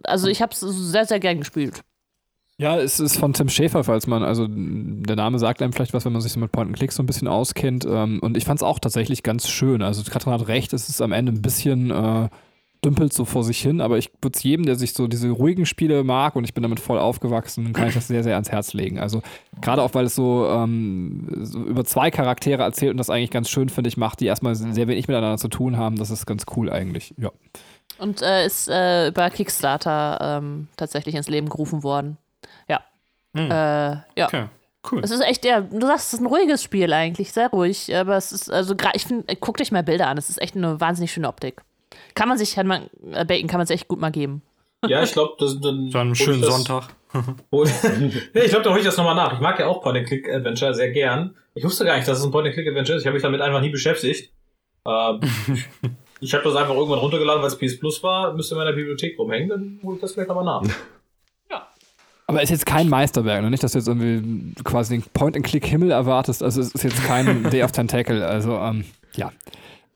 also 0.03 0.29
ich 0.29 0.43
habe 0.43 0.53
es 0.53 0.61
sehr, 0.61 1.07
sehr 1.07 1.21
gern 1.21 1.39
gespielt. 1.39 1.83
Ja, 2.57 2.79
es 2.79 3.01
ist 3.01 3.17
von 3.17 3.33
Tim 3.33 3.49
Schäfer, 3.49 3.83
falls 3.83 4.07
man, 4.07 4.23
also 4.23 4.47
der 4.49 5.17
Name 5.17 5.41
sagt 5.41 5.61
einem 5.61 5.73
vielleicht 5.73 5.93
was, 5.93 6.05
wenn 6.05 6.13
man 6.13 6.23
sich 6.23 6.33
so 6.33 6.39
mit 6.39 6.53
Point 6.53 6.69
and 6.69 6.77
Click 6.77 6.93
so 6.93 7.03
ein 7.03 7.07
bisschen 7.07 7.27
auskennt. 7.27 7.85
Ähm, 7.85 8.21
und 8.21 8.37
ich 8.37 8.45
fand 8.45 8.61
es 8.61 8.63
auch 8.63 8.79
tatsächlich 8.79 9.25
ganz 9.25 9.49
schön. 9.49 9.83
Also 9.83 10.09
Katrin 10.09 10.33
hat 10.33 10.47
recht, 10.47 10.73
es 10.73 10.89
ist 10.89 11.03
am 11.03 11.11
Ende 11.11 11.33
ein 11.33 11.43
bisschen 11.43 11.91
äh, 11.91 12.29
dümpelt 12.85 13.13
so 13.13 13.25
vor 13.25 13.45
sich 13.45 13.61
hin, 13.61 13.81
aber 13.81 13.99
ich 13.99 14.11
würde 14.21 14.37
es 14.37 14.43
jedem, 14.43 14.67
der 14.67 14.77
sich 14.77 14.93
so 14.93 15.07
diese 15.07 15.31
ruhigen 15.31 15.67
Spiele 15.67 16.05
mag 16.05 16.37
und 16.37 16.45
ich 16.45 16.55
bin 16.55 16.63
damit 16.63 16.81
voll 16.81 16.99
aufgewachsen, 16.99 17.73
kann 17.73 17.89
ich 17.89 17.95
das 17.95 18.09
sehr, 18.09 18.23
sehr 18.23 18.35
ans 18.35 18.51
Herz 18.51 18.73
legen. 18.73 18.99
Also 18.99 19.23
gerade 19.61 19.83
auch, 19.83 19.95
weil 19.95 20.07
es 20.07 20.15
so, 20.15 20.47
ähm, 20.49 21.27
so 21.43 21.61
über 21.61 21.85
zwei 21.85 22.11
Charaktere 22.11 22.63
erzählt 22.63 22.93
und 22.93 22.99
das 22.99 23.11
eigentlich 23.11 23.31
ganz 23.31 23.49
schön, 23.49 23.69
finde 23.69 23.89
ich, 23.89 23.97
macht, 23.97 24.21
die 24.21 24.27
erstmal 24.27 24.55
sehr 24.55 24.89
wenig 24.89 25.09
miteinander 25.09 25.39
zu 25.39 25.49
tun 25.49 25.77
haben. 25.77 25.97
Das 25.97 26.11
ist 26.11 26.27
ganz 26.27 26.45
cool 26.57 26.71
eigentlich, 26.71 27.15
ja. 27.17 27.31
Und 27.99 28.23
äh, 28.23 28.47
ist 28.47 28.69
äh, 28.69 29.09
über 29.09 29.31
Kickstarter 29.31 30.19
ähm, 30.21 30.69
tatsächlich 30.77 31.15
ins 31.15 31.29
Leben 31.29 31.49
gerufen 31.49 31.83
worden. 31.83 32.19
Ja. 32.69 32.81
Hm. 33.35 33.51
Äh, 33.51 33.95
ja. 34.17 34.27
Okay, 34.27 34.45
cool. 34.91 35.01
Es 35.03 35.11
ist 35.11 35.21
echt, 35.21 35.45
ja, 35.45 35.61
du 35.61 35.87
sagst, 35.87 36.09
es 36.09 36.15
ist 36.15 36.21
ein 36.21 36.27
ruhiges 36.27 36.63
Spiel 36.63 36.93
eigentlich, 36.93 37.33
sehr 37.33 37.49
ruhig, 37.49 37.95
aber 37.95 38.17
es 38.17 38.33
ist, 38.33 38.53
also 38.53 38.77
gerade, 38.77 38.97
ich 38.97 39.05
finde, 39.05 39.37
guck 39.37 39.57
dich 39.57 39.73
mal 39.73 39.83
Bilder 39.83 40.09
an, 40.09 40.19
es 40.19 40.29
ist 40.29 40.43
echt 40.43 40.57
eine 40.57 40.81
wahnsinnig 40.81 41.13
schöne 41.13 41.29
Optik. 41.29 41.63
Kann 42.15 42.29
man 42.29 42.39
sich, 42.39 42.57
Herrn 42.57 42.71
äh, 42.71 43.25
Bacon, 43.25 43.49
kann 43.49 43.59
man 43.59 43.67
sich 43.67 43.75
echt 43.75 43.89
gut 43.89 44.01
mal 44.01 44.11
geben. 44.11 44.43
Ja, 44.87 45.03
ich 45.03 45.13
glaube, 45.13 45.35
das 45.39 45.61
dann. 45.61 45.91
So 45.91 45.99
einen 45.99 46.15
schönen 46.15 46.43
das- 46.43 46.55
Sonntag. 46.55 46.89
ja, 47.15 48.43
ich 48.43 48.51
glaube, 48.51 48.65
da 48.65 48.71
hole 48.71 48.81
ich 48.81 48.85
das 48.85 48.97
nochmal 48.97 49.15
nach. 49.15 49.35
Ich 49.35 49.41
mag 49.41 49.59
ja 49.59 49.67
auch 49.67 49.83
Point-and-Click-Adventure 49.83 50.75
sehr 50.75 50.91
gern. 50.91 51.37
Ich 51.55 51.65
wusste 51.65 51.85
gar 51.85 51.97
nicht, 51.97 52.09
dass 52.09 52.19
es 52.19 52.25
ein 52.25 52.33
Point-and-Click-Adventure 52.33 52.97
ist. 52.97 53.03
Ich 53.03 53.07
habe 53.07 53.15
mich 53.15 53.23
damit 53.23 53.41
einfach 53.41 53.61
nie 53.61 53.71
beschäftigt. 53.71 54.33
Ähm, 54.87 55.21
ich 56.21 56.35
habe 56.35 56.45
das 56.45 56.57
einfach 56.57 56.75
irgendwann 56.75 56.99
runtergeladen, 56.99 57.41
weil 57.41 57.49
es 57.49 57.59
PS 57.59 57.79
Plus 57.79 58.03
war. 58.03 58.33
Müsste 58.35 58.55
in 58.55 58.59
meiner 58.59 58.73
Bibliothek 58.73 59.19
rumhängen. 59.19 59.49
Dann 59.49 59.81
hole 59.85 59.97
ich 59.97 60.01
das 60.01 60.13
vielleicht 60.13 60.29
nochmal 60.29 60.45
nach. 60.45 60.63
Aber 62.27 62.39
es 62.39 62.45
ist 62.45 62.51
jetzt 62.51 62.67
kein 62.67 62.89
Meisterwerk, 62.89 63.43
ne? 63.43 63.51
nicht, 63.51 63.63
dass 63.63 63.73
du 63.73 63.79
jetzt 63.79 63.87
irgendwie 63.87 64.55
quasi 64.65 64.95
den 64.97 65.05
Point-and-Click-Himmel 65.13 65.91
erwartest. 65.91 66.43
Also 66.43 66.63
es 66.63 66.75
ist 66.75 66.83
jetzt 66.83 67.05
kein 67.05 67.45
Day 67.51 67.63
of 67.63 67.73
Tentacle. 67.73 68.27
Also 68.27 68.57
ähm, 68.57 68.85
ja. 69.15 69.31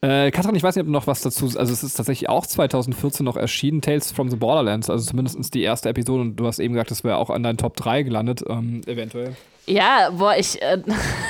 Äh, 0.00 0.30
Katrin, 0.30 0.54
ich 0.54 0.62
weiß 0.62 0.76
nicht, 0.76 0.82
ob 0.82 0.86
du 0.86 0.92
noch 0.92 1.08
was 1.08 1.22
dazu. 1.22 1.46
Also 1.46 1.72
es 1.72 1.82
ist 1.82 1.94
tatsächlich 1.94 2.28
auch 2.28 2.46
2014 2.46 3.24
noch 3.24 3.36
erschienen, 3.36 3.80
Tales 3.82 4.12
from 4.12 4.30
the 4.30 4.36
Borderlands, 4.36 4.88
also 4.88 5.04
zumindest 5.04 5.54
die 5.54 5.62
erste 5.62 5.88
Episode. 5.88 6.22
Und 6.22 6.36
du 6.36 6.46
hast 6.46 6.60
eben 6.60 6.74
gesagt, 6.74 6.92
das 6.92 7.02
wäre 7.02 7.16
auch 7.16 7.30
an 7.30 7.42
deinen 7.42 7.58
Top 7.58 7.76
3 7.76 8.04
gelandet, 8.04 8.44
ähm, 8.48 8.82
eventuell. 8.86 9.34
Ja, 9.66 10.10
boah, 10.10 10.36
ich, 10.36 10.62
äh, 10.62 10.82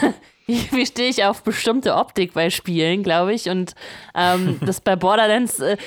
wie 0.47 0.85
stehe 0.85 1.09
ich 1.09 1.25
auf 1.25 1.43
bestimmte 1.43 1.95
Optik 1.95 2.35
bei 2.35 2.51
Spielen, 2.51 3.03
glaube 3.03 3.33
ich. 3.33 3.49
Und 3.49 3.75
ähm, 4.15 4.61
das 4.67 4.83
bei 4.83 4.97
Borderlands, 4.97 5.61
äh, 5.61 5.79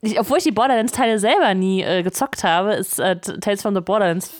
ich, 0.00 0.18
obwohl 0.18 0.38
ich 0.38 0.44
die 0.44 0.52
Borderlands-Teile 0.52 1.18
selber 1.18 1.52
nie 1.52 1.82
äh, 1.82 2.02
gezockt 2.02 2.44
habe, 2.44 2.72
ist 2.72 2.98
äh, 2.98 3.16
Tales 3.20 3.60
from 3.60 3.74
the 3.74 3.82
Borderlands, 3.82 4.32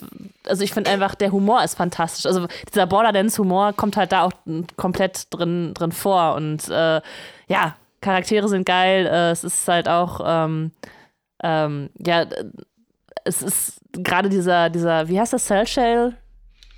also 0.45 0.63
ich 0.63 0.73
finde 0.73 0.89
einfach, 0.89 1.13
der 1.15 1.31
Humor 1.31 1.63
ist 1.63 1.75
fantastisch. 1.75 2.25
Also 2.25 2.47
dieser 2.67 2.87
Borderlands-Humor 2.87 3.73
kommt 3.73 3.97
halt 3.97 4.11
da 4.11 4.23
auch 4.23 4.33
komplett 4.77 5.27
drin, 5.29 5.75
drin 5.75 5.91
vor. 5.91 6.33
Und 6.33 6.67
äh, 6.69 6.99
ja, 7.47 7.75
Charaktere 8.03 8.47
sind 8.49 8.65
geil. 8.65 9.07
Äh, 9.07 9.31
es 9.31 9.43
ist 9.43 9.67
halt 9.67 9.87
auch, 9.89 10.21
ähm, 10.25 10.71
ähm, 11.41 11.89
ja, 11.97 12.21
äh, 12.23 12.45
es 13.25 13.41
ist 13.41 13.79
gerade 13.93 14.29
dieser, 14.29 14.69
dieser, 14.69 15.07
wie 15.07 15.19
heißt 15.19 15.33
das, 15.33 15.45
Cell 15.45 15.65
Shell 15.65 16.17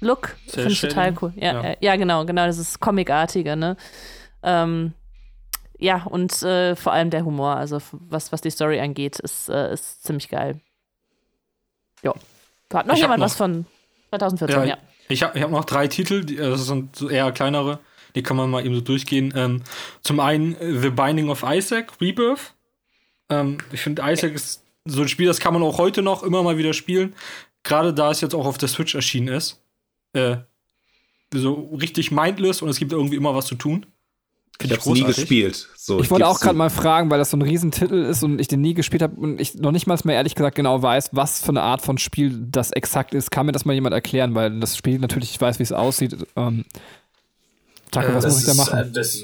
Look? 0.02 0.36
Finde 0.48 0.72
ich 0.72 0.82
total 0.82 1.16
cool. 1.22 1.34
Ja, 1.36 1.54
Ja. 1.54 1.64
ja. 1.70 1.76
ja, 1.80 1.96
genau, 1.96 2.26
genau, 2.26 2.46
das 2.46 2.58
ist 2.58 2.80
Comicartige, 2.80 3.56
ne? 3.56 3.76
Ähm, 4.44 4.94
ja, 5.80 6.04
und 6.04 6.42
äh, 6.44 6.76
vor 6.76 6.94
allem 6.94 7.10
der 7.10 7.26
Humor, 7.26 7.56
also 7.56 7.80
was, 7.92 8.32
was 8.32 8.42
die 8.42 8.50
Story 8.52 8.80
angeht, 8.80 9.20
ist, 9.20 9.50
äh, 9.50 9.74
ist 9.74 10.04
ziemlich 10.04 10.30
geil. 10.30 10.60
Ja. 12.04 12.14
Hat 12.74 12.86
noch 12.88 12.94
Ich 12.96 13.02
jemand 13.02 13.20
noch- 13.20 13.26
was 13.26 13.36
von 13.36 13.66
2014, 14.10 14.60
ja. 14.60 14.66
Ja, 14.66 14.78
Ich 15.10 15.24
habe 15.24 15.38
ich 15.38 15.44
hab 15.44 15.52
noch 15.52 15.66
drei 15.66 15.88
Titel, 15.88 16.24
die, 16.24 16.38
äh, 16.38 16.50
das 16.50 16.66
sind 16.66 17.02
eher 17.10 17.32
kleinere. 17.32 17.80
Die 18.16 18.24
kann 18.24 18.38
man 18.38 18.50
mal 18.50 18.66
eben 18.66 18.76
so 18.76 18.82
durchgehen. 18.82 19.34
Ähm, 19.36 19.62
zum 20.02 20.20
einen 20.20 20.56
äh, 20.56 20.80
The 20.80 20.90
Binding 20.90 21.30
of 21.30 21.44
Isaac, 21.48 21.94
Rebirth. 22.02 22.54
Ähm, 23.30 23.58
ich 23.72 23.82
finde, 23.82 24.02
Isaac 24.06 24.34
ist 24.34 24.64
so 24.86 25.02
ein 25.02 25.08
Spiel, 25.08 25.28
das 25.28 25.40
kann 25.40 25.54
man 25.54 25.64
auch 25.64 25.78
heute 25.78 26.02
noch 26.02 26.24
immer 26.24 26.44
mal 26.44 26.58
wieder 26.58 26.74
spielen. 26.74 27.16
Gerade 27.64 27.94
da 27.94 28.12
es 28.12 28.22
jetzt 28.22 28.36
auch 28.36 28.46
auf 28.46 28.58
der 28.58 28.70
Switch 28.70 28.96
erschienen 28.96 29.28
ist. 29.28 29.62
Äh, 30.14 30.38
so 31.34 31.76
richtig 31.80 32.12
mindless 32.12 32.62
und 32.62 32.70
es 32.70 32.80
gibt 32.80 32.92
irgendwie 32.92 33.16
immer 33.16 33.36
was 33.36 33.48
zu 33.48 33.56
tun. 33.56 33.86
Ich 34.62 34.70
Find 34.70 34.80
habe 34.80 34.94
nie 34.94 35.04
gespielt. 35.04 35.68
So, 35.76 36.00
Ich 36.00 36.10
wollte 36.10 36.28
auch 36.28 36.40
gerade 36.40 36.58
mal 36.58 36.70
fragen, 36.70 37.12
weil 37.12 37.18
das 37.18 37.32
so 37.32 37.38
ein 37.38 37.42
Riesentitel 37.42 38.06
ist 38.06 38.24
und 38.24 38.40
ich 38.40 38.48
den 38.48 38.62
nie 38.62 38.74
gespielt 38.74 39.02
habe 39.02 39.20
und 39.20 39.42
ich 39.42 39.56
noch 39.56 39.74
nicht 39.74 39.86
mal 39.86 40.00
mehr 40.06 40.16
ehrlich 40.16 40.34
gesagt 40.34 40.56
genau 40.56 40.82
weiß, 40.82 41.10
was 41.12 41.42
für 41.42 41.50
eine 41.50 41.62
Art 41.62 41.82
von 41.82 41.98
Spiel 41.98 42.48
das 42.50 42.72
exakt 42.72 43.14
ist. 43.14 43.32
Kann 43.32 43.48
mir 43.48 43.52
das 43.52 43.66
mal 43.66 43.74
jemand 43.74 43.94
erklären, 43.94 44.34
weil 44.34 44.58
das 44.60 44.78
Spiel 44.78 45.00
natürlich, 45.00 45.32
ich 45.32 45.42
weiß, 45.42 45.60
wie 45.60 45.64
es 45.64 45.74
aussieht. 45.74 46.16
Ähm, 46.38 46.64
Taco, 47.92 48.12
Äh, 48.12 48.16
was 48.16 48.24
das 48.24 48.34
muss 48.34 48.40
ich 48.42 48.46
da 48.46 48.52
ist, 48.52 48.58
machen? 48.74 48.80
äh, 48.80 48.92
Das, 48.92 49.24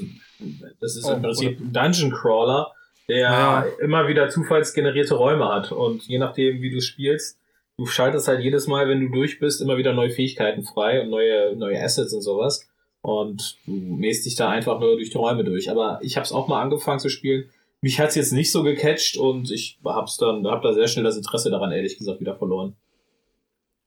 das 0.80 0.96
ist 0.96 1.04
Oh, 1.04 1.12
im 1.12 1.22
Prinzip 1.22 1.60
ein 1.60 1.72
Dungeon 1.72 2.10
Crawler, 2.12 2.72
der 3.08 3.18
Ja. 3.20 3.64
immer 3.82 4.08
wieder 4.08 4.28
zufallsgenerierte 4.28 5.14
Räume 5.14 5.48
hat. 5.48 5.72
Und 5.72 6.02
je 6.06 6.18
nachdem, 6.18 6.60
wie 6.62 6.70
du 6.70 6.80
spielst, 6.80 7.38
du 7.78 7.86
schaltest 7.86 8.28
halt 8.28 8.40
jedes 8.40 8.66
Mal, 8.66 8.88
wenn 8.88 9.00
du 9.00 9.08
durch 9.10 9.38
bist, 9.38 9.60
immer 9.60 9.76
wieder 9.76 9.92
neue 9.92 10.10
Fähigkeiten 10.10 10.62
frei 10.64 11.02
und 11.02 11.10
neue, 11.10 11.54
neue 11.56 11.80
Assets 11.82 12.12
und 12.12 12.22
sowas. 12.22 12.68
Und 13.02 13.56
du 13.66 13.72
mähst 13.72 14.24
dich 14.26 14.36
da 14.36 14.48
einfach 14.48 14.78
nur 14.78 14.94
durch 14.96 15.10
die 15.10 15.16
Räume 15.18 15.42
durch. 15.44 15.70
Aber 15.70 15.98
ich 16.02 16.16
habe 16.16 16.24
es 16.24 16.32
auch 16.32 16.46
mal 16.48 16.62
angefangen 16.62 17.00
zu 17.00 17.08
spielen. 17.08 17.50
Mich 17.80 17.98
hat's 17.98 18.14
jetzt 18.14 18.32
nicht 18.32 18.52
so 18.52 18.62
gecatcht 18.62 19.16
und 19.16 19.50
ich 19.50 19.78
hab's 19.84 20.16
dann, 20.16 20.46
hab 20.46 20.62
da 20.62 20.72
sehr 20.72 20.86
schnell 20.86 21.04
das 21.04 21.16
Interesse 21.16 21.50
daran, 21.50 21.72
ehrlich 21.72 21.98
gesagt, 21.98 22.20
wieder 22.20 22.36
verloren. 22.36 22.76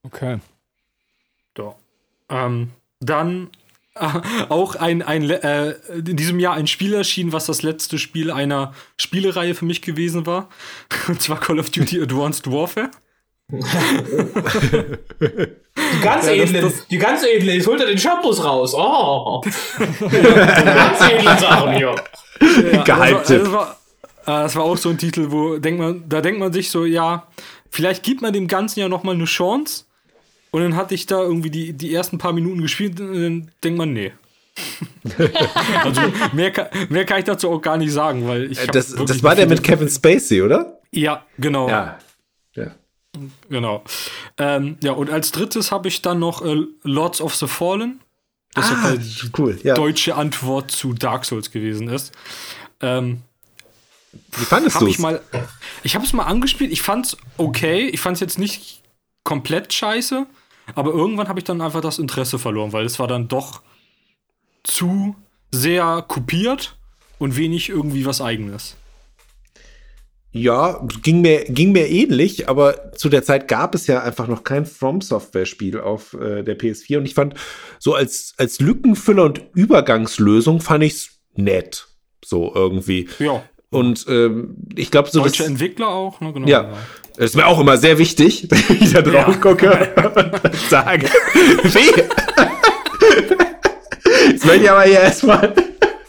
Okay. 0.03 0.39
So. 1.57 1.75
Ähm, 2.29 2.71
dann 2.99 3.45
äh, 3.45 3.47
auch 4.49 4.75
ein, 4.75 5.01
ein 5.01 5.29
äh, 5.29 5.71
in 5.95 6.17
diesem 6.17 6.39
Jahr 6.39 6.53
ein 6.55 6.67
Spiel 6.67 6.93
erschienen, 6.93 7.31
was 7.33 7.45
das 7.45 7.61
letzte 7.63 7.97
Spiel 7.97 8.29
einer 8.31 8.73
Spielereihe 8.99 9.55
für 9.55 9.65
mich 9.65 9.81
gewesen 9.81 10.25
war. 10.25 10.49
Und 11.07 11.21
zwar 11.21 11.39
Call 11.39 11.59
of 11.59 11.69
Duty 11.69 12.01
Advanced 12.01 12.51
Warfare. 12.51 12.89
Die 13.49 13.57
ganz 16.01 16.25
Ja, 16.27 16.35
das- 16.35 16.49
edlen, 16.49 16.61
das- 16.61 16.87
die 16.87 16.97
ganz 16.97 17.23
edlen, 17.23 17.55
jetzt 17.55 17.67
holt 17.67 17.79
er 17.81 17.87
den 17.87 17.97
Shampoos 17.97 18.43
raus. 18.43 18.73
Oh. 18.75 19.41
ganz 19.79 21.01
edlen 21.01 21.37
Sachen 21.37 21.73
hier. 21.73 21.95
Geheimtipp. 22.83 23.43
Das 23.43 23.51
war, 23.51 23.77
das, 24.25 24.25
war, 24.25 24.39
äh, 24.41 24.43
das 24.43 24.55
war 24.55 24.63
auch 24.63 24.77
so 24.77 24.89
ein 24.89 24.97
Titel, 24.97 25.27
wo 25.31 25.57
denkt 25.57 25.79
man, 25.79 26.03
da 26.09 26.21
denkt 26.21 26.39
man 26.39 26.51
sich 26.53 26.69
so, 26.71 26.85
ja, 26.85 27.27
vielleicht 27.69 28.03
gibt 28.03 28.21
man 28.21 28.33
dem 28.33 28.47
Ganzen 28.47 28.79
ja 28.79 28.89
noch 28.89 29.03
mal 29.03 29.15
eine 29.15 29.25
Chance. 29.25 29.84
Und 30.55 30.61
dann 30.61 30.77
hatte 30.77 30.95
ich 30.95 31.05
da 31.05 31.21
irgendwie 31.21 31.49
die, 31.49 31.73
die 31.73 31.93
ersten 31.93 32.17
paar 32.17 32.31
Minuten 32.31 32.61
gespielt 32.61 32.97
und 33.01 33.13
dann 33.21 33.51
denkt 33.61 33.77
man, 33.77 33.91
nee. 33.91 34.13
also 35.83 36.01
mehr 36.31 36.49
kann, 36.51 36.67
mehr 36.87 37.03
kann 37.03 37.19
ich 37.19 37.25
dazu 37.25 37.49
auch 37.49 37.61
gar 37.61 37.75
nicht 37.75 37.91
sagen, 37.91 38.25
weil 38.25 38.49
ich 38.49 38.59
Äh, 38.59 38.67
Das, 38.67 38.91
wirklich 38.91 39.09
das 39.09 39.21
war 39.23 39.35
der 39.35 39.47
mit 39.47 39.61
Kevin 39.63 39.89
Spacey, 39.89 40.41
oder? 40.41 40.79
Ja, 40.91 41.25
genau. 41.37 41.67
Ja. 41.67 41.99
ja. 42.53 42.71
Genau. 43.49 43.83
Ähm, 44.37 44.77
ja, 44.81 44.93
und 44.93 45.09
als 45.09 45.33
drittes 45.33 45.73
habe 45.73 45.89
ich 45.89 46.01
dann 46.01 46.19
noch 46.19 46.41
äh, 46.41 46.55
Lords 46.83 47.19
of 47.19 47.35
the 47.35 47.47
Fallen. 47.47 47.99
Das 48.53 48.69
ja 48.69 48.77
Ah, 48.77 48.91
quasi 48.91 49.27
die 49.27 49.31
cool. 49.37 49.59
Ja. 49.61 49.73
deutsche 49.73 50.15
Antwort 50.15 50.71
zu 50.71 50.93
Dark 50.93 51.25
Souls 51.25 51.51
gewesen 51.51 51.89
ist. 51.89 52.13
Ähm, 52.79 53.23
Wie 54.37 54.45
fandest 54.45 54.79
du 54.79 54.87
ich 54.87 54.99
es? 54.99 55.19
ich 55.83 55.95
habe 55.95 56.05
es 56.05 56.13
mal 56.13 56.23
angespielt. 56.23 56.71
Ich 56.71 56.81
fand's 56.81 57.17
okay. 57.35 57.89
Ich 57.89 57.99
fand's 57.99 58.21
jetzt 58.21 58.39
nicht 58.39 58.81
komplett 59.25 59.73
scheiße, 59.73 60.25
aber 60.73 60.91
irgendwann 60.91 61.27
habe 61.27 61.39
ich 61.39 61.43
dann 61.45 61.61
einfach 61.61 61.81
das 61.81 61.99
Interesse 61.99 62.39
verloren, 62.39 62.73
weil 62.73 62.85
es 62.85 62.99
war 62.99 63.07
dann 63.07 63.27
doch 63.27 63.61
zu 64.63 65.15
sehr 65.51 66.03
kopiert 66.07 66.77
und 67.19 67.37
wenig 67.37 67.69
irgendwie 67.69 68.05
was 68.05 68.21
Eigenes. 68.21 68.75
Ja, 70.31 70.85
ging 71.01 71.21
mir, 71.21 71.45
ging 71.45 71.71
mir 71.71 71.87
ähnlich, 71.87 72.49
aber 72.49 72.91
zu 72.91 73.07
der 73.07 73.23
Zeit 73.23 73.47
gab 73.47 73.73
es 73.73 73.87
ja 73.87 74.03
einfach 74.03 74.27
noch 74.27 74.43
kein 74.43 74.65
From-Software-Spiel 74.65 75.79
auf 75.79 76.13
äh, 76.13 76.43
der 76.43 76.59
PS4 76.59 76.97
und 76.97 77.05
ich 77.05 77.13
fand, 77.13 77.35
so 77.79 77.93
als, 77.93 78.33
als 78.37 78.59
Lückenfüller 78.59 79.23
und 79.23 79.41
Übergangslösung 79.53 80.59
fand 80.59 80.83
ich's 80.83 81.21
nett. 81.35 81.87
So 82.23 82.51
irgendwie. 82.53 83.07
Ja, 83.19 83.43
Und 83.69 84.05
ähm, 84.09 84.57
ich 84.75 84.91
glaube, 84.91 85.09
so 85.09 85.21
deutsche 85.21 85.45
Entwickler 85.45 85.87
auch. 85.87 86.19
Ne? 86.19 86.33
Genau, 86.33 86.47
Ja. 86.47 86.73
Das 87.17 87.25
ist 87.31 87.35
mir 87.35 87.47
auch 87.47 87.59
immer 87.59 87.77
sehr 87.77 87.97
wichtig, 87.97 88.47
wenn 88.49 88.77
ich 88.81 88.93
da 88.93 89.01
drauf 89.01 89.27
Ja. 89.27 89.33
gucke 89.41 89.69
und 90.43 90.55
sage, 90.69 91.07
wie? 91.63 92.01
Jetzt 94.31 94.45
möchte 94.45 94.63
ich 94.63 94.69
aber 94.71 94.83
hier 94.83 94.99
erstmal 95.01 95.53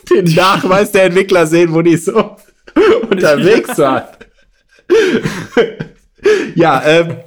den 0.09 0.33
Nachweis 0.35 0.91
der 0.91 1.05
Entwickler 1.05 1.45
sehen, 1.47 1.73
wo 1.73 1.81
die 1.81 1.97
so 1.97 2.35
unterwegs 3.09 3.77
waren. 3.77 4.03
ja, 6.55 6.81
ähm, 6.85 7.17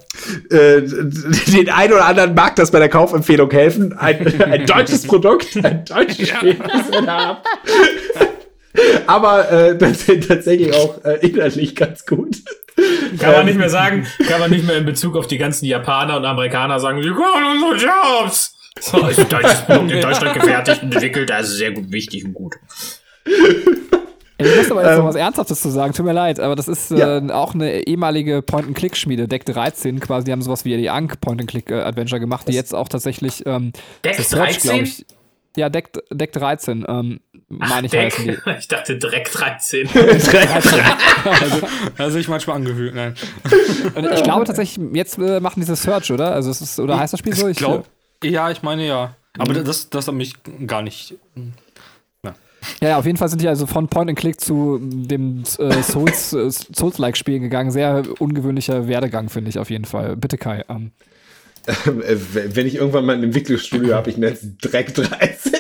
äh, 0.51 0.83
den 0.83 1.71
einen 1.71 1.93
oder 1.95 2.05
anderen 2.07 2.35
mag 2.35 2.57
das 2.57 2.71
bei 2.71 2.79
der 2.79 2.89
Kaufempfehlung 2.89 3.51
helfen. 3.51 3.97
Ein, 3.97 4.43
ein 4.43 4.67
deutsches 4.67 5.07
Produkt, 5.07 5.57
ein 5.63 5.85
deutsches 5.85 6.29
Spiel, 6.29 6.55
das 6.57 6.91
wir 6.93 7.03
da 7.03 7.19
haben. 7.27 7.39
Aber 9.07 9.51
äh, 9.51 9.77
tatsächlich 9.77 10.75
auch 10.75 11.05
äh, 11.05 11.27
inhaltlich 11.27 11.75
ganz 11.75 12.07
gut. 12.07 12.39
Kann 13.19 13.33
man 13.33 13.47
nicht 13.47 13.59
mehr 13.59 13.69
sagen, 13.69 14.07
kann 14.29 14.41
man 14.41 14.51
nicht 14.51 14.67
mehr 14.67 14.77
in 14.79 14.87
Bezug 14.87 15.17
auf 15.17 15.27
die 15.27 15.39
ganzen 15.39 15.67
Japaner 15.67 16.17
und 16.17 16.25
Amerikaner 16.25 16.79
sagen, 16.81 17.03
sie 17.03 17.11
können 17.11 17.63
unsere 17.63 17.91
Jobs. 17.91 18.57
So, 18.81 19.07
ist 19.09 19.19
ein 19.19 19.29
deutsches 19.29 19.63
Produkt 19.63 19.91
in 19.91 20.01
Deutschland 20.01 20.35
gefertigt 20.35 20.83
und 20.83 20.95
entwickelt, 20.95 21.31
also 21.31 21.53
sehr 21.55 21.73
gut, 21.73 21.91
wichtig 21.93 22.25
und 22.25 22.33
gut. 22.35 22.55
Ich 24.39 24.57
muss 24.57 24.71
aber 24.71 24.83
jetzt 24.83 24.93
Ähm, 24.93 24.99
noch 25.01 25.05
was 25.07 25.17
Ernsthaftes 25.17 25.61
zu 25.61 25.69
sagen, 25.69 25.93
tut 25.93 26.07
mir 26.07 26.13
leid, 26.15 26.41
aber 26.41 26.57
das 26.57 26.67
ist 26.67 26.91
äh, 26.91 26.99
Ja. 26.99 27.35
auch 27.35 27.53
eine 27.55 27.83
ehemalige 27.87 28.41
Point-and-Click-Schmiede, 28.41 29.29
Deck 29.29 29.45
13 29.45 30.01
quasi, 30.01 30.25
die 30.27 30.33
haben 30.33 30.41
sowas 30.41 30.65
wie 30.65 30.77
die 30.79 30.89
Ankh 30.89 31.17
Point-and-Click-Adventure 31.21 32.21
gemacht, 32.21 32.49
die 32.49 32.53
jetzt 32.55 32.75
auch 32.75 32.89
tatsächlich 32.89 33.43
ähm, 33.45 33.73
Deck 34.03 34.15
The 34.15 34.23
Search, 34.23 34.61
glaub 34.61 34.77
13? 34.77 34.85
ich, 34.85 35.07
ja, 35.57 35.69
Deck, 35.69 35.91
Deck 36.11 36.33
13, 36.33 36.87
ähm, 36.89 37.21
meine 37.51 37.87
ich 37.87 37.91
Deck. 37.93 38.15
heißen 38.15 38.25
die. 38.27 38.39
Ich 38.59 38.69
dachte 38.69 38.97
Dreck 38.97 39.31
13. 39.31 39.89
Also 41.99 42.19
ich 42.19 42.29
manchmal 42.29 42.57
angehört. 42.57 42.95
Nein. 42.95 43.15
Und 43.95 44.11
ich 44.13 44.23
glaube 44.23 44.45
tatsächlich, 44.47 44.83
jetzt 44.95 45.19
äh, 45.19 45.41
machen 45.41 45.61
diese 45.61 45.77
Search, 45.77 46.11
oder? 46.13 46.33
Also 46.33 46.51
es 46.51 46.61
ist, 46.63 46.81
oder 46.81 46.99
heißt 46.99 47.13
das 47.13 47.21
Spiel 47.21 47.35
so? 47.35 47.49
Ich 47.49 47.59
glaube, 47.59 47.85
ja, 48.25 48.51
ich 48.51 48.63
meine 48.63 48.87
ja. 48.87 49.15
Aber 49.39 49.53
das, 49.55 49.91
das 49.91 50.09
hat 50.09 50.15
mich 50.15 50.35
gar 50.67 50.83
nicht. 50.83 51.15
Ja, 52.83 52.91
ja, 52.91 52.99
auf 52.99 53.07
jeden 53.07 53.17
Fall 53.17 53.29
sind 53.29 53.41
die 53.41 53.49
also 53.49 53.67
von 53.67 53.89
Point 53.89 54.11
and 54.11 54.19
Click 54.19 54.39
zu 54.41 54.79
dem 54.83 55.43
äh, 55.59 55.83
Souls, 55.83 56.33
äh, 56.35 56.51
Souls-like-Spiel 56.51 57.41
gegangen. 57.41 57.71
Sehr 57.71 58.03
ungewöhnlicher 58.19 58.87
Werdegang, 58.87 59.29
finde 59.31 59.49
ich 59.51 59.59
auf 59.59 59.71
jeden 59.71 59.87
Fall. 59.87 60.17
Bitte 60.17 60.37
Kai. 60.39 60.65
Ähm, 60.69 60.91
Äh, 61.67 62.17
Wenn 62.55 62.67
ich 62.67 62.75
irgendwann 62.77 63.07
mal 63.07 63.17
ein 63.17 63.23
Entwicklungsstudio 63.25 63.95
habe, 63.95 64.11
ich 64.11 64.17
nenne 64.19 64.33
es 64.35 64.47
Dreck 64.59 64.95
13. 64.95 65.53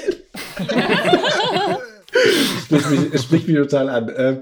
spricht, 2.64 2.90
mich, 2.90 3.00
es 3.14 3.22
spricht 3.24 3.48
mich 3.48 3.56
total 3.56 3.88
an. 3.88 4.08
Äh, 4.08 4.36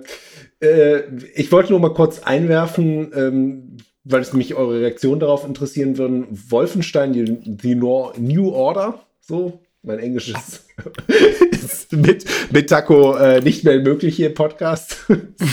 äh, 0.61 1.03
ich 1.35 1.51
wollte 1.53 1.71
nur 1.71 1.81
mal 1.81 1.95
kurz 1.95 2.21
einwerfen, 2.21 3.13
ähm, 3.15 3.77
weil 4.05 4.21
es 4.23 4.33
mich 4.33 4.55
eure 4.55 4.81
Reaktion 4.81 5.21
darauf 5.21 5.47
interessieren 5.47 5.99
würden. 5.99 6.27
Wolfenstein, 6.49 7.13
die, 7.13 7.25
die 7.25 7.75
New 7.75 8.51
Order, 8.51 9.01
so, 9.21 9.61
mein 9.83 9.99
Englisch 9.99 10.29
ist, 10.31 10.65
ist 11.53 11.93
mit, 11.93 12.25
mit 12.51 12.69
Taco 12.71 13.15
äh, 13.17 13.41
nicht 13.41 13.65
mehr 13.65 13.79
möglich 13.81 14.17
hier 14.17 14.29
im 14.29 14.35
Podcast. 14.35 14.97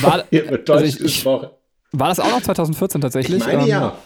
War- 0.02 0.24
hier 0.30 0.50
wird 0.50 0.70
also 0.70 0.84
Deutsch 0.84 0.90
ich- 0.96 0.96
ich- 0.96 1.04
gesprochen. 1.04 1.50
war 1.92 2.10
das 2.10 2.20
auch 2.20 2.32
noch 2.32 2.42
2014 2.42 3.02
tatsächlich? 3.02 3.38
Ich 3.42 3.46
meine 3.46 3.64
Ähm, 3.64 3.68
ja. 3.68 3.98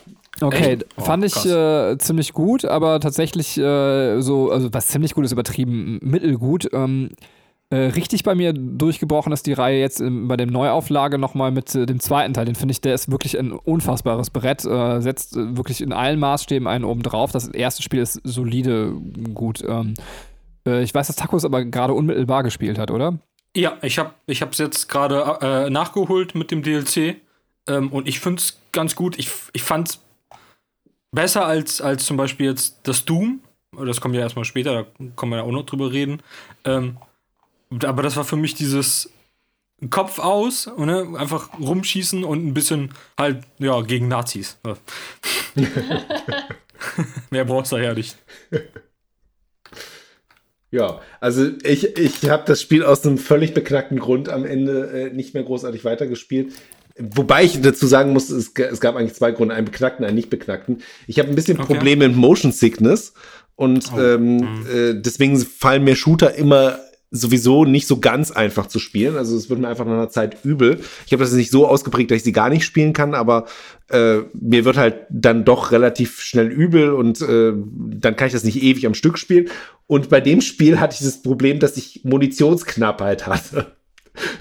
Okay, 0.41 0.73
Echt? 0.73 0.85
Oh, 0.97 1.01
fand 1.03 1.25
ich 1.25 1.45
äh, 1.45 1.97
ziemlich 1.97 2.31
gut, 2.33 2.63
aber 2.63 2.99
tatsächlich 3.01 3.57
äh, 3.57 4.21
so, 4.21 4.49
also 4.51 4.69
was 4.73 4.87
ziemlich 4.87 5.13
gut 5.13 5.25
ist 5.25 5.31
übertrieben, 5.33 5.99
mittelgut. 6.01 6.69
Ähm, 6.71 7.09
äh, 7.71 7.77
richtig 7.77 8.23
bei 8.23 8.33
mir 8.33 8.53
durchgebrochen 8.53 9.31
ist 9.31 9.45
die 9.45 9.53
Reihe 9.53 9.79
jetzt 9.79 9.99
ähm, 9.99 10.27
bei 10.27 10.37
der 10.37 10.47
Neuauflage 10.47 11.19
nochmal 11.19 11.51
mit 11.51 11.75
äh, 11.75 11.85
dem 11.85 11.99
zweiten 11.99 12.33
Teil. 12.33 12.45
Den 12.45 12.55
finde 12.55 12.71
ich, 12.71 12.81
der 12.81 12.95
ist 12.95 13.11
wirklich 13.11 13.37
ein 13.37 13.51
unfassbares 13.51 14.31
Brett, 14.31 14.65
äh, 14.65 15.01
setzt 15.01 15.37
äh, 15.37 15.55
wirklich 15.55 15.81
in 15.81 15.93
allen 15.93 16.19
Maßstäben 16.19 16.67
einen 16.67 16.83
oben 16.83 17.03
drauf. 17.03 17.31
Das 17.31 17.47
erste 17.47 17.83
Spiel 17.83 18.01
ist 18.01 18.19
solide 18.23 18.93
gut. 19.33 19.63
Ähm, 19.67 19.93
äh, 20.65 20.81
ich 20.81 20.93
weiß, 20.93 21.07
dass 21.07 21.15
Taco 21.15 21.37
es 21.37 21.45
aber 21.45 21.63
gerade 21.63 21.93
unmittelbar 21.93 22.43
gespielt 22.43 22.79
hat, 22.79 22.89
oder? 22.89 23.19
Ja, 23.55 23.77
ich 23.81 23.99
habe 23.99 24.13
ich 24.25 24.41
es 24.41 24.57
jetzt 24.57 24.89
gerade 24.89 25.69
nachgeholt 25.71 26.35
mit 26.35 26.51
dem 26.51 26.61
DLC. 26.61 27.17
Ähm, 27.67 27.91
und 27.91 28.07
ich 28.07 28.19
finde 28.19 28.39
es 28.41 28.59
ganz 28.71 28.95
gut. 28.95 29.17
Ich, 29.17 29.29
ich 29.53 29.63
fand 29.63 29.89
es 29.89 29.99
besser 31.11 31.45
als, 31.45 31.81
als 31.81 32.05
zum 32.05 32.17
Beispiel 32.17 32.47
jetzt 32.47 32.79
das 32.83 33.05
Doom. 33.05 33.41
Das 33.77 34.01
kommt 34.01 34.15
ja 34.15 34.21
erstmal 34.21 34.45
später, 34.45 34.73
da 34.73 35.05
können 35.15 35.31
wir 35.31 35.37
ja 35.37 35.43
auch 35.43 35.51
noch 35.51 35.65
drüber 35.65 35.91
reden. 35.91 36.21
Ähm, 36.65 36.97
aber 37.83 38.03
das 38.03 38.15
war 38.15 38.23
für 38.23 38.35
mich 38.37 38.55
dieses 38.55 39.09
Kopf 39.89 40.19
aus, 40.19 40.69
ne? 40.77 41.07
einfach 41.17 41.57
rumschießen 41.59 42.23
und 42.23 42.45
ein 42.45 42.53
bisschen 42.53 42.91
halt, 43.17 43.43
ja, 43.59 43.79
gegen 43.81 44.07
Nazis. 44.07 44.57
Mehr 47.29 47.45
brauchst 47.45 47.71
du 47.71 47.77
ja 47.77 47.93
nicht. 47.93 48.17
Ja, 50.71 51.01
also 51.19 51.49
ich, 51.63 51.97
ich 51.97 52.29
habe 52.29 52.43
das 52.45 52.61
Spiel 52.61 52.83
aus 52.83 53.05
einem 53.05 53.17
völlig 53.17 53.53
beknackten 53.53 53.99
Grund 53.99 54.29
am 54.29 54.45
Ende 54.45 55.09
äh, 55.09 55.13
nicht 55.13 55.33
mehr 55.33 55.43
großartig 55.43 55.83
weitergespielt. 55.83 56.53
Wobei 56.97 57.43
ich 57.45 57.59
dazu 57.61 57.87
sagen 57.87 58.11
muss, 58.13 58.29
es, 58.29 58.51
es 58.53 58.81
gab 58.81 58.95
eigentlich 58.95 59.15
zwei 59.15 59.31
Gründe, 59.31 59.55
einen 59.55 59.65
beknackten, 59.65 60.05
einen 60.05 60.15
nicht 60.15 60.29
beknackten. 60.29 60.83
Ich 61.07 61.17
habe 61.17 61.29
ein 61.29 61.35
bisschen 61.35 61.59
Okay. 61.59 61.73
Probleme 61.73 62.07
mit 62.07 62.17
Motion 62.17 62.51
Sickness 62.51 63.13
und 63.55 63.91
Oh. 63.93 63.99
ähm, 63.99 64.65
äh, 64.71 64.93
deswegen 64.95 65.37
fallen 65.37 65.85
mir 65.85 65.95
Shooter 65.95 66.35
immer 66.35 66.77
sowieso 67.11 67.65
nicht 67.65 67.87
so 67.87 67.99
ganz 67.99 68.31
einfach 68.31 68.67
zu 68.67 68.79
spielen. 68.79 69.17
Also 69.17 69.35
es 69.35 69.49
wird 69.49 69.59
mir 69.59 69.67
einfach 69.67 69.85
nach 69.85 69.93
einer 69.93 70.09
Zeit 70.09 70.37
übel. 70.43 70.79
Ich 71.07 71.11
habe 71.11 71.23
das 71.23 71.33
nicht 71.33 71.51
so 71.51 71.67
ausgeprägt, 71.67 72.11
dass 72.11 72.17
ich 72.17 72.23
sie 72.23 72.31
gar 72.31 72.49
nicht 72.49 72.63
spielen 72.63 72.93
kann, 72.93 73.15
aber 73.15 73.45
äh, 73.89 74.19
mir 74.39 74.65
wird 74.65 74.77
halt 74.77 74.95
dann 75.09 75.45
doch 75.45 75.71
relativ 75.71 76.21
schnell 76.21 76.47
übel 76.47 76.91
und 76.91 77.21
äh, 77.21 77.53
dann 77.55 78.15
kann 78.15 78.27
ich 78.27 78.33
das 78.33 78.43
nicht 78.43 78.61
ewig 78.61 78.85
am 78.85 78.93
Stück 78.93 79.17
spielen. 79.17 79.49
Und 79.87 80.09
bei 80.09 80.21
dem 80.21 80.41
Spiel 80.41 80.79
hatte 80.79 80.95
ich 80.99 81.05
das 81.05 81.23
Problem, 81.23 81.59
dass 81.59 81.77
ich 81.77 82.01
Munitionsknappheit 82.03 83.25
hatte. 83.27 83.67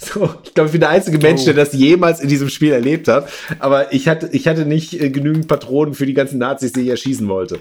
So, 0.00 0.28
ich 0.42 0.54
glaube, 0.54 0.68
ich 0.68 0.72
bin 0.72 0.80
der 0.80 0.90
einzige 0.90 1.18
Mensch, 1.18 1.42
Oh. 1.42 1.44
der 1.44 1.54
das 1.54 1.72
jemals 1.72 2.18
in 2.18 2.28
diesem 2.28 2.48
Spiel 2.48 2.72
erlebt 2.72 3.06
hat. 3.06 3.28
Aber 3.60 3.92
ich 3.92 4.08
hatte, 4.08 4.28
ich 4.32 4.48
hatte 4.48 4.66
nicht 4.66 5.00
äh, 5.00 5.08
genügend 5.10 5.46
Patronen 5.46 5.94
für 5.94 6.04
die 6.04 6.14
ganzen 6.14 6.38
Nazis, 6.38 6.72
die 6.72 6.80
ich 6.80 6.88
erschießen 6.88 7.28
wollte. 7.28 7.60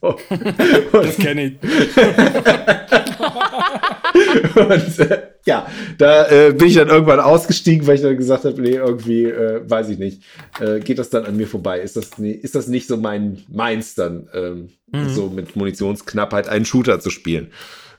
So. 0.00 0.16
Das 0.92 1.16
kenne 1.16 1.44
ich. 1.44 1.52
Und 4.54 4.98
äh, 4.98 5.22
ja, 5.46 5.66
da 5.96 6.28
äh, 6.28 6.52
bin 6.52 6.68
ich 6.68 6.74
dann 6.74 6.88
irgendwann 6.88 7.20
ausgestiegen, 7.20 7.86
weil 7.86 7.96
ich 7.96 8.02
dann 8.02 8.16
gesagt 8.16 8.44
habe, 8.44 8.60
nee, 8.60 8.74
irgendwie, 8.74 9.24
äh, 9.24 9.62
weiß 9.68 9.88
ich 9.88 9.98
nicht, 9.98 10.22
äh, 10.60 10.80
geht 10.80 10.98
das 10.98 11.10
dann 11.10 11.24
an 11.24 11.36
mir 11.36 11.46
vorbei? 11.46 11.80
Ist 11.80 11.96
das, 11.96 12.18
nie, 12.18 12.32
ist 12.32 12.54
das 12.54 12.68
nicht 12.68 12.86
so 12.86 12.96
mein 12.96 13.44
meins 13.48 13.94
dann, 13.94 14.28
ähm, 14.34 14.68
so 15.14 15.28
mit 15.28 15.56
Munitionsknappheit 15.56 16.48
einen 16.48 16.64
Shooter 16.64 17.00
zu 17.00 17.10
spielen? 17.10 17.48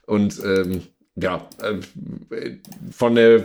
Und 0.05 0.41
ähm, 0.43 0.81
ja, 1.15 1.47
äh, 1.61 2.51
von 2.91 3.15
der 3.15 3.43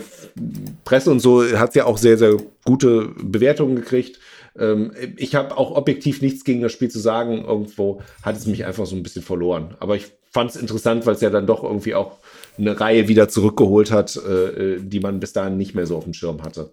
Presse 0.85 1.11
und 1.11 1.21
so 1.21 1.45
hat 1.59 1.71
es 1.71 1.75
ja 1.75 1.87
auch 1.87 1.99
sehr, 1.99 2.19
sehr 2.19 2.37
gute 2.65 3.09
Bewertungen 3.23 3.77
gekriegt. 3.77 4.19
Ähm, 4.59 4.93
ich 5.17 5.35
habe 5.35 5.57
auch 5.57 5.73
objektiv 5.73 6.23
nichts 6.23 6.45
gegen 6.45 6.61
das 6.61 6.73
Spiel 6.73 6.91
zu 6.91 6.99
sagen. 6.99 7.45
Irgendwo 7.45 8.03
hat 8.23 8.37
es 8.37 8.47
mich 8.47 8.65
einfach 8.65 8.87
so 8.87 8.97
ein 8.97 9.03
bisschen 9.03 9.23
verloren. 9.23 9.77
Aber 9.81 9.97
ich 9.97 10.07
fand 10.31 10.51
es 10.51 10.57
interessant, 10.57 11.07
weil 11.07 11.15
es 11.15 11.21
ja 11.21 11.31
dann 11.31 11.47
doch 11.47 11.63
irgendwie 11.63 11.95
auch 11.95 12.19
eine 12.59 12.79
Reihe 12.79 13.09
wieder 13.09 13.29
zurückgeholt 13.29 13.91
hat, 13.91 14.17
äh, 14.17 14.75
äh, 14.75 14.81
die 14.81 15.01
man 15.01 15.21
bis 15.21 15.33
dahin 15.33 15.57
nicht 15.57 15.75
mehr 15.75 15.87
so 15.87 15.97
auf 15.97 16.05
dem 16.05 16.15
Schirm 16.15 16.43
hatte. 16.43 16.73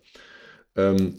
Ähm, 0.76 1.16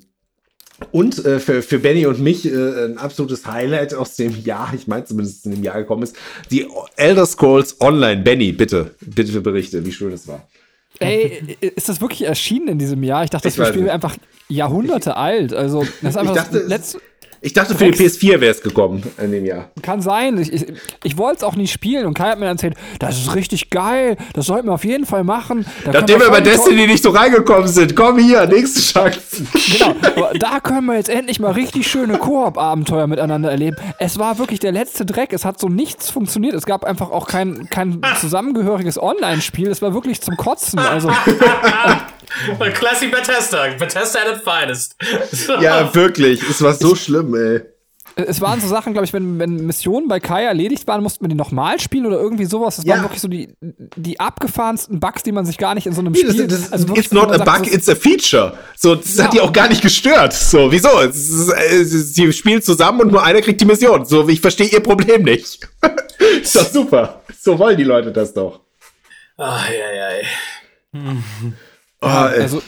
und 0.91 1.25
äh, 1.25 1.39
für, 1.39 1.63
für 1.63 1.79
Benny 1.79 2.07
und 2.07 2.21
mich 2.21 2.45
äh, 2.45 2.85
ein 2.85 2.99
absolutes 2.99 3.47
Highlight 3.47 3.95
aus 3.95 4.17
dem 4.17 4.35
Jahr, 4.45 4.73
ich 4.75 4.89
meine 4.89 5.05
zumindest 5.05 5.47
in 5.47 5.53
dem 5.53 5.63
Jahr 5.63 5.79
gekommen 5.79 6.03
ist, 6.03 6.17
die 6.51 6.67
Elder 6.97 7.27
Scrolls 7.27 7.81
Online. 7.81 8.23
Benny, 8.23 8.53
bitte, 8.53 8.95
bitte 9.01 9.41
berichte, 9.41 9.85
wie 9.85 9.93
schön 9.93 10.13
es 10.13 10.27
war. 10.27 10.49
Ey, 10.99 11.57
ist 11.61 11.89
das 11.89 12.01
wirklich 12.01 12.23
erschienen 12.23 12.69
in 12.69 12.79
diesem 12.79 13.03
Jahr? 13.03 13.25
Ich 13.25 13.31
dachte, 13.31 13.49
Ich 13.49 13.55
das 13.55 13.63
weiß 13.63 13.69
Spiel 13.71 13.85
wäre 13.85 13.95
einfach 13.95 14.17
Jahrhunderte 14.49 15.17
alt. 15.17 15.53
Also, 15.53 15.85
das 16.01 16.11
ist 16.11 16.17
einfach 16.17 16.35
dachte, 16.35 16.61
das 16.61 16.69
letzte. 16.69 17.01
Ich 17.45 17.53
dachte, 17.55 17.75
für 17.75 17.91
die 17.91 17.99
PS4 17.99 18.41
wäre 18.41 18.53
es 18.53 18.63
gekommen 18.63 19.03
in 19.19 19.33
dem 19.33 19.45
Jahr. 19.45 19.69
Kann 19.83 20.01
sein. 20.01 20.39
Ich, 20.39 20.53
ich, 20.53 20.67
ich 21.03 21.19
wollte 21.19 21.39
es 21.39 21.43
auch 21.43 21.57
nie 21.57 21.67
spielen 21.67 22.07
und 22.07 22.15
Kai 22.15 22.31
hat 22.31 22.39
mir 22.39 22.45
dann 22.45 22.57
erzählt, 22.57 22.75
das 23.01 23.19
ist 23.19 23.35
richtig 23.35 23.69
geil, 23.69 24.17
das 24.33 24.47
sollten 24.47 24.69
wir 24.69 24.75
auf 24.75 24.85
jeden 24.85 25.07
Fall 25.07 25.25
machen. 25.25 25.67
Da 25.85 25.91
Nachdem 25.91 26.21
wir 26.21 26.31
bei 26.31 26.41
Destiny 26.41 26.87
nicht 26.87 27.03
so 27.03 27.11
reingekommen 27.11 27.67
sind, 27.67 27.97
komm 27.97 28.21
hier, 28.21 28.47
nächste 28.47 28.81
Chance. 28.81 29.19
Genau, 29.73 29.97
aber 30.17 30.39
da 30.39 30.61
können 30.61 30.87
wir 30.87 30.95
jetzt 30.95 31.09
endlich 31.09 31.41
mal 31.41 31.51
richtig 31.51 31.89
schöne 31.89 32.17
Koop-Abenteuer 32.19 33.09
miteinander 33.09 33.51
erleben. 33.51 33.77
Es 33.99 34.21
war 34.21 34.39
wirklich 34.39 34.61
der 34.61 34.71
letzte 34.71 35.05
Dreck, 35.05 35.33
es 35.33 35.45
hat 35.45 35.59
so 35.59 35.69
nichts 35.69 36.11
funktioniert. 36.11 36.55
Es 36.55 36.65
gab 36.65 36.85
einfach 36.85 37.11
auch 37.11 37.27
kein, 37.27 37.69
kein 37.71 38.01
zusammengehöriges 38.21 39.03
Online-Spiel. 39.03 39.69
Es 39.69 39.83
war 39.83 39.95
wirklich 39.95 40.21
zum 40.21 40.37
Kotzen. 40.37 40.79
Also, 40.79 41.11
Classic 42.75 43.11
Bethesda. 43.11 43.69
Bethesda 43.79 44.21
at 44.21 44.37
its 44.37 44.43
finest. 44.45 44.97
So. 45.33 45.55
Ja, 45.61 45.95
wirklich, 45.95 46.43
es 46.49 46.63
war 46.63 46.75
so 46.75 46.95
schlimm, 46.95 47.35
ey. 47.35 47.63
es 48.17 48.41
waren 48.43 48.61
so 48.61 48.69
Sachen, 48.69 48.93
glaube 48.93 49.07
ich, 49.07 49.13
wenn, 49.15 49.39
wenn 49.39 49.65
Missionen 49.67 50.07
bei 50.07 50.21
Kai 50.21 50.45
erledigt 50.45 50.87
waren, 50.87 51.03
mussten 51.03 51.25
wir 51.25 51.29
die 51.31 51.35
nochmal 51.35 51.81
spielen 51.81 52.05
oder 52.07 52.19
irgendwie 52.21 52.45
sowas. 52.45 52.77
Das 52.77 52.85
Ja. 52.85 52.97
waren 52.97 53.05
wirklich 53.05 53.21
so 53.23 53.29
die, 53.29 53.55
die 53.97 54.21
abgefahrensten 54.21 55.01
Bugs, 55.01 55.23
die 55.23 55.33
man 55.33 55.47
sich 55.47 55.57
gar 55.57 55.75
nicht 55.75 55.87
in 55.87 55.95
so 55.95 56.01
einem 56.01 56.13
Das, 56.13 56.21
Spiel. 56.23 56.47
das, 56.47 56.73
also 56.73 56.89
wirklich, 56.89 57.07
it's 57.07 57.15
not 57.15 57.31
a 57.31 57.39
sagt, 57.39 57.45
bug, 57.47 57.65
das 57.65 57.73
it's 57.75 57.89
a 57.89 57.95
feature. 57.95 58.59
So, 58.77 58.97
das 58.97 59.19
hat 59.23 59.33
die 59.33 59.41
auch 59.41 59.53
gar 59.53 59.69
nicht 59.69 59.81
gestört. 59.83 60.33
So, 60.35 60.71
wieso? 60.71 60.89
Sie 61.11 62.33
spielen 62.33 62.61
zusammen 62.61 63.01
und 63.01 63.13
nur 63.13 63.23
einer 63.25 63.41
kriegt 63.41 63.61
die 63.61 63.65
Mission. 63.65 64.05
So, 64.05 64.29
ich 64.29 64.41
verstehe 64.43 64.67
ihr 64.69 64.81
Problem 64.81 65.23
nicht. 65.23 65.67
ist 66.43 66.55
doch 66.57 66.69
super. 66.69 67.23
So 67.41 67.59
wollen 67.59 67.77
die 67.79 67.85
Leute 67.85 68.13
das 68.13 68.35
doch. 68.35 68.61
Ah, 69.39 69.63
ja, 69.71 71.01
ja, 71.01 71.03
Oh, 72.03 72.07
ey. 72.07 72.43
Also, 72.43 72.63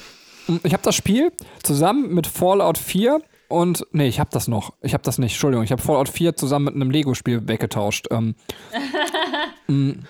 ich 0.63 0.73
habe 0.73 0.83
das 0.83 0.95
Spiel 0.95 1.33
zusammen 1.63 2.15
mit 2.15 2.27
Fallout 2.27 2.79
4 2.79 3.21
und, 3.49 3.87
nee, 3.93 4.09
ich 4.09 4.21
habe 4.21 4.31
das 4.33 4.49
noch. 4.49 4.73
Ich 4.81 4.95
habe 4.95 5.03
das 5.03 5.19
nicht, 5.19 5.33
Entschuldigung. 5.33 5.65
Ich 5.65 5.73
habe 5.73 5.83
Fallout 5.83 6.09
4 6.09 6.37
zusammen 6.37 6.67
mit 6.67 6.75
einem 6.75 6.91
Lego-Spiel 6.91 7.47
weggetauscht. 7.49 8.07
Ähm, 8.11 8.35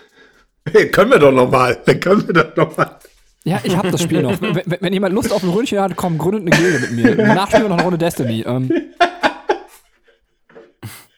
Hey, 0.66 0.90
können 0.90 1.10
wir 1.10 1.18
doch 1.18 1.30
noch 1.32 1.50
mal. 1.50 1.78
Dann 1.86 2.00
können 2.00 2.26
wir 2.26 2.32
doch 2.32 2.56
noch 2.56 2.76
mal. 2.76 2.98
ja, 3.44 3.60
ich 3.64 3.76
habe 3.76 3.90
das 3.90 4.02
Spiel 4.02 4.22
noch. 4.22 4.40
Wenn, 4.40 4.62
wenn- 4.80 4.92
jemand 4.94 5.14
Lust 5.14 5.30
auf 5.32 5.42
ein 5.42 5.50
Ründchen 5.50 5.78
hat, 5.78 5.94
komm, 5.94 6.16
gründet 6.16 6.40
eine 6.54 6.56
Gilde 6.62 6.78
mit 6.80 6.92
mir. 6.92 7.14
Danach 7.16 7.48
spielen 7.48 7.64
wir 7.64 7.68
noch 7.68 7.76
eine 7.76 7.84
Runde 7.84 7.98
Destiny. 7.98 8.42
Ähm, 8.46 8.70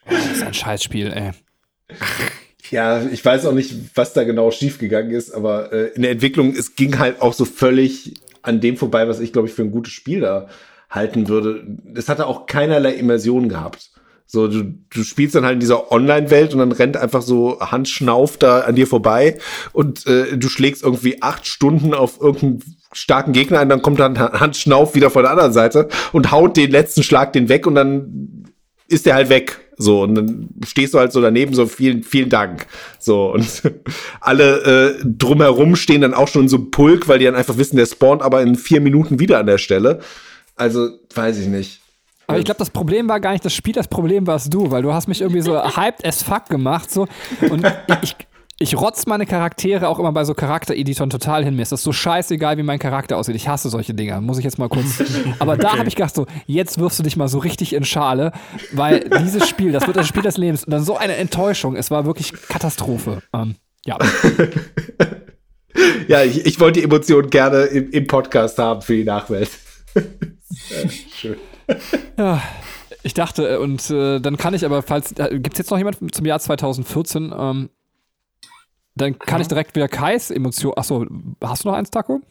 das 0.09 0.25
ist 0.33 0.43
ein 0.43 0.53
Scheißspiel, 0.53 1.13
ey. 1.13 1.31
Ja, 2.71 3.03
ich 3.03 3.23
weiß 3.23 3.45
auch 3.45 3.53
nicht, 3.53 3.75
was 3.95 4.13
da 4.13 4.23
genau 4.23 4.51
schiefgegangen 4.51 5.11
ist, 5.11 5.31
aber 5.31 5.71
äh, 5.71 5.87
in 5.95 6.01
der 6.01 6.11
Entwicklung, 6.11 6.53
es 6.55 6.75
ging 6.75 6.99
halt 6.99 7.21
auch 7.21 7.33
so 7.33 7.45
völlig 7.45 8.15
an 8.41 8.59
dem 8.59 8.77
vorbei, 8.77 9.07
was 9.07 9.19
ich, 9.19 9.33
glaube 9.33 9.47
ich, 9.47 9.53
für 9.53 9.61
ein 9.61 9.71
gutes 9.71 9.93
Spiel 9.93 10.21
da 10.21 10.47
halten 10.89 11.27
würde. 11.27 11.65
Es 11.95 12.09
hatte 12.09 12.27
auch 12.27 12.45
keinerlei 12.45 12.93
Immersion 12.93 13.49
gehabt. 13.49 13.91
So, 14.29 14.49
du, 14.49 14.73
du 14.89 15.03
spielst 15.03 15.35
dann 15.35 15.45
halt 15.45 15.53
in 15.53 15.59
dieser 15.61 15.89
Online-Welt 15.91 16.51
und 16.53 16.59
dann 16.59 16.73
rennt 16.73 16.97
einfach 16.97 17.21
so 17.21 17.61
Handschnauf 17.61 18.37
da 18.37 18.59
an 18.61 18.75
dir 18.75 18.85
vorbei 18.85 19.37
und 19.71 20.05
äh, 20.05 20.37
du 20.37 20.49
schlägst 20.49 20.83
irgendwie 20.83 21.21
acht 21.21 21.47
Stunden 21.47 21.93
auf 21.93 22.19
irgendeinen 22.19 22.61
starken 22.91 23.31
Gegner 23.31 23.59
ein, 23.59 23.69
dann 23.69 23.81
kommt 23.81 23.99
dann 23.99 24.19
Handschnauf 24.19 24.95
wieder 24.95 25.09
von 25.09 25.23
der 25.23 25.31
anderen 25.31 25.53
Seite 25.53 25.87
und 26.11 26.31
haut 26.31 26.57
den 26.57 26.71
letzten 26.71 27.03
Schlag 27.03 27.31
den 27.31 27.47
weg 27.47 27.65
und 27.65 27.75
dann 27.75 28.36
ist 28.87 29.05
der 29.05 29.15
halt 29.15 29.29
weg. 29.29 29.59
So, 29.79 30.01
und 30.01 30.15
dann 30.15 30.49
stehst 30.65 30.95
du 30.95 30.99
halt 30.99 31.11
so 31.11 31.21
daneben, 31.21 31.53
so 31.53 31.67
vielen, 31.67 32.01
vielen 32.01 32.29
Dank. 32.29 32.65
So, 32.99 33.31
und 33.33 33.61
alle 34.21 34.97
äh, 34.99 35.03
drumherum 35.05 35.75
stehen 35.75 36.01
dann 36.01 36.15
auch 36.15 36.27
schon 36.27 36.43
in 36.43 36.49
so 36.49 36.57
einem 36.57 36.71
Pulk, 36.71 37.07
weil 37.07 37.19
die 37.19 37.25
dann 37.25 37.35
einfach 37.35 37.57
wissen, 37.57 37.77
der 37.77 37.85
spawnt 37.85 38.23
aber 38.23 38.41
in 38.41 38.55
vier 38.55 38.81
Minuten 38.81 39.19
wieder 39.19 39.37
an 39.39 39.45
der 39.45 39.59
Stelle. 39.59 39.99
Also, 40.55 40.89
weiß 41.13 41.37
ich 41.37 41.47
nicht. 41.47 41.81
Aber 42.25 42.39
ich 42.39 42.45
glaube, 42.45 42.57
das 42.59 42.69
Problem 42.69 43.07
war 43.07 43.21
gar 43.21 43.31
nicht 43.31 43.45
das 43.45 43.53
Spiel, 43.53 43.73
das 43.73 43.87
Problem 43.87 44.27
warst 44.27 44.53
du, 44.53 44.69
weil 44.69 44.81
du 44.81 44.93
hast 44.93 45.07
mich 45.07 45.21
irgendwie 45.21 45.41
so 45.41 45.57
hyped 45.77 46.05
as 46.05 46.23
fuck 46.23 46.47
gemacht. 46.49 46.91
So. 46.91 47.07
Und 47.49 47.65
ich, 48.01 48.15
ich 48.59 48.75
rotz 48.75 49.05
meine 49.05 49.27
Charaktere 49.27 49.87
auch 49.87 49.99
immer 49.99 50.11
bei 50.11 50.23
so 50.23 50.33
Charaktereditoren 50.33 51.11
total 51.11 51.43
hin. 51.43 51.55
Mir 51.55 51.61
ist 51.61 51.71
das 51.71 51.83
so 51.83 51.91
scheißegal, 51.91 52.57
wie 52.57 52.63
mein 52.63 52.79
Charakter 52.79 53.17
aussieht. 53.17 53.35
Ich 53.35 53.47
hasse 53.47 53.69
solche 53.69 53.93
Dinger, 53.93 54.19
muss 54.19 54.39
ich 54.39 54.43
jetzt 54.43 54.57
mal 54.57 54.67
kurz. 54.67 55.03
Aber 55.39 55.57
da 55.57 55.77
habe 55.77 55.87
ich 55.87 55.95
gedacht, 55.95 56.15
so, 56.15 56.25
jetzt 56.47 56.79
wirfst 56.79 56.97
du 56.97 57.03
dich 57.03 57.17
mal 57.17 57.27
so 57.27 57.37
richtig 57.37 57.73
in 57.73 57.85
Schale, 57.85 58.31
weil 58.71 59.09
dieses 59.21 59.47
Spiel, 59.47 59.71
das 59.71 59.85
wird 59.85 59.95
das 59.95 60.07
Spiel 60.07 60.23
des 60.23 60.37
Lebens. 60.37 60.63
Und 60.63 60.71
dann 60.71 60.83
so 60.83 60.97
eine 60.97 61.17
Enttäuschung. 61.17 61.75
Es 61.75 61.91
war 61.91 62.05
wirklich 62.05 62.33
Katastrophe. 62.33 63.21
Ähm, 63.31 63.55
ja. 63.85 63.99
ja, 66.07 66.23
ich, 66.23 66.45
ich 66.47 66.59
wollte 66.59 66.79
die 66.79 66.85
Emotionen 66.85 67.29
gerne 67.29 67.65
im, 67.65 67.91
im 67.91 68.07
Podcast 68.07 68.57
haben 68.57 68.81
für 68.81 68.95
die 68.95 69.03
Nachwelt. 69.03 69.51
Schön. 71.15 71.37
Ja, 72.17 72.41
ich 73.03 73.13
dachte, 73.13 73.47
äh, 73.47 73.57
und 73.57 73.89
äh, 73.91 74.19
dann 74.19 74.37
kann 74.37 74.55
ich 74.55 74.65
aber, 74.65 74.81
falls, 74.81 75.11
äh, 75.13 75.39
gibt 75.39 75.53
es 75.53 75.59
jetzt 75.59 75.69
noch 75.69 75.77
jemand 75.77 75.97
zum 76.13 76.25
Jahr 76.25 76.39
2014? 76.39 77.33
Ähm, 77.37 77.69
dann 79.01 79.17
kann 79.19 79.41
ich 79.41 79.47
direkt 79.47 79.75
wieder 79.75 79.87
Kais 79.87 80.31
Emotion. 80.31 80.73
Achso, 80.75 81.05
hast 81.43 81.63
du 81.63 81.69
noch 81.69 81.75
eins, 81.75 81.89
Taco? 81.91 82.21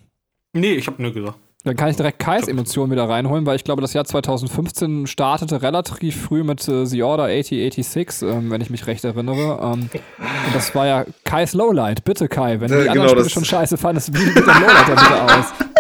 Nee, 0.53 0.75
ich 0.75 0.87
habe 0.87 1.03
nur 1.03 1.13
gesagt. 1.13 1.39
Dann 1.65 1.75
kann 1.75 1.91
ich 1.91 1.97
direkt 1.97 2.21
Kais 2.21 2.47
Emotionen 2.47 2.93
wieder 2.93 3.09
reinholen, 3.09 3.45
weil 3.45 3.57
ich 3.57 3.65
glaube, 3.65 3.83
das 3.83 3.93
Jahr 3.93 4.05
2015 4.05 5.09
startete 5.09 5.63
relativ 5.63 6.15
früh 6.23 6.45
mit 6.45 6.67
äh, 6.69 6.87
The 6.87 7.03
Order 7.03 7.25
8086, 7.25 8.23
ähm, 8.23 8.53
wenn 8.53 8.61
ich 8.61 8.71
mich 8.71 8.87
recht 8.87 9.05
erinnere. 9.05 9.59
Ähm, 9.61 9.91
und 9.91 10.55
das 10.55 10.73
war 10.77 10.87
ja 10.87 11.05
Kais 11.25 11.55
Lowlight. 11.55 12.05
Bitte, 12.05 12.29
Kai, 12.29 12.61
wenn 12.61 12.71
du 12.71 12.77
die 12.77 12.89
genau, 12.89 12.93
anderen 12.93 13.09
Spiele 13.09 13.31
schon 13.31 13.45
scheiße 13.45 13.79
fandest, 13.79 14.15
wie 14.15 14.19
sieht 14.19 14.37
der 14.37 14.45
Lowlight 14.45 14.89
da 14.89 14.95
bitte 14.95 15.25
aus? 15.25 15.47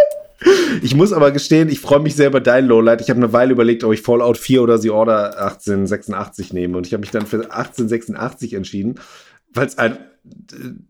Ich 0.82 0.94
muss 0.94 1.12
aber 1.12 1.30
gestehen, 1.30 1.68
ich 1.70 1.80
freue 1.80 2.00
mich 2.00 2.14
sehr 2.14 2.28
über 2.28 2.40
dein 2.40 2.66
Lowlight. 2.66 3.00
Ich 3.00 3.08
habe 3.08 3.18
eine 3.18 3.32
Weile 3.32 3.52
überlegt, 3.52 3.82
ob 3.82 3.92
ich 3.92 4.02
Fallout 4.02 4.36
4 4.36 4.62
oder 4.62 4.78
The 4.78 4.90
Order 4.90 5.38
1886 5.38 6.52
nehme. 6.52 6.76
Und 6.76 6.86
ich 6.86 6.92
habe 6.92 7.00
mich 7.00 7.10
dann 7.10 7.26
für 7.26 7.36
1886 7.36 8.52
entschieden, 8.52 9.00
weil 9.52 9.66
es 9.66 9.78
ein 9.78 9.96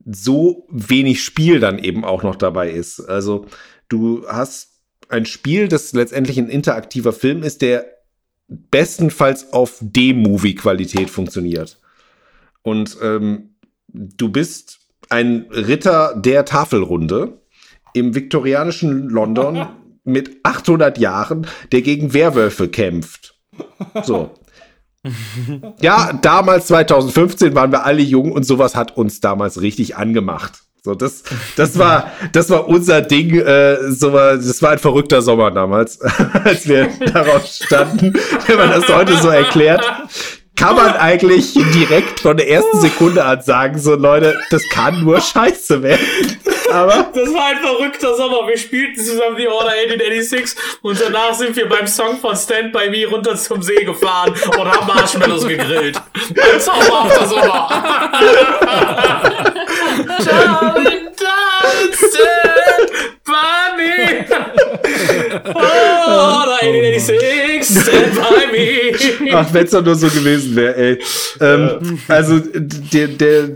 so 0.04 0.66
wenig 0.70 1.22
Spiel 1.22 1.60
dann 1.60 1.78
eben 1.78 2.04
auch 2.04 2.22
noch 2.22 2.36
dabei 2.36 2.70
ist. 2.70 3.00
Also 3.00 3.46
du 3.88 4.26
hast 4.28 4.80
ein 5.08 5.26
Spiel, 5.26 5.68
das 5.68 5.92
letztendlich 5.92 6.38
ein 6.38 6.48
interaktiver 6.48 7.12
Film 7.12 7.42
ist, 7.42 7.62
der 7.62 7.86
bestenfalls 8.48 9.52
auf 9.52 9.78
D-Movie-Qualität 9.80 11.10
funktioniert. 11.10 11.80
Und 12.62 12.96
ähm, 13.02 13.56
du 13.88 14.28
bist 14.30 14.80
ein 15.08 15.46
Ritter 15.50 16.14
der 16.16 16.44
Tafelrunde 16.44 17.40
im 17.92 18.14
viktorianischen 18.14 19.08
London 19.08 19.68
mit 20.04 20.38
800 20.44 20.98
Jahren, 20.98 21.46
der 21.72 21.82
gegen 21.82 22.12
Werwölfe 22.14 22.68
kämpft. 22.68 23.38
So. 24.04 24.30
Ja, 25.80 26.12
damals 26.22 26.66
2015 26.66 27.54
waren 27.54 27.72
wir 27.72 27.84
alle 27.84 28.02
jung 28.02 28.32
und 28.32 28.44
sowas 28.44 28.74
hat 28.74 28.96
uns 28.96 29.20
damals 29.20 29.60
richtig 29.60 29.96
angemacht. 29.96 30.52
So, 30.82 30.94
das, 30.94 31.24
das 31.56 31.78
war, 31.78 32.12
das 32.30 32.48
war 32.48 32.68
unser 32.68 33.02
Ding. 33.02 33.34
Äh, 33.40 33.90
so 33.90 34.12
war, 34.12 34.36
das 34.36 34.62
war 34.62 34.70
ein 34.70 34.78
verrückter 34.78 35.20
Sommer 35.20 35.50
damals, 35.50 36.00
als 36.44 36.68
wir 36.68 36.88
darauf 37.12 37.44
standen. 37.44 38.14
Wenn 38.46 38.56
man 38.56 38.70
das 38.70 38.88
heute 38.88 39.16
so 39.16 39.28
erklärt, 39.28 39.84
kann 40.54 40.76
man 40.76 40.92
eigentlich 40.92 41.54
direkt 41.74 42.20
von 42.20 42.36
der 42.36 42.48
ersten 42.48 42.80
Sekunde 42.80 43.24
an 43.24 43.42
sagen, 43.42 43.78
so 43.78 43.94
Leute, 43.96 44.38
das 44.50 44.62
kann 44.70 45.02
nur 45.02 45.20
Scheiße 45.20 45.82
werden. 45.82 46.06
Aber 46.76 47.10
das 47.14 47.32
war 47.32 47.46
ein 47.46 47.58
verrückter 47.58 48.14
Sommer. 48.14 48.46
Wir 48.46 48.58
spielten 48.58 49.02
zusammen 49.02 49.36
die 49.36 49.48
Order 49.48 49.70
1886 49.70 50.58
und 50.82 51.00
danach 51.00 51.32
sind 51.34 51.56
wir 51.56 51.68
beim 51.68 51.86
Song 51.86 52.18
von 52.18 52.36
Stand 52.36 52.72
By 52.72 52.90
Me 52.90 53.06
runter 53.06 53.34
zum 53.34 53.62
See 53.62 53.84
gefahren 53.84 54.34
und 54.46 54.64
haben 54.64 54.86
Marshmallows 54.86 55.48
gegrillt. 55.48 55.96
Ein 55.96 56.60
zauberhafter 56.60 57.26
Sommer. 57.26 57.68
Charlie 60.22 61.06
Stand 61.94 62.90
By 63.24 63.76
Me. 63.76 64.26
Order 65.54 66.58
1886, 66.62 67.82
Stand 67.82 68.14
By 68.14 68.52
Me. 68.52 69.32
Ach, 69.32 69.52
wenn 69.52 69.64
es 69.64 69.70
doch 69.70 69.82
nur 69.82 69.94
so 69.94 70.08
gewesen 70.08 70.54
wäre, 70.56 70.76
ey. 70.76 70.98
Ähm, 71.40 71.98
also 72.08 72.38
der, 72.38 73.08
der 73.08 73.48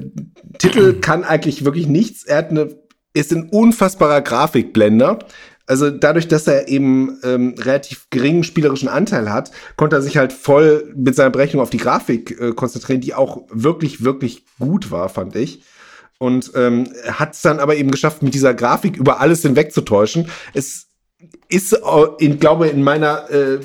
Titel 0.59 0.95
kann 1.01 1.25
eigentlich 1.25 1.65
wirklich 1.65 1.87
nichts. 1.87 2.25
Er 2.25 2.39
hat 2.39 2.51
eine 2.51 2.80
ist 3.13 3.33
ein 3.33 3.49
unfassbarer 3.49 4.21
Grafikblender. 4.21 5.19
Also 5.67 5.91
dadurch, 5.91 6.27
dass 6.27 6.49
er 6.49 6.69
eben 6.69 7.21
ähm, 7.23 7.55
relativ 7.57 8.09
geringen 8.11 8.43
spielerischen 8.43 8.89
Anteil 8.89 9.33
hat, 9.33 9.53
konnte 9.77 9.97
er 9.97 10.03
sich 10.03 10.17
halt 10.17 10.33
voll 10.33 10.93
mit 10.97 11.15
seiner 11.15 11.31
Berechnung 11.31 11.63
auf 11.63 11.71
die 11.71 11.79
Grafik 11.79 12.41
äh, 12.41 12.53
konzentrieren, 12.53 13.01
die 13.01 13.15
auch 13.15 13.43
wirklich, 13.51 14.03
wirklich 14.03 14.45
gut 14.59 14.91
war, 14.91 15.09
fand 15.09 15.37
ich. 15.37 15.63
Und 16.19 16.53
ähm, 16.57 16.93
hat 17.07 17.35
es 17.35 17.43
dann 17.43 17.61
aber 17.61 17.77
eben 17.77 17.93
geschafft, 17.93 18.23
mit 18.23 18.35
dieser 18.35 18.53
Grafik 18.53 18.97
über 18.97 19.21
alles 19.21 19.43
hinwegzutäuschen. 19.43 20.29
Es 20.55 20.89
ist, 21.49 21.73
äh, 21.73 21.79
in, 22.19 22.41
glaube 22.41 22.67
in 22.69 22.83
meiner 22.83 23.31
äh, 23.31 23.61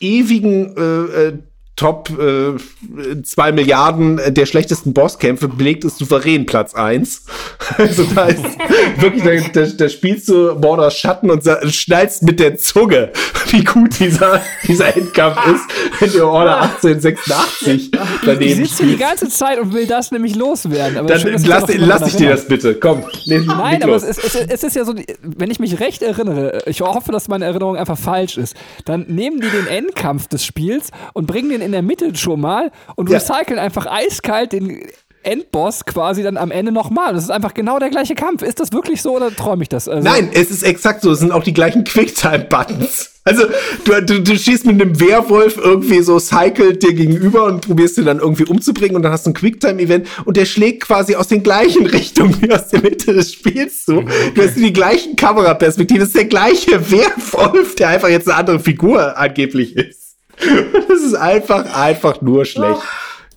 ewigen 0.00 0.76
äh, 0.76 1.28
äh 1.28 1.38
Top 1.78 2.10
äh, 2.18 3.22
2 3.22 3.52
Milliarden 3.52 4.20
der 4.34 4.46
schlechtesten 4.46 4.92
Bosskämpfe 4.92 5.46
belegt 5.46 5.84
es 5.84 5.96
souverän 5.96 6.44
Platz 6.44 6.74
1. 6.74 7.24
Also 7.76 8.04
da 8.14 8.26
ist 8.26 8.44
wirklich, 8.98 9.52
da, 9.52 9.60
da, 9.60 9.66
da 9.66 9.88
spielst 9.88 10.28
du 10.28 10.54
Mordors 10.54 10.96
Schatten 10.96 11.30
und 11.30 11.44
schnallst 11.68 12.22
mit 12.22 12.40
der 12.40 12.56
Zunge, 12.56 13.12
wie 13.50 13.62
gut 13.62 14.00
dieser, 14.00 14.40
dieser 14.66 14.96
Endkampf 14.96 15.38
ist, 15.46 16.00
wenn 16.00 16.12
du 16.12 16.26
Order 16.26 16.62
1886 16.62 17.90
daneben 18.24 18.62
Ich 18.62 18.70
sitze 18.70 18.86
die 18.86 18.96
ganze 18.96 19.28
Zeit 19.28 19.60
und 19.60 19.72
will 19.72 19.86
das 19.86 20.10
nämlich 20.10 20.34
loswerden. 20.34 20.96
Aber 20.96 21.08
Dann 21.08 21.20
schön, 21.20 21.40
lass, 21.44 21.64
lass 21.76 22.08
ich 22.08 22.16
dir 22.16 22.30
das 22.30 22.48
bitte, 22.48 22.74
komm. 22.74 23.04
Nee, 23.26 23.40
Nein, 23.40 23.82
aber 23.82 23.94
es 23.94 24.02
ist, 24.02 24.24
es, 24.24 24.34
es 24.34 24.64
ist 24.64 24.74
ja 24.74 24.84
so, 24.84 24.94
wenn 25.22 25.50
ich 25.50 25.60
mich 25.60 25.78
recht 25.78 26.02
erinnere, 26.02 26.62
ich 26.66 26.80
hoffe, 26.80 27.12
dass 27.12 27.28
meine 27.28 27.44
Erinnerung 27.44 27.76
einfach 27.76 27.98
falsch 27.98 28.36
ist, 28.38 28.56
dann 28.84 29.04
nehmen 29.08 29.40
die 29.40 29.48
den 29.48 29.66
Endkampf 29.66 30.26
des 30.26 30.44
Spiels 30.44 30.90
und 31.12 31.26
bringen 31.26 31.50
den 31.50 31.67
in 31.68 31.72
der 31.72 31.82
Mitte 31.82 32.14
schon 32.16 32.40
mal 32.40 32.70
und 32.96 33.08
ja. 33.10 33.18
recyceln 33.18 33.58
einfach 33.58 33.86
eiskalt 33.86 34.52
den 34.52 34.82
Endboss 35.22 35.84
quasi 35.84 36.22
dann 36.22 36.36
am 36.36 36.50
Ende 36.50 36.72
nochmal. 36.72 37.12
Das 37.12 37.24
ist 37.24 37.30
einfach 37.30 37.52
genau 37.54 37.78
der 37.78 37.90
gleiche 37.90 38.14
Kampf. 38.14 38.42
Ist 38.42 38.60
das 38.60 38.72
wirklich 38.72 39.02
so 39.02 39.16
oder 39.16 39.34
träume 39.34 39.62
ich 39.62 39.68
das? 39.68 39.88
Also 39.88 40.02
Nein, 40.02 40.30
es 40.32 40.50
ist 40.50 40.62
exakt 40.62 41.02
so. 41.02 41.10
Es 41.10 41.18
sind 41.18 41.32
auch 41.32 41.42
die 41.42 41.52
gleichen 41.52 41.84
Quicktime-Buttons. 41.84 43.10
Also 43.24 43.44
du, 43.84 44.00
du, 44.00 44.22
du 44.22 44.38
schießt 44.38 44.64
mit 44.64 44.80
einem 44.80 44.98
Werwolf 45.00 45.58
irgendwie 45.58 46.00
so 46.00 46.18
cycelt 46.18 46.82
dir 46.82 46.94
gegenüber 46.94 47.44
und 47.44 47.60
probierst 47.60 47.98
den 47.98 48.06
dann 48.06 48.20
irgendwie 48.20 48.44
umzubringen 48.44 48.96
und 48.96 49.02
dann 49.02 49.12
hast 49.12 49.26
du 49.26 49.30
ein 49.30 49.34
Quicktime-Event 49.34 50.08
und 50.24 50.38
der 50.38 50.46
schlägt 50.46 50.84
quasi 50.84 51.14
aus 51.14 51.28
den 51.28 51.42
gleichen 51.42 51.84
Richtungen 51.86 52.40
wie 52.40 52.50
aus 52.50 52.68
der 52.68 52.80
Mitte 52.80 53.12
des 53.12 53.34
Spiels 53.34 53.84
so. 53.84 54.02
Du 54.34 54.42
hast 54.42 54.56
die 54.56 54.72
gleichen 54.72 55.14
Kameraperspektiven. 55.16 56.02
Es 56.02 56.08
ist 56.08 56.16
der 56.16 56.24
gleiche 56.24 56.90
Werwolf, 56.90 57.74
der 57.74 57.88
einfach 57.88 58.08
jetzt 58.08 58.28
eine 58.28 58.38
andere 58.38 58.60
Figur 58.60 59.18
angeblich 59.18 59.76
ist. 59.76 60.07
Das 60.88 61.02
ist 61.02 61.14
einfach, 61.14 61.74
einfach 61.74 62.20
nur 62.20 62.44
schlecht. 62.44 62.80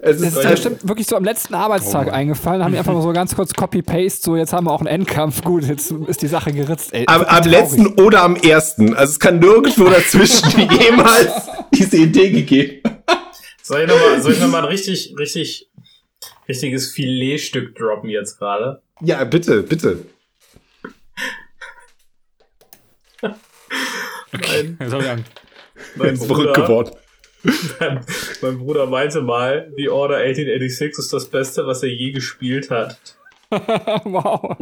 Es 0.03 0.19
ist, 0.19 0.35
ist 0.35 0.49
bestimmt 0.49 0.87
wirklich 0.87 1.05
so 1.05 1.15
am 1.15 1.23
letzten 1.23 1.53
Arbeitstag 1.53 2.07
oh 2.07 2.11
eingefallen, 2.11 2.63
haben 2.63 2.71
die 2.71 2.79
einfach 2.79 2.93
mal 2.93 3.03
so 3.03 3.13
ganz 3.13 3.35
kurz 3.35 3.53
Copy-Paste, 3.53 4.23
so 4.23 4.35
jetzt 4.35 4.51
haben 4.51 4.65
wir 4.65 4.71
auch 4.71 4.79
einen 4.79 4.87
Endkampf, 4.87 5.43
gut, 5.43 5.63
jetzt 5.63 5.91
ist 5.91 6.23
die 6.23 6.27
Sache 6.27 6.51
geritzt. 6.51 6.91
Ey, 6.91 7.03
am, 7.05 7.21
am 7.21 7.43
letzten 7.47 7.87
oder 8.01 8.23
am 8.23 8.35
ersten. 8.35 8.95
Also 8.95 9.11
es 9.11 9.19
kann 9.19 9.37
nirgendwo 9.37 9.85
dazwischen 9.85 10.59
jemals 10.81 11.31
diese 11.71 11.97
Idee 11.97 12.31
gegeben. 12.31 12.81
Soll 13.61 13.81
ich 13.81 13.87
nochmal 13.87 14.21
soll 14.21 14.33
ich 14.33 14.39
noch 14.39 14.47
mal 14.47 14.59
ein 14.59 14.65
richtig, 14.65 15.13
richtig, 15.19 15.69
richtiges 16.49 16.91
Filetstück 16.91 17.75
droppen 17.75 18.09
jetzt 18.09 18.39
gerade? 18.39 18.81
Ja, 19.01 19.23
bitte, 19.23 19.61
bitte. 19.61 20.05
Okay, 24.33 24.75
jetzt 24.79 24.93
hab 24.93 25.01
ich 25.01 25.09
Angst. 25.09 25.31
Mein 25.95 26.13
ist 26.13 26.25
verrückt 26.25 26.55
geworden. 26.55 26.91
Mein, 27.79 28.05
mein, 28.41 28.59
Bruder 28.59 28.85
meinte 28.85 29.21
mal, 29.21 29.71
The 29.75 29.89
Order 29.89 30.17
1886 30.17 30.99
ist 30.99 31.11
das 31.11 31.25
Beste, 31.25 31.65
was 31.65 31.81
er 31.81 31.89
je 31.89 32.11
gespielt 32.11 32.69
hat. 32.69 32.97
wow. 33.51 34.55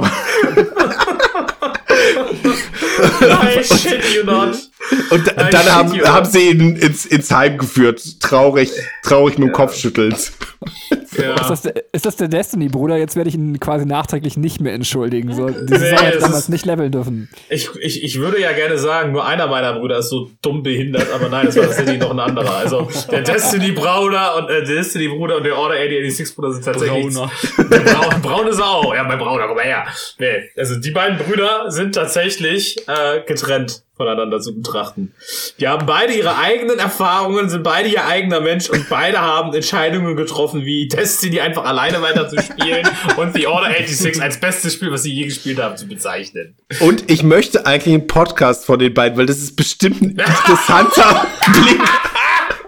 I 3.02 3.64
shit 3.64 4.04
you 4.16 4.24
not. 4.24 4.69
Und 5.12 5.28
dann 5.38 5.66
haben, 5.74 5.94
you. 5.94 6.06
haben 6.06 6.26
sie 6.26 6.50
ihn 6.50 6.76
ins, 6.76 7.06
ins 7.06 7.32
Heim 7.32 7.58
geführt, 7.58 8.02
traurig, 8.20 8.72
traurig 9.04 9.38
mit 9.38 9.50
dem 9.50 9.54
Kopf 9.54 9.76
schüttelnd. 9.76 10.32
Ja. 11.18 11.34
Ist 11.42 11.50
das, 11.50 11.62
der, 11.64 11.74
ist 11.92 12.06
das 12.06 12.16
der 12.18 12.28
Destiny-Bruder? 12.28 12.98
Jetzt 12.98 13.16
werde 13.16 13.30
ich 13.30 13.36
ihn 13.36 13.60
quasi 13.60 13.86
nachträglich 13.86 14.38
nicht 14.38 14.62
mehr 14.62 14.74
entschuldigen. 14.74 15.34
So, 15.34 15.50
diese 15.50 15.64
Nee, 15.82 15.90
Sache 15.90 16.06
hätte 16.06 16.16
das 16.18 16.24
damals 16.24 16.44
ist- 16.44 16.50
nicht 16.50 16.66
leveln 16.66 16.92
dürfen. 16.92 17.30
Ich, 17.50 17.70
ich, 17.80 18.04
ich 18.04 18.20
würde 18.20 18.40
ja 18.40 18.52
gerne 18.52 18.78
sagen, 18.78 19.12
nur 19.12 19.26
einer 19.26 19.48
meiner 19.48 19.74
Brüder 19.74 20.00
ist 20.00 20.10
so 20.10 20.30
dumm 20.42 20.62
behindert, 20.64 21.08
aber 21.14 21.30
nein, 21.30 21.48
es 21.48 21.56
war 21.56 21.64
tatsächlich 21.66 22.00
noch 22.00 22.12
ein 22.12 22.20
anderer. 22.20 22.56
Also 22.58 22.88
der 23.12 23.22
Destiny-Bruder 23.22 24.38
und 24.38 24.50
äh, 24.50 24.64
der 24.66 24.76
Destiny-Bruder 24.76 25.38
und 25.38 25.44
der 25.44 25.58
Order 25.58 25.76
8086-Bruder 25.76 26.54
sind 26.54 26.66
tatsächlich. 26.66 27.14
Brauner. 27.14 27.32
Der 27.70 27.80
Braun, 27.80 28.22
Braun 28.22 28.48
ist 28.48 28.60
er 28.60 28.68
auch. 28.68 28.94
Ja, 28.96 29.04
mein 29.04 29.18
Brauner, 29.20 29.48
komm 29.48 29.56
mal 29.58 29.66
her. 29.66 29.86
Nee, 30.18 30.50
also 30.58 30.76
die 30.76 30.92
beiden 30.92 31.18
Brüder 31.18 31.66
sind 31.70 31.96
tatsächlich 31.96 32.78
äh, 32.88 33.22
getrennt 33.26 33.84
voneinander 34.00 34.40
zu 34.40 34.56
betrachten. 34.56 35.12
Die 35.60 35.68
haben 35.68 35.86
beide 35.86 36.14
ihre 36.14 36.38
eigenen 36.38 36.80
Erfahrungen, 36.80 37.50
sind 37.50 37.64
beide 37.64 37.90
ihr 37.90 38.06
eigener 38.06 38.40
Mensch 38.40 38.70
und 38.70 38.88
beide 38.88 39.20
haben 39.20 39.54
Entscheidungen 39.54 40.16
getroffen, 40.16 40.64
wie 40.64 40.88
Destiny 40.88 41.42
einfach 41.42 41.66
alleine 41.66 42.02
weiter 42.02 42.30
zu 42.30 42.42
spielen 42.42 42.88
und 43.18 43.36
The 43.36 43.48
Order 43.48 43.68
86 43.68 44.22
als 44.22 44.40
bestes 44.40 44.76
Spiel, 44.76 44.90
was 44.90 45.04
sie 45.04 45.14
je 45.14 45.26
gespielt 45.26 45.60
haben, 45.60 45.76
zu 45.76 45.86
bezeichnen. 45.86 46.56
Und 46.80 47.12
ich 47.12 47.24
möchte 47.24 47.66
eigentlich 47.66 47.94
einen 47.94 48.08
Podcast 48.08 48.64
von 48.64 48.80
den 48.80 48.94
beiden, 48.94 49.18
weil 49.18 49.26
das 49.26 49.40
ist 49.40 49.58
bestimmt 49.58 50.02
ein 50.02 50.12
interessanter 50.12 51.28
Blick 51.52 51.82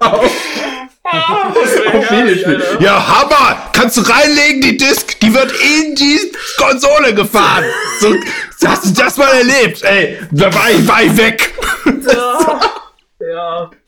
auf 0.02 0.41
Videospiel. 2.10 2.62
Ja, 2.80 3.06
Hammer! 3.08 3.70
Kannst 3.74 3.98
du 3.98 4.02
reinlegen, 4.02 4.62
die 4.62 4.78
Disc, 4.78 5.20
die 5.20 5.34
wird 5.34 5.52
in 5.52 5.96
die 5.96 6.32
Konsole 6.58 7.14
gefahren. 7.14 7.66
So, 8.00 8.16
hast 8.66 8.86
du 8.86 9.02
das 9.02 9.18
mal 9.18 9.30
erlebt? 9.32 9.84
Ey, 9.84 10.20
da 10.32 10.54
war 10.54 10.70
ich, 10.72 10.88
war 10.88 11.04
ich 11.04 11.18
weg. 11.18 11.54
Ja. 13.20 13.70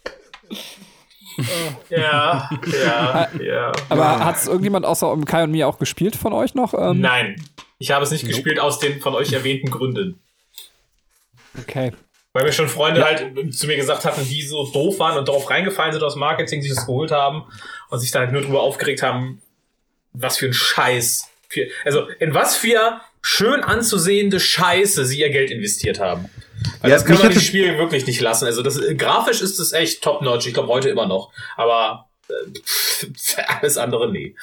Ja, 1.90 2.48
ja, 2.72 3.28
ja. 3.42 3.72
Aber 3.90 4.24
hat 4.24 4.38
es 4.38 4.46
irgendjemand 4.46 4.86
außer 4.86 5.18
Kai 5.26 5.44
und 5.44 5.52
mir 5.52 5.68
auch 5.68 5.80
gespielt 5.80 6.16
von 6.16 6.32
euch 6.32 6.54
noch? 6.54 6.76
Ähm, 6.76 7.02
Nein, 7.02 7.44
ich 7.80 7.92
habe 7.92 8.04
es 8.04 8.12
nicht 8.12 8.28
gespielt 8.28 8.60
aus 8.60 8.78
den 8.78 9.02
von 9.02 9.16
euch 9.16 9.34
erwähnten 9.34 9.72
Gründen. 9.72 10.22
Okay. 11.60 11.92
Weil 12.34 12.46
mir 12.46 12.52
schon 12.52 12.68
Freunde 12.68 13.04
halt 13.06 13.54
zu 13.54 13.68
mir 13.68 13.76
gesagt 13.76 14.06
hatten, 14.06 14.28
die 14.28 14.42
so 14.42 14.66
doof 14.66 14.98
waren 15.00 15.18
und 15.18 15.28
darauf 15.28 15.50
reingefallen 15.50 15.94
sind 15.94 16.04
aus 16.04 16.16
Marketing, 16.16 16.62
sich 16.62 16.74
das 16.74 16.88
geholt 16.88 17.12
haben 17.12 17.44
und 17.90 18.00
sich 18.00 18.10
dann 18.10 18.24
halt 18.24 18.32
nur 18.32 18.42
drüber 18.42 18.62
aufgeregt 18.62 19.04
haben, 19.04 19.42
was 20.14 20.38
für 20.38 20.48
ein 20.48 20.54
Scheiß. 20.54 21.30
Für, 21.48 21.68
also 21.86 22.08
in 22.20 22.34
was 22.34 22.58
für 22.58 23.00
schön 23.22 23.64
anzusehende 23.64 24.40
Scheiße 24.40 25.06
sie 25.06 25.20
ihr 25.20 25.30
Geld 25.30 25.52
investiert 25.52 26.00
haben. 26.00 26.30
Weil 26.82 26.90
Ja, 26.90 26.98
das 26.98 27.06
kann 27.06 27.20
man 27.20 27.32
die 27.32 27.40
Spiele 27.40 27.78
wirklich 27.78 28.08
nicht 28.08 28.20
lassen. 28.20 28.46
Also 28.46 28.64
das 28.64 28.80
grafisch 28.98 29.42
ist 29.42 29.60
es 29.60 29.72
echt 29.72 30.04
top-notch. 30.04 30.48
Ich 30.48 30.54
glaube 30.54 30.70
heute 30.70 30.90
immer 30.90 31.06
noch. 31.06 31.32
Aber 31.56 32.08
äh, 32.10 32.13
alles 33.48 33.78
andere 33.78 34.12
nee. 34.12 34.36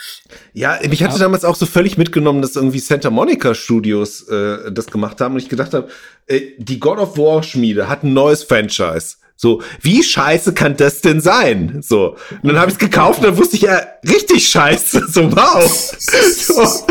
Ja, 0.52 0.78
mich 0.89 1.02
hatte 1.02 1.19
damals 1.19 1.44
auch 1.44 1.57
so 1.57 1.66
völlig 1.66 1.98
mitgenommen, 1.98 2.43
dass 2.43 2.57
irgendwie 2.57 2.78
Santa 2.78 3.11
Monica 3.11 3.55
Studios 3.55 4.28
äh, 4.28 4.70
das 4.73 4.86
gemacht 4.86 5.20
haben 5.20 5.35
und 5.35 5.40
ich 5.40 5.48
gedacht 5.48 5.74
habe, 5.74 5.89
äh, 6.27 6.40
die 6.59 6.81
God 6.81 6.98
of 6.98 7.16
War 7.16 7.43
Schmiede 7.43 7.89
hat 7.89 8.05
ein 8.05 8.12
neues 8.12 8.44
Franchise. 8.44 9.16
So, 9.36 9.62
wie 9.81 10.02
scheiße 10.02 10.52
kann 10.52 10.77
das 10.77 11.01
denn 11.01 11.23
sein? 11.23 11.81
So, 11.82 12.16
und 12.43 12.48
dann 12.48 12.59
habe 12.59 12.70
ich 12.70 12.74
es 12.74 12.78
gekauft 12.78 13.20
und 13.20 13.24
dann 13.24 13.39
wusste 13.39 13.57
ich 13.57 13.62
ja, 13.62 13.81
richtig 14.07 14.47
scheiße. 14.48 15.07
So, 15.11 15.35
wow. 15.35 15.97
So. 15.98 16.86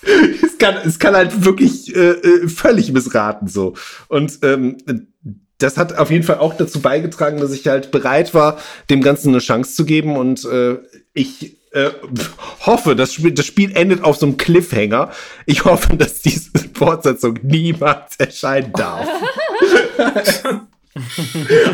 Es 0.00 0.58
kann, 0.58 0.76
es 0.86 0.98
kann 0.98 1.16
halt 1.16 1.44
wirklich 1.44 1.94
äh, 1.94 2.10
äh, 2.10 2.48
völlig 2.48 2.92
missraten 2.92 3.48
so. 3.48 3.74
Und 4.06 4.38
ähm, 4.42 4.78
das 5.58 5.76
hat 5.76 5.96
auf 5.98 6.10
jeden 6.10 6.24
Fall 6.24 6.38
auch 6.38 6.56
dazu 6.56 6.80
beigetragen, 6.80 7.38
dass 7.40 7.52
ich 7.52 7.66
halt 7.66 7.90
bereit 7.90 8.32
war, 8.34 8.58
dem 8.90 9.02
Ganzen 9.02 9.28
eine 9.30 9.38
Chance 9.38 9.74
zu 9.74 9.84
geben. 9.84 10.16
Und 10.16 10.44
äh, 10.44 10.76
ich 11.14 11.56
äh, 11.72 11.90
hoffe, 12.64 12.94
das 12.96 13.12
Spiel, 13.12 13.32
das 13.32 13.44
Spiel 13.46 13.76
endet 13.76 14.04
auf 14.04 14.16
so 14.16 14.26
einem 14.26 14.36
Cliffhanger. 14.36 15.10
Ich 15.46 15.64
hoffe, 15.64 15.96
dass 15.96 16.20
diese 16.22 16.50
Fortsetzung 16.74 17.38
niemals 17.42 18.16
erscheinen 18.18 18.72
darf. 18.72 19.06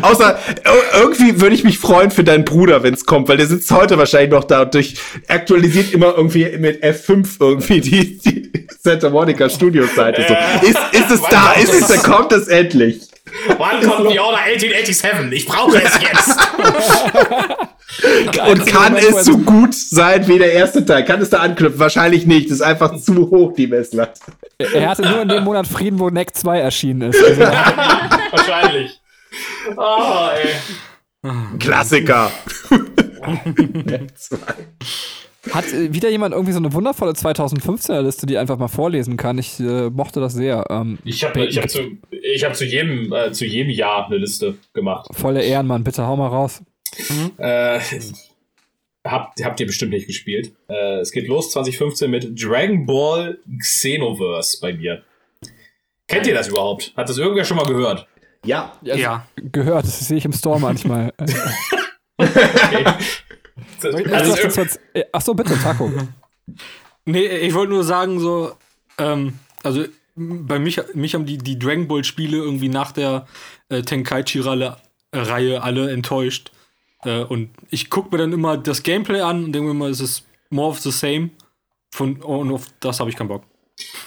Außer 0.01 0.37
ir- 0.65 0.99
irgendwie 1.01 1.41
würde 1.41 1.55
ich 1.55 1.63
mich 1.63 1.79
freuen 1.79 2.11
für 2.11 2.23
deinen 2.23 2.45
Bruder, 2.45 2.83
wenn 2.83 2.93
es 2.93 3.05
kommt, 3.05 3.27
weil 3.27 3.37
der 3.37 3.47
sitzt 3.47 3.71
heute 3.71 3.97
wahrscheinlich 3.97 4.31
noch 4.31 4.43
da 4.43 4.61
und 4.63 4.73
durch 4.73 4.95
aktualisiert 5.27 5.93
immer 5.93 6.15
irgendwie 6.15 6.57
mit 6.57 6.83
F5 6.83 7.37
irgendwie 7.39 7.81
die, 7.81 8.17
die 8.19 8.64
Santa 8.85 9.09
Monica 9.09 9.49
Studios 9.49 9.93
Seite. 9.95 10.23
So. 10.27 10.35
Ist, 10.67 10.77
ist 10.91 11.09
es 11.11 11.21
da? 11.29 11.53
Ist 11.53 11.73
es, 11.73 11.87
da 11.87 11.97
kommt 11.97 12.31
es 12.31 12.47
endlich. 12.47 13.01
Wann 13.57 13.81
kommt 13.81 14.11
die 14.11 14.19
Order 14.19 14.37
1887? 14.37 15.33
Ich 15.33 15.47
brauche 15.47 15.81
es 15.81 15.99
jetzt. 16.01 16.37
Und 18.47 18.67
kann 18.67 18.95
es 18.95 19.25
so 19.25 19.39
gut 19.39 19.73
sein 19.73 20.27
wie 20.27 20.37
der 20.37 20.53
erste 20.53 20.85
Teil? 20.85 21.03
Kann 21.03 21.19
es 21.19 21.31
da 21.31 21.39
anknüpfen? 21.39 21.79
Wahrscheinlich 21.79 22.27
nicht. 22.27 22.51
Das 22.51 22.57
ist 22.57 22.61
einfach 22.61 22.95
zu 22.97 23.31
hoch, 23.31 23.53
die 23.53 23.65
Messlatte. 23.67 24.21
Er 24.59 24.89
hatte 24.89 25.01
nur 25.01 25.23
in 25.23 25.29
dem 25.29 25.43
Monat 25.43 25.65
Frieden, 25.65 25.97
wo 25.99 26.11
Neck 26.11 26.35
2 26.35 26.59
erschienen 26.59 27.11
ist. 27.11 27.19
Also, 27.25 27.41
Wahrscheinlich. 28.31 29.01
Oh, 29.75 30.29
ey. 31.23 31.31
Klassiker. 31.59 32.31
hat 35.51 35.71
äh, 35.73 35.93
wieder 35.93 36.09
jemand 36.09 36.33
irgendwie 36.33 36.51
so 36.53 36.59
eine 36.59 36.73
wundervolle 36.73 37.11
2015er 37.11 38.01
Liste, 38.01 38.25
die 38.25 38.37
einfach 38.37 38.57
mal 38.57 38.67
vorlesen 38.67 39.17
kann? 39.17 39.37
Ich 39.37 39.59
äh, 39.59 39.89
mochte 39.89 40.19
das 40.19 40.33
sehr. 40.33 40.65
Ähm, 40.69 40.97
Ich 41.03 41.23
habe 41.23 41.45
ich 41.45 41.57
hab 41.57 41.69
zu, 41.69 41.97
ich 42.11 42.43
hab 42.43 42.55
zu, 42.55 42.65
jedem, 42.65 43.11
äh, 43.13 43.31
zu 43.31 43.45
jedem 43.45 43.71
Jahr 43.71 44.07
eine 44.07 44.17
Liste 44.17 44.55
gemacht. 44.73 45.07
volle 45.13 45.41
Ehrenmann, 45.43 45.83
bitte 45.83 46.05
hau 46.05 46.15
mal 46.15 46.27
raus. 46.27 46.61
Äh, 47.37 47.79
habt, 49.03 49.43
habt 49.43 49.59
ihr 49.59 49.65
bestimmt 49.67 49.91
nicht 49.91 50.07
gespielt. 50.07 50.53
Äh, 50.67 50.99
es 50.99 51.11
geht 51.11 51.27
los 51.27 51.51
2015 51.51 52.09
mit 52.09 52.41
Dragon 52.41 52.85
Ball 52.85 53.37
Xenoverse 53.59 54.59
bei 54.61 54.73
mir. 54.73 55.03
Kennt 56.07 56.27
ihr 56.27 56.33
das 56.35 56.47
überhaupt? 56.49 56.93
Hat 56.95 57.09
das 57.09 57.17
irgendwer 57.17 57.45
schon 57.45 57.57
mal 57.57 57.65
gehört? 57.65 58.07
Ja. 58.45 58.73
Ja. 58.83 59.25
Gehört, 59.37 59.85
das 59.85 59.99
sehe 60.07 60.17
ich 60.17 60.25
im 60.25 60.33
Store 60.33 60.59
manchmal. 60.59 61.11
Das, 62.17 62.35
Also, 63.81 63.97
also, 63.97 64.35
das 64.35 64.39
ist 64.45 64.57
jetzt- 64.57 64.79
äh, 64.93 65.05
ach 65.11 65.21
so, 65.21 65.33
bitte, 65.33 65.57
Taco. 65.61 65.91
Nee, 67.07 67.25
ich 67.27 67.53
wollte 67.53 67.71
nur 67.73 67.83
sagen, 67.83 68.19
so, 68.19 68.53
ähm, 68.97 69.37
also 69.63 69.85
bei 70.15 70.57
mich, 70.57 70.81
mich 70.95 71.13
haben 71.13 71.27
die, 71.27 71.37
die 71.37 71.59
Dragon 71.59 71.87
Ball 71.87 72.03
Spiele 72.03 72.37
irgendwie 72.37 72.67
nach 72.69 72.91
der 72.91 73.27
äh, 73.69 73.83
Tenkaichi-Reihe 73.83 75.61
alle 75.61 75.91
enttäuscht. 75.91 76.51
Äh, 77.03 77.19
und 77.23 77.49
ich 77.69 77.91
gucke 77.91 78.09
mir 78.11 78.17
dann 78.17 78.33
immer 78.33 78.57
das 78.57 78.81
Gameplay 78.81 79.21
an 79.21 79.43
und 79.45 79.53
denke 79.53 79.65
mir 79.67 79.71
immer, 79.71 79.87
es 79.89 79.99
ist 80.01 80.25
more 80.49 80.69
of 80.69 80.79
the 80.79 80.89
same. 80.91 81.29
Von, 81.91 82.21
und 82.23 82.51
auf 82.51 82.65
das 82.79 82.99
habe 82.99 83.09
ich 83.11 83.15
keinen 83.15 83.27
Bock. 83.27 83.43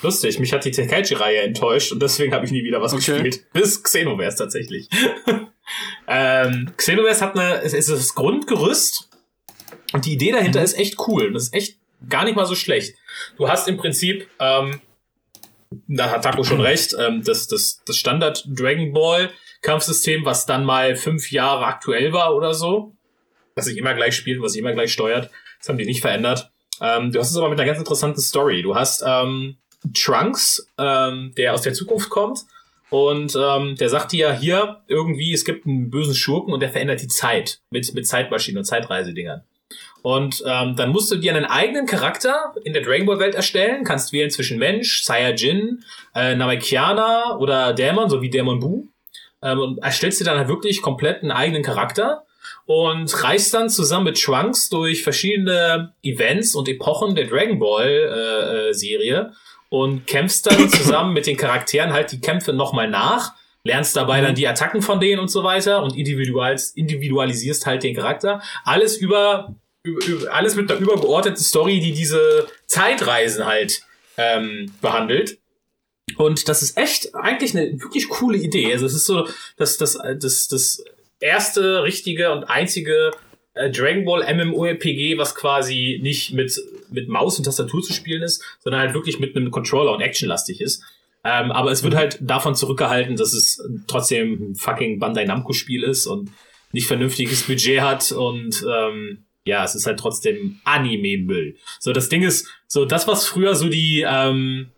lustig, 0.03 0.39
mich 0.41 0.53
hat 0.53 0.65
die 0.65 0.73
Tenkaichi-Reihe 0.73 1.43
enttäuscht 1.43 1.93
und 1.93 2.03
deswegen 2.03 2.35
habe 2.35 2.45
ich 2.47 2.51
nie 2.51 2.65
wieder 2.65 2.81
was 2.81 2.95
Okay. 2.95 3.13
gespielt. 3.23 3.47
Bis 3.53 3.81
Xenoverse 3.83 4.39
tatsächlich. 4.39 4.89
ähm, 6.09 6.73
Xenoverse 6.77 7.25
hat 7.25 7.39
eine, 7.39 7.63
es 7.63 7.75
ist 7.75 7.91
das 7.91 8.15
Grundgerüst 8.15 9.08
und 9.93 10.05
die 10.05 10.13
Idee 10.13 10.33
dahinter 10.33 10.63
ist 10.63 10.79
echt 10.79 10.97
cool. 11.07 11.33
Das 11.33 11.45
ist 11.45 11.55
echt 11.55 11.79
gar 12.09 12.25
nicht 12.25 12.37
mal 12.37 12.47
so 12.47 12.55
schlecht. 12.55 12.97
Du 13.37 13.49
hast 13.49 13.69
im 13.69 13.77
Prinzip, 13.77 14.29
ähm, 14.39 14.81
da 15.87 16.11
hat 16.11 16.25
Taco 16.25 16.45
schon 16.45 16.61
recht, 16.61 16.95
ähm, 16.99 17.23
das, 17.25 17.49
das, 17.49 17.83
das 17.85 17.97
Standard 17.97 18.45
Dragon 18.49 18.93
Ball 18.93 19.31
Kampfsystem, 19.61 20.25
was 20.25 20.47
dann 20.47 20.65
mal 20.65 20.97
fünf 20.97 21.33
Jahre 21.33 21.67
aktuell 21.67 22.13
war 22.13 22.35
oder 22.35 22.55
so, 22.55 22.95
was 23.55 23.65
sich 23.65 23.77
immer 23.77 23.95
gleich 23.95 24.15
spielt, 24.15 24.41
was 24.41 24.53
sich 24.53 24.61
immer 24.61 24.73
gleich 24.73 24.93
steuert, 24.93 25.31
das 25.59 25.69
haben 25.69 25.79
die 25.79 25.85
nicht 25.85 26.01
verändert. 26.01 26.51
Ähm, 26.81 27.11
du 27.11 27.19
hast 27.19 27.31
es 27.31 27.37
aber 27.37 27.49
mit 27.49 27.59
einer 27.59 27.67
ganz 27.67 27.81
interessanten 27.81 28.21
Story. 28.21 28.63
Du 28.63 28.77
hast 28.77 29.03
ähm, 29.05 29.57
Trunks, 29.95 30.69
ähm, 30.79 31.33
der 31.37 31.55
aus 31.55 31.63
der 31.63 31.75
Zukunft 31.75 32.09
kommt 32.09 32.45
und 32.91 33.37
ähm, 33.37 33.75
der 33.77 33.89
sagt 33.89 34.13
dir 34.13 34.33
hier 34.33 34.83
irgendwie, 34.87 35.33
es 35.33 35.45
gibt 35.45 35.67
einen 35.67 35.91
bösen 35.91 36.15
Schurken 36.15 36.53
und 36.53 36.61
der 36.61 36.71
verändert 36.71 37.03
die 37.03 37.09
Zeit 37.09 37.61
mit, 37.71 37.93
mit 37.95 38.07
Zeitmaschinen 38.07 38.59
und 38.59 38.65
Zeitreisedingern. 38.65 39.43
Und 40.03 40.43
ähm, 40.47 40.77
dann 40.77 40.91
musst 40.91 41.11
du 41.11 41.17
dir 41.17 41.35
einen 41.35 41.45
eigenen 41.45 41.87
Charakter 41.87 42.55
in 42.65 42.73
der 42.73 42.83
Dragon 42.83 43.07
Ball 43.07 43.19
Welt 43.19 43.35
erstellen, 43.35 43.85
kannst 43.85 44.13
wählen 44.13 44.31
zwischen 44.31 44.59
Mensch, 44.59 45.03
Saiyajin, 45.03 45.85
äh, 46.15 46.35
Namekiana 46.35 47.37
oder 47.39 47.73
Dämon, 47.73 48.09
so 48.09 48.23
wie 48.23 48.31
Dämon 48.31 48.61
Bu. 48.61 48.87
Ähm, 49.43 49.59
und 49.59 49.79
erstellst 49.79 50.21
dir 50.21 50.25
dann 50.25 50.39
halt 50.39 50.49
wirklich 50.49 50.83
komplett 50.83 51.23
einen 51.23 51.33
eigenen 51.33 51.63
Charakter 51.63 52.25
und 52.67 53.25
reist 53.25 53.55
dann 53.55 53.71
zusammen 53.71 54.05
mit 54.05 54.23
Trunks 54.23 54.69
durch 54.69 55.03
verschiedene 55.03 55.95
Events 56.03 56.55
und 56.55 56.69
Epochen 56.69 57.15
der 57.15 57.27
Dragon 57.27 57.59
Ball 57.59 57.89
äh, 57.89 58.69
äh, 58.69 58.73
Serie 58.75 59.33
und 59.71 60.07
kämpfst 60.07 60.47
dann 60.47 60.69
zusammen 60.69 61.15
mit 61.15 61.27
den 61.27 61.37
Charakteren 61.37 61.93
halt 61.93 62.13
die 62.13 62.21
Kämpfe 62.21 62.53
nochmal 62.53 62.89
nach, 62.89 63.33
lernst 63.65 63.97
dabei 63.97 64.21
dann 64.21 64.35
die 64.35 64.47
Attacken 64.47 64.83
von 64.83 65.01
denen 65.01 65.19
und 65.19 65.29
so 65.29 65.45
weiter 65.45 65.83
und 65.83 65.97
individualis 65.97 66.71
individualisierst 66.71 67.67
halt 67.67 67.83
den 67.83 67.97
Charakter. 67.97 68.43
Alles 68.65 68.97
über 68.97 69.55
alles 70.31 70.55
mit 70.55 70.71
einer 70.71 70.81
übergeordneten 70.81 71.43
Story, 71.43 71.81
die 71.81 71.93
diese 71.93 72.47
Zeitreisen 72.67 73.47
halt 73.47 73.83
ähm, 74.17 74.73
behandelt. 74.81 75.39
Und 76.17 76.49
das 76.49 76.63
ist 76.63 76.77
echt 76.77 77.15
eigentlich 77.15 77.57
eine 77.57 77.81
wirklich 77.81 78.09
coole 78.09 78.39
Idee. 78.39 78.73
Also 78.73 78.87
es 78.87 78.95
ist 78.95 79.07
so 79.07 79.29
das, 79.57 79.77
das, 79.77 79.99
das, 80.19 80.49
das 80.49 80.85
erste 81.21 81.83
richtige 81.83 82.33
und 82.33 82.45
einzige 82.45 83.13
äh, 83.55 83.71
Dragon 83.71 84.05
Ball 84.05 84.35
MMORPG, 84.35 85.19
was 85.19 85.35
quasi 85.35 86.01
nicht 86.03 86.33
mit, 86.33 86.59
mit 86.91 87.09
Maus 87.09 87.39
und 87.39 87.45
Tastatur 87.45 87.83
zu 87.83 87.93
spielen 87.93 88.23
ist, 88.23 88.43
sondern 88.61 88.81
halt 88.81 88.95
wirklich 88.95 89.21
mit 89.21 89.37
einem 89.37 89.51
Controller 89.51 89.93
und 89.93 90.01
actionlastig 90.01 90.61
ist. 90.61 90.83
Ähm, 91.25 91.51
aber 91.51 91.73
es 91.73 91.83
wird 91.83 91.95
halt 91.95 92.19
davon 92.21 92.55
zurückgehalten, 92.55 93.17
dass 93.17 93.33
es 93.33 93.63
trotzdem 93.87 94.53
ein 94.53 94.55
fucking 94.55 94.99
Bandai 94.99 95.25
Namco 95.25 95.53
Spiel 95.53 95.83
ist 95.83 96.07
und 96.07 96.31
nicht 96.73 96.87
vernünftiges 96.87 97.43
Budget 97.43 97.81
hat 97.81 98.13
und 98.13 98.65
ähm, 98.71 99.25
ja, 99.49 99.65
es 99.65 99.75
ist 99.75 99.87
halt 99.87 99.99
trotzdem 99.99 100.61
Anime-Müll. 100.65 101.57
So, 101.81 101.93
das 101.93 102.09
Ding 102.09 102.23
ist, 102.23 102.49
so 102.67 102.85
das, 102.85 103.09
was 103.09 103.27
früher 103.27 103.55
so 103.55 103.69
die, 103.69 104.05
ähm, 104.07 104.71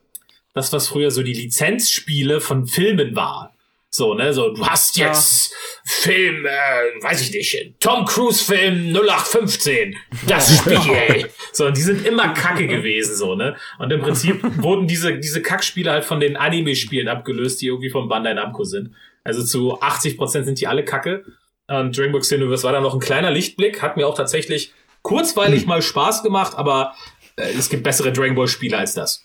das, 0.55 0.73
was 0.73 0.89
früher 0.89 1.11
so 1.11 1.23
die 1.23 1.35
Lizenzspiele 1.35 2.41
von 2.41 2.67
Filmen 2.67 3.15
war. 3.15 3.55
So, 3.93 4.15
ne, 4.15 4.33
so, 4.33 4.55
du 4.55 4.65
hast 4.65 4.97
jetzt 4.97 5.53
Film, 5.85 6.47
äh, 6.47 7.03
weiß 7.03 7.23
ich 7.23 7.33
nicht, 7.33 7.81
Tom 7.81 8.05
Cruise 8.05 8.45
Film 8.45 8.93
0815, 8.95 9.97
das 10.29 10.59
Spiel. 10.59 11.29
So, 11.53 11.67
und 11.67 11.77
die 11.77 11.81
sind 11.81 12.07
immer 12.07 12.33
kacke 12.33 12.69
gewesen, 12.69 13.17
so, 13.17 13.35
ne. 13.35 13.57
Und 13.81 13.93
im 13.93 14.01
Prinzip 14.01 14.41
wurden 14.63 14.87
diese, 14.87 15.19
diese 15.19 15.43
Kackspiele 15.43 15.91
halt 15.91 16.05
von 16.05 16.21
den 16.21 16.37
Anime-Spielen 16.37 17.09
abgelöst, 17.09 17.61
die 17.61 17.67
irgendwie 17.67 17.91
von 17.91 18.09
Bandai 18.09 18.35
Namco 18.35 18.63
sind. 18.63 18.95
Also 19.25 19.43
zu 19.45 19.81
80 19.81 20.17
Prozent 20.17 20.47
sind 20.47 20.61
die 20.61 20.69
alle 20.69 20.85
kacke. 20.85 21.25
Und 21.71 21.97
Dragon 21.97 22.13
Ball 22.13 22.21
Xenoverse 22.21 22.65
war 22.65 22.73
dann 22.73 22.83
noch 22.83 22.95
ein 22.95 23.01
kleiner 23.01 23.31
Lichtblick, 23.31 23.81
hat 23.81 23.97
mir 23.97 24.07
auch 24.07 24.17
tatsächlich 24.17 24.73
kurzweilig 25.03 25.67
mal 25.67 25.81
Spaß 25.81 26.23
gemacht, 26.23 26.57
aber 26.57 26.95
äh, 27.37 27.53
es 27.57 27.69
gibt 27.69 27.85
bessere 27.85 28.13
Dragon 28.13 28.35
Ball 28.35 28.49
Spiele 28.49 28.77
als 28.77 28.95
das. 28.95 29.25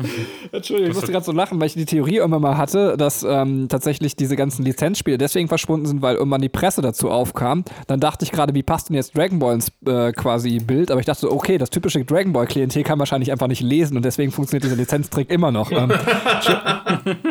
Entschuldigung, 0.52 0.90
ich 0.90 0.96
musste 0.96 1.12
gerade 1.12 1.26
so 1.26 1.32
lachen, 1.32 1.60
weil 1.60 1.66
ich 1.66 1.74
die 1.74 1.84
Theorie 1.84 2.16
irgendwann 2.16 2.40
mal 2.40 2.56
hatte, 2.56 2.96
dass 2.96 3.22
ähm, 3.22 3.68
tatsächlich 3.68 4.16
diese 4.16 4.34
ganzen 4.34 4.64
Lizenzspiele 4.64 5.18
deswegen 5.18 5.46
verschwunden 5.46 5.84
sind, 5.84 6.00
weil 6.00 6.16
irgendwann 6.16 6.40
die 6.40 6.48
Presse 6.48 6.80
dazu 6.80 7.10
aufkam. 7.10 7.66
Dann 7.86 8.00
dachte 8.00 8.24
ich 8.24 8.32
gerade, 8.32 8.54
wie 8.54 8.62
passt 8.62 8.88
denn 8.88 8.96
jetzt 8.96 9.14
Dragon 9.14 9.38
Ball 9.38 9.56
ins 9.56 9.70
äh, 9.86 10.12
quasi 10.12 10.58
Bild? 10.58 10.90
Aber 10.90 11.00
ich 11.00 11.06
dachte, 11.06 11.20
so, 11.20 11.30
okay, 11.30 11.58
das 11.58 11.68
typische 11.68 12.02
Dragon 12.02 12.32
Ball 12.32 12.46
Klientel 12.46 12.82
kann 12.82 12.98
wahrscheinlich 12.98 13.30
einfach 13.30 13.46
nicht 13.46 13.60
lesen 13.60 13.98
und 13.98 14.04
deswegen 14.04 14.32
funktioniert 14.32 14.64
dieser 14.64 14.76
Lizenztrick 14.76 15.30
immer 15.30 15.52
noch. 15.52 15.70
Ähm, 15.70 15.92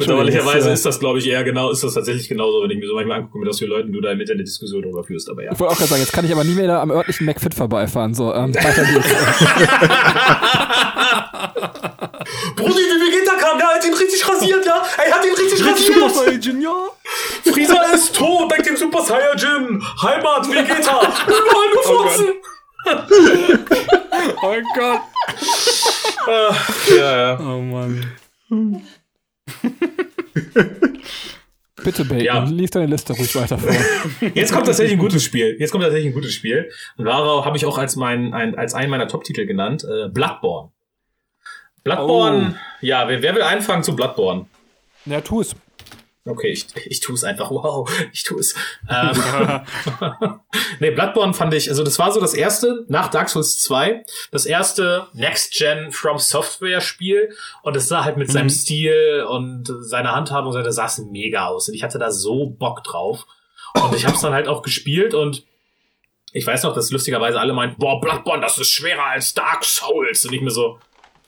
Bedauerlicherweise 0.00 0.70
äh, 0.70 0.74
ist 0.74 0.84
das, 0.84 0.98
glaube 0.98 1.18
ich, 1.18 1.28
eher 1.28 1.44
genau, 1.44 1.70
ist 1.70 1.84
das 1.84 1.94
tatsächlich 1.94 2.28
genauso, 2.28 2.62
wenn 2.62 2.70
ich 2.70 2.78
mir 2.78 2.86
so 2.86 2.94
manchmal 2.94 3.18
angucke, 3.18 3.38
mit 3.38 3.48
was 3.48 3.58
für 3.58 3.64
Leuten 3.66 3.92
du 3.92 4.00
da 4.00 4.12
im 4.12 4.20
Internet 4.20 4.46
Diskussion 4.46 4.82
drüber 4.82 5.04
führst, 5.04 5.28
aber 5.30 5.44
ja. 5.44 5.52
ich 5.52 5.60
wollte 5.60 5.72
auch 5.72 5.78
gerade 5.78 5.90
sagen, 5.90 6.02
jetzt 6.02 6.12
kann 6.12 6.24
ich 6.24 6.32
aber 6.32 6.44
nie 6.44 6.54
mehr 6.54 6.66
da 6.66 6.82
am 6.82 6.90
örtlichen 6.90 7.26
McFit 7.26 7.54
vorbeifahren. 7.54 8.14
So, 8.14 8.34
ähm, 8.34 8.54
weiter 8.54 8.84
geht's. 8.84 9.06
Brudi, 12.56 12.74
wie 12.74 13.00
Vegeta 13.06 13.36
kam, 13.36 13.58
der 13.58 13.68
hat 13.68 13.84
ihn 13.84 13.94
richtig 13.94 14.28
rasiert, 14.28 14.66
ja? 14.66 14.82
Er 15.06 15.14
hat 15.14 15.24
ihn 15.24 15.34
richtig 15.34 15.58
Super 15.58 15.72
rasiert! 15.72 16.44
Saiyan, 16.44 16.60
ja. 16.60 16.88
Frieza 17.52 17.82
ist 17.94 18.16
tot, 18.16 18.50
dank 18.50 18.64
dem 18.64 18.76
Super 18.76 19.02
Saiyajin! 19.02 19.82
Heimat, 20.02 20.48
Vegeta! 20.48 21.00
Überall 21.26 21.70
nur 21.74 21.82
Furzen! 21.82 22.26
Oh 24.42 24.56
Gott. 24.74 25.00
Ja, 26.90 27.16
ja. 27.16 27.38
Oh 27.40 27.60
Mann. 27.60 28.04
Bitte, 31.82 32.04
Bacon, 32.04 32.24
Ja. 32.24 32.44
lies 32.44 32.70
deine 32.70 32.86
Liste 32.86 33.14
ruhig 33.14 33.34
weiter 33.36 33.56
vor. 33.58 33.72
Jetzt 34.34 34.52
kommt 34.52 34.66
tatsächlich 34.66 34.92
ein 34.92 34.98
gutes 34.98 35.24
Spiel. 35.24 35.56
Jetzt 35.58 35.70
kommt 35.70 35.82
tatsächlich 35.82 36.10
ein 36.10 36.14
gutes 36.14 36.34
Spiel. 36.34 36.70
Und 36.98 37.06
Varau 37.06 37.44
habe 37.44 37.56
ich 37.56 37.64
auch 37.64 37.78
als, 37.78 37.96
mein, 37.96 38.34
ein, 38.34 38.54
als 38.56 38.74
einen 38.74 38.90
meiner 38.90 39.08
Top-Titel 39.08 39.46
genannt. 39.46 39.84
Äh, 39.84 40.08
Bloodborne. 40.10 40.70
Bloodborne, 41.82 42.56
ja, 42.82 43.08
wer, 43.08 43.22
wer 43.22 43.34
will 43.34 43.42
anfangen 43.42 43.82
zu 43.82 43.96
Bloodborne? 43.96 44.44
Ja, 45.06 45.22
tu 45.22 45.40
es. 45.40 45.56
Okay, 46.26 46.48
ich, 46.48 46.66
ich 46.86 47.00
tue 47.00 47.14
es 47.14 47.24
einfach. 47.24 47.50
Wow, 47.50 47.90
ich 48.12 48.24
tue 48.24 48.40
es. 48.40 48.54
Ähm, 48.88 49.16
nee, 50.80 50.90
Bloodborne 50.90 51.32
fand 51.32 51.54
ich, 51.54 51.70
also 51.70 51.82
das 51.82 51.98
war 51.98 52.12
so 52.12 52.20
das 52.20 52.34
erste, 52.34 52.84
nach 52.88 53.08
Dark 53.08 53.30
Souls 53.30 53.62
2, 53.62 54.04
das 54.30 54.44
erste 54.44 55.06
Next-Gen 55.14 55.92
From 55.92 56.18
Software-Spiel. 56.18 57.34
Und 57.62 57.76
es 57.76 57.88
sah 57.88 58.04
halt 58.04 58.18
mit 58.18 58.30
seinem 58.30 58.50
Stil 58.50 59.26
und 59.28 59.72
seiner 59.80 60.14
Handhabung, 60.14 60.52
das 60.52 60.74
sah 60.74 60.86
es 60.86 60.98
mega 60.98 61.46
aus. 61.46 61.68
Und 61.68 61.74
ich 61.74 61.82
hatte 61.82 61.98
da 61.98 62.10
so 62.10 62.50
Bock 62.50 62.84
drauf. 62.84 63.26
Und 63.74 63.94
ich 63.94 64.04
habe 64.04 64.14
es 64.14 64.20
dann 64.20 64.34
halt 64.34 64.48
auch 64.48 64.62
gespielt 64.62 65.14
und 65.14 65.44
ich 66.32 66.46
weiß 66.46 66.62
noch, 66.62 66.74
dass 66.74 66.90
lustigerweise 66.90 67.40
alle 67.40 67.52
meinten, 67.52 67.80
boah, 67.80 68.00
Bloodborne, 68.00 68.42
das 68.42 68.58
ist 68.58 68.70
schwerer 68.70 69.06
als 69.06 69.34
Dark 69.34 69.64
Souls. 69.64 70.24
Und 70.24 70.32
ich 70.32 70.40
mir 70.40 70.50
so, 70.50 70.78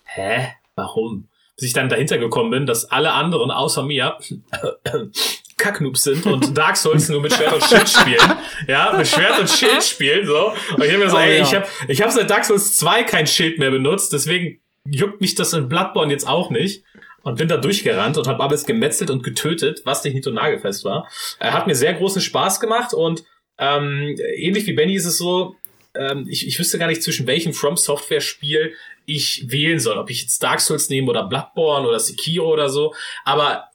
hä? 0.05 0.55
Warum? 0.75 1.29
Bis 1.57 1.69
ich 1.69 1.73
dann 1.73 1.89
dahinter 1.89 2.19
gekommen 2.19 2.51
bin, 2.51 2.67
dass 2.67 2.91
alle 2.91 3.13
anderen 3.13 3.51
außer 3.51 3.83
mir 3.83 4.17
Kacknoobs 5.59 6.03
sind 6.03 6.27
und 6.27 6.57
Dark 6.57 6.77
Souls 6.77 7.09
nur 7.09 7.21
mit 7.21 7.33
Schwert 7.33 7.53
und 7.53 7.65
Schild 7.65 7.89
spielen. 7.89 8.33
Ja, 8.67 8.95
mit 8.97 9.07
Schwert 9.07 9.39
und 9.39 9.49
Schild 9.49 9.83
spielen, 9.83 10.27
so. 10.27 10.53
Und 10.75 10.85
ich 10.85 10.93
hab 10.93 10.99
mir 10.99 11.09
so, 11.11 11.17
Oh, 11.17 11.21
ey, 11.21 11.39
ja. 11.39 11.43
ich 11.45 11.55
hab, 11.55 11.69
ich 11.89 12.03
hab 12.03 12.11
seit 12.11 12.29
Dark 12.29 12.45
Souls 12.45 12.77
2 12.77 13.05
kein 13.05 13.27
Schild 13.27 13.59
mehr 13.59 13.71
benutzt, 13.71 14.13
deswegen 14.13 14.61
juckt 14.85 15.21
mich 15.21 15.35
das 15.37 15.53
in 15.53 15.69
Bloodborne 15.69 16.13
jetzt 16.13 16.27
auch 16.27 16.51
nicht. 16.51 16.85
Und 17.25 17.39
bin 17.39 17.47
da 17.47 17.57
durchgerannt 17.57 18.19
und 18.19 18.27
habe 18.27 18.43
alles 18.43 18.65
gemetzelt 18.67 19.09
und 19.09 19.23
getötet, 19.23 19.83
was 19.85 20.03
nicht 20.03 20.27
und 20.27 20.35
nagelfest 20.35 20.85
war. 20.85 21.09
Er 21.39 21.53
hat 21.53 21.69
mir 21.69 21.77
sehr 21.77 21.95
großen 21.95 22.21
Spaß 22.21 22.59
gemacht 22.59 22.95
und 22.95 23.23
ähm, 23.59 24.17
ähnlich 24.35 24.67
wie 24.67 24.73
Benny 24.73 24.97
ist 24.97 25.05
es 25.05 25.19
so, 25.19 25.55
ähm, 25.95 26.27
ich, 26.29 26.49
ich 26.49 26.59
wüsste 26.59 26.79
gar 26.79 26.89
nicht, 26.89 27.01
zwischen 27.01 27.29
welchem 27.29 27.53
From 27.53 27.77
Software 27.77 28.21
Spiel 28.21 28.73
ich 29.07 29.51
wählen 29.51 29.79
soll. 29.79 29.99
Ob 29.99 30.11
ich 30.11 30.23
jetzt 30.23 30.43
Dark 30.43 30.61
Souls 30.61 30.89
nehme 30.89 31.11
oder 31.11 31.25
Bloodborne 31.25 31.87
oder 31.87 32.01
Sekiro 32.01 32.53
oder 32.53 32.69
so. 32.69 32.95
Aber 33.25 33.69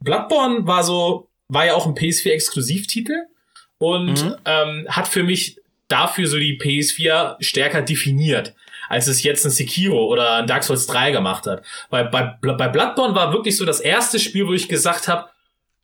Bloodborne 0.00 0.66
war 0.66 0.82
so, 0.82 1.28
war 1.48 1.66
ja 1.66 1.74
auch 1.74 1.86
ein 1.86 1.94
PS4-Exklusivtitel 1.94 3.26
und 3.78 4.38
ähm, 4.44 4.86
hat 4.88 5.08
für 5.08 5.22
mich 5.22 5.58
dafür 5.88 6.26
so 6.26 6.38
die 6.38 6.58
PS4 6.58 7.36
stärker 7.40 7.82
definiert, 7.82 8.54
als 8.88 9.06
es 9.06 9.22
jetzt 9.22 9.44
ein 9.44 9.50
Sekiro 9.50 10.06
oder 10.06 10.36
ein 10.36 10.46
Dark 10.46 10.64
Souls 10.64 10.86
3 10.86 11.10
gemacht 11.10 11.46
hat. 11.46 11.64
Weil 11.90 12.06
bei, 12.06 12.36
bei 12.40 12.68
Bloodborne 12.68 13.14
war 13.14 13.32
wirklich 13.32 13.56
so 13.56 13.64
das 13.64 13.80
erste 13.80 14.18
Spiel, 14.18 14.46
wo 14.46 14.52
ich 14.52 14.68
gesagt 14.68 15.08
habe, 15.08 15.28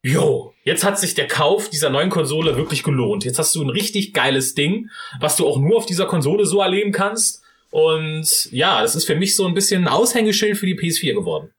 Jo, 0.03 0.55
jetzt 0.65 0.83
hat 0.83 0.99
sich 0.99 1.15
der 1.15 1.29
Kauf 1.29 1.69
dieser 1.69 1.91
neuen 1.91 2.09
Konsole 2.09 2.57
wirklich 2.57 2.83
gelohnt. 2.83 3.25
Jetzt 3.25 3.39
hast 3.39 3.55
du 3.55 3.63
ein 3.63 3.69
richtig 3.69 4.15
geiles 4.15 4.55
Ding, 4.55 4.89
was 5.19 5.37
du 5.37 5.47
auch 5.47 5.59
nur 5.59 5.77
auf 5.77 5.85
dieser 5.85 6.07
Konsole 6.07 6.47
so 6.47 6.63
erleben 6.63 6.91
kannst. 6.91 7.43
Und 7.71 8.49
ja, 8.51 8.83
das 8.83 8.97
ist 8.97 9.05
für 9.07 9.15
mich 9.17 9.37
so 9.37 9.47
ein 9.47 9.55
bisschen 9.55 9.85
ein 9.85 9.89
Aushängeschild 9.89 10.59
für 10.59 10.67
die 10.67 10.77
PS4 10.77 11.15
geworden. 11.15 11.51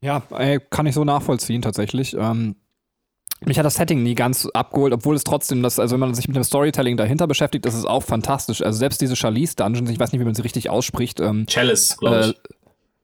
Ja, 0.00 0.22
ey, 0.30 0.60
kann 0.70 0.86
ich 0.86 0.94
so 0.94 1.04
nachvollziehen 1.04 1.62
tatsächlich. 1.62 2.14
Ähm, 2.18 2.56
mich 3.44 3.58
hat 3.58 3.66
das 3.66 3.74
Setting 3.74 4.02
nie 4.02 4.14
ganz 4.14 4.46
abgeholt, 4.46 4.92
obwohl 4.92 5.14
es 5.14 5.24
trotzdem, 5.24 5.62
das, 5.62 5.78
also 5.78 5.94
wenn 5.94 6.00
man 6.00 6.14
sich 6.14 6.26
mit 6.28 6.36
dem 6.36 6.44
Storytelling 6.44 6.96
dahinter 6.96 7.26
beschäftigt, 7.26 7.66
ist 7.66 7.74
es 7.74 7.84
auch 7.84 8.02
fantastisch. 8.02 8.62
Also 8.62 8.78
selbst 8.78 9.00
diese 9.00 9.14
Chalice-Dungeons, 9.14 9.90
ich 9.90 9.98
weiß 9.98 10.12
nicht, 10.12 10.20
wie 10.20 10.24
man 10.24 10.34
sie 10.34 10.42
richtig 10.42 10.70
ausspricht. 10.70 11.20
Ähm, 11.20 11.46
Chalice, 11.46 11.96
glaube 11.98 12.16
äh, 12.16 12.28
ich. 12.30 12.36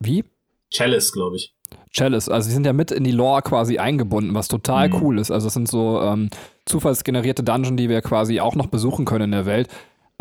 wie? 0.00 0.24
Chalice, 0.70 1.12
glaube 1.12 1.36
ich. 1.36 1.54
Chalice, 1.90 2.28
also 2.30 2.48
sie 2.48 2.54
sind 2.54 2.64
ja 2.64 2.72
mit 2.72 2.90
in 2.90 3.04
die 3.04 3.10
Lore 3.10 3.42
quasi 3.42 3.76
eingebunden, 3.78 4.34
was 4.34 4.48
total 4.48 4.88
Mhm. 4.88 5.02
cool 5.02 5.18
ist. 5.18 5.30
Also 5.30 5.48
es 5.48 5.54
sind 5.54 5.68
so 5.68 6.00
ähm, 6.00 6.30
zufallsgenerierte 6.64 7.42
Dungeon, 7.42 7.76
die 7.76 7.88
wir 7.90 8.00
quasi 8.00 8.40
auch 8.40 8.54
noch 8.54 8.66
besuchen 8.68 9.04
können 9.04 9.24
in 9.24 9.30
der 9.32 9.46
Welt. 9.46 9.68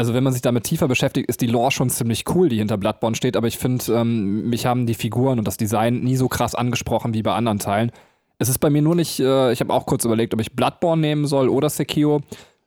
Also 0.02 0.16
wenn 0.16 0.24
man 0.24 0.34
sich 0.34 0.42
damit 0.42 0.64
tiefer 0.64 0.88
beschäftigt, 0.88 1.30
ist 1.30 1.42
die 1.42 1.46
Lore 1.46 1.70
schon 1.70 1.92
ziemlich 1.92 2.24
cool, 2.34 2.50
die 2.50 2.58
hinter 2.58 2.76
Bloodborne 2.76 3.16
steht. 3.16 3.38
Aber 3.38 3.46
ich 3.46 3.60
finde, 3.60 3.86
ähm, 3.94 4.50
mich 4.50 4.66
haben 4.66 4.88
die 4.88 4.96
Figuren 4.96 5.38
und 5.38 5.48
das 5.48 5.58
Design 5.58 6.00
nie 6.00 6.16
so 6.16 6.28
krass 6.28 6.56
angesprochen 6.56 7.14
wie 7.14 7.22
bei 7.22 7.36
anderen 7.36 7.60
Teilen. 7.60 7.92
Es 8.40 8.50
ist 8.50 8.58
bei 8.58 8.72
mir 8.72 8.82
nur 8.82 8.96
nicht, 8.96 9.20
äh, 9.20 9.52
ich 9.52 9.60
habe 9.60 9.72
auch 9.72 9.86
kurz 9.86 10.04
überlegt, 10.04 10.34
ob 10.34 10.42
ich 10.42 10.56
Bloodborne 10.56 11.00
nehmen 11.00 11.28
soll 11.28 11.50
oder 11.50 11.70
Sekiro. 11.70 12.22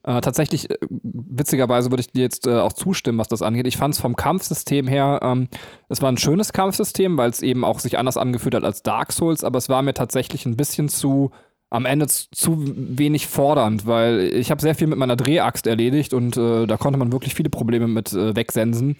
Äh, 0.04 0.20
tatsächlich, 0.20 0.70
äh, 0.70 0.76
witzigerweise 1.02 1.90
würde 1.90 2.02
ich 2.02 2.12
dir 2.12 2.22
jetzt 2.22 2.46
äh, 2.46 2.54
auch 2.54 2.72
zustimmen, 2.72 3.18
was 3.18 3.26
das 3.26 3.42
angeht. 3.42 3.66
Ich 3.66 3.78
fand 3.78 3.94
es 3.94 4.00
vom 4.00 4.14
Kampfsystem 4.14 4.86
her, 4.86 5.18
ähm, 5.20 5.48
es 5.88 6.02
war 6.02 6.12
ein 6.12 6.18
schönes 6.18 6.52
Kampfsystem, 6.52 7.18
weil 7.18 7.30
es 7.30 7.42
eben 7.42 7.64
auch 7.64 7.80
sich 7.80 7.98
anders 7.98 8.16
angefühlt 8.16 8.54
hat 8.54 8.62
als 8.62 8.84
Dark 8.84 9.10
Souls, 9.10 9.42
aber 9.42 9.58
es 9.58 9.68
war 9.68 9.82
mir 9.82 9.94
tatsächlich 9.94 10.46
ein 10.46 10.56
bisschen 10.56 10.88
zu, 10.88 11.32
am 11.74 11.86
Ende 11.86 12.06
zu, 12.06 12.62
wenig 12.64 13.26
fordernd, 13.26 13.84
weil 13.84 14.32
ich 14.32 14.52
habe 14.52 14.60
sehr 14.60 14.76
viel 14.76 14.86
mit 14.86 14.96
meiner 14.96 15.16
Drehaxt 15.16 15.66
erledigt 15.66 16.14
und 16.14 16.36
äh, 16.36 16.66
da 16.66 16.76
konnte 16.76 16.98
man 16.98 17.10
wirklich 17.10 17.34
viele 17.34 17.50
Probleme 17.50 17.88
mit 17.88 18.12
äh, 18.12 18.36
wegsensen. 18.36 18.96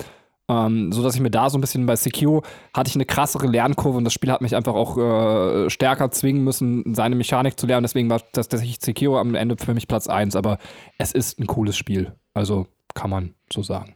Ähm, 0.47 0.93
so 0.93 1.03
dass 1.03 1.15
ich 1.15 1.21
mir 1.21 1.31
da 1.31 1.49
so 1.49 1.57
ein 1.57 1.61
bisschen 1.61 1.87
bei 1.87 1.97
Sekiro 1.97 2.43
hatte 2.75 2.89
ich 2.89 2.97
eine 2.97 3.07
krassere 3.07 3.47
Lernkurve 3.47 3.97
und 3.97 4.05
das 4.05 4.13
Spiel 4.13 4.31
hat 4.31 4.43
mich 4.43 4.57
einfach 4.57 4.75
auch 4.75 4.99
äh, 4.99 5.71
stärker 5.71 6.11
zwingen 6.11 6.43
müssen, 6.43 6.95
seine 6.95 7.15
Mechanik 7.15 7.59
zu 7.59 7.67
lernen. 7.67 7.85
Deswegen 7.85 8.11
war 8.11 8.21
das 8.33 8.49
tatsächlich 8.49 8.79
Sekiro 8.81 9.19
am 9.19 9.37
Ende 9.37 9.57
für 9.57 9.73
mich 9.73 9.89
Platz 9.89 10.09
1. 10.09 10.35
Aber 10.37 10.59
es 10.99 11.13
ist 11.13 11.39
ein 11.39 11.47
cooles 11.47 11.77
Spiel. 11.77 12.13
Also 12.35 12.67
kann 12.93 13.09
man 13.09 13.35
so 13.53 13.63
sagen. 13.63 13.95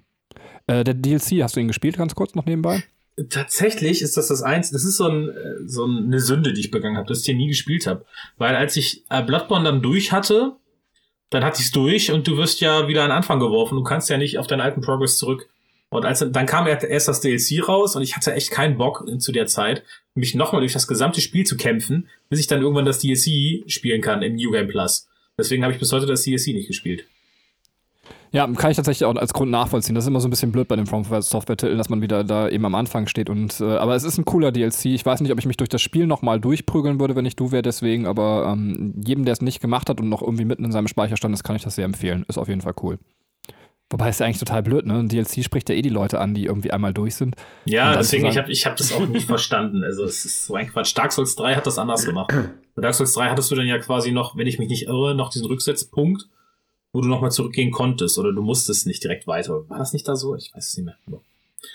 Äh, 0.68 0.84
der 0.84 0.94
DLC, 0.94 1.42
hast 1.42 1.56
du 1.56 1.60
ihn 1.60 1.68
gespielt 1.68 1.98
ganz 1.98 2.14
kurz 2.14 2.34
noch 2.34 2.46
nebenbei? 2.46 2.82
Tatsächlich 3.30 4.02
ist 4.02 4.16
das 4.16 4.28
das 4.28 4.42
eins. 4.42 4.70
Das 4.70 4.84
ist 4.84 4.96
so, 4.96 5.08
ein, 5.08 5.28
äh, 5.28 5.66
so 5.66 5.84
eine 5.84 6.20
Sünde, 6.20 6.52
die 6.52 6.60
ich 6.60 6.70
begangen 6.70 6.96
habe, 6.96 7.08
dass 7.08 7.20
ich 7.20 7.26
hier 7.26 7.34
nie 7.34 7.48
gespielt 7.48 7.86
habe. 7.86 8.04
Weil 8.36 8.54
als 8.54 8.76
ich 8.76 9.04
äh, 9.10 9.22
Bloodborne 9.22 9.64
dann 9.64 9.82
durch 9.82 10.12
hatte, 10.12 10.56
dann 11.30 11.44
hatte 11.44 11.60
ich 11.60 11.66
es 11.66 11.72
durch 11.72 12.10
und 12.10 12.26
du 12.26 12.36
wirst 12.36 12.60
ja 12.60 12.88
wieder 12.88 13.04
an 13.04 13.10
Anfang 13.10 13.40
geworfen. 13.40 13.76
Du 13.76 13.82
kannst 13.82 14.08
ja 14.08 14.16
nicht 14.16 14.38
auf 14.38 14.46
deinen 14.46 14.60
alten 14.60 14.80
Progress 14.80 15.18
zurück. 15.18 15.48
Und 15.90 16.04
als, 16.04 16.24
dann 16.30 16.46
kam 16.46 16.66
erst 16.66 17.08
das 17.08 17.20
DLC 17.20 17.66
raus 17.66 17.96
und 17.96 18.02
ich 18.02 18.14
hatte 18.14 18.34
echt 18.34 18.50
keinen 18.50 18.76
Bock 18.76 19.06
zu 19.20 19.32
der 19.32 19.46
Zeit, 19.46 19.84
mich 20.14 20.34
nochmal 20.34 20.60
durch 20.60 20.74
das 20.74 20.86
gesamte 20.86 21.22
Spiel 21.22 21.44
zu 21.44 21.56
kämpfen, 21.56 22.08
bis 22.28 22.40
ich 22.40 22.46
dann 22.46 22.60
irgendwann 22.60 22.84
das 22.84 22.98
DLC 22.98 23.70
spielen 23.70 24.02
kann 24.02 24.22
im 24.22 24.36
New 24.36 24.50
Game 24.50 24.68
Plus. 24.68 25.08
Deswegen 25.38 25.62
habe 25.62 25.72
ich 25.72 25.78
bis 25.78 25.92
heute 25.92 26.04
das 26.04 26.24
DLC 26.24 26.48
nicht 26.48 26.66
gespielt. 26.66 27.04
Ja, 28.30 28.46
kann 28.46 28.70
ich 28.70 28.76
tatsächlich 28.76 29.04
auch 29.04 29.14
als 29.16 29.32
Grund 29.32 29.50
nachvollziehen. 29.50 29.94
Das 29.94 30.04
ist 30.04 30.08
immer 30.08 30.20
so 30.20 30.28
ein 30.28 30.30
bisschen 30.30 30.52
blöd 30.52 30.68
bei 30.68 30.76
den 30.76 30.86
From 30.86 31.04
Software-Titeln, 31.04 31.78
dass 31.78 31.88
man 31.88 32.02
wieder 32.02 32.24
da 32.24 32.48
eben 32.48 32.64
am 32.64 32.74
Anfang 32.74 33.06
steht. 33.06 33.30
Und, 33.30 33.60
äh, 33.60 33.76
aber 33.76 33.94
es 33.94 34.04
ist 34.04 34.18
ein 34.18 34.24
cooler 34.24 34.52
DLC. 34.52 34.86
Ich 34.86 35.06
weiß 35.06 35.20
nicht, 35.20 35.32
ob 35.32 35.38
ich 35.38 35.46
mich 35.46 35.56
durch 35.56 35.70
das 35.70 35.80
Spiel 35.80 36.06
nochmal 36.06 36.40
durchprügeln 36.40 37.00
würde, 37.00 37.16
wenn 37.16 37.26
ich 37.26 37.36
du 37.36 37.52
wäre, 37.52 37.62
deswegen. 37.62 38.06
Aber 38.06 38.50
ähm, 38.52 38.94
jedem, 39.04 39.24
der 39.24 39.32
es 39.32 39.40
nicht 39.40 39.60
gemacht 39.60 39.88
hat 39.88 40.00
und 40.00 40.08
noch 40.08 40.22
irgendwie 40.22 40.44
mitten 40.44 40.64
in 40.64 40.72
seinem 40.72 40.88
Speicherstand 40.88 41.34
ist, 41.34 41.42
kann 41.42 41.56
ich 41.56 41.62
das 41.62 41.76
sehr 41.76 41.84
empfehlen. 41.84 42.24
Ist 42.28 42.38
auf 42.38 42.48
jeden 42.48 42.60
Fall 42.60 42.74
cool. 42.82 42.98
Wobei 43.90 44.10
ist 44.10 44.20
ja 44.20 44.26
eigentlich 44.26 44.38
total 44.38 44.62
blöd, 44.62 44.84
ne? 44.84 44.98
Ein 44.98 45.08
DLC 45.08 45.42
spricht 45.42 45.70
ja 45.70 45.74
eh 45.74 45.80
die 45.80 45.88
Leute 45.88 46.20
an, 46.20 46.34
die 46.34 46.44
irgendwie 46.44 46.70
einmal 46.70 46.92
durch 46.92 47.14
sind. 47.14 47.36
Ja, 47.64 47.96
deswegen, 47.96 48.26
ich 48.26 48.36
habe 48.36 48.52
ich 48.52 48.66
hab 48.66 48.76
das 48.76 48.92
auch 48.92 49.06
nicht 49.08 49.26
verstanden. 49.26 49.82
Also 49.82 50.04
es 50.04 50.26
ist 50.26 50.44
so 50.44 50.56
ein 50.56 50.68
Quatsch. 50.68 50.94
Dark 50.94 51.12
Souls 51.12 51.34
3 51.36 51.54
hat 51.54 51.66
das 51.66 51.78
anders 51.78 52.04
gemacht. 52.04 52.34
Bei 52.74 52.82
Dark 52.82 52.94
Souls 52.94 53.14
3 53.14 53.30
hattest 53.30 53.50
du 53.50 53.54
dann 53.54 53.66
ja 53.66 53.78
quasi 53.78 54.12
noch, 54.12 54.36
wenn 54.36 54.46
ich 54.46 54.58
mich 54.58 54.68
nicht 54.68 54.88
irre, 54.88 55.14
noch 55.14 55.30
diesen 55.30 55.46
Rücksetzpunkt, 55.46 56.28
wo 56.92 57.00
du 57.00 57.08
nochmal 57.08 57.30
zurückgehen 57.30 57.70
konntest 57.70 58.18
oder 58.18 58.32
du 58.32 58.42
musstest 58.42 58.86
nicht 58.86 59.02
direkt 59.02 59.26
weiter. 59.26 59.68
War 59.68 59.78
das 59.78 59.92
nicht 59.92 60.08
da 60.08 60.16
so? 60.16 60.34
Ich 60.34 60.54
weiß 60.54 60.68
es 60.68 60.76
nicht 60.76 60.86
mehr. 60.86 60.96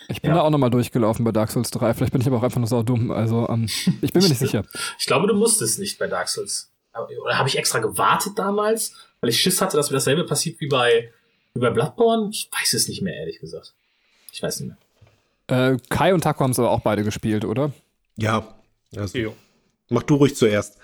Ich 0.08 0.20
bin 0.20 0.30
ja. 0.30 0.36
da 0.36 0.42
auch 0.42 0.50
nochmal 0.50 0.70
durchgelaufen 0.70 1.24
bei 1.24 1.32
Dark 1.32 1.50
Souls 1.50 1.70
3. 1.70 1.94
Vielleicht 1.94 2.12
bin 2.12 2.20
ich 2.20 2.26
aber 2.26 2.38
auch 2.38 2.42
einfach 2.42 2.58
nur 2.58 2.66
so 2.66 2.82
dumm. 2.82 3.10
Also, 3.10 3.48
ähm, 3.48 3.66
ich 4.02 4.12
bin 4.12 4.22
mir 4.22 4.28
nicht 4.28 4.38
sicher. 4.38 4.64
Ich 4.98 5.06
glaube, 5.06 5.26
du 5.26 5.34
musstest 5.34 5.78
nicht 5.78 5.98
bei 5.98 6.06
Dark 6.06 6.28
Souls. 6.28 6.70
Oder 7.22 7.38
habe 7.38 7.48
ich 7.48 7.58
extra 7.58 7.80
gewartet 7.80 8.34
damals, 8.36 8.94
weil 9.20 9.30
ich 9.30 9.40
Schiss 9.40 9.60
hatte, 9.60 9.76
dass 9.76 9.90
mir 9.90 9.96
dasselbe 9.96 10.24
passiert 10.24 10.60
wie 10.60 10.68
bei 10.68 11.10
über 11.54 11.70
Bloodborne? 11.70 12.30
Ich 12.30 12.48
weiß 12.52 12.74
es 12.74 12.88
nicht 12.88 13.02
mehr, 13.02 13.14
ehrlich 13.14 13.40
gesagt. 13.40 13.74
Ich 14.32 14.42
weiß 14.42 14.60
nicht 14.60 14.74
mehr. 15.48 15.72
Äh, 15.72 15.78
Kai 15.88 16.14
und 16.14 16.22
Taco 16.22 16.44
haben 16.44 16.52
es 16.52 16.58
aber 16.58 16.70
auch 16.70 16.80
beide 16.80 17.02
gespielt, 17.02 17.44
oder? 17.44 17.72
Ja. 18.16 18.54
Also, 18.96 19.34
mach 19.88 20.02
du 20.04 20.14
ruhig 20.14 20.36
zuerst. 20.36 20.78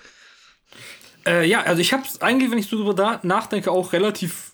Äh, 1.25 1.47
ja, 1.47 1.61
also 1.61 1.81
ich 1.81 1.93
habe 1.93 2.03
es 2.03 2.21
eigentlich, 2.21 2.51
wenn 2.51 2.57
ich 2.57 2.67
so 2.67 2.77
drüber 2.77 3.19
nachdenke, 3.23 3.71
auch 3.71 3.93
relativ 3.93 4.51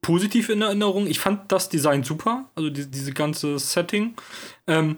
positiv 0.00 0.48
in 0.48 0.62
Erinnerung. 0.62 1.06
Ich 1.06 1.18
fand 1.18 1.50
das 1.50 1.68
Design 1.68 2.04
super, 2.04 2.48
also 2.54 2.70
die, 2.70 2.90
diese 2.90 3.12
ganze 3.12 3.58
Setting. 3.58 4.14
Ähm, 4.66 4.96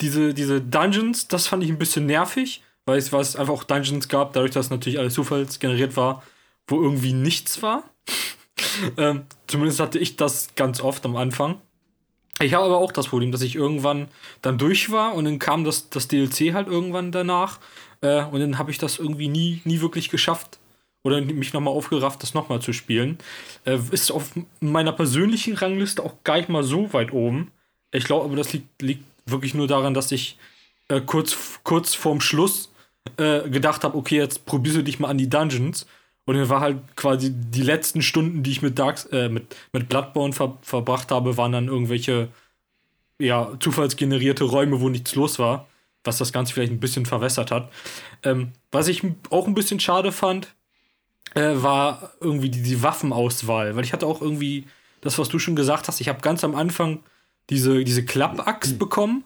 diese, 0.00 0.34
diese 0.34 0.60
Dungeons, 0.60 1.28
das 1.28 1.46
fand 1.46 1.62
ich 1.62 1.70
ein 1.70 1.78
bisschen 1.78 2.06
nervig, 2.06 2.62
weil 2.84 2.98
es, 2.98 3.12
weil 3.12 3.20
es 3.20 3.36
einfach 3.36 3.54
auch 3.54 3.64
Dungeons 3.64 4.08
gab, 4.08 4.32
dadurch, 4.32 4.50
dass 4.50 4.70
natürlich 4.70 4.98
alles 4.98 5.14
zufallsgeneriert 5.14 5.96
war, 5.96 6.22
wo 6.66 6.82
irgendwie 6.82 7.12
nichts 7.12 7.62
war. 7.62 7.84
ähm, 8.96 9.22
zumindest 9.46 9.80
hatte 9.80 9.98
ich 9.98 10.16
das 10.16 10.48
ganz 10.56 10.80
oft 10.80 11.04
am 11.04 11.16
Anfang. 11.16 11.60
Ich 12.40 12.54
habe 12.54 12.64
aber 12.64 12.78
auch 12.78 12.92
das 12.92 13.08
Problem, 13.08 13.30
dass 13.30 13.42
ich 13.42 13.54
irgendwann 13.54 14.08
dann 14.40 14.58
durch 14.58 14.90
war 14.90 15.14
und 15.14 15.24
dann 15.24 15.38
kam 15.38 15.64
das, 15.64 15.90
das 15.90 16.08
DLC 16.08 16.54
halt 16.54 16.66
irgendwann 16.66 17.12
danach. 17.12 17.60
Äh, 18.00 18.24
und 18.24 18.40
dann 18.40 18.58
habe 18.58 18.70
ich 18.70 18.78
das 18.78 18.98
irgendwie 18.98 19.28
nie, 19.28 19.60
nie 19.64 19.80
wirklich 19.80 20.10
geschafft 20.10 20.58
oder 21.04 21.20
mich 21.20 21.52
nochmal 21.52 21.74
aufgerafft, 21.74 22.22
das 22.22 22.34
nochmal 22.34 22.60
zu 22.60 22.72
spielen. 22.72 23.18
Äh, 23.64 23.78
ist 23.90 24.10
auf 24.10 24.32
meiner 24.60 24.92
persönlichen 24.92 25.54
Rangliste 25.54 26.02
auch 26.02 26.14
gar 26.24 26.36
nicht 26.36 26.48
mal 26.48 26.64
so 26.64 26.92
weit 26.92 27.12
oben. 27.12 27.50
Ich 27.92 28.04
glaube 28.04 28.24
aber, 28.24 28.36
das 28.36 28.52
liegt, 28.52 28.82
liegt 28.82 29.04
wirklich 29.26 29.54
nur 29.54 29.68
daran, 29.68 29.94
dass 29.94 30.12
ich 30.12 30.38
äh, 30.88 31.00
kurz, 31.00 31.60
kurz 31.62 31.94
vorm 31.94 32.20
Schluss 32.20 32.72
äh, 33.16 33.48
gedacht 33.48 33.84
habe, 33.84 33.96
okay, 33.96 34.16
jetzt 34.16 34.46
probierst 34.46 34.78
du 34.78 34.82
dich 34.82 34.98
mal 35.00 35.08
an 35.08 35.18
die 35.18 35.28
Dungeons. 35.28 35.86
Und 36.24 36.36
dann 36.36 36.48
war 36.48 36.60
halt 36.60 36.78
quasi 36.96 37.32
die 37.32 37.62
letzten 37.62 38.02
Stunden, 38.02 38.42
die 38.42 38.52
ich 38.52 38.62
mit 38.62 38.78
Dark, 38.78 39.06
äh, 39.12 39.28
mit, 39.28 39.56
mit 39.72 39.88
Bloodborne 39.88 40.32
ver 40.32 40.58
verbracht 40.62 41.10
habe, 41.10 41.36
waren 41.36 41.52
dann 41.52 41.68
irgendwelche 41.68 42.28
ja, 43.18 43.52
zufallsgenerierte 43.58 44.44
Räume, 44.44 44.80
wo 44.80 44.88
nichts 44.88 45.14
los 45.14 45.38
war, 45.38 45.68
was 46.04 46.18
das 46.18 46.32
Ganze 46.32 46.54
vielleicht 46.54 46.72
ein 46.72 46.80
bisschen 46.80 47.06
verwässert 47.06 47.50
hat. 47.50 47.70
Ähm, 48.22 48.52
was 48.70 48.88
ich 48.88 49.02
auch 49.30 49.46
ein 49.46 49.54
bisschen 49.54 49.80
schade 49.80 50.12
fand, 50.12 50.54
äh, 51.34 51.54
war 51.54 52.12
irgendwie 52.20 52.50
die, 52.50 52.62
die 52.62 52.82
Waffenauswahl, 52.82 53.74
weil 53.76 53.84
ich 53.84 53.92
hatte 53.92 54.06
auch 54.06 54.20
irgendwie 54.20 54.66
das, 55.00 55.18
was 55.18 55.28
du 55.28 55.38
schon 55.38 55.56
gesagt 55.56 55.88
hast, 55.88 56.00
ich 56.00 56.08
habe 56.08 56.20
ganz 56.20 56.44
am 56.44 56.54
Anfang 56.54 57.00
diese, 57.50 57.84
diese 57.84 58.04
Klappaxt 58.04 58.78
bekommen 58.78 59.24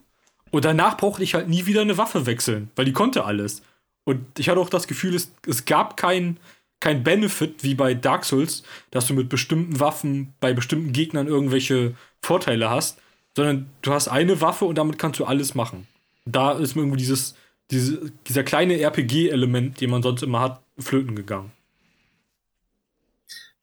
und 0.51 0.64
danach 0.64 0.97
brauchte 0.97 1.23
ich 1.23 1.35
halt 1.35 1.48
nie 1.48 1.66
wieder 1.66 1.82
eine 1.82 1.98
Waffe 1.98 2.27
wechseln, 2.27 2.70
weil 2.77 2.85
die 2.85 2.93
konnte 2.93 3.24
alles. 3.24 3.62
Und 4.05 4.39
ich 4.39 4.48
hatte 4.48 4.60
auch 4.60 4.70
das 4.70 4.86
Gefühl, 4.86 5.14
es, 5.14 5.32
es 5.47 5.64
gab 5.64 5.97
keinen 5.97 6.39
kein 6.81 7.03
Benefit 7.03 7.62
wie 7.62 7.74
bei 7.74 7.94
Dark 7.94 8.24
Souls, 8.24 8.62
dass 8.90 9.07
du 9.07 9.15
mit 9.15 9.28
bestimmten 9.28 9.81
Waffen 9.81 10.35
bei 10.40 10.53
bestimmten 10.53 10.93
Gegnern 10.93 11.27
irgendwelche 11.27 11.94
Vorteile 12.20 12.70
hast, 12.70 12.98
sondern 13.35 13.70
du 13.82 13.93
hast 13.93 14.09
eine 14.09 14.40
Waffe 14.40 14.65
und 14.65 14.77
damit 14.77 14.98
kannst 14.98 15.20
du 15.20 15.24
alles 15.24 15.55
machen. 15.55 15.86
Da 16.24 16.53
ist 16.53 16.74
mir 16.74 16.82
irgendwie 16.82 16.98
dieses, 16.98 17.35
diese, 17.70 18.12
dieser 18.27 18.44
kleine 18.44 18.81
RPG-Element, 18.81 19.81
den 19.81 19.90
man 19.90 20.03
sonst 20.03 20.23
immer 20.23 20.40
hat, 20.40 20.61
flöten 20.78 21.16
gegangen. 21.16 21.53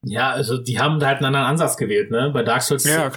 Ja, 0.06 0.32
also 0.32 0.58
die 0.58 0.80
haben 0.80 1.04
halt 1.04 1.18
einen 1.18 1.28
anderen 1.28 1.46
Ansatz 1.46 1.78
gewählt, 1.78 2.12
ne? 2.12 2.30
Bei 2.34 2.44
Dark 2.44 2.62
Souls 2.62 2.84
ja, 2.84 3.10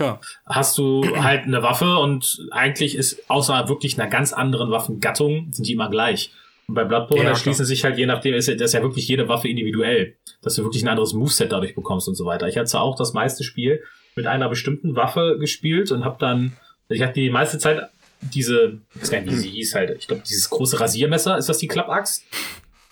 hast 0.46 0.78
du 0.78 1.04
halt 1.16 1.44
eine 1.44 1.62
Waffe 1.62 1.96
und 1.98 2.46
eigentlich 2.52 2.94
ist 2.94 3.28
außer 3.28 3.68
wirklich 3.68 3.98
einer 3.98 4.08
ganz 4.08 4.32
anderen 4.32 4.70
Waffengattung 4.70 5.48
sind 5.50 5.66
die 5.66 5.72
immer 5.72 5.90
gleich. 5.90 6.32
Und 6.68 6.74
bei 6.74 6.84
Bloodborne 6.84 7.24
ja, 7.24 7.30
erschließen 7.30 7.64
sich 7.64 7.84
halt, 7.84 7.96
je 7.96 8.06
nachdem, 8.06 8.34
ist, 8.34 8.48
ist 8.48 8.74
ja 8.74 8.82
wirklich 8.82 9.06
jede 9.06 9.28
Waffe 9.28 9.48
individuell, 9.48 10.16
dass 10.42 10.56
du 10.56 10.64
wirklich 10.64 10.82
ein 10.82 10.88
anderes 10.88 11.12
Moveset 11.12 11.52
dadurch 11.52 11.74
bekommst 11.74 12.08
und 12.08 12.16
so 12.16 12.26
weiter. 12.26 12.48
Ich 12.48 12.56
hatte 12.56 12.66
zwar 12.66 12.82
auch 12.82 12.96
das 12.96 13.12
meiste 13.12 13.44
Spiel 13.44 13.82
mit 14.16 14.26
einer 14.26 14.48
bestimmten 14.48 14.96
Waffe 14.96 15.36
gespielt 15.38 15.92
und 15.92 16.04
habe 16.04 16.16
dann, 16.18 16.56
ich 16.88 17.02
hatte 17.02 17.14
die 17.14 17.30
meiste 17.30 17.58
Zeit 17.58 17.88
diese, 18.20 18.78
ich 18.94 19.02
weiß 19.02 19.10
gar 19.10 19.20
nicht, 19.20 19.30
wie 19.30 19.36
sie 19.36 19.50
hieß 19.50 19.74
halt, 19.74 19.96
ich 19.98 20.08
glaube, 20.08 20.22
dieses 20.28 20.50
große 20.50 20.80
Rasiermesser, 20.80 21.36
ist 21.36 21.48
das 21.48 21.58
die 21.58 21.68
Klappaxt? 21.68 22.24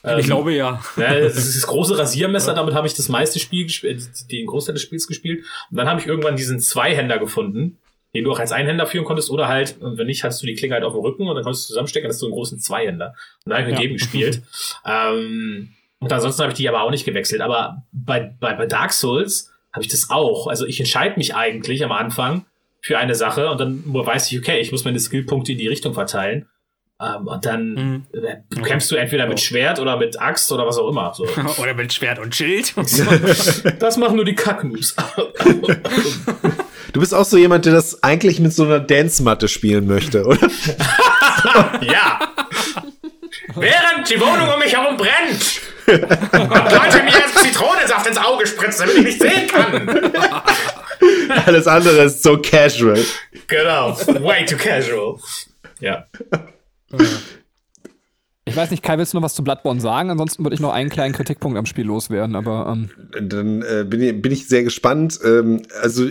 Ich 0.04 0.10
ähm, 0.10 0.20
glaube 0.20 0.52
ja. 0.52 0.82
ja. 0.96 1.14
Das 1.20 1.36
ist 1.36 1.56
das 1.56 1.66
große 1.66 1.96
Rasiermesser, 1.96 2.52
ja. 2.52 2.54
damit 2.54 2.74
habe 2.74 2.86
ich 2.86 2.94
das 2.94 3.08
meiste 3.08 3.38
Spiel 3.38 3.64
gespielt, 3.64 4.02
äh, 4.02 4.26
den 4.30 4.46
Großteil 4.46 4.74
des 4.74 4.82
Spiels 4.82 5.06
gespielt. 5.06 5.44
Und 5.70 5.78
dann 5.78 5.88
habe 5.88 6.00
ich 6.00 6.06
irgendwann 6.06 6.36
diesen 6.36 6.60
Zweihänder 6.60 7.18
gefunden, 7.18 7.78
den 8.14 8.24
du 8.24 8.32
auch 8.32 8.38
als 8.38 8.52
Einhänder 8.52 8.86
führen 8.86 9.04
konntest, 9.04 9.30
oder 9.30 9.48
halt, 9.48 9.76
wenn 9.80 10.06
nicht, 10.06 10.22
hattest 10.22 10.42
du 10.42 10.46
die 10.46 10.54
Klinge 10.54 10.74
halt 10.74 10.84
auf 10.84 10.92
dem 10.92 11.02
Rücken 11.02 11.26
und 11.26 11.34
dann 11.34 11.44
konntest 11.44 11.64
du 11.64 11.68
zusammenstecken, 11.68 12.08
hast 12.08 12.22
du 12.22 12.26
einen 12.26 12.34
großen 12.34 12.58
Zweihänder. 12.58 13.14
Und 13.44 13.50
dann 13.50 13.58
habe 13.58 13.62
ich 13.62 13.74
mit 13.74 13.82
ja. 13.82 13.88
dem 13.88 13.96
gespielt. 13.96 14.42
ähm, 14.86 15.70
und 15.98 16.12
ansonsten 16.12 16.42
habe 16.42 16.52
ich 16.52 16.58
die 16.58 16.68
aber 16.68 16.82
auch 16.82 16.90
nicht 16.90 17.04
gewechselt. 17.04 17.40
Aber 17.40 17.82
bei, 17.92 18.20
bei, 18.38 18.54
bei 18.54 18.66
Dark 18.66 18.92
Souls 18.92 19.52
habe 19.72 19.84
ich 19.84 19.90
das 19.90 20.10
auch. 20.10 20.46
Also 20.46 20.66
ich 20.66 20.78
entscheide 20.78 21.16
mich 21.16 21.34
eigentlich 21.34 21.82
am 21.84 21.92
Anfang 21.92 22.44
für 22.80 22.98
eine 22.98 23.14
Sache 23.14 23.50
und 23.50 23.58
dann 23.58 23.82
weiß 23.86 24.30
ich, 24.30 24.38
okay, 24.38 24.60
ich 24.60 24.70
muss 24.70 24.84
meine 24.84 25.00
Skillpunkte 25.00 25.52
in 25.52 25.58
die 25.58 25.68
Richtung 25.68 25.94
verteilen. 25.94 26.46
Ähm, 27.00 27.26
und 27.26 27.44
dann 27.44 27.74
mhm. 27.74 28.06
äh, 28.12 28.60
kämpfst 28.62 28.90
du 28.90 28.96
entweder 28.96 29.26
mit 29.26 29.40
Schwert 29.40 29.80
oder 29.80 29.96
mit 29.96 30.20
Axt 30.20 30.52
oder 30.52 30.66
was 30.66 30.78
auch 30.78 30.88
immer. 30.88 31.12
So. 31.14 31.26
oder 31.60 31.74
mit 31.74 31.92
Schwert 31.92 32.18
und 32.18 32.34
Schild. 32.34 32.74
das 33.80 33.96
machen 33.96 34.16
nur 34.16 34.24
die 34.24 34.34
Kacknoobs. 34.34 34.94
Du 36.94 37.00
bist 37.00 37.12
auch 37.12 37.24
so 37.24 37.36
jemand, 37.36 37.64
der 37.66 37.72
das 37.72 38.04
eigentlich 38.04 38.38
mit 38.38 38.52
so 38.54 38.62
einer 38.62 38.78
Dance-Matte 38.78 39.48
spielen 39.48 39.88
möchte, 39.88 40.24
oder? 40.24 40.38
ja. 41.80 42.20
Während 43.56 44.08
die 44.08 44.20
Wohnung 44.20 44.48
um 44.48 44.60
mich 44.60 44.76
herum 44.76 44.96
brennt 44.96 45.60
und 45.88 46.48
Leute 46.48 47.02
mir 47.02 47.42
Zitronensaft 47.42 48.06
ins 48.06 48.16
Auge 48.16 48.46
spritzen, 48.46 48.86
damit 48.86 48.96
ich 48.96 49.04
nicht 49.04 49.20
sehen 49.20 49.48
kann. 49.48 50.12
Alles 51.46 51.66
andere 51.66 52.04
ist 52.04 52.22
so 52.22 52.38
casual. 52.40 53.04
Genau. 53.48 53.98
Way 54.06 54.44
too 54.44 54.56
casual. 54.56 55.16
Ja. 55.80 56.06
Ich 58.46 58.56
weiß 58.56 58.70
nicht, 58.70 58.82
Kai, 58.82 58.98
willst 58.98 59.14
du 59.14 59.16
noch 59.16 59.24
was 59.24 59.34
zu 59.34 59.42
Bloodborne 59.42 59.80
sagen? 59.80 60.10
Ansonsten 60.10 60.44
würde 60.44 60.54
ich 60.54 60.60
noch 60.60 60.72
einen 60.72 60.90
kleinen 60.90 61.14
Kritikpunkt 61.14 61.56
am 61.56 61.64
Spiel 61.64 61.86
loswerden, 61.86 62.36
aber. 62.36 62.70
Ähm 62.70 62.90
Dann 63.26 63.62
äh, 63.62 63.84
bin, 63.88 64.02
ich, 64.02 64.20
bin 64.20 64.32
ich 64.32 64.48
sehr 64.48 64.62
gespannt. 64.62 65.18
Ähm, 65.24 65.62
also 65.80 66.06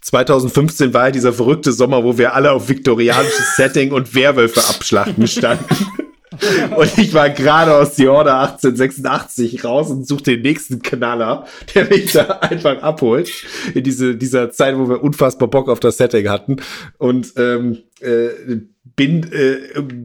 2015 0.00 0.94
war 0.94 1.06
ja 1.06 1.10
dieser 1.10 1.32
verrückte 1.32 1.72
Sommer, 1.72 2.04
wo 2.04 2.16
wir 2.16 2.34
alle 2.34 2.52
auf 2.52 2.68
viktorianisches 2.68 3.56
Setting 3.56 3.90
und 3.90 4.14
Werwölfe 4.14 4.60
abschlachten 4.60 5.26
standen. 5.26 5.64
Und 6.76 6.98
ich 6.98 7.14
war 7.14 7.30
gerade 7.30 7.74
aus 7.74 7.94
die 7.94 8.08
Order 8.08 8.40
1886 8.40 9.64
raus 9.64 9.90
und 9.90 10.06
suchte 10.06 10.32
den 10.32 10.42
nächsten 10.42 10.82
Knaller, 10.82 11.46
der 11.74 11.88
mich 11.88 12.12
da 12.12 12.24
einfach 12.40 12.82
abholt. 12.82 13.30
In 13.74 13.82
diese, 13.82 14.16
dieser 14.16 14.50
Zeit, 14.50 14.76
wo 14.76 14.88
wir 14.88 15.02
unfassbar 15.02 15.48
Bock 15.48 15.68
auf 15.68 15.80
das 15.80 15.96
Setting 15.96 16.28
hatten. 16.28 16.56
Und 16.98 17.32
ähm, 17.36 17.78
äh, 18.00 18.28
bin 18.96 19.32
äh, 19.32 19.56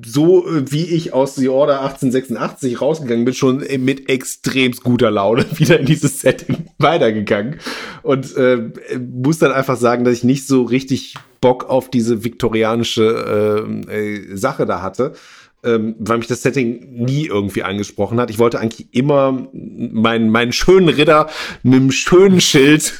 so, 0.06 0.46
wie 0.48 0.86
ich 0.86 1.14
aus 1.14 1.36
The 1.36 1.50
Order 1.50 1.82
1886 1.82 2.82
rausgegangen 2.82 3.26
bin, 3.26 3.34
schon 3.34 3.64
mit 3.80 4.10
extremst 4.10 4.84
guter 4.84 5.12
Laune 5.12 5.46
wieder 5.58 5.80
in 5.80 5.86
dieses 5.86 6.22
Setting 6.22 6.68
weitergegangen. 6.78 7.60
Und 8.02 8.36
äh, 8.36 8.72
muss 8.98 9.40
dann 9.40 9.52
einfach 9.52 9.78
sagen, 9.78 10.06
dass 10.06 10.16
ich 10.16 10.24
nicht 10.24 10.48
so 10.48 10.64
richtig 10.64 11.16
Bock 11.42 11.70
auf 11.70 11.90
diese 11.90 12.24
viktorianische 12.24 13.66
äh, 13.90 13.94
äh, 13.94 14.36
Sache 14.36 14.66
da 14.66 14.82
hatte. 14.82 15.14
Ähm, 15.64 15.95
weil 15.99 16.19
mich 16.19 16.27
das 16.27 16.41
Setting 16.41 17.03
nie 17.03 17.27
irgendwie 17.27 17.64
angesprochen 17.64 18.19
hat. 18.19 18.30
Ich 18.30 18.40
wollte 18.40 18.60
eigentlich 18.60 18.88
immer 18.91 19.48
meinen, 19.53 20.30
meinen 20.30 20.52
schönen 20.52 20.90
Ritter 20.90 21.30
mit 21.64 21.76
einem 21.76 21.91
schönen 21.91 22.41
Schild 22.41 22.94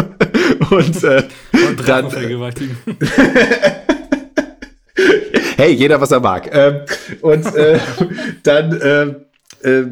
und, 0.70 1.04
äh, 1.04 1.22
Und 1.68 1.88
dann, 1.88 2.10
vergewaltigen. 2.10 2.76
hey, 5.56 5.72
jeder 5.72 6.00
was 6.00 6.10
er 6.10 6.20
mag. 6.20 6.50
Ähm, 6.52 6.80
und 7.22 7.54
äh, 7.54 7.78
dann 8.42 8.72
äh, 8.80 9.68
äh, 9.68 9.86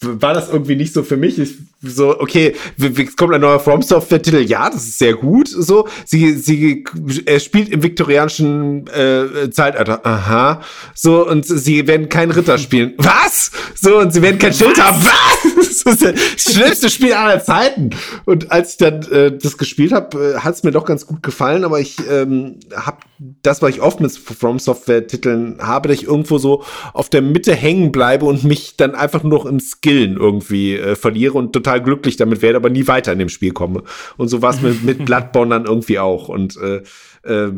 war 0.00 0.34
das 0.34 0.50
irgendwie 0.50 0.76
nicht 0.76 0.92
so 0.92 1.02
für 1.02 1.16
mich. 1.16 1.38
Ich, 1.38 1.56
so, 1.82 2.20
okay, 2.20 2.54
w- 2.76 2.96
w- 2.96 3.04
es 3.04 3.16
kommt 3.16 3.32
ein 3.34 3.40
neuer 3.40 3.58
From 3.60 3.80
Software-Titel, 3.82 4.38
ja, 4.42 4.68
das 4.68 4.84
ist 4.84 4.98
sehr 4.98 5.14
gut. 5.14 5.48
So, 5.48 5.88
sie, 6.04 6.34
sie 6.34 6.84
er 7.24 7.40
spielt 7.40 7.70
im 7.70 7.82
viktorianischen 7.82 8.86
äh, 8.88 9.50
Zeitalter. 9.50 10.04
Aha. 10.04 10.60
So, 10.94 11.26
und 11.26 11.46
sie 11.46 11.86
werden 11.86 12.08
keinen 12.08 12.32
Ritter 12.32 12.58
spielen. 12.58 12.94
Was? 12.98 13.50
So, 13.74 13.98
und 13.98 14.12
sie 14.12 14.20
werden 14.22 14.38
kein 14.38 14.52
Schild 14.52 14.78
haben. 14.82 15.02
Was? 15.02 15.84
Das 15.84 15.94
ist 15.94 16.02
das 16.04 16.54
schlimmste 16.54 16.90
Spiel 16.90 17.12
aller 17.14 17.42
Zeiten. 17.42 17.90
Und 18.26 18.52
als 18.52 18.72
ich 18.72 18.76
dann 18.78 19.02
äh, 19.10 19.32
das 19.36 19.56
gespielt 19.56 19.92
habe, 19.92 20.34
äh, 20.34 20.38
hat 20.40 20.54
es 20.54 20.62
mir 20.62 20.72
doch 20.72 20.84
ganz 20.84 21.06
gut 21.06 21.22
gefallen, 21.22 21.64
aber 21.64 21.80
ich 21.80 21.96
ähm, 22.10 22.56
habe 22.74 22.98
das, 23.42 23.62
was 23.62 23.70
ich 23.70 23.80
oft 23.80 24.00
mit 24.00 24.10
From 24.12 24.58
Software-Titeln 24.58 25.58
habe, 25.60 25.88
dass 25.88 25.98
ich 25.98 26.04
irgendwo 26.04 26.38
so 26.38 26.64
auf 26.92 27.08
der 27.08 27.22
Mitte 27.22 27.54
hängen 27.54 27.92
bleibe 27.92 28.26
und 28.26 28.44
mich 28.44 28.76
dann 28.76 28.94
einfach 28.94 29.22
nur 29.22 29.38
noch 29.38 29.46
im 29.46 29.60
Skillen 29.60 30.16
irgendwie 30.16 30.74
äh, 30.76 30.96
verliere 30.96 31.34
und 31.34 31.52
total 31.52 31.69
glücklich 31.78 32.16
damit 32.16 32.42
werde, 32.42 32.56
aber 32.56 32.70
nie 32.70 32.86
weiter 32.86 33.12
in 33.12 33.18
dem 33.18 33.28
Spiel 33.28 33.52
komme. 33.52 33.82
Und 34.16 34.28
so 34.28 34.42
war 34.42 34.50
es 34.52 34.60
mit, 34.60 34.82
mit 34.82 35.04
Bloodborne 35.04 35.50
dann 35.50 35.66
irgendwie 35.66 35.98
auch. 35.98 36.28
Und 36.28 36.56
äh, 36.56 36.82
äh, 37.22 37.52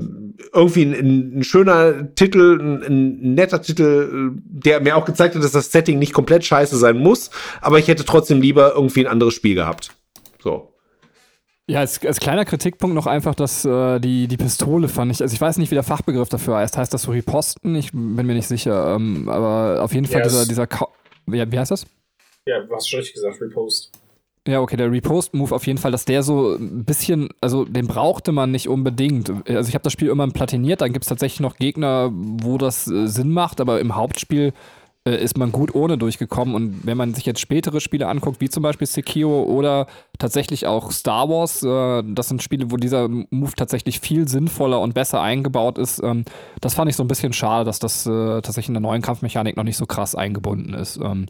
irgendwie 0.52 0.82
ein, 0.82 1.38
ein 1.38 1.44
schöner 1.44 2.14
Titel, 2.14 2.58
ein, 2.60 2.82
ein 2.82 3.34
netter 3.34 3.62
Titel, 3.62 4.32
der 4.44 4.80
mir 4.80 4.96
auch 4.96 5.04
gezeigt 5.04 5.34
hat, 5.34 5.42
dass 5.42 5.52
das 5.52 5.70
Setting 5.72 5.98
nicht 5.98 6.12
komplett 6.12 6.44
scheiße 6.44 6.76
sein 6.76 6.98
muss, 6.98 7.30
aber 7.60 7.78
ich 7.78 7.88
hätte 7.88 8.04
trotzdem 8.04 8.40
lieber 8.42 8.74
irgendwie 8.74 9.06
ein 9.06 9.10
anderes 9.12 9.34
Spiel 9.34 9.54
gehabt. 9.54 9.92
So. 10.42 10.68
Ja, 11.68 11.78
als, 11.78 12.04
als 12.04 12.18
kleiner 12.18 12.44
Kritikpunkt 12.44 12.94
noch 12.94 13.06
einfach, 13.06 13.36
dass 13.36 13.64
äh, 13.64 14.00
die, 14.00 14.26
die 14.26 14.36
Pistole 14.36 14.88
fand 14.88 15.12
ich, 15.12 15.22
also 15.22 15.32
ich 15.32 15.40
weiß 15.40 15.58
nicht, 15.58 15.70
wie 15.70 15.76
der 15.76 15.84
Fachbegriff 15.84 16.28
dafür 16.28 16.56
heißt. 16.56 16.76
Heißt 16.76 16.92
das 16.92 17.02
so 17.02 17.12
Riposten? 17.12 17.76
Ich 17.76 17.92
bin 17.92 18.16
mir 18.26 18.34
nicht 18.34 18.48
sicher. 18.48 18.96
Ähm, 18.96 19.28
aber 19.28 19.80
auf 19.80 19.94
jeden 19.94 20.06
Fall 20.06 20.18
Ja, 20.22 20.26
dieser, 20.26 20.42
es- 20.42 20.48
dieser 20.48 20.66
Ka 20.66 20.88
ja, 21.30 21.50
wie 21.50 21.58
heißt 21.58 21.70
das? 21.70 21.86
Ja, 22.46 22.60
du 22.64 22.74
hast 22.74 22.90
schon 22.90 22.98
richtig 22.98 23.14
gesagt, 23.14 23.40
Repost. 23.40 23.92
Ja, 24.46 24.60
okay, 24.60 24.76
der 24.76 24.90
Repost-Move 24.90 25.54
auf 25.54 25.66
jeden 25.68 25.78
Fall, 25.78 25.92
dass 25.92 26.04
der 26.04 26.24
so 26.24 26.56
ein 26.56 26.84
bisschen, 26.84 27.28
also 27.40 27.64
den 27.64 27.86
brauchte 27.86 28.32
man 28.32 28.50
nicht 28.50 28.68
unbedingt. 28.68 29.30
Also 29.48 29.68
ich 29.68 29.74
habe 29.74 29.84
das 29.84 29.92
Spiel 29.92 30.08
irgendwann 30.08 30.32
platiniert, 30.32 30.80
dann 30.80 30.92
gibt 30.92 31.04
es 31.04 31.08
tatsächlich 31.08 31.38
noch 31.38 31.56
Gegner, 31.56 32.10
wo 32.12 32.58
das 32.58 32.88
äh, 32.88 33.06
Sinn 33.06 33.30
macht, 33.30 33.60
aber 33.60 33.78
im 33.78 33.94
Hauptspiel 33.94 34.52
äh, 35.04 35.14
ist 35.22 35.38
man 35.38 35.52
gut 35.52 35.74
ohne 35.76 35.96
durchgekommen. 35.96 36.56
Und 36.56 36.84
wenn 36.84 36.96
man 36.96 37.14
sich 37.14 37.24
jetzt 37.24 37.40
spätere 37.40 37.80
Spiele 37.80 38.08
anguckt, 38.08 38.40
wie 38.40 38.48
zum 38.48 38.64
Beispiel 38.64 38.88
Sekiro 38.88 39.44
oder 39.44 39.86
tatsächlich 40.18 40.66
auch 40.66 40.90
Star 40.90 41.28
Wars, 41.28 41.62
äh, 41.62 42.02
das 42.12 42.28
sind 42.28 42.42
Spiele, 42.42 42.72
wo 42.72 42.76
dieser 42.76 43.08
Move 43.08 43.52
tatsächlich 43.56 44.00
viel 44.00 44.26
sinnvoller 44.26 44.80
und 44.80 44.92
besser 44.94 45.20
eingebaut 45.20 45.78
ist. 45.78 46.02
Ähm, 46.02 46.24
das 46.60 46.74
fand 46.74 46.90
ich 46.90 46.96
so 46.96 47.04
ein 47.04 47.08
bisschen 47.08 47.32
schade, 47.32 47.64
dass 47.64 47.78
das 47.78 48.06
äh, 48.06 48.10
tatsächlich 48.42 48.68
in 48.68 48.74
der 48.74 48.80
neuen 48.80 49.02
Kampfmechanik 49.02 49.56
noch 49.56 49.64
nicht 49.64 49.76
so 49.76 49.86
krass 49.86 50.16
eingebunden 50.16 50.74
ist. 50.74 50.96
Ähm, 50.96 51.26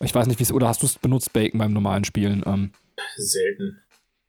ich 0.00 0.14
weiß 0.14 0.26
nicht, 0.26 0.38
wie 0.38 0.44
es, 0.44 0.52
oder 0.52 0.68
hast 0.68 0.82
du 0.82 0.86
es 0.86 0.98
benutzt, 0.98 1.32
Bacon, 1.32 1.58
beim 1.58 1.72
normalen 1.72 2.04
Spielen? 2.04 2.42
Ähm, 2.46 2.72
Selten. 3.16 3.80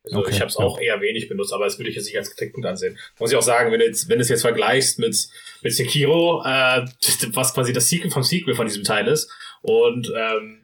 Also 0.04 0.20
Okay, 0.20 0.32
ich 0.32 0.40
habe 0.40 0.50
es 0.50 0.58
ja. 0.58 0.66
auch 0.66 0.80
eher 0.80 1.02
wenig 1.02 1.28
benutzt, 1.28 1.54
aber 1.54 1.66
das 1.66 1.78
würde 1.78 1.90
ich 1.90 1.96
jetzt 1.96 2.06
nicht 2.06 2.18
als 2.18 2.30
Kritikpunkt 2.34 2.68
ansehen. 2.68 2.98
Muss 3.20 3.32
ich 3.32 3.38
auch 3.38 3.42
sagen, 3.42 3.72
wenn 3.72 3.80
du 3.80 3.86
jetzt, 3.86 4.08
wenn 4.08 4.20
du 4.20 4.22
es 4.22 4.30
jetzt 4.30 4.42
vergleichst 4.42 5.00
mit, 5.00 5.28
mit 5.62 5.74
Sekiro, 5.74 6.42
äh, 6.46 6.86
was 7.34 7.54
quasi 7.54 7.74
das 7.74 7.90
Sequel 7.90 8.12
vom 8.12 8.24
Sequel 8.24 8.56
von 8.56 8.68
diesem 8.68 8.84
Teil 8.84 9.08
ist, 9.08 9.30
und 9.62 10.12
ähm, 10.16 10.62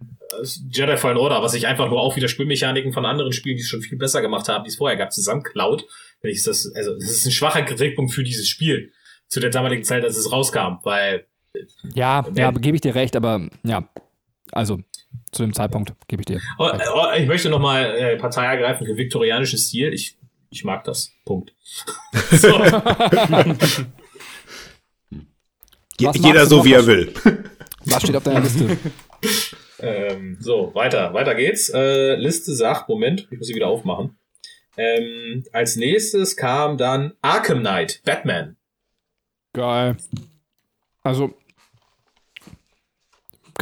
Jedi 0.69 0.97
Fallen 0.97 1.17
Order, 1.17 1.41
was 1.41 1.51
sich 1.51 1.67
einfach 1.67 1.89
nur 1.89 1.99
auch 1.99 2.15
wieder 2.15 2.27
Spielmechaniken 2.27 2.93
von 2.93 3.05
anderen 3.05 3.33
Spielen, 3.33 3.57
die 3.57 3.63
es 3.63 3.67
schon 3.67 3.81
viel 3.81 3.97
besser 3.97 4.21
gemacht 4.21 4.47
haben, 4.49 4.63
die 4.63 4.69
es 4.69 4.77
vorher 4.77 4.97
gab, 4.97 5.11
zusammenklaut, 5.11 5.85
finde 6.21 6.35
ich 6.35 6.43
das, 6.43 6.71
also 6.73 6.93
das 6.93 7.09
ist 7.09 7.25
ein 7.25 7.31
schwacher 7.31 7.63
Kritikpunkt 7.63 8.13
für 8.13 8.23
dieses 8.23 8.47
Spiel 8.47 8.91
zu 9.27 9.39
der 9.39 9.49
damaligen 9.49 9.83
Zeit, 9.83 10.03
als 10.03 10.17
es 10.17 10.31
rauskam, 10.31 10.77
weil 10.83 11.25
Ja, 11.93 12.25
ja, 12.35 12.51
gebe 12.51 12.75
ich 12.75 12.81
dir 12.81 12.95
recht, 12.95 13.15
aber 13.15 13.47
ja, 13.63 13.87
also 14.53 14.79
zu 15.31 15.43
dem 15.43 15.53
Zeitpunkt 15.53 15.93
gebe 16.07 16.21
ich 16.21 16.25
dir. 16.25 16.39
Oh, 16.57 16.69
oh, 16.95 17.05
ich 17.17 17.27
möchte 17.27 17.49
nochmal 17.49 17.95
äh, 17.95 18.17
Partei 18.17 18.45
ergreifen 18.45 18.85
für 18.85 18.95
viktorianischen 18.95 19.59
Stil. 19.59 19.93
Ich, 19.93 20.17
ich 20.49 20.63
mag 20.63 20.83
das. 20.83 21.11
Punkt. 21.25 21.53
so. 22.31 22.61
Jeder 25.99 26.45
so, 26.45 26.65
wie 26.65 26.73
er 26.73 26.85
will. 26.85 27.13
Was 27.85 28.01
steht 28.01 28.15
auf 28.15 28.23
deiner 28.23 28.41
Liste? 28.41 28.77
ähm, 29.79 30.37
so, 30.39 30.71
weiter. 30.73 31.13
Weiter 31.13 31.35
geht's. 31.35 31.69
Äh, 31.69 32.15
Liste 32.15 32.55
sagt, 32.55 32.89
Moment, 32.89 33.27
ich 33.29 33.37
muss 33.37 33.47
sie 33.47 33.55
wieder 33.55 33.67
aufmachen. 33.67 34.17
Ähm, 34.77 35.43
als 35.51 35.75
nächstes 35.75 36.35
kam 36.35 36.77
dann 36.77 37.13
Arkham 37.21 37.59
Knight, 37.59 38.01
Batman. 38.05 38.55
Geil. 39.53 39.97
Also, 41.03 41.35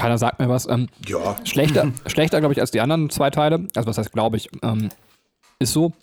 keiner 0.01 0.17
sagt 0.17 0.39
mir 0.39 0.49
was. 0.49 0.67
Ähm, 0.67 0.87
Ja. 1.07 1.35
schlechter, 1.43 1.91
schlechter 2.07 2.39
glaube 2.39 2.53
ich, 2.53 2.59
als 2.61 2.71
die 2.71 2.81
anderen 2.81 3.09
zwei 3.09 3.29
Teile. 3.29 3.67
Also, 3.75 3.87
was 3.87 3.97
heißt, 3.97 4.11
glaube 4.11 4.37
ich, 4.37 4.49
ähm, 4.63 4.89
ist 5.59 5.73
so. 5.73 5.93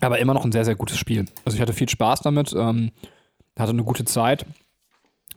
Aber 0.00 0.18
immer 0.18 0.34
noch 0.34 0.44
ein 0.44 0.52
sehr, 0.52 0.64
sehr 0.64 0.74
gutes 0.74 0.98
Spiel. 0.98 1.24
Also, 1.44 1.54
ich 1.56 1.62
hatte 1.62 1.72
viel 1.72 1.88
Spaß 1.88 2.20
damit, 2.20 2.52
ähm, 2.52 2.90
hatte 3.58 3.70
eine 3.70 3.84
gute 3.84 4.04
Zeit. 4.04 4.44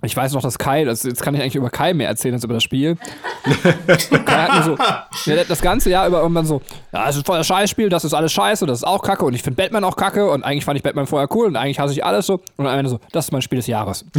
Ich 0.04 0.16
weiß 0.16 0.34
noch, 0.34 0.44
dass 0.44 0.60
Kai, 0.60 0.86
das, 0.86 1.02
jetzt 1.02 1.24
kann 1.24 1.34
ich 1.34 1.42
eigentlich 1.42 1.56
über 1.56 1.72
Kai 1.72 1.96
mehr 1.96 2.08
erzählen 2.08 2.36
als 2.36 2.44
über 2.44 2.54
das 2.54 2.62
Spiel. 2.62 2.98
Kai 4.26 4.42
hat 4.44 4.54
mir 4.54 4.64
so, 4.64 4.78
ja, 5.32 5.44
das 5.44 5.60
ganze 5.60 5.90
Jahr 5.90 6.08
über 6.08 6.22
irgendwann 6.22 6.46
so, 6.46 6.62
ja, 6.94 7.08
das 7.08 7.16
ist 7.16 7.26
voll 7.26 7.38
das 7.40 7.48
Scheißspiel, 7.48 7.90
das 7.90 8.06
ist 8.06 8.14
alles 8.14 8.32
scheiße, 8.32 8.68
das 8.68 8.80
ist 8.80 8.84
auch 8.84 9.02
kacke 9.02 9.26
und 9.26 9.34
ich 9.34 9.42
finde 9.42 9.58
Batman 9.62 9.84
auch 9.84 9.96
kacke 9.96 10.30
und 10.30 10.44
eigentlich 10.44 10.66
fand 10.66 10.78
ich 10.78 10.84
Batman 10.84 11.08
vorher 11.08 11.28
cool 11.36 11.48
und 11.48 11.56
eigentlich 11.56 11.80
hasse 11.80 11.94
ich 11.94 12.06
alles 12.06 12.28
so. 12.28 12.42
Und 12.58 12.68
am 12.68 12.78
Ende 12.78 12.92
so, 12.92 13.00
das 13.12 13.26
ist 13.26 13.32
mein 13.32 13.42
Spiel 13.42 13.58
des 13.58 13.66
Jahres. 13.66 14.06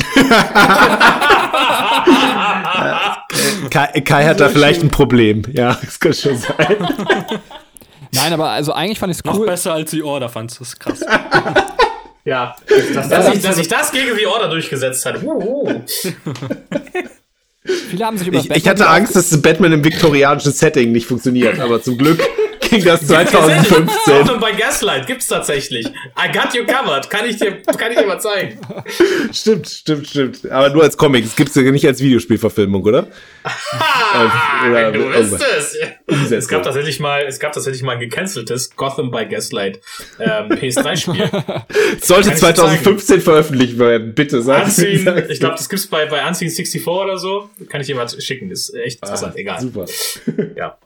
Kai, 3.70 4.00
Kai 4.00 4.24
hat 4.26 4.40
da 4.40 4.48
vielleicht 4.48 4.82
ein 4.82 4.90
Problem. 4.90 5.42
Ja, 5.52 5.76
das 5.80 6.00
kann 6.00 6.12
schon 6.12 6.36
sein. 6.36 6.76
Nein, 8.12 8.32
aber 8.32 8.50
also 8.50 8.72
eigentlich 8.72 8.98
fand 8.98 9.12
ich 9.12 9.18
es 9.18 9.24
Noch 9.24 9.38
cool. 9.38 9.46
besser 9.46 9.74
als 9.74 9.90
die 9.90 10.02
Order, 10.02 10.28
fandst 10.28 10.56
du 10.58 10.64
das 10.64 10.72
ist 10.72 10.80
krass. 10.80 11.00
Ja, 12.28 12.54
dass, 12.94 13.08
dass, 13.08 13.34
ich, 13.34 13.40
dass 13.40 13.56
ich 13.56 13.68
das 13.68 13.90
gegen 13.90 14.14
The 14.14 14.26
Order 14.26 14.50
durchgesetzt 14.50 15.06
hatte. 15.06 15.24
Uh, 15.24 15.66
uh. 15.66 15.82
Viele 17.64 18.04
haben 18.04 18.16
sich 18.16 18.28
über 18.28 18.38
Ich, 18.38 18.50
ich 18.50 18.68
hatte 18.68 18.88
Angst, 18.88 19.16
dass 19.16 19.40
Batman 19.42 19.72
im 19.72 19.84
viktorianischen 19.84 20.52
Setting 20.52 20.92
nicht 20.92 21.06
funktioniert, 21.06 21.58
aber 21.58 21.82
zum 21.82 21.98
Glück 21.98 22.20
ging 22.68 22.84
das 22.84 23.06
2015. 23.06 23.88
Gotham 24.06 24.40
bei 24.40 24.52
Gaslight 24.52 25.06
gibt's 25.06 25.26
tatsächlich. 25.26 25.86
I 25.86 26.32
got 26.32 26.54
you 26.54 26.64
covered. 26.64 27.08
Kann 27.10 27.26
ich 27.26 27.36
dir, 27.36 27.62
kann 27.62 27.92
ich 27.92 27.98
dir 27.98 28.06
mal 28.06 28.20
zeigen. 28.20 28.58
Stimmt, 29.32 29.68
stimmt, 29.68 30.06
stimmt. 30.06 30.50
Aber 30.50 30.70
nur 30.70 30.82
als 30.82 30.96
Comic. 30.96 31.24
Es 31.24 31.36
gibt's 31.36 31.54
ja 31.54 31.62
nicht 31.62 31.86
als 31.86 32.00
Videospielverfilmung, 32.00 32.82
oder? 32.82 33.08
Oder 34.68 34.92
du 34.92 35.10
bist 35.10 35.44
es. 35.56 35.76
Es 36.30 36.48
gab 36.48 36.62
tatsächlich 36.62 37.00
mal, 37.00 37.22
es 37.22 37.38
gab 37.38 37.52
tatsächlich 37.52 37.82
mal 37.82 37.92
ein 37.92 38.00
gecanceltes 38.00 38.74
Gotham 38.76 39.10
by 39.10 39.26
Gaslight 39.26 39.80
ähm, 40.18 40.48
PS3-Spiel. 40.50 41.28
Sollte 42.00 42.28
Kann 42.28 42.34
ich 42.34 42.40
2015 42.40 43.20
veröffentlicht 43.20 43.78
werden, 43.78 44.14
bitte 44.14 44.42
sag 44.42 44.64
Unseen, 44.64 45.24
ich 45.28 45.40
glaube, 45.40 45.56
das 45.56 45.68
gibt's 45.68 45.86
bei, 45.86 46.06
bei 46.06 46.26
Unseen 46.26 46.50
64 46.50 46.86
oder 46.86 47.18
so. 47.18 47.47
Kann 47.68 47.80
ich 47.80 47.86
dir 47.86 47.96
mal 47.96 48.08
schicken. 48.08 48.50
Ist 48.50 48.74
echt 48.74 49.02
Ah, 49.02 49.06
interessant. 49.06 49.36
Egal. 49.36 49.60
Super. 49.60 49.84
Ja. 50.56 50.78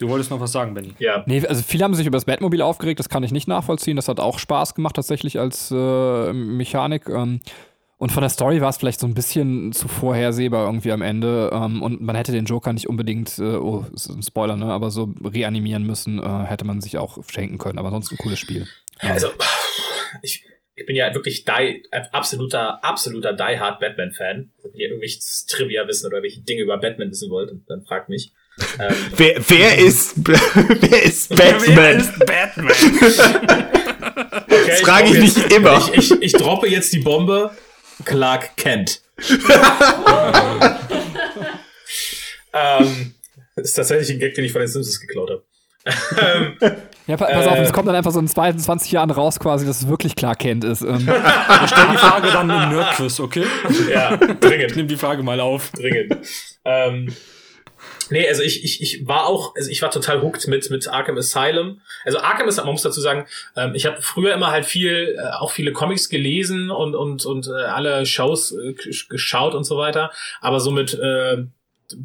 Du 0.00 0.08
wolltest 0.08 0.30
noch 0.30 0.38
was 0.38 0.52
sagen, 0.52 0.74
Benny. 0.74 0.94
Ja. 1.00 1.24
Nee, 1.26 1.44
also 1.44 1.60
viele 1.60 1.82
haben 1.82 1.94
sich 1.94 2.06
über 2.06 2.16
das 2.16 2.24
Batmobil 2.24 2.62
aufgeregt, 2.62 3.00
das 3.00 3.08
kann 3.08 3.24
ich 3.24 3.32
nicht 3.32 3.48
nachvollziehen. 3.48 3.96
Das 3.96 4.06
hat 4.06 4.20
auch 4.20 4.38
Spaß 4.38 4.76
gemacht, 4.76 4.94
tatsächlich 4.94 5.40
als 5.40 5.72
äh, 5.72 6.32
Mechanik. 6.32 7.08
Ähm, 7.08 7.40
und 7.96 8.12
von 8.12 8.20
der 8.20 8.30
Story 8.30 8.60
war 8.60 8.68
es 8.68 8.76
vielleicht 8.76 9.00
so 9.00 9.08
ein 9.08 9.14
bisschen 9.14 9.72
zu 9.72 9.88
vorhersehbar 9.88 10.66
irgendwie 10.66 10.92
am 10.92 11.02
Ende. 11.02 11.50
Ähm, 11.52 11.82
und 11.82 12.00
man 12.00 12.14
hätte 12.14 12.30
den 12.30 12.44
Joker 12.44 12.72
nicht 12.72 12.88
unbedingt, 12.88 13.40
äh, 13.40 13.56
oh, 13.56 13.86
ist 13.92 14.08
ein 14.08 14.22
Spoiler, 14.22 14.54
ne? 14.54 14.66
Aber 14.66 14.92
so 14.92 15.12
reanimieren 15.24 15.82
müssen, 15.84 16.22
äh, 16.22 16.44
hätte 16.44 16.64
man 16.64 16.80
sich 16.80 16.96
auch 16.96 17.18
schenken 17.28 17.58
können. 17.58 17.78
Aber 17.80 17.90
sonst 17.90 18.12
ein 18.12 18.18
cooles 18.18 18.38
Spiel. 18.38 18.68
Also, 19.00 19.30
ich, 20.22 20.44
ich 20.78 20.86
bin 20.86 20.96
ja 20.96 21.12
wirklich 21.12 21.44
die, 21.44 21.84
ein 21.90 22.08
absoluter, 22.12 22.82
absoluter 22.84 23.32
Die 23.32 23.58
Hard 23.58 23.80
Batman-Fan. 23.80 24.50
Wenn 24.62 24.74
ihr 24.74 24.86
irgendwelches 24.86 25.46
Trivia 25.46 25.86
wissen 25.88 26.06
oder 26.06 26.22
welche 26.22 26.40
Dinge 26.40 26.62
über 26.62 26.78
Batman 26.78 27.10
wissen 27.10 27.30
wollt, 27.30 27.52
dann 27.66 27.84
fragt 27.84 28.08
mich. 28.08 28.32
Ähm, 28.78 28.94
Wer, 29.16 29.36
wer 29.48 29.78
ist, 29.78 30.14
wer 30.26 31.02
ist 31.04 31.28
Batman? 31.34 32.12
Batman? 32.26 32.72
okay, 34.46 34.66
Das 34.68 34.80
frage 34.80 35.08
ich 35.08 35.18
mich 35.20 35.36
jetzt, 35.36 35.52
immer. 35.52 35.90
Ich, 35.94 36.12
ich, 36.12 36.22
ich 36.22 36.32
droppe 36.32 36.68
jetzt 36.68 36.92
die 36.92 36.98
Bombe. 37.00 37.56
Clark 38.04 38.56
Kent. 38.56 39.02
ähm, 42.52 43.14
ist 43.56 43.72
tatsächlich 43.74 44.10
ein 44.10 44.20
Gag, 44.20 44.34
den 44.34 44.44
ich 44.44 44.52
von 44.52 44.60
den 44.60 44.68
Simpsons 44.68 45.00
geklaut 45.00 45.30
habe. 45.30 45.44
Ähm, 45.86 46.56
Ja, 47.06 47.16
pa 47.16 47.24
pass 47.24 47.46
auf, 47.46 47.56
Äh. 47.56 47.62
es 47.62 47.72
kommt 47.72 47.88
dann 47.88 47.94
einfach 47.94 48.10
so 48.10 48.18
in 48.20 48.28
22 48.28 48.92
Jahren 48.92 49.10
raus, 49.10 49.40
quasi, 49.40 49.64
dass 49.64 49.80
es 49.80 49.88
wirklich 49.88 50.14
Clark 50.14 50.40
Kent 50.40 50.62
ist. 50.64 50.82
Ähm, 50.82 51.08
Ich 51.64 51.70
stell 51.70 51.88
die 51.90 51.96
Frage 51.96 52.28
dann 52.30 52.50
im 52.50 52.68
Nerdquiz, 52.76 53.18
okay? 53.20 53.44
ja, 53.90 54.12
Ich 54.14 54.38
dringend. 54.40 54.76
nehme 54.76 54.88
die 54.88 54.96
Frage 54.96 55.22
mal 55.22 55.40
auf. 55.40 55.70
dringend. 55.72 56.16
ähm, 56.66 57.14
nee, 58.10 58.28
also 58.28 58.42
ich, 58.42 58.62
ich, 58.62 58.82
ich 58.82 59.08
war 59.08 59.24
auch, 59.26 59.54
also 59.56 59.70
ich 59.70 59.80
war 59.80 59.90
total 59.90 60.20
hooked 60.20 60.48
mit, 60.48 60.68
mit 60.70 60.86
Arkham 60.88 61.16
Asylum. 61.16 61.80
Also 62.04 62.18
Arkham 62.18 62.46
Asylum, 62.48 62.66
man 62.66 62.72
muss 62.74 62.82
dazu 62.82 63.00
sagen, 63.00 63.24
ähm, 63.56 63.74
ich 63.74 63.86
habe 63.86 64.02
früher 64.02 64.34
immer 64.34 64.50
halt 64.50 64.66
viel, 64.66 65.16
äh, 65.18 65.30
auch 65.38 65.52
viele 65.52 65.72
Comics 65.72 66.10
gelesen 66.10 66.70
und, 66.70 66.94
und, 66.94 67.24
und 67.24 67.46
äh, 67.48 67.52
alle 67.64 68.04
Shows 68.04 68.52
äh, 68.52 68.72
gesch- 68.72 69.08
geschaut 69.08 69.54
und 69.54 69.64
so 69.64 69.78
weiter. 69.78 70.10
Aber 70.42 70.60
so 70.60 70.70
mit 70.72 70.92
äh, 70.92 71.44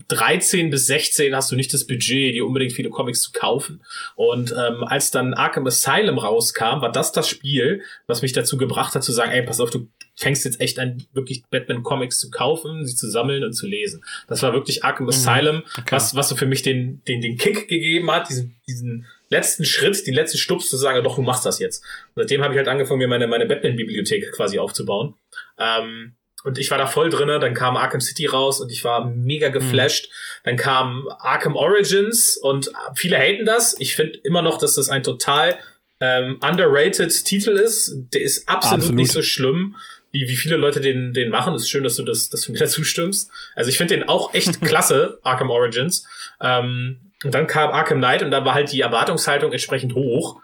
13 0.08 0.70
bis 0.70 0.88
16 0.88 1.36
hast 1.36 1.52
du 1.52 1.56
nicht 1.56 1.74
das 1.74 1.86
Budget, 1.86 2.36
dir 2.36 2.46
unbedingt 2.46 2.74
viele 2.74 2.90
Comics 2.90 3.22
zu 3.22 3.32
kaufen. 3.32 3.82
Und 4.16 4.52
ähm, 4.52 4.84
als 4.84 5.12
dann 5.12 5.34
Arkham 5.34 5.68
Asylum 5.68 6.18
rauskam, 6.18 6.82
war 6.82 6.92
das 6.92 7.12
das 7.12 7.28
Spiel, 7.28 7.82
was 8.08 8.22
mich 8.22 8.34
dazu 8.34 8.58
gebracht 8.58 8.96
hat 8.96 9.04
zu 9.04 9.12
sagen, 9.12 9.32
ey, 9.32 9.44
pass 9.44 9.60
auf, 9.60 9.70
du 9.70 9.88
fängst 10.16 10.46
jetzt 10.46 10.62
echt 10.62 10.80
an, 10.80 11.04
wirklich 11.14 11.44
Batman-Comics 11.50 12.20
zu 12.20 12.30
kaufen, 12.30 12.86
sie 12.86 12.96
zu 12.96 13.10
sammeln 13.10 13.44
und 13.44 13.54
zu 13.54 13.68
lesen. 13.68 14.04
Das 14.28 14.42
war 14.44 14.54
wirklich 14.54 14.84
Arkham 14.84 15.08
Asylum, 15.10 15.64
was, 15.90 16.16
was 16.16 16.30
so 16.30 16.36
für 16.36 16.46
mich 16.46 16.62
den, 16.62 17.04
den, 17.08 17.22
den 17.22 17.38
Kick 17.38 17.68
gegeben 17.68 18.12
hat, 18.12 18.30
diesen, 18.30 18.56
diesen 18.68 19.06
letzten 19.30 19.66
Schritt, 19.66 20.06
den 20.06 20.14
letzten 20.14 20.38
Stups 20.38 20.70
zu 20.70 20.78
sagen, 20.78 21.04
doch, 21.04 21.16
du 21.16 21.24
machst 21.24 21.46
das 21.46 21.60
jetzt. 21.60 21.84
Und 22.16 22.22
seitdem 22.22 22.44
habe 22.44 22.54
ich 22.54 22.58
halt 22.58 22.68
angefangen, 22.68 23.00
mir 23.00 23.08
meine, 23.08 23.28
meine 23.28 23.48
Batman-Bibliothek 23.48 24.32
quasi 24.34 24.60
aufzubauen. 24.60 25.16
Ähm, 25.58 26.16
und 26.44 26.58
ich 26.58 26.70
war 26.72 26.78
da 26.78 26.88
voll 26.88 27.10
drinne, 27.10 27.40
dann 27.40 27.54
kam 27.54 27.78
Arkham 27.78 28.02
City 28.02 28.26
raus 28.26 28.60
und 28.60 28.72
ich 28.72 28.84
war 28.84 29.06
mega 29.06 29.50
geflasht. 29.50 30.10
Dann 30.44 30.58
kam 30.58 31.08
Arkham 31.20 31.56
Origins 31.56 32.38
und 32.38 32.70
viele 32.96 33.18
haten 33.18 33.46
das. 33.46 33.80
Ich 33.80 33.96
finde 33.96 34.20
immer 34.24 34.42
noch, 34.42 34.58
dass 34.58 34.76
das 34.76 34.90
ein 34.90 35.04
total 35.04 35.58
ähm, 36.02 36.38
underrated 36.42 37.24
Titel 37.24 37.52
ist. 37.52 37.96
Der 38.14 38.22
ist 38.22 38.50
absolut, 38.50 38.80
Absolut. 38.80 38.96
nicht 38.96 39.12
so 39.12 39.22
schlimm, 39.22 39.76
wie, 40.12 40.28
wie 40.28 40.36
viele 40.36 40.58
Leute 40.58 40.82
den, 40.82 41.14
den 41.14 41.30
machen. 41.30 41.54
Es 41.54 41.64
ist 41.64 41.70
schön, 41.70 41.84
dass 41.84 41.96
du 41.96 42.04
das, 42.04 42.30
dass 42.30 42.42
du 42.42 42.52
mir 42.52 42.60
dazu 42.60 42.84
stimmst. 42.84 43.32
Also 43.56 43.70
ich 43.70 43.78
finde 43.78 43.96
den 43.96 44.10
auch 44.10 44.34
echt 44.34 44.62
klasse, 44.66 45.20
Arkham 45.24 45.50
Origins. 45.50 46.06
Ähm, 46.42 47.00
und 47.24 47.34
dann 47.34 47.48
kam 47.48 47.72
Arkham 47.72 48.00
Knight 48.00 48.22
und 48.22 48.32
da 48.32 48.44
war 48.44 48.54
halt 48.54 48.72
die 48.74 48.82
Erwartungshaltung 48.82 49.54
entsprechend 49.54 49.96
hoch. 49.96 50.42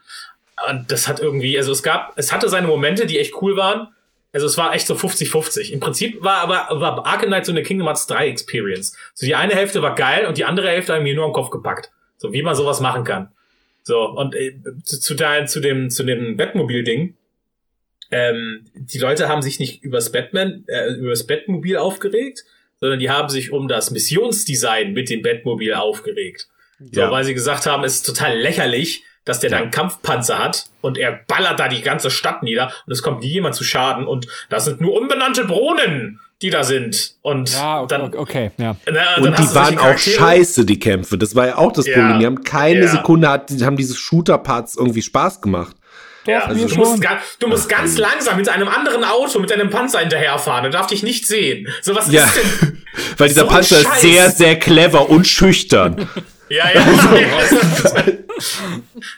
Und 0.70 0.92
das 0.92 1.08
hat 1.10 1.20
irgendwie, 1.20 1.58
also 1.58 1.72
es 1.74 1.84
gab, 1.84 2.14
es 2.18 2.32
hatte 2.32 2.48
seine 2.48 2.68
Momente, 2.68 3.06
die 3.06 3.20
echt 3.20 3.34
cool 3.42 3.58
waren. 3.58 3.90
Also 4.32 4.46
es 4.46 4.58
war 4.58 4.74
echt 4.76 4.86
so 4.88 4.94
50-50. 4.94 5.72
Im 5.72 5.80
Prinzip 5.80 6.22
war 6.24 6.38
aber 6.38 6.80
war 6.80 7.06
Arkham 7.06 7.28
Knight 7.30 7.46
so 7.46 7.52
eine 7.52 7.64
Kingdom 7.64 7.88
Hearts 7.88 8.06
3 8.08 8.28
Experience. 8.28 8.96
So 9.16 9.26
die 9.26 9.34
eine 9.36 9.56
Hälfte 9.56 9.82
war 9.82 9.96
geil 9.96 10.28
und 10.28 10.38
die 10.38 10.46
andere 10.46 10.70
Hälfte 10.70 10.94
haben 10.94 11.04
mir 11.04 11.16
nur 11.16 11.26
am 11.26 11.34
Kopf 11.34 11.50
gepackt. 11.50 11.92
So 12.18 12.32
wie 12.32 12.44
man 12.44 12.54
sowas 12.56 12.80
machen 12.80 13.04
kann. 13.04 13.30
So 13.84 14.02
und 14.08 14.36
äh, 14.36 14.56
zu, 14.84 15.00
zu, 15.00 15.16
dein, 15.16 15.48
zu 15.48 15.60
dem 15.62 15.90
zu 15.90 16.04
dem 16.04 16.38
Batmobil-Ding. 16.38 17.16
Ähm, 18.12 18.66
die 18.74 18.98
Leute 18.98 19.28
haben 19.30 19.42
sich 19.42 19.60
nicht 19.60 19.84
übers 19.84 20.12
Batman, 20.12 20.64
äh, 20.68 20.94
übers 20.94 21.28
Batmobil 21.28 21.78
aufgeregt, 21.78 22.44
sondern 22.80 23.00
die 23.00 23.10
haben 23.10 23.30
sich 23.30 23.52
um 23.52 23.68
das 23.68 23.92
Missionsdesign 23.92 24.94
mit 24.94 25.10
dem 25.10 25.22
Batmobil 25.22 25.74
aufgeregt. 25.74 26.48
So, 26.92 27.02
Ja. 27.02 27.12
weil 27.12 27.24
sie 27.24 27.34
gesagt 27.34 27.66
haben, 27.66 27.84
es 27.84 27.96
ist 27.96 28.06
total 28.06 28.38
lächerlich, 28.38 29.04
dass 29.30 29.40
der 29.40 29.50
da 29.50 29.58
einen 29.58 29.72
Kampfpanzer 29.72 30.40
hat 30.40 30.66
und 30.82 30.98
er 30.98 31.20
ballert 31.28 31.60
da 31.60 31.68
die 31.70 31.82
ganze 31.82 32.12
Stadt 32.12 32.44
nieder 32.44 32.72
und 32.86 32.92
es 32.92 33.02
kommt 33.02 33.22
nie 33.22 33.30
jemand 33.30 33.56
zu 33.56 33.64
Schaden 33.64 34.06
und 34.08 34.28
das 34.50 34.66
sind 34.66 34.82
nur 34.82 34.94
unbenannte 34.94 35.46
Brunnen, 35.46 36.20
die 36.42 36.50
da 36.50 36.64
sind. 36.64 37.14
Und 37.22 37.52
ja, 37.54 37.82
okay, 37.82 37.88
dann, 37.90 38.16
okay, 38.16 38.52
ja. 38.58 38.76
na, 38.86 38.94
dann 39.16 39.24
Und 39.26 39.40
die 39.40 39.56
waren 39.56 39.78
auch 39.78 39.98
scheiße, 39.98 40.66
die 40.66 40.80
Kämpfe. 40.80 41.18
Das 41.18 41.36
war 41.36 41.48
ja 41.48 41.58
auch 41.58 41.72
das 41.72 41.86
Ja. 41.86 41.96
Problem. 41.96 42.20
Die 42.20 42.26
haben 42.26 42.44
keine 42.44 42.82
Ja. 42.86 42.88
Sekunde, 42.88 43.30
hat, 43.30 43.50
die 43.50 43.64
haben 43.66 43.78
diese 43.78 43.96
Shooter-Parts 43.96 44.76
irgendwie 44.78 45.02
Spaß 45.02 45.42
gemacht. 45.42 45.76
Ja, 46.26 46.48
mir 46.54 46.68
du, 46.68 46.76
musst 46.76 47.02
ga, 47.02 47.18
du 47.40 47.48
musst 47.48 47.70
ganz 47.70 47.98
langsam 47.98 48.38
mit 48.38 48.50
einem 48.50 48.68
anderen 48.68 49.04
Auto, 49.04 49.40
mit 49.40 49.52
einem 49.52 49.70
Panzer 49.70 50.00
hinterherfahren. 50.00 50.66
Er 50.66 50.70
darf 50.72 50.88
dich 50.88 51.02
nicht 51.02 51.26
sehen. 51.28 51.68
So 51.82 51.96
was 51.96 52.12
Ja. 52.12 52.26
ist 52.26 52.36
denn? 52.62 52.84
Weil 53.18 53.30
dieser 53.30 53.42
So 53.42 53.48
Panzer 53.48 53.80
ist 53.80 54.02
sehr, 54.02 54.30
sehr 54.30 54.58
clever 54.60 55.10
und 55.10 55.28
schüchtern. 55.28 56.08
Ja, 56.50 56.70
ja. 56.74 56.84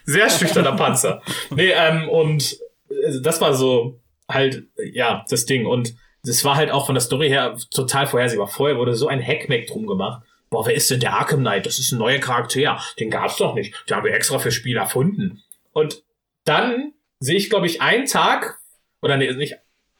Sehr 0.05 0.29
schüchterner 0.29 0.73
Panzer. 0.73 1.21
Nee, 1.51 1.71
ähm, 1.71 2.09
und 2.09 2.57
äh, 2.89 3.21
das 3.21 3.39
war 3.41 3.53
so 3.53 3.99
halt, 4.29 4.63
ja, 4.93 5.25
das 5.29 5.45
Ding. 5.45 5.65
Und 5.65 5.95
das 6.23 6.43
war 6.43 6.55
halt 6.55 6.71
auch 6.71 6.85
von 6.85 6.95
der 6.95 7.01
Story 7.01 7.29
her 7.29 7.57
total 7.73 8.07
vorhersehbar. 8.07 8.47
Vorher 8.47 8.77
wurde 8.77 8.95
so 8.95 9.07
ein 9.07 9.25
Hackmack 9.25 9.67
drum 9.67 9.87
gemacht. 9.87 10.23
Boah, 10.49 10.65
wer 10.65 10.75
ist 10.75 10.91
denn 10.91 10.99
der 10.99 11.13
Arkham 11.13 11.39
Knight? 11.39 11.65
Das 11.65 11.79
ist 11.79 11.91
ein 11.91 11.99
neuer 11.99 12.19
Charakter. 12.19 12.77
Den 12.99 13.09
gab's 13.09 13.37
doch 13.37 13.55
nicht. 13.55 13.73
Den 13.89 13.95
haben 13.95 14.03
wir 14.03 14.13
extra 14.13 14.37
fürs 14.37 14.53
Spiel 14.53 14.77
erfunden. 14.77 15.41
Und 15.71 16.03
dann 16.43 16.93
sehe 17.19 17.37
ich, 17.37 17.49
glaube 17.49 17.67
ich, 17.67 17.81
einen 17.81 18.05
Tag, 18.05 18.59
oder 19.01 19.15
nee, 19.15 19.31
nicht 19.33 19.55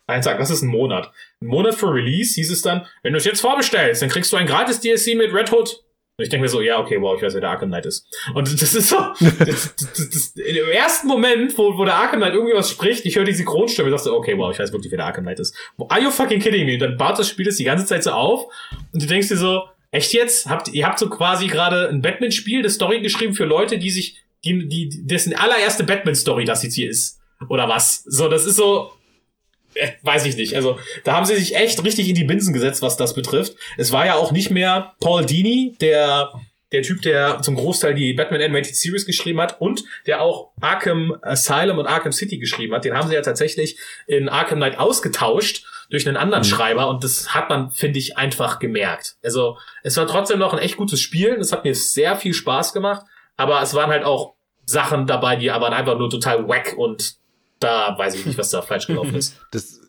einen 0.08 0.24
Tag, 0.24 0.40
das 0.40 0.50
ist 0.50 0.62
ein 0.62 0.68
Monat. 0.68 1.12
Ein 1.42 1.48
Monat 1.48 1.76
vor 1.76 1.94
Release 1.94 2.36
hieß 2.36 2.52
es 2.52 2.62
dann, 2.62 2.86
wenn 3.02 3.14
du 3.14 3.18
es 3.18 3.26
jetzt 3.26 3.42
vorbestellst, 3.42 4.02
dann 4.02 4.10
kriegst 4.10 4.34
du 4.34 4.38
ein 4.38 4.48
gratis 4.48 4.82
DLC 4.82 5.16
mit 5.16 5.34
Red 5.34 5.52
Hood. 5.52 5.84
Und 6.22 6.26
ich 6.26 6.30
denke 6.30 6.44
mir 6.44 6.50
so, 6.50 6.62
ja, 6.62 6.80
okay, 6.80 7.02
wow, 7.02 7.18
ich 7.18 7.24
weiß, 7.24 7.34
wer 7.34 7.42
der 7.42 7.50
Arkham 7.50 7.70
Knight 7.70 7.88
ist. 7.88 8.08
Und 8.36 8.48
das 8.62 8.76
ist 8.76 8.90
so, 8.90 8.98
das, 9.20 9.76
das, 9.76 10.10
das, 10.12 10.34
im 10.36 10.70
ersten 10.70 11.08
Moment, 11.08 11.58
wo, 11.58 11.76
wo 11.76 11.84
der 11.84 11.96
Arkham 11.96 12.20
Knight 12.20 12.36
irgendwie 12.36 12.54
was 12.54 12.70
spricht, 12.70 13.08
ich 13.08 13.16
höre 13.16 13.24
die 13.24 13.34
Synchronstimme 13.34 13.88
und 13.88 13.98
dachte, 13.98 14.14
okay, 14.14 14.38
wow, 14.38 14.52
ich 14.54 14.60
weiß 14.60 14.72
wirklich, 14.72 14.92
wer 14.92 14.98
der 14.98 15.08
Arkham 15.08 15.24
Knight 15.24 15.40
ist. 15.40 15.56
Are 15.90 16.00
you 16.00 16.12
fucking 16.12 16.40
kidding 16.40 16.68
me? 16.68 16.74
Und 16.74 16.80
dann 16.80 16.96
baut 16.96 17.18
das 17.18 17.28
Spiel 17.28 17.48
das 17.48 17.56
die 17.56 17.64
ganze 17.64 17.88
Zeit 17.88 18.04
so 18.04 18.12
auf 18.12 18.46
und 18.94 19.02
du 19.02 19.08
denkst 19.08 19.30
dir 19.30 19.38
so, 19.38 19.64
echt 19.90 20.14
jetzt? 20.14 20.48
Habt, 20.48 20.68
ihr 20.68 20.86
habt 20.86 21.00
so 21.00 21.10
quasi 21.10 21.48
gerade 21.48 21.90
ein 21.90 22.04
Batman-Spiel, 22.04 22.62
das 22.62 22.76
Story 22.76 23.02
geschrieben 23.02 23.34
für 23.34 23.46
Leute, 23.46 23.80
die 23.80 23.90
sich, 23.90 24.18
die, 24.46 24.68
die, 24.68 25.08
dessen 25.08 25.36
allererste 25.36 25.84
Batman-Story 25.84 26.46
das 26.46 26.62
jetzt 26.62 26.76
hier 26.76 26.90
ist. 26.90 27.20
Oder 27.50 27.68
was? 27.68 28.04
So, 28.04 28.30
das 28.30 28.46
ist 28.46 28.58
so, 28.58 28.92
weiß 30.02 30.26
ich 30.26 30.36
nicht. 30.38 30.56
Also, 30.56 30.80
da 31.04 31.14
haben 31.14 31.26
sie 31.26 31.36
sich 31.36 31.56
echt 31.56 31.84
richtig 31.84 32.10
in 32.10 32.16
die 32.16 32.24
Binsen 32.24 32.54
gesetzt, 32.54 32.82
was 32.82 32.98
das 32.98 33.14
betrifft. 33.14 33.56
Es 33.78 33.92
war 33.92 34.06
ja 34.06 34.16
auch 34.16 34.32
nicht 34.32 34.52
mehr 34.52 34.94
Paul 35.00 35.26
Dini, 35.26 35.76
der, 35.82 36.32
der 36.72 36.84
Typ, 36.84 37.02
der 37.02 37.42
zum 37.42 37.56
Großteil 37.56 37.94
die 37.94 38.14
Batman 38.14 38.42
Animated 38.42 38.76
Series 38.76 39.06
geschrieben 39.06 39.42
hat 39.42 39.60
und 39.60 39.84
der 40.08 40.22
auch 40.22 40.52
Arkham 40.60 41.18
Asylum 41.22 41.78
und 41.78 41.88
Arkham 41.88 42.12
City 42.12 42.38
geschrieben 42.38 42.74
hat. 42.74 42.86
Den 42.86 42.96
haben 42.96 43.08
sie 43.08 43.16
ja 43.16 43.22
tatsächlich 43.22 43.78
in 44.08 44.30
Arkham 44.30 44.60
Knight 44.60 44.78
ausgetauscht 44.78 45.66
durch 45.90 46.08
einen 46.08 46.18
anderen 46.18 46.46
Schreiber 46.46 46.88
und 46.90 47.04
das 47.04 47.34
hat 47.34 47.50
man, 47.50 47.72
finde 47.72 48.00
ich, 48.00 48.18
einfach 48.18 48.60
gemerkt. 48.60 49.16
Also, 49.24 49.58
es 49.84 49.98
war 49.98 50.08
trotzdem 50.08 50.40
noch 50.40 50.54
ein 50.54 50.60
echt 50.60 50.78
gutes 50.78 51.02
Spiel. 51.02 51.34
Es 51.34 51.52
hat 51.52 51.66
mir 51.66 51.76
sehr 51.76 52.16
viel 52.16 52.34
Spaß 52.34 52.74
gemacht, 52.74 53.06
aber 53.36 53.62
es 53.62 53.74
waren 53.74 53.90
halt 53.90 54.06
auch 54.06 54.36
Sachen 54.66 55.06
dabei, 55.06 55.36
die 55.36 55.52
aber 55.52 55.72
einfach 55.72 55.98
nur 55.98 56.10
total 56.10 56.48
wack 56.48 56.76
und 56.78 57.16
da 57.62 57.96
weiß 57.98 58.16
ich 58.16 58.26
nicht, 58.26 58.38
was 58.38 58.50
da 58.50 58.62
falsch 58.62 58.88
gelaufen 58.88 59.16
ist. 59.16 59.36
Das 59.52 59.80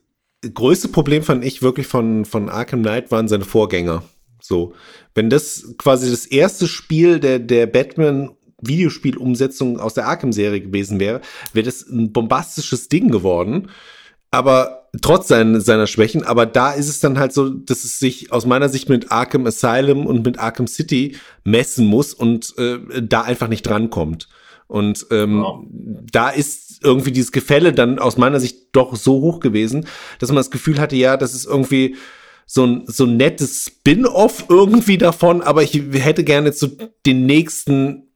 größte 0.54 0.88
Problem 0.88 1.22
fand 1.22 1.44
ich 1.44 1.62
wirklich 1.62 1.86
von, 1.86 2.24
von 2.24 2.48
Arkham 2.48 2.82
Knight 2.82 3.10
waren 3.10 3.28
seine 3.28 3.44
Vorgänger. 3.44 4.02
So, 4.40 4.74
wenn 5.14 5.30
das 5.30 5.74
quasi 5.78 6.10
das 6.10 6.26
erste 6.26 6.66
Spiel 6.66 7.20
der, 7.20 7.38
der 7.38 7.66
Batman 7.66 8.30
Videospielumsetzung 8.60 9.78
aus 9.80 9.94
der 9.94 10.06
Arkham-Serie 10.06 10.60
gewesen 10.60 11.00
wäre, 11.00 11.20
wäre 11.52 11.64
das 11.64 11.82
ein 11.88 12.12
bombastisches 12.12 12.88
Ding 12.88 13.10
geworden. 13.10 13.70
Aber 14.30 14.88
trotz 15.02 15.28
seiner, 15.28 15.60
seiner 15.60 15.86
Schwächen, 15.86 16.24
aber 16.24 16.46
da 16.46 16.72
ist 16.72 16.88
es 16.88 17.00
dann 17.00 17.18
halt 17.18 17.32
so, 17.32 17.50
dass 17.50 17.84
es 17.84 17.98
sich 17.98 18.32
aus 18.32 18.46
meiner 18.46 18.68
Sicht 18.68 18.88
mit 18.88 19.12
Arkham 19.12 19.46
Asylum 19.46 20.06
und 20.06 20.24
mit 20.24 20.38
Arkham 20.38 20.66
City 20.66 21.16
messen 21.44 21.86
muss 21.86 22.14
und 22.14 22.54
äh, 22.58 22.78
da 23.02 23.22
einfach 23.22 23.48
nicht 23.48 23.62
drankommt. 23.66 24.28
Und 24.68 25.06
ähm, 25.10 25.38
Ja. 25.40 25.60
da 26.10 26.30
ist 26.30 26.71
irgendwie 26.84 27.12
dieses 27.12 27.32
Gefälle 27.32 27.72
dann 27.72 27.98
aus 27.98 28.16
meiner 28.16 28.40
Sicht 28.40 28.68
doch 28.72 28.96
so 28.96 29.20
hoch 29.20 29.40
gewesen, 29.40 29.86
dass 30.18 30.30
man 30.30 30.36
das 30.36 30.50
Gefühl 30.50 30.78
hatte, 30.78 30.96
ja, 30.96 31.16
das 31.16 31.34
ist 31.34 31.46
irgendwie 31.46 31.96
so 32.46 32.66
ein, 32.66 32.84
so 32.86 33.04
ein 33.04 33.16
nettes 33.16 33.64
Spin-off 33.66 34.46
irgendwie 34.48 34.98
davon, 34.98 35.42
aber 35.42 35.62
ich 35.62 35.72
hätte 35.92 36.24
gerne 36.24 36.52
so 36.52 36.68
den 37.06 37.26
nächsten 37.26 38.11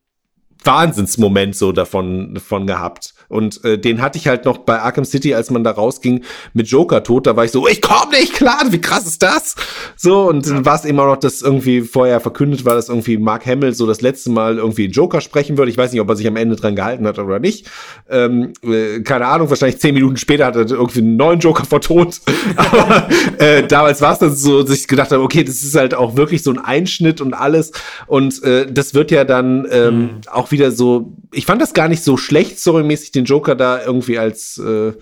Wahnsinnsmoment 0.67 1.57
so 1.57 1.73
davon, 1.73 2.35
davon 2.35 2.67
gehabt. 2.67 3.15
Und 3.29 3.65
äh, 3.65 3.79
den 3.79 4.01
hatte 4.03 4.19
ich 4.19 4.29
halt 4.29 4.45
noch 4.45 4.59
bei 4.59 4.81
Arkham 4.81 5.05
City, 5.05 5.35
als 5.35 5.51
man 5.51 5.65
da 5.65 5.73
rausging 5.73 6.23
mit 6.55 6.69
Joker 6.69 7.03
tot. 7.03 7.27
Da 7.27 7.37
war 7.37 7.45
ich 7.45 7.51
so, 7.51 7.67
ich 7.67 7.83
komm 7.83 8.11
nicht 8.11 8.35
klar, 8.35 8.65
wie 8.71 8.81
krass 8.81 9.07
ist 9.07 9.23
das? 9.23 9.57
So, 9.97 10.29
und 10.29 10.47
dann 10.47 10.65
war 10.65 10.77
es 10.77 10.85
eben 10.85 10.99
auch 11.01 11.07
noch, 11.07 11.17
dass 11.17 11.43
irgendwie 11.43 11.81
vorher 11.81 12.21
verkündet 12.21 12.65
war, 12.65 12.75
dass 12.75 12.89
irgendwie 12.89 13.19
Mark 13.19 13.47
Hamill 13.47 13.75
so 13.75 13.87
das 13.87 14.01
letzte 14.01 14.31
Mal 14.31 14.59
irgendwie 14.59 14.87
Joker 14.87 15.21
sprechen 15.21 15.59
würde. 15.59 15.71
Ich 15.71 15.79
weiß 15.79 15.93
nicht, 15.93 16.01
ob 16.01 16.09
er 16.09 16.17
sich 16.17 16.27
am 16.27 16.37
Ende 16.37 16.57
dran 16.57 16.77
gehalten 16.77 17.07
hat 17.07 17.19
oder 17.19 17.39
nicht. 17.39 17.67
Ähm, 18.09 18.53
äh, 18.63 19.01
keine 19.01 19.27
Ahnung, 19.27 19.51
wahrscheinlich 19.51 19.81
zehn 19.81 19.95
Minuten 19.95 20.17
später 20.17 20.47
hat 20.47 20.57
er 20.57 20.71
irgendwie 20.71 21.01
einen 21.01 21.17
neuen 21.17 21.41
Joker 21.41 21.65
vertont. 21.65 22.21
Aber 22.57 23.09
äh, 23.39 23.67
damals 23.67 24.01
war 24.01 24.13
es 24.13 24.19
dann 24.21 24.35
so, 24.35 24.63
dass 24.63 24.79
ich 24.79 24.89
gedacht 24.89 25.11
habe, 25.11 25.23
okay, 25.23 25.43
das 25.43 25.63
ist 25.63 25.75
halt 25.75 25.95
auch 25.95 26.17
wirklich 26.17 26.43
so 26.43 26.51
ein 26.51 26.59
Einschnitt 26.59 27.21
und 27.21 27.35
alles. 27.35 27.73
Und 28.07 28.43
äh, 28.45 28.71
das 28.71 28.95
wird 28.95 29.11
ja 29.11 29.25
dann 29.25 29.67
ähm, 29.71 30.11
auch 30.31 30.51
wieder 30.51 30.56
so, 30.71 31.17
ich 31.33 31.47
fand 31.47 31.61
das 31.61 31.75
gar 31.75 31.89
nicht 31.89 32.03
so 32.03 32.17
schlecht, 32.17 32.59
storymäßig 32.59 33.13
den 33.13 33.25
Joker 33.25 33.55
da 33.55 33.85
irgendwie 33.85 34.19
als 34.19 34.59
äh, 34.59 34.93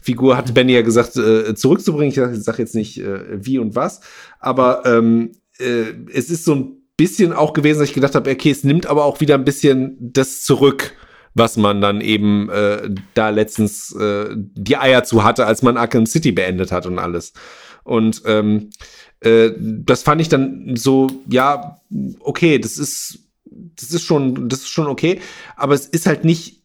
Figur, 0.00 0.36
hat 0.36 0.54
Benny 0.54 0.72
ja 0.72 0.82
gesagt, 0.82 1.16
äh, 1.16 1.54
zurückzubringen. 1.54 2.34
Ich 2.34 2.42
sag 2.42 2.58
jetzt 2.58 2.74
nicht 2.74 2.98
äh, 2.98 3.44
wie 3.44 3.58
und 3.58 3.74
was, 3.74 4.00
aber 4.40 4.82
ähm, 4.86 5.32
äh, 5.58 5.94
es 6.12 6.30
ist 6.30 6.44
so 6.44 6.54
ein 6.54 6.82
bisschen 6.96 7.32
auch 7.32 7.52
gewesen, 7.52 7.80
dass 7.80 7.88
ich 7.88 7.94
gedacht 7.94 8.14
habe, 8.14 8.30
okay, 8.30 8.50
es 8.50 8.64
nimmt 8.64 8.86
aber 8.86 9.04
auch 9.04 9.20
wieder 9.20 9.34
ein 9.34 9.44
bisschen 9.44 9.96
das 10.00 10.42
zurück, 10.42 10.94
was 11.34 11.56
man 11.56 11.80
dann 11.80 12.00
eben 12.00 12.48
äh, 12.50 12.90
da 13.14 13.30
letztens 13.30 13.94
äh, 13.94 14.36
die 14.36 14.76
Eier 14.76 15.04
zu 15.04 15.24
hatte, 15.24 15.46
als 15.46 15.62
man 15.62 15.76
Arkham 15.76 16.06
City 16.06 16.32
beendet 16.32 16.72
hat 16.72 16.86
und 16.86 16.98
alles. 16.98 17.32
Und 17.84 18.22
ähm, 18.26 18.70
äh, 19.20 19.50
das 19.58 20.02
fand 20.02 20.20
ich 20.20 20.28
dann 20.28 20.74
so, 20.76 21.08
ja, 21.28 21.80
okay, 22.20 22.58
das 22.58 22.78
ist, 22.78 23.21
das 23.80 23.90
ist 23.90 24.02
schon, 24.04 24.48
das 24.48 24.60
ist 24.60 24.68
schon 24.68 24.86
okay, 24.86 25.20
aber 25.56 25.74
es 25.74 25.86
ist 25.86 26.06
halt 26.06 26.24
nicht 26.24 26.62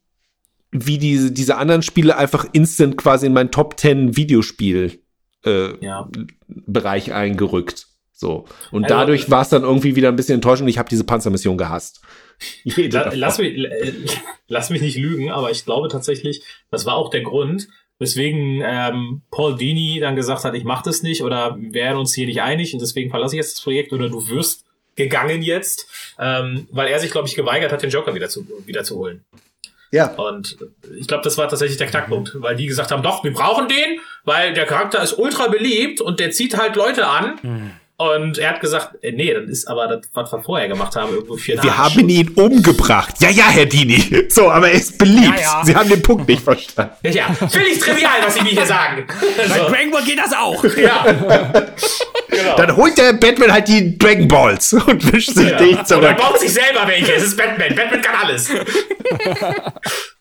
wie 0.72 0.98
diese, 0.98 1.32
diese 1.32 1.58
anderen 1.58 1.82
Spiele 1.82 2.18
einfach 2.18 2.46
instant 2.52 2.98
quasi 2.98 3.26
in 3.26 3.34
mein 3.34 3.52
Top 3.52 3.80
10 3.80 4.18
Videospiel 4.18 5.00
äh, 5.46 5.84
Ja. 5.86 6.10
Bereich 6.48 7.14
eingerückt. 7.14 7.88
So. 8.12 8.46
Und 8.72 8.86
Also- 8.86 8.96
dadurch 8.96 9.30
war 9.30 9.44
es 9.44 9.50
dann 9.50 9.64
irgendwie 9.64 9.96
wieder 9.96 10.10
ein 10.10 10.16
bisschen 10.16 10.36
enttäuschend 10.36 10.70
ich 10.70 10.78
habe 10.78 10.90
diese 10.90 11.04
Panzermission 11.04 11.58
gehasst. 11.58 12.02
La, 12.66 13.12
lass, 13.14 13.38
mich, 13.40 13.58
lass 14.48 14.70
mich 14.70 14.82
nicht 14.82 14.98
lügen, 14.98 15.32
aber 15.32 15.52
ich 15.52 15.66
glaube 15.66 15.88
tatsächlich, 15.88 16.42
das 16.70 16.86
war 16.86 16.96
auch 16.96 17.10
der 17.10 17.22
Grund, 17.22 17.68
weswegen 18.00 18.62
ähm, 18.64 19.22
Paul 19.32 19.56
Dini 19.56 20.00
dann 20.00 20.16
gesagt 20.16 20.44
hat, 20.44 20.54
ich 20.54 20.64
mache 20.64 20.84
das 20.86 21.02
nicht 21.02 21.24
oder 21.24 21.58
wir 21.60 21.74
werden 21.74 21.98
uns 21.98 22.14
hier 22.14 22.28
nicht 22.28 22.42
einig 22.42 22.74
und 22.74 22.80
deswegen 22.82 23.10
verlasse 23.10 23.36
ich 23.36 23.40
jetzt 23.40 23.56
das 23.56 23.64
Projekt 23.64 23.92
oder 23.94 24.10
du 24.10 24.28
wirst 24.28 24.66
gegangen 24.98 25.42
jetzt, 25.42 25.88
ähm, 26.20 26.68
weil 26.72 26.90
er 26.90 27.00
sich, 27.00 27.12
glaube 27.12 27.28
ich, 27.28 27.36
geweigert 27.36 27.72
hat, 27.72 27.82
den 27.82 27.90
Joker 27.90 28.14
wieder 28.14 28.28
zu, 28.28 28.46
wieder 28.66 28.84
zu 28.84 28.98
holen. 28.98 29.24
Ja. 29.92 30.08
Und 30.16 30.58
ich 31.00 31.08
glaube, 31.08 31.24
das 31.24 31.38
war 31.38 31.48
tatsächlich 31.48 31.78
der 31.78 31.88
Knackpunkt, 31.88 32.34
weil 32.42 32.58
die 32.58 32.68
gesagt 32.68 32.92
haben, 32.92 33.04
doch, 33.04 33.24
wir 33.24 33.32
brauchen 33.32 33.70
den, 33.70 34.02
weil 34.26 34.54
der 34.54 34.66
Charakter 34.66 35.02
ist 35.02 35.14
ultra 35.14 35.48
beliebt 35.48 36.02
und 36.02 36.20
der 36.20 36.32
zieht 36.32 36.58
halt 36.58 36.76
Leute 36.76 37.08
an. 37.08 37.80
Und 38.00 38.38
er 38.38 38.52
hat 38.52 38.62
gesagt, 38.62 39.04
äh, 39.04 39.12
nee, 39.12 39.34
das 39.34 39.46
ist 39.50 39.68
aber 39.68 39.88
das, 39.88 40.02
was 40.14 40.32
wir 40.32 40.44
vorher 40.44 40.68
gemacht 40.68 40.96
haben, 40.96 41.16
irgendwo 41.16 41.36
für 41.36 41.54
den 41.54 41.64
Wir 41.64 41.76
haben 41.80 42.08
ihn 42.08 42.30
umgebracht. 42.36 43.16
Ja, 43.20 43.30
ja, 43.32 43.46
Herr 43.50 43.66
Dini. 43.66 44.28
So, 44.30 44.52
aber 44.52 44.70
er 44.70 44.76
ist 44.76 45.00
beliebt. 45.00 45.40
Ja, 45.40 45.60
ja. 45.60 45.66
Sie 45.66 45.76
haben 45.76 45.90
den 45.90 46.02
Punkt 46.04 46.28
nicht 46.28 46.44
verstanden. 46.44 46.94
Ja, 47.02 47.10
ja, 47.10 47.34
völlig 47.50 47.80
trivial, 47.80 48.12
was 48.24 48.36
Sie 48.36 48.42
mir 48.42 48.50
hier 48.50 48.66
sagen. 48.68 49.08
Bei 49.36 49.48
so, 49.48 49.68
Dragon 49.68 49.90
Ball 49.92 50.04
geht 50.04 50.20
das 50.20 50.32
auch. 50.34 50.64
ja. 50.78 51.06
genau. 52.30 52.56
Dann 52.56 52.76
holt 52.76 52.96
der 53.00 53.14
Batman 53.14 53.52
halt 53.52 53.68
die 53.68 53.98
Dragon 53.98 54.28
Balls 54.28 54.74
und 54.74 55.12
wischt 55.12 55.32
sich 55.32 55.50
ja. 55.50 55.58
dich 55.58 55.72
Und 55.72 55.78
er 55.80 55.86
zurück. 55.86 56.18
baut 56.18 56.40
sich 56.40 56.54
selber 56.54 56.86
welche. 56.86 57.14
Es 57.14 57.24
ist 57.24 57.38
Batman. 57.38 57.76
Batman 57.76 58.02
kann 58.02 58.16
alles. 58.24 58.52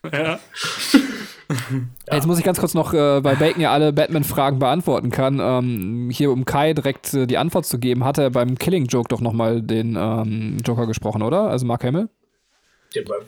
Jetzt 2.11 2.27
muss 2.27 2.37
ich 2.37 2.43
ganz 2.43 2.59
kurz 2.59 2.73
noch, 2.73 2.93
äh, 2.93 3.23
weil 3.23 3.35
Bacon 3.37 3.61
ja 3.61 3.71
alle 3.71 3.93
Batman-Fragen 3.93 4.59
beantworten 4.59 5.11
kann, 5.11 5.39
ähm, 5.41 6.09
hier 6.11 6.31
um 6.31 6.43
Kai 6.45 6.73
direkt 6.73 7.13
äh, 7.13 7.25
die 7.25 7.37
Antwort 7.37 7.65
zu 7.65 7.79
geben, 7.79 8.03
hat 8.03 8.17
er 8.17 8.29
beim 8.31 8.57
Killing 8.57 8.85
Joke 8.85 9.07
doch 9.07 9.21
nochmal 9.21 9.61
den 9.61 9.95
ähm, 9.95 10.57
Joker 10.65 10.87
gesprochen, 10.87 11.21
oder? 11.21 11.43
Also 11.49 11.65
Mark 11.65 11.83
Hamill? 11.83 12.09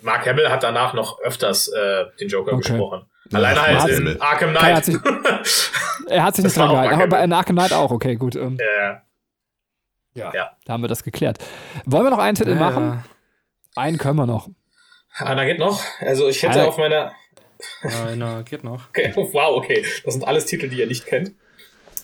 Mark 0.01 0.25
Hamill 0.25 0.49
hat 0.49 0.63
danach 0.63 0.93
noch 0.93 1.19
öfters 1.21 1.67
äh, 1.69 2.05
den 2.19 2.27
Joker 2.27 2.53
Okay. 2.53 2.61
gesprochen. 2.73 3.05
Alleine 3.31 3.61
halt 3.61 3.89
in 3.89 3.95
Hamill. 3.97 4.17
Arkham 4.19 4.49
Knight. 4.51 4.75
hat 4.75 4.85
sich, 4.85 4.95
er 6.07 6.23
hat 6.23 6.35
sich 6.35 6.43
Das 6.43 6.53
nicht 6.55 6.57
dran 6.57 6.71
gehalten, 6.71 6.95
aber 6.95 7.07
bei 7.07 7.21
Hamill. 7.21 7.33
Arkham 7.37 7.55
Knight 7.55 7.73
auch, 7.73 7.91
okay, 7.91 8.15
gut. 8.15 8.35
Ähm, 8.35 8.57
äh, 8.59 8.95
ja. 10.19 10.33
Ja. 10.33 10.49
Da 10.65 10.73
haben 10.73 10.83
wir 10.83 10.87
das 10.87 11.03
geklärt. 11.03 11.37
Wollen 11.85 12.03
wir 12.05 12.09
noch 12.09 12.17
einen 12.19 12.35
Titel 12.35 12.55
machen? 12.55 13.03
Einen 13.75 13.97
können 13.97 14.17
wir 14.17 14.25
noch. 14.25 14.49
Anna 15.19 15.45
geht 15.45 15.59
noch. 15.59 15.81
Also 15.99 16.27
ich 16.29 16.41
hätte 16.43 16.59
Alter. 16.59 16.67
auf 16.69 16.77
meiner. 16.77 17.13
Einer 17.81 18.43
geht 18.43 18.63
noch. 18.63 18.87
Okay, 18.89 19.13
wow, 19.15 19.57
okay. 19.57 19.85
Das 20.05 20.13
sind 20.13 20.25
alles 20.27 20.45
Titel, 20.45 20.69
die 20.69 20.77
ihr 20.79 20.87
nicht 20.87 21.05
kennt. 21.05 21.33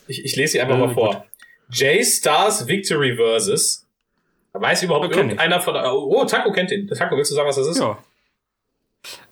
Ich, 0.08 0.24
ich 0.24 0.36
lese 0.36 0.54
sie 0.54 0.62
einfach 0.62 0.76
Äh, 0.76 0.80
mal 0.80 0.94
vor. 0.94 1.26
J-Stars 1.72 2.68
Victory 2.68 3.16
Versus. 3.16 3.88
Weiß 4.54 4.84
überhaupt 4.84 5.12
ich. 5.12 5.18
irgendeiner 5.18 5.60
von. 5.62 5.76
Oh, 5.76 6.24
Taco 6.26 6.52
kennt 6.52 6.72
den. 6.72 6.88
Taco, 6.88 7.18
willst 7.18 7.32
du 7.32 7.36
sagen, 7.36 7.48
was 7.48 7.56
das 7.56 7.68
ist? 7.68 7.80
Ja. 7.80 7.98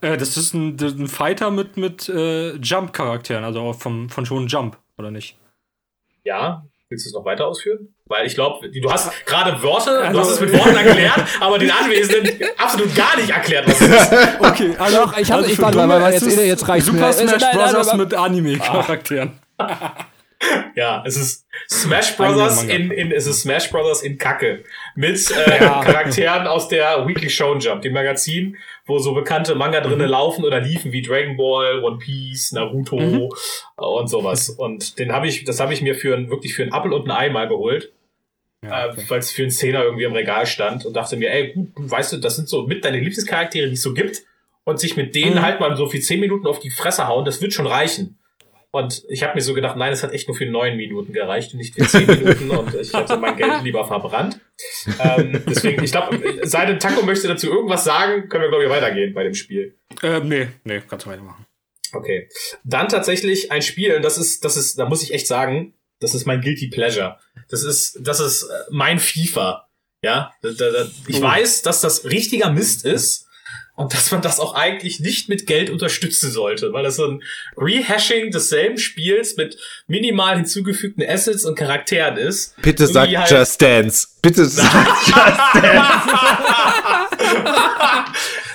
Äh, 0.02 0.18
das 0.18 0.36
ist 0.38 0.54
ein, 0.54 0.78
ein 0.80 1.08
Fighter 1.08 1.50
mit, 1.52 1.78
mit 1.78 2.08
äh, 2.10 2.54
Jump-Charakteren, 2.56 3.44
also 3.44 3.62
auch 3.62 3.76
vom, 3.76 4.10
von 4.10 4.26
schon 4.26 4.48
Jump, 4.48 4.78
oder 4.98 5.12
nicht? 5.12 5.38
Ja. 6.24 6.66
Willst 6.94 7.08
du 7.08 7.10
es 7.10 7.14
noch 7.16 7.26
weiter 7.26 7.48
ausführen? 7.48 7.88
Weil 8.06 8.28
ich 8.28 8.36
glaube, 8.36 8.70
du 8.70 8.92
hast 8.92 9.12
gerade 9.26 9.62
Worte, 9.64 9.90
du 9.90 9.98
Also- 10.00 10.20
hast 10.22 10.30
es 10.30 10.40
mit 10.42 10.54
Worten 10.54 10.76
erklärt, 10.76 11.22
aber 11.40 11.58
den 11.58 11.72
Anwesenden 11.72 12.48
absolut 12.56 12.96
gar 12.96 13.18
nicht 13.18 13.32
erklärt, 13.32 13.68
was 13.68 13.82
es 13.82 13.90
ist. 13.90 14.12
Okay, 14.40 14.76
also, 14.78 14.98
Doch, 14.98 15.18
ich 15.18 15.32
hab- 15.32 15.48
ich 15.48 15.60
warte, 15.60 15.78
Dumme, 15.80 16.00
weil- 16.00 16.14
jetzt- 16.14 16.22
ist 16.28 16.38
jetzt 16.38 16.68
reicht's 16.68 16.92
mir. 16.92 17.00
Super 17.00 17.10
Es 17.10 17.20
ist- 17.20 17.30
Smash 17.30 17.42
nein, 17.42 17.56
nein, 17.58 17.74
Bros. 17.74 17.88
nein, 17.88 17.98
mit 17.98 18.14
Anime-Charakteren. 18.14 19.40
Ja, 20.76 21.02
es 21.06 21.16
ist 21.16 21.46
Smash 21.72 22.18
Brothers 22.18 22.64
in, 22.64 22.92
in, 22.92 23.12
es 23.14 23.28
ist 23.28 23.44
Smash 23.44 23.70
Brothers 23.72 24.02
in 24.04 24.18
Kacke. 24.18 24.66
Mit 24.94 25.32
äh, 25.32 25.58
Charakteren 25.60 26.48
aus 26.48 26.68
der 26.68 27.08
Weekly 27.08 27.30
Shonen 27.30 27.62
Jump, 27.62 27.82
dem 27.82 27.94
Magazin, 27.94 28.58
wo 28.86 29.00
so 29.00 29.14
bekannte 29.14 29.56
Manga 29.56 29.80
drinnen 29.82 30.10
laufen 30.10 30.44
oder 30.44 30.60
liefen 30.60 30.92
wie 30.92 31.02
Dragon 31.02 31.38
Ball, 31.38 31.84
One 31.84 31.98
Piece, 31.98 32.52
Naruto 32.52 33.00
äh, 33.78 33.82
und 33.82 34.08
sowas. 34.08 34.50
Und 34.50 35.00
den 35.00 35.12
habe 35.14 35.28
ich, 35.28 35.46
das 35.46 35.60
habe 35.60 35.74
ich 35.74 35.82
mir 35.82 35.96
für 35.96 36.16
ein, 36.16 36.30
wirklich 36.30 36.54
für 36.54 36.64
ein 36.64 36.74
Apfel 36.74 36.94
und 36.94 37.06
ein 37.06 37.12
Ei 37.12 37.30
mal 37.30 37.48
geholt. 37.48 37.92
Ja, 38.64 38.88
äh, 38.88 38.96
weil 39.10 39.20
es 39.20 39.32
für 39.32 39.42
einen 39.44 39.52
Zehner 39.52 39.84
irgendwie 39.84 40.04
im 40.06 40.14
Regal 40.14 40.46
stand 40.46 40.86
und 40.86 40.94
dachte 40.96 41.18
mir, 41.18 41.32
ey, 41.32 41.54
gut, 41.54 41.70
du 41.78 41.90
weißt 41.90 42.14
du, 42.14 42.18
das 42.18 42.36
sind 42.36 42.48
so 42.50 42.64
mit 42.66 42.84
deine 42.86 42.98
Lieblingscharaktere, 43.00 43.68
die 43.68 43.74
es 43.74 43.82
so 43.82 43.94
gibt 43.94 44.24
und 44.64 44.80
sich 44.80 44.96
mit 44.96 45.16
denen 45.16 45.36
Mhm. 45.36 45.42
halt 45.42 45.60
mal 45.60 45.76
so 45.76 45.88
für 45.88 46.00
zehn 46.00 46.20
Minuten 46.22 46.48
auf 46.48 46.60
die 46.60 46.70
Fresse 46.70 47.08
hauen, 47.08 47.26
das 47.26 47.42
wird 47.42 47.54
schon 47.54 47.68
reichen. 47.68 48.18
Und 48.76 49.04
ich 49.08 49.22
habe 49.22 49.36
mir 49.36 49.42
so 49.42 49.54
gedacht, 49.54 49.78
nein, 49.78 49.94
es 49.94 50.02
hat 50.02 50.14
echt 50.14 50.28
nur 50.28 50.36
für 50.36 50.48
neun 50.48 50.76
Minuten 50.78 51.14
gereicht 51.14 51.54
und 51.54 51.60
nicht 51.60 51.76
für 51.76 51.86
zehn 51.86 52.08
Minuten 52.08 52.50
und 52.58 52.74
ich 52.74 52.92
hätte 52.92 53.18
mein 53.18 53.38
Geld 53.38 53.62
lieber 53.62 53.86
verbrannt. 53.86 54.40
Ähm, 55.00 55.44
deswegen, 55.48 55.84
ich 55.84 55.92
glaube, 55.92 56.20
sei 56.42 56.66
denn 56.66 56.80
Taco 56.80 57.04
möchte 57.06 57.28
dazu 57.28 57.52
irgendwas 57.52 57.84
sagen, 57.84 58.30
können 58.30 58.46
wir, 58.46 58.50
glaube 58.50 58.64
ich, 58.64 58.70
weitergehen 58.72 59.14
bei 59.14 59.24
dem 59.24 59.36
Spiel. 59.36 59.76
Äh, 60.02 60.22
nee, 60.22 60.48
nee, 60.64 60.82
kannst 60.90 61.06
du 61.06 61.12
weitermachen. 61.12 61.46
Okay. 61.94 62.28
Dann 62.64 62.90
tatsächlich 62.90 63.52
ein 63.52 63.62
Spiel, 63.62 63.96
und 63.96 64.02
das 64.02 64.18
ist, 64.18 64.44
das 64.44 64.58
ist, 64.58 64.80
da 64.80 64.90
muss 64.90 65.04
ich 65.04 65.14
echt 65.14 65.28
sagen, 65.28 65.76
das 66.00 66.16
ist 66.16 66.26
mein 66.26 66.42
Guilty 66.42 66.70
Pleasure. 66.70 67.20
Das 67.50 67.64
ist, 67.64 68.00
das 68.02 68.20
ist 68.20 68.42
äh, 68.42 68.48
mein 68.72 68.98
FIFA. 68.98 69.68
Ja, 70.02 70.34
ich 71.08 71.20
Oh. 71.20 71.22
weiß, 71.22 71.62
dass 71.62 71.80
das 71.82 72.06
richtiger 72.06 72.50
Mist 72.52 72.86
ist 72.86 73.28
und 73.76 73.94
dass 73.94 74.12
man 74.12 74.22
das 74.22 74.40
auch 74.40 74.54
eigentlich 74.54 75.00
nicht 75.00 75.30
mit 75.30 75.48
Geld 75.48 75.70
unterstützen 75.70 76.32
sollte, 76.32 76.74
weil 76.74 76.84
das 76.84 76.98
so 76.98 77.08
ein 77.08 77.24
Rehashing 77.58 78.32
desselben 78.32 78.78
Spiels 78.78 79.36
mit 79.36 79.58
minimal 79.88 80.36
hinzugefügten 80.36 81.04
Assets 81.08 81.44
und 81.44 81.56
Charakteren 81.56 82.18
ist. 82.18 82.56
Bitte 82.62 82.86
sag 82.88 83.10
halt- 83.16 83.32
Just 83.32 83.62
Dance. 83.62 84.08
Bitte 84.22 84.46
sag 84.50 84.68
Just 85.08 85.18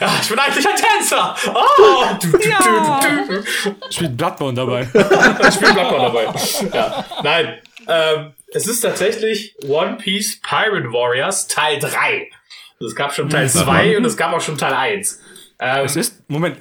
ja, 0.01 0.19
ich 0.23 0.29
bin 0.29 0.39
eigentlich 0.39 0.67
ein 0.69 0.77
Tänzer. 0.77 1.35
Oh, 1.53 2.05
du, 2.23 2.29
du, 2.31 2.39
du, 2.39 2.47
du, 2.49 3.43
du. 3.71 3.93
Spielt 3.93 4.17
Bloodborne 4.17 4.55
dabei. 4.55 4.83
Ich 4.83 5.55
spiele 5.55 5.73
Bloodborne 5.73 6.05
dabei. 6.13 6.35
Ja. 6.73 7.05
Nein. 7.25 7.59
Ähm, 7.89 8.33
es 8.53 8.67
ist 8.67 8.81
tatsächlich 8.83 9.57
One 9.67 9.97
Piece 9.97 10.41
Pirate 10.41 10.93
Warriors 10.93 11.49
Teil 11.49 11.79
3. 11.81 12.31
Also 12.81 12.91
es 12.91 12.95
gab 12.95 13.13
schon 13.15 13.29
Teil 13.29 13.49
2 13.49 13.97
und 13.97 14.05
es 14.05 14.17
gab 14.17 14.33
auch 14.33 14.41
schon 14.41 14.57
Teil 14.57 14.73
1. 14.75 15.21
Ähm, 15.61 15.85
es 15.85 15.97
ist, 15.97 16.29
Moment, 16.29 16.57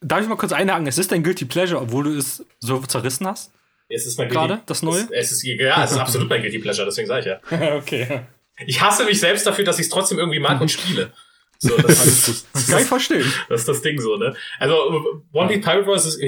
darf 0.00 0.22
ich 0.22 0.28
mal 0.28 0.36
kurz 0.36 0.52
einhaken? 0.52 0.86
Es 0.86 0.96
ist 0.98 1.12
dein 1.12 1.22
Guilty 1.22 1.44
Pleasure, 1.44 1.80
obwohl 1.80 2.04
du 2.04 2.16
es 2.16 2.44
so 2.60 2.78
zerrissen 2.80 3.26
hast? 3.26 3.52
es 3.88 4.06
ist 4.06 4.16
mein 4.18 4.30
Gerade, 4.30 4.54
Guilty- 4.54 4.62
das 4.66 4.82
Neue? 4.82 5.00
Es, 5.10 5.30
es 5.30 5.32
ist, 5.32 5.42
ja, 5.44 5.84
es 5.84 5.92
ist 5.92 5.98
absolut 5.98 6.28
mein 6.30 6.40
Guilty 6.40 6.58
Pleasure, 6.60 6.86
deswegen 6.86 7.06
sage 7.08 7.20
ich 7.20 7.26
ja. 7.60 7.74
okay. 7.76 8.22
Ich 8.66 8.80
hasse 8.80 9.04
mich 9.04 9.20
selbst 9.20 9.46
dafür, 9.46 9.64
dass 9.66 9.78
ich 9.78 9.84
es 9.86 9.90
trotzdem 9.90 10.18
irgendwie 10.18 10.38
mag 10.38 10.58
und 10.60 10.70
spiele. 10.70 11.12
So, 11.58 11.76
das, 11.76 12.06
ist, 12.28 12.46
Das 12.54 12.66
kann 12.68 12.80
ich 12.82 12.88
verstehen. 12.88 13.30
das 13.50 13.60
ist 13.60 13.68
das 13.68 13.82
Ding 13.82 14.00
so, 14.00 14.16
ne? 14.16 14.34
Also, 14.58 15.22
One 15.32 15.48
Piece 15.48 15.62
Pirate 15.62 15.86
Warriors 15.86 16.06
ist, 16.06 16.20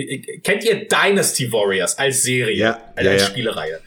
kennt 0.44 0.62
ihr 0.64 0.86
Dynasty 0.86 1.50
Warriors 1.50 1.96
als 1.98 2.22
Serie? 2.22 2.54
Ja, 2.56 2.80
also 2.94 3.06
ja, 3.08 3.12
als 3.14 3.22
ja. 3.22 3.28
Spielereihe. 3.28 3.72
Ja. 3.72 3.78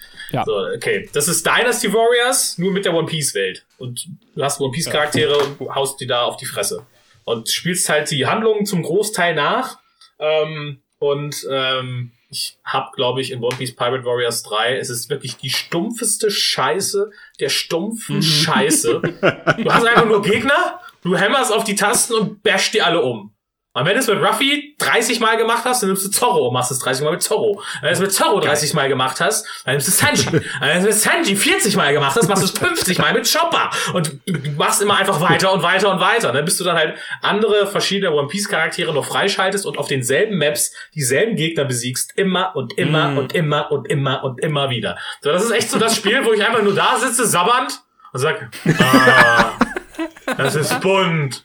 So, 0.46 0.68
okay. 0.76 1.10
Das 1.14 1.28
ist 1.28 1.46
Dynasty 1.46 1.92
Warriors, 1.94 2.58
nur 2.58 2.72
mit 2.72 2.86
der 2.86 2.94
One 2.94 3.08
Piece 3.08 3.34
Welt. 3.36 3.66
Und 3.78 4.08
du 4.36 4.44
hast 4.44 4.60
One 4.60 4.72
Piece 4.72 4.90
Charaktere 4.90 5.38
und 5.38 5.74
haust 5.74 6.00
die 6.00 6.08
da 6.08 6.24
auf 6.24 6.38
die 6.38 6.46
Fresse. 6.46 6.86
Und 7.24 7.50
spielst 7.50 7.90
halt 7.90 8.10
die 8.12 8.26
Handlungen 8.26 8.66
zum 8.66 8.84
Großteil 8.84 9.36
nach. 9.36 9.80
Ähm, 10.20 10.82
und 11.00 11.46
ähm, 11.50 12.12
ich 12.30 12.58
hab, 12.66 12.94
glaube 12.94 13.22
ich, 13.22 13.32
in 13.32 13.42
One 13.42 13.56
Piece 13.56 13.76
Pirate 13.76 14.04
Warriors 14.04 14.44
3, 14.44 14.78
es 14.78 14.90
ist 14.90 15.10
wirklich 15.10 15.38
die 15.38 15.50
stumpfeste 15.50 16.30
Scheiße 16.30 17.12
der 17.40 17.50
stumpfen 17.50 18.22
Scheiße. 18.22 19.02
Du 19.58 19.72
hast 19.72 19.86
einfach 19.86 20.06
nur 20.06 20.22
Gegner, 20.22 20.80
du 21.04 21.16
hämmerst 21.16 21.54
auf 21.54 21.64
die 21.64 21.76
Tasten 21.76 22.14
und 22.14 22.44
bashst 22.44 22.74
die 22.74 22.82
alle 22.82 23.02
um. 23.02 23.34
Und 23.78 23.86
wenn 23.86 23.94
du 23.94 24.00
es 24.00 24.08
mit 24.08 24.20
Ruffy 24.22 24.76
30 24.80 25.20
Mal 25.20 25.38
gemacht 25.38 25.64
hast, 25.66 25.84
dann 25.84 25.90
nimmst 25.90 26.04
du 26.06 26.10
Zorro 26.10 26.48
und 26.48 26.54
machst 26.54 26.72
es 26.72 26.80
30 26.80 27.04
Mal 27.04 27.12
mit 27.12 27.22
Zorro. 27.22 27.62
Wenn 27.82 27.90
du 27.90 27.94
es 27.94 28.00
mit 28.00 28.12
Zorro 28.12 28.40
30 28.40 28.74
Mal 28.74 28.90
gemacht 28.90 29.22
hast, 29.22 29.46
dann 29.66 29.76
nimmst 29.76 29.88
du 29.88 29.92
Sanji. 29.92 30.26
Wenn 30.32 30.42
du 30.42 30.78
es 30.78 30.84
mit 30.84 30.94
Sanji 30.96 31.36
40 31.36 31.76
Mal 31.76 31.94
gemacht 31.94 32.16
hast, 32.16 32.28
machst 32.28 32.42
du 32.42 32.48
es 32.48 32.58
50 32.58 32.98
Mal 32.98 33.14
mit 33.14 33.32
Chopper. 33.32 33.70
Und 33.94 34.20
machst 34.58 34.82
immer 34.82 34.98
einfach 34.98 35.22
weiter 35.22 35.54
und 35.54 35.62
weiter 35.62 35.92
und 35.92 36.00
weiter. 36.00 36.32
Dann 36.32 36.44
bist 36.44 36.60
du 36.60 36.64
dann 36.64 36.76
halt 36.76 36.96
andere 37.22 37.68
verschiedene 37.68 38.12
One 38.12 38.28
Piece 38.28 38.50
Charaktere 38.50 38.94
noch 38.94 39.06
freischaltest 39.06 39.66
und 39.66 39.78
auf 39.78 39.88
denselben 39.88 40.38
Maps 40.38 40.74
dieselben 40.96 41.36
Gegner 41.36 41.66
besiegst. 41.66 42.14
Immer 42.18 42.56
und 42.56 42.78
immer 42.78 43.10
Mm. 43.10 43.18
und 43.20 43.36
immer 43.36 43.72
und 43.72 43.88
immer 43.88 44.24
und 44.24 44.40
immer 44.40 44.70
wieder. 44.70 44.98
So, 45.22 45.32
das 45.32 45.44
ist 45.44 45.52
echt 45.52 45.70
so 45.70 45.78
das 45.78 45.96
Spiel, 45.96 46.26
wo 46.26 46.34
ich 46.34 46.44
einfach 46.44 46.64
nur 46.64 46.74
da 46.74 46.98
sitze, 46.98 47.28
sabbernd 47.28 47.80
und 48.14 48.20
sag, 48.20 48.50
ah, 48.80 49.52
das 50.38 50.56
ist 50.56 50.80
bunt. 50.82 51.44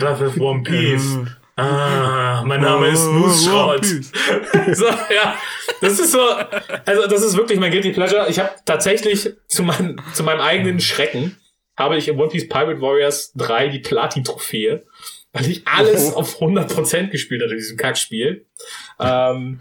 Das 0.00 0.20
ist 0.20 0.38
One 0.40 0.62
Piece. 0.62 1.18
Ah, 1.58 2.44
mein 2.46 2.60
Name 2.60 2.86
ist 2.86 3.04
Moosschrott. 3.04 3.84
so, 4.74 4.84
ja, 4.86 5.36
das 5.80 5.98
ist 5.98 6.12
so, 6.12 6.20
also 6.84 7.08
das 7.08 7.22
ist 7.22 7.36
wirklich 7.36 7.58
mein 7.58 7.72
Guilty 7.72 7.90
Pleasure. 7.90 8.28
Ich 8.28 8.38
habe 8.38 8.50
tatsächlich 8.64 9.30
zu, 9.48 9.64
mein, 9.64 10.00
zu 10.12 10.22
meinem 10.22 10.40
eigenen 10.40 10.78
Schrecken 10.78 11.36
habe 11.76 11.96
ich 11.96 12.06
in 12.06 12.16
One 12.16 12.28
Piece 12.28 12.48
Pirate 12.48 12.80
Warriors 12.80 13.32
3 13.34 13.70
die 13.70 13.80
Platin-Trophäe, 13.80 14.84
weil 15.32 15.50
ich 15.50 15.66
alles 15.66 16.14
auf 16.14 16.40
100% 16.40 17.08
gespielt 17.08 17.42
habe 17.42 17.50
in 17.50 17.58
diesem 17.58 17.76
Kackspiel. 17.76 18.46
Ähm, 19.00 19.58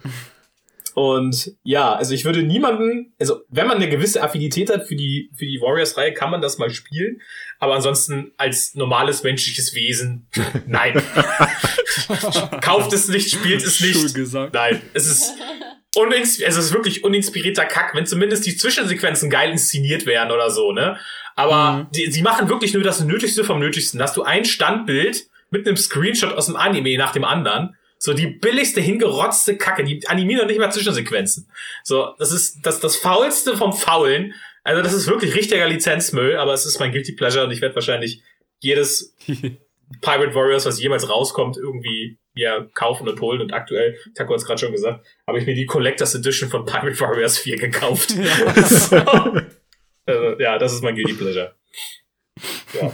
und 0.93 1.53
ja, 1.63 1.95
also 1.95 2.13
ich 2.13 2.25
würde 2.25 2.43
niemanden, 2.43 3.13
also 3.19 3.41
wenn 3.49 3.67
man 3.67 3.77
eine 3.77 3.89
gewisse 3.89 4.21
Affinität 4.21 4.71
hat 4.71 4.87
für 4.87 4.95
die, 4.95 5.31
für 5.35 5.45
die 5.45 5.61
Warriors-Reihe, 5.61 6.13
kann 6.13 6.29
man 6.29 6.41
das 6.41 6.59
mal 6.59 6.69
spielen. 6.69 7.21
Aber 7.59 7.75
ansonsten 7.75 8.31
als 8.37 8.75
normales 8.75 9.23
menschliches 9.23 9.73
Wesen, 9.73 10.27
nein. 10.67 10.93
Kauft 12.61 12.93
es 12.93 13.07
nicht, 13.07 13.31
spielt 13.31 13.63
es 13.63 13.79
nicht. 13.79 14.13
gesagt. 14.13 14.53
Nein, 14.53 14.81
es 14.93 15.07
ist 15.07 15.33
unins 15.95 16.39
es 16.39 16.55
ist 16.55 16.73
wirklich 16.73 17.03
uninspirierter 17.03 17.65
Kack, 17.65 17.95
wenn 17.95 18.05
zumindest 18.05 18.45
die 18.45 18.55
Zwischensequenzen 18.55 19.29
geil 19.29 19.51
inszeniert 19.51 20.05
werden 20.05 20.31
oder 20.31 20.51
so, 20.51 20.71
ne? 20.71 20.97
Aber 21.35 21.87
die, 21.95 22.11
sie 22.11 22.21
machen 22.21 22.49
wirklich 22.49 22.73
nur 22.73 22.83
das 22.83 22.99
Nötigste 23.01 23.43
vom 23.43 23.59
Nötigsten. 23.59 24.01
Hast 24.01 24.17
du 24.17 24.23
ein 24.23 24.45
Standbild 24.45 25.27
mit 25.49 25.67
einem 25.67 25.77
Screenshot 25.77 26.33
aus 26.33 26.47
dem 26.47 26.55
Anime 26.55 26.97
nach 26.97 27.13
dem 27.13 27.23
anderen. 27.23 27.75
So 27.99 28.13
die 28.13 28.27
billigste, 28.27 28.81
hingerotzte 28.81 29.57
Kacke. 29.57 29.83
Die 29.83 30.07
animieren 30.07 30.41
doch 30.41 30.47
nicht 30.47 30.59
mal 30.59 30.71
Zwischensequenzen. 30.71 31.49
So, 31.83 32.13
das 32.19 32.31
ist 32.31 32.59
das, 32.63 32.79
das 32.79 32.95
Faulste 32.95 33.57
vom 33.57 33.73
Faulen. 33.73 34.33
Also 34.67 34.81
das 34.81 34.91
ist 34.91 35.07
wirklich 35.07 35.33
richtiger 35.33 35.65
Lizenzmüll, 35.65 36.35
aber 36.35 36.51
es 36.53 36.65
ist 36.65 36.77
mein 36.81 36.91
Guilty 36.91 37.13
Pleasure 37.13 37.45
und 37.45 37.51
ich 37.51 37.61
werde 37.61 37.73
wahrscheinlich 37.75 38.21
jedes 38.59 39.15
Pirate 40.01 40.35
Warriors, 40.35 40.65
was 40.65 40.81
jemals 40.81 41.09
rauskommt, 41.09 41.55
irgendwie 41.55 42.17
mir 42.35 42.69
kaufen 42.73 43.07
und 43.07 43.21
holen. 43.21 43.39
Und 43.39 43.53
aktuell, 43.53 43.97
Taco 44.13 44.33
hat 44.33 44.41
es 44.41 44.45
gerade 44.45 44.59
schon 44.59 44.73
gesagt, 44.73 45.05
habe 45.25 45.39
ich 45.39 45.45
mir 45.45 45.55
die 45.55 45.65
Collectors 45.65 46.15
Edition 46.15 46.49
von 46.49 46.65
Pirate 46.65 46.99
Warriors 46.99 47.37
4 47.37 47.55
gekauft. 47.55 48.09
so. 48.09 48.95
also, 50.05 50.39
ja, 50.39 50.57
das 50.57 50.73
ist 50.73 50.83
mein 50.83 50.95
Guilty 50.95 51.13
Pleasure. 51.13 51.55
Ja. 52.73 52.91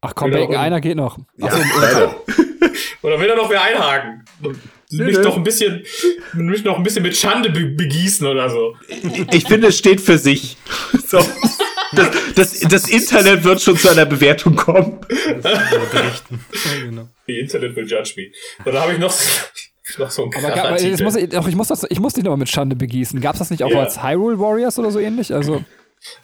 Ach 0.00 0.14
komm, 0.16 0.32
Bacon, 0.32 0.56
und- 0.56 0.56
einer 0.56 0.80
geht 0.80 0.96
noch. 0.96 1.18
Ja, 1.36 1.56
leider. 1.78 2.20
Oder 3.02 3.20
will 3.20 3.30
er 3.30 3.36
noch 3.36 3.48
wer 3.48 3.62
einhaken? 3.62 4.24
Mich 4.92 5.16
nö. 5.16 5.22
noch 5.22 5.36
ein 5.36 5.42
bisschen, 5.42 5.82
mich 6.34 6.64
noch 6.64 6.76
ein 6.76 6.82
bisschen 6.82 7.02
mit 7.02 7.16
Schande 7.16 7.50
be 7.50 7.66
begießen 7.66 8.26
oder 8.26 8.50
so. 8.50 8.76
Ich 9.32 9.44
finde, 9.44 9.68
es 9.68 9.78
steht 9.78 10.00
für 10.00 10.18
sich. 10.18 10.56
So. 11.06 11.18
Das, 11.94 12.08
das, 12.34 12.60
das 12.60 12.88
Internet 12.88 13.44
wird 13.44 13.60
schon 13.60 13.76
zu 13.76 13.90
einer 13.90 14.06
Bewertung 14.06 14.56
kommen. 14.56 14.98
Genau. 16.80 17.08
Die 17.28 17.38
Internet 17.38 17.76
will 17.76 17.86
judge 17.86 18.14
me. 18.16 18.30
Und 18.64 18.72
da 18.72 18.80
habe 18.82 18.94
ich 18.94 18.98
noch, 18.98 19.14
noch 19.98 20.10
so 20.10 20.24
einen 20.24 20.34
Aber, 20.34 20.68
aber 20.68 20.80
jetzt 20.80 21.02
muss 21.02 21.16
ich, 21.16 21.28
doch, 21.28 21.46
ich, 21.46 21.54
muss 21.54 21.68
das, 21.68 21.84
ich 21.88 22.00
muss 22.00 22.14
dich 22.14 22.24
nochmal 22.24 22.38
mit 22.38 22.48
Schande 22.48 22.76
begießen. 22.76 23.20
Gab 23.20 23.34
es 23.34 23.40
das 23.40 23.50
nicht 23.50 23.62
auch 23.62 23.70
Ja. 23.70 23.80
als 23.80 24.02
Hyrule 24.02 24.38
Warriors 24.38 24.78
oder 24.78 24.90
so 24.90 24.98
ähnlich? 25.00 25.34
Also, 25.34 25.62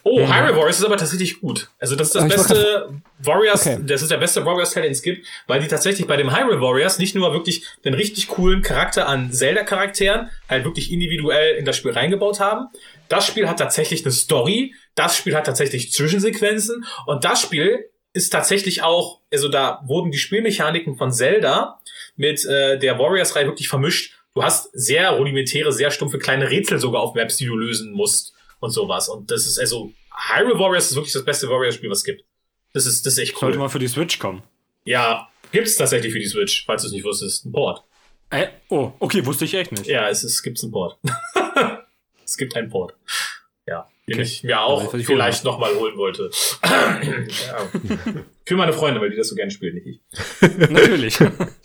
Oh, 0.03 0.19
Hyrule 0.19 0.55
Warriors 0.55 0.79
ist 0.79 0.85
aber 0.85 0.97
tatsächlich 0.97 1.39
gut. 1.39 1.69
Also 1.79 1.95
das 1.95 2.07
ist 2.07 2.15
das 2.15 2.23
Aber 2.23 2.31
ich 2.33 2.37
beste 2.37 3.01
Warriors, 3.19 3.65
Okay. 3.65 3.79
das 3.85 4.01
ist 4.01 4.11
der 4.11 4.17
beste 4.17 4.45
Warriors-Teil, 4.45 4.83
den 4.83 4.91
es 4.91 5.01
gibt, 5.01 5.25
weil 5.47 5.61
die 5.61 5.67
tatsächlich 5.67 6.05
bei 6.07 6.17
dem 6.17 6.35
Hyrule 6.35 6.59
Warriors 6.61 6.99
nicht 6.99 7.15
nur 7.15 7.31
wirklich 7.33 7.65
einen 7.85 7.95
richtig 7.95 8.27
coolen 8.27 8.61
Charakter 8.61 9.07
an 9.07 9.31
Zelda-Charakteren 9.31 10.29
halt 10.49 10.65
wirklich 10.65 10.91
individuell 10.91 11.55
in 11.55 11.65
das 11.65 11.77
Spiel 11.77 11.91
reingebaut 11.91 12.39
haben. 12.39 12.67
Das 13.07 13.25
Spiel 13.25 13.47
hat 13.47 13.59
tatsächlich 13.59 14.03
eine 14.03 14.11
Story, 14.11 14.73
das 14.95 15.15
Spiel 15.17 15.35
hat 15.35 15.45
tatsächlich 15.45 15.91
Zwischensequenzen 15.93 16.85
und 17.05 17.23
das 17.23 17.41
Spiel 17.41 17.89
ist 18.13 18.31
tatsächlich 18.31 18.81
auch, 18.83 19.21
also 19.31 19.47
da 19.47 19.81
wurden 19.85 20.11
die 20.11 20.17
Spielmechaniken 20.17 20.97
von 20.97 21.11
Zelda 21.11 21.79
mit 22.15 22.43
äh, 22.45 22.77
der 22.79 22.99
Warriors-Reihe 22.99 23.45
wirklich 23.45 23.69
vermischt. 23.69 24.15
Du 24.33 24.43
hast 24.43 24.69
sehr 24.73 25.11
rudimentäre, 25.11 25.71
sehr 25.71 25.91
stumpfe 25.91 26.17
kleine 26.19 26.49
Rätsel 26.49 26.79
sogar 26.79 27.01
auf 27.01 27.15
Maps, 27.15 27.37
die 27.37 27.45
du 27.45 27.55
lösen 27.55 27.91
musst 27.93 28.33
und 28.59 28.71
sowas. 28.71 29.09
Und 29.09 29.29
das 29.31 29.45
ist 29.45 29.59
also, 29.59 29.91
Hyrule 30.35 30.59
Warriors 30.59 30.89
ist 30.89 30.95
wirklich 30.95 31.13
das 31.13 31.25
beste 31.25 31.47
Warriors-Spiel, 31.49 31.89
was 31.89 31.99
es 31.99 32.03
gibt. 32.03 32.23
Das 32.73 32.85
ist, 32.85 33.05
das 33.05 33.13
ist 33.13 33.19
echt 33.19 33.37
Sollte 33.37 33.57
cool. 33.57 33.63
mal 33.63 33.69
für 33.69 33.79
die 33.79 33.87
Switch 33.87 34.19
kommen. 34.19 34.43
Ja, 34.83 35.29
gibt's 35.51 35.75
tatsächlich 35.75 36.13
für 36.13 36.19
die 36.19 36.27
Switch, 36.27 36.65
falls 36.65 36.83
du 36.83 36.87
es 36.87 36.93
nicht 36.93 37.03
wusstest. 37.03 37.45
Ein 37.45 37.51
Port. 37.51 37.83
Äh, 38.31 38.47
oh, 38.69 38.91
okay, 38.99 39.25
wusste 39.25 39.45
ich 39.45 39.53
echt 39.55 39.71
nicht. 39.71 39.87
Ja, 39.87 40.07
es, 40.09 40.23
ist, 40.23 40.41
gibt's 40.43 40.63
einen 40.63 40.71
Port. 40.71 40.97
es 42.25 42.37
gibt 42.37 42.55
einen 42.55 42.69
Port. 42.69 42.95
Ja, 43.65 43.87
den 44.07 44.15
Okay. 44.15 44.21
ich 44.23 44.43
mir 44.43 44.61
auch 44.61 44.81
ich 44.81 44.87
weiß 44.87 44.93
nicht, 44.93 45.05
vielleicht 45.07 45.43
nochmal 45.43 45.73
holen 45.75 45.97
wollte. 45.97 46.29
Für 48.45 48.55
meine 48.55 48.73
Freunde, 48.73 48.99
weil 49.01 49.09
die 49.11 49.17
das 49.17 49.29
so 49.29 49.35
gerne 49.35 49.51
spielen, 49.51 49.75
nicht 49.75 49.87
ich. 49.87 50.01
Natürlich. 50.69 51.17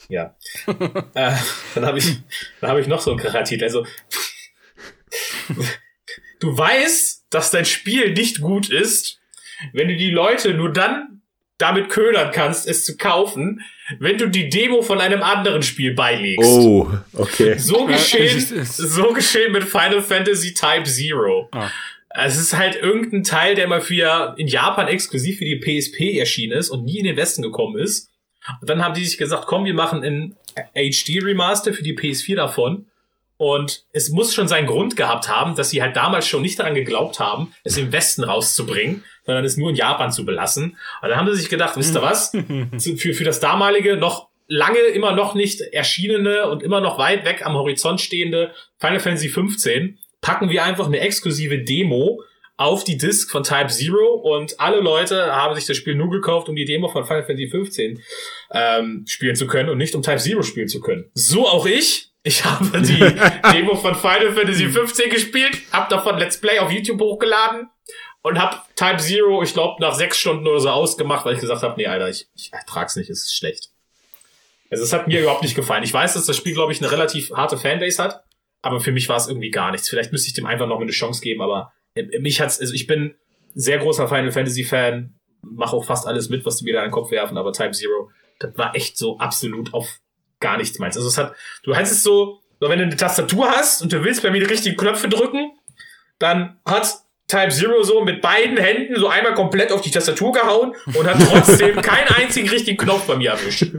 Ja. 0.08 0.34
äh, 0.66 1.36
dann 1.74 1.86
habe 1.86 1.98
ich, 1.98 2.18
dann 2.60 2.70
habe 2.70 2.80
ich 2.80 2.86
noch 2.86 3.00
so 3.00 3.10
einen 3.12 3.20
Charaktertitel. 3.20 3.64
Also, 3.64 3.86
du 6.44 6.56
weißt, 6.56 7.24
dass 7.30 7.50
dein 7.50 7.64
Spiel 7.64 8.12
nicht 8.12 8.40
gut 8.40 8.70
ist, 8.70 9.18
wenn 9.72 9.88
du 9.88 9.96
die 9.96 10.10
Leute 10.10 10.54
nur 10.54 10.72
dann 10.72 11.22
damit 11.58 11.88
ködern 11.88 12.30
kannst, 12.32 12.66
es 12.66 12.84
zu 12.84 12.96
kaufen, 12.96 13.62
wenn 14.00 14.18
du 14.18 14.28
die 14.28 14.48
Demo 14.48 14.82
von 14.82 15.00
einem 15.00 15.22
anderen 15.22 15.62
Spiel 15.62 15.94
beilegst. 15.94 16.44
Oh, 16.48 16.90
okay. 17.12 17.56
So 17.58 17.86
geschehen, 17.86 18.36
es 18.36 18.50
ist- 18.50 18.76
so 18.76 19.12
geschehen 19.12 19.52
mit 19.52 19.64
Final 19.64 20.02
Fantasy 20.02 20.52
Type 20.52 20.84
Zero. 20.84 21.48
Ah. 21.52 21.70
Es 22.16 22.36
ist 22.36 22.56
halt 22.56 22.76
irgendein 22.76 23.22
Teil, 23.24 23.54
der 23.54 23.66
mal 23.68 23.80
für 23.80 24.34
in 24.36 24.46
Japan 24.48 24.88
exklusiv 24.88 25.38
für 25.38 25.44
die 25.44 25.56
PSP 25.60 26.18
erschienen 26.18 26.58
ist 26.58 26.70
und 26.70 26.84
nie 26.84 26.98
in 26.98 27.04
den 27.04 27.16
Westen 27.16 27.42
gekommen 27.42 27.78
ist. 27.78 28.10
Und 28.60 28.68
dann 28.68 28.82
haben 28.84 28.94
die 28.94 29.04
sich 29.04 29.16
gesagt, 29.18 29.46
komm, 29.46 29.64
wir 29.64 29.74
machen 29.74 30.02
ein 30.04 30.36
HD 30.74 31.20
Remaster 31.22 31.72
für 31.72 31.82
die 31.82 31.96
PS4 31.96 32.36
davon. 32.36 32.86
Und 33.36 33.84
es 33.92 34.10
muss 34.10 34.32
schon 34.32 34.46
seinen 34.46 34.66
Grund 34.66 34.96
gehabt 34.96 35.28
haben, 35.28 35.56
dass 35.56 35.70
sie 35.70 35.82
halt 35.82 35.96
damals 35.96 36.26
schon 36.26 36.42
nicht 36.42 36.58
daran 36.58 36.74
geglaubt 36.74 37.18
haben, 37.18 37.52
es 37.64 37.76
im 37.76 37.90
Westen 37.92 38.22
rauszubringen, 38.22 39.04
sondern 39.26 39.44
es 39.44 39.56
nur 39.56 39.70
in 39.70 39.76
Japan 39.76 40.12
zu 40.12 40.24
belassen. 40.24 40.76
Und 41.02 41.08
dann 41.08 41.18
haben 41.18 41.28
sie 41.32 41.40
sich 41.40 41.48
gedacht, 41.48 41.76
wisst 41.76 41.96
ihr 41.96 42.02
was? 42.02 42.30
Für, 42.98 43.14
für 43.14 43.24
das 43.24 43.40
damalige, 43.40 43.96
noch 43.96 44.28
lange 44.46 44.78
immer 44.78 45.12
noch 45.12 45.34
nicht 45.34 45.60
erschienene 45.60 46.48
und 46.48 46.62
immer 46.62 46.80
noch 46.80 46.98
weit 46.98 47.24
weg 47.24 47.44
am 47.44 47.54
Horizont 47.54 48.00
stehende 48.00 48.52
Final 48.78 49.00
Fantasy 49.00 49.28
15 49.28 49.98
packen 50.20 50.50
wir 50.50 50.64
einfach 50.64 50.86
eine 50.86 51.00
exklusive 51.00 51.58
Demo 51.58 52.22
auf 52.56 52.84
die 52.84 52.96
Disc 52.96 53.30
von 53.30 53.42
Type 53.42 53.68
Zero 53.68 54.14
und 54.14 54.60
alle 54.60 54.80
Leute 54.80 55.34
haben 55.34 55.54
sich 55.54 55.66
das 55.66 55.76
Spiel 55.76 55.96
nur 55.96 56.10
gekauft, 56.10 56.48
um 56.48 56.54
die 56.54 56.64
Demo 56.64 56.88
von 56.88 57.04
Final 57.04 57.24
Fantasy 57.24 57.48
15 57.48 58.00
ähm, 58.52 59.04
spielen 59.06 59.34
zu 59.34 59.46
können 59.46 59.68
und 59.68 59.78
nicht 59.78 59.94
um 59.94 60.02
Type 60.02 60.18
Zero 60.18 60.42
spielen 60.42 60.68
zu 60.68 60.80
können. 60.80 61.10
So 61.14 61.48
auch 61.48 61.66
ich. 61.66 62.13
Ich 62.26 62.42
habe 62.42 62.80
die 62.80 62.98
Demo 63.52 63.76
von 63.76 63.94
Final 63.94 64.32
Fantasy 64.32 64.68
15 64.68 65.10
gespielt, 65.10 65.58
habe 65.70 65.90
davon 65.90 66.16
Let's 66.16 66.40
Play 66.40 66.58
auf 66.58 66.72
YouTube 66.72 66.98
hochgeladen 67.00 67.68
und 68.22 68.40
habe 68.40 68.62
Type 68.76 68.96
Zero, 68.96 69.42
ich 69.42 69.52
glaube, 69.52 69.80
nach 69.80 69.94
sechs 69.94 70.18
Stunden 70.18 70.48
oder 70.48 70.58
so 70.58 70.70
ausgemacht, 70.70 71.26
weil 71.26 71.34
ich 71.34 71.40
gesagt 71.40 71.62
habe, 71.62 71.74
nee, 71.76 71.86
Alter, 71.86 72.08
ich, 72.08 72.26
ich 72.34 72.50
ertrag's 72.50 72.96
nicht, 72.96 73.10
es 73.10 73.24
ist 73.24 73.36
schlecht. 73.36 73.68
Also 74.70 74.82
es 74.84 74.94
hat 74.94 75.06
mir 75.06 75.20
überhaupt 75.20 75.42
nicht 75.42 75.54
gefallen. 75.54 75.84
Ich 75.84 75.92
weiß, 75.92 76.14
dass 76.14 76.24
das 76.24 76.36
Spiel, 76.36 76.54
glaube 76.54 76.72
ich, 76.72 76.80
eine 76.80 76.90
relativ 76.90 77.30
harte 77.32 77.58
Fanbase 77.58 78.02
hat, 78.02 78.24
aber 78.62 78.80
für 78.80 78.90
mich 78.90 79.10
war 79.10 79.18
es 79.18 79.28
irgendwie 79.28 79.50
gar 79.50 79.70
nichts. 79.70 79.90
Vielleicht 79.90 80.10
müsste 80.10 80.28
ich 80.28 80.34
dem 80.34 80.46
einfach 80.46 80.66
noch 80.66 80.80
eine 80.80 80.92
Chance 80.92 81.20
geben, 81.20 81.42
aber 81.42 81.74
äh, 81.94 82.18
mich 82.20 82.40
hat's, 82.40 82.58
also 82.58 82.72
ich 82.72 82.86
bin 82.86 83.14
sehr 83.54 83.76
großer 83.78 84.08
Final 84.08 84.32
Fantasy 84.32 84.64
Fan, 84.64 85.14
mache 85.42 85.76
auch 85.76 85.84
fast 85.84 86.06
alles 86.06 86.30
mit, 86.30 86.46
was 86.46 86.56
du 86.56 86.64
mir 86.64 86.72
da 86.72 86.80
in 86.80 86.86
den 86.86 86.92
Kopf 86.92 87.10
werfen, 87.10 87.36
aber 87.36 87.52
Type 87.52 87.72
Zero, 87.72 88.10
das 88.38 88.56
war 88.56 88.74
echt 88.74 88.96
so 88.96 89.18
absolut 89.18 89.74
auf 89.74 90.00
gar 90.44 90.58
nichts 90.58 90.78
meins. 90.78 90.96
Also 90.96 91.08
es 91.08 91.18
hat, 91.18 91.34
du 91.64 91.74
heißt 91.74 91.90
es 91.90 92.02
so, 92.02 92.40
so, 92.60 92.68
wenn 92.68 92.78
du 92.78 92.84
eine 92.84 92.96
Tastatur 92.96 93.50
hast 93.50 93.82
und 93.82 93.92
du 93.92 94.04
willst 94.04 94.22
bei 94.22 94.30
mir 94.30 94.40
die 94.40 94.46
richtigen 94.46 94.76
Knöpfe 94.76 95.08
drücken, 95.08 95.52
dann 96.18 96.60
hat 96.64 96.94
Type 97.26 97.48
Zero 97.48 97.82
so 97.82 98.04
mit 98.04 98.20
beiden 98.20 98.56
Händen 98.58 98.96
so 98.96 99.08
einmal 99.08 99.34
komplett 99.34 99.72
auf 99.72 99.80
die 99.80 99.90
Tastatur 99.90 100.32
gehauen 100.32 100.74
und 100.94 101.06
hat 101.06 101.16
trotzdem 101.18 101.76
keinen 101.82 102.08
einzigen 102.08 102.48
richtigen 102.48 102.76
Knopf 102.76 103.06
bei 103.06 103.16
mir 103.16 103.30
erwischt. 103.30 103.72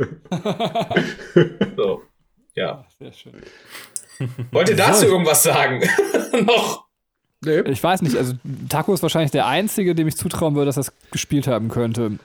So, 1.77 2.03
ja. 2.55 2.85
Sehr 2.99 3.13
schön. 3.13 3.41
Wollt 4.51 4.69
ihr 4.69 4.75
dazu 4.75 5.05
irgendwas 5.05 5.43
sagen? 5.43 5.87
Noch? 6.45 6.85
Nee. 7.41 7.61
Ich 7.61 7.83
weiß 7.83 8.01
nicht, 8.01 8.15
also 8.17 8.33
Taco 8.69 8.93
ist 8.93 9.03
wahrscheinlich 9.03 9.31
der 9.31 9.45
Einzige, 9.45 9.93
dem 9.93 10.07
ich 10.07 10.17
zutrauen 10.17 10.55
würde, 10.55 10.67
dass 10.67 10.77
er 10.77 10.81
es 10.81 10.93
gespielt 11.11 11.47
haben 11.47 11.69
könnte. 11.69 12.17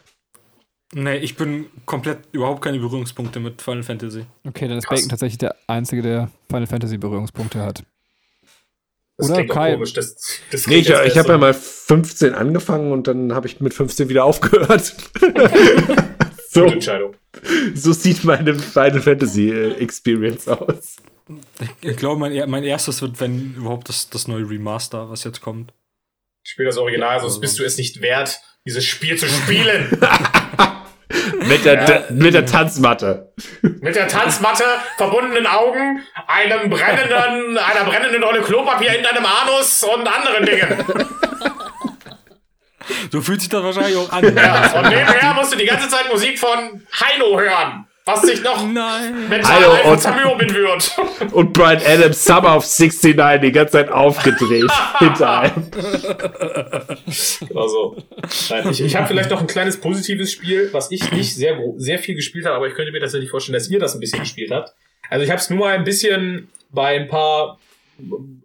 Nee, 0.92 1.16
ich 1.18 1.36
bin 1.36 1.66
komplett 1.86 2.18
überhaupt 2.32 2.62
keine 2.62 2.78
Berührungspunkte 2.78 3.40
mit 3.40 3.62
Final 3.62 3.82
Fantasy. 3.82 4.24
Okay, 4.46 4.68
dann 4.68 4.78
ist 4.78 4.86
Krass. 4.86 4.98
Bacon 4.98 5.10
tatsächlich 5.10 5.38
der 5.38 5.56
Einzige, 5.66 6.02
der 6.02 6.30
Final 6.48 6.66
Fantasy 6.66 6.98
Berührungspunkte 6.98 7.60
hat. 7.60 7.84
Das 9.16 9.30
Oder 9.30 9.44
Kai? 9.46 9.74
komisch. 9.74 9.92
Das, 9.92 10.40
das 10.50 10.66
Nee, 10.66 10.76
ich, 10.76 10.88
ich 10.88 11.18
habe 11.18 11.28
ja 11.28 11.38
mal 11.38 11.52
15 11.52 12.34
angefangen 12.34 12.90
und 12.90 13.06
dann 13.06 13.34
habe 13.34 13.46
ich 13.46 13.60
mit 13.60 13.74
15 13.74 14.08
wieder 14.08 14.24
aufgehört. 14.24 14.94
so, 16.48 16.62
Gute 16.62 16.74
Entscheidung. 16.74 17.14
so 17.74 17.92
sieht 17.92 18.24
meine 18.24 18.54
Final 18.54 19.00
Fantasy 19.00 19.50
äh, 19.50 19.72
Experience 19.74 20.48
aus. 20.48 20.96
Ich 21.82 21.96
glaube, 21.96 22.18
mein, 22.18 22.50
mein 22.50 22.64
erstes 22.64 23.02
wird, 23.02 23.20
wenn 23.20 23.54
überhaupt, 23.54 23.88
das, 23.88 24.10
das 24.10 24.26
neue 24.26 24.48
Remaster, 24.48 25.10
was 25.10 25.22
jetzt 25.24 25.40
kommt. 25.40 25.72
Spiel 26.42 26.64
das 26.64 26.78
Original, 26.78 27.20
sonst 27.20 27.40
bist 27.40 27.58
du 27.58 27.64
es 27.64 27.76
nicht 27.76 28.00
wert, 28.00 28.40
dieses 28.66 28.84
Spiel 28.84 29.16
zu 29.16 29.26
spielen. 29.28 29.98
Mit 31.50 31.64
der, 31.64 32.06
mit 32.10 32.34
der 32.34 32.46
Tanzmatte. 32.46 33.32
Mit 33.62 33.96
der 33.96 34.08
Tanzmatte, 34.08 34.64
verbundenen 34.96 35.46
Augen, 35.46 36.02
einem 36.26 36.70
brennenden, 36.70 37.58
einer 37.58 37.84
brennenden 37.84 38.22
Rolle 38.22 38.40
Klopapier 38.42 38.96
in 38.96 39.02
deinem 39.02 39.26
Anus 39.26 39.82
und 39.82 40.06
anderen 40.06 40.46
Dingen. 40.46 40.84
So 43.12 43.20
fühlt 43.20 43.40
sich 43.40 43.48
das 43.48 43.62
wahrscheinlich 43.62 43.96
auch 43.96 44.10
an. 44.10 44.36
Ja, 44.36 44.72
und 44.78 44.88
nebenher 44.88 45.34
musst 45.34 45.52
du 45.52 45.56
die 45.56 45.66
ganze 45.66 45.88
Zeit 45.88 46.10
Musik 46.10 46.38
von 46.38 46.86
Heino 47.00 47.38
hören, 47.38 47.86
was 48.12 48.22
sich 48.22 48.42
noch 48.42 48.66
Nein. 48.66 49.28
mental 49.28 49.56
einfach 49.56 49.84
und- 49.92 50.00
zermürben 50.00 50.54
wird. 50.54 50.98
Und 51.32 51.52
Brian 51.52 51.80
Adams 51.86 52.24
Summer 52.24 52.56
of 52.56 52.64
69 52.64 53.40
die 53.40 53.52
ganze 53.52 53.72
Zeit 53.72 53.90
aufgedreht 53.90 54.70
hinter 54.98 55.40
einem. 55.40 55.70
Also, 57.54 57.96
nein, 58.50 58.70
ich, 58.70 58.80
ich 58.82 58.96
habe 58.96 59.06
vielleicht 59.06 59.30
noch 59.30 59.40
ein 59.40 59.46
kleines 59.46 59.80
positives 59.80 60.32
Spiel, 60.32 60.68
was 60.72 60.90
ich 60.90 61.10
nicht 61.12 61.34
sehr, 61.34 61.58
sehr 61.76 61.98
viel 61.98 62.14
gespielt 62.14 62.46
habe, 62.46 62.56
aber 62.56 62.68
ich 62.68 62.74
könnte 62.74 62.92
mir 62.92 63.00
tatsächlich 63.00 63.30
vorstellen, 63.30 63.54
dass 63.54 63.68
ihr 63.70 63.78
das 63.78 63.94
ein 63.94 64.00
bisschen 64.00 64.20
gespielt 64.20 64.50
habt. 64.50 64.74
Also 65.08 65.24
ich 65.24 65.30
habe 65.30 65.40
es 65.40 65.50
nur 65.50 65.58
mal 65.58 65.74
ein 65.74 65.84
bisschen 65.84 66.48
bei 66.70 66.96
ein 66.96 67.08
paar 67.08 67.58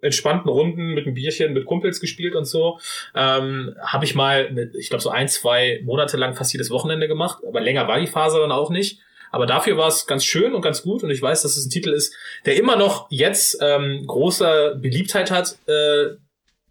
entspannten 0.02 0.50
Runden 0.50 0.92
mit 0.92 1.06
einem 1.06 1.14
Bierchen 1.14 1.54
mit 1.54 1.64
Kumpels 1.64 2.00
gespielt 2.00 2.34
und 2.34 2.44
so. 2.44 2.78
Ähm, 3.14 3.74
habe 3.80 4.04
ich 4.04 4.14
mal, 4.14 4.50
mit, 4.50 4.74
ich 4.74 4.90
glaube 4.90 5.02
so 5.02 5.08
ein, 5.08 5.28
zwei 5.28 5.80
Monate 5.84 6.16
lang 6.18 6.34
fast 6.34 6.52
jedes 6.52 6.70
Wochenende 6.70 7.08
gemacht, 7.08 7.38
aber 7.46 7.60
länger 7.60 7.88
war 7.88 7.98
die 7.98 8.06
Phase 8.06 8.38
dann 8.38 8.52
auch 8.52 8.68
nicht. 8.70 9.00
Aber 9.36 9.44
dafür 9.44 9.76
war 9.76 9.88
es 9.88 10.06
ganz 10.06 10.24
schön 10.24 10.54
und 10.54 10.62
ganz 10.62 10.82
gut 10.82 11.02
und 11.04 11.10
ich 11.10 11.20
weiß, 11.20 11.42
dass 11.42 11.58
es 11.58 11.66
ein 11.66 11.70
Titel 11.70 11.90
ist, 11.90 12.14
der 12.46 12.56
immer 12.56 12.74
noch 12.76 13.06
jetzt 13.10 13.58
ähm, 13.60 14.02
große 14.06 14.78
Beliebtheit 14.80 15.30
hat 15.30 15.58
äh, 15.66 16.16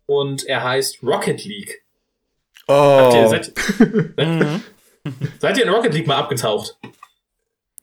und 0.08 0.46
er 0.48 0.64
heißt 0.64 1.04
Rocket 1.04 1.46
League. 1.46 1.84
Habt 2.68 3.14
ihr, 3.14 3.26
Oh. 3.26 3.30
seid, 3.30 3.52
seid 5.40 5.58
ihr 5.60 5.64
in 5.66 5.70
Rocket 5.70 5.94
League 5.94 6.08
mal 6.08 6.16
abgetaucht? 6.18 6.76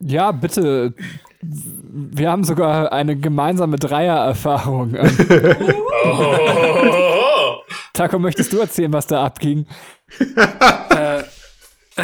Ja, 0.01 0.33
bitte. 0.33 0.95
Wir 1.41 2.29
haben 2.29 2.43
sogar 2.43 2.93
eine 2.93 3.15
gemeinsame 3.17 3.77
Dreier-Erfahrung. 3.77 4.97
Oh, 6.05 7.59
Taco, 7.93 8.19
möchtest 8.19 8.53
du 8.53 8.59
erzählen, 8.59 8.93
was 8.93 9.07
da 9.07 9.25
abging? 9.25 9.67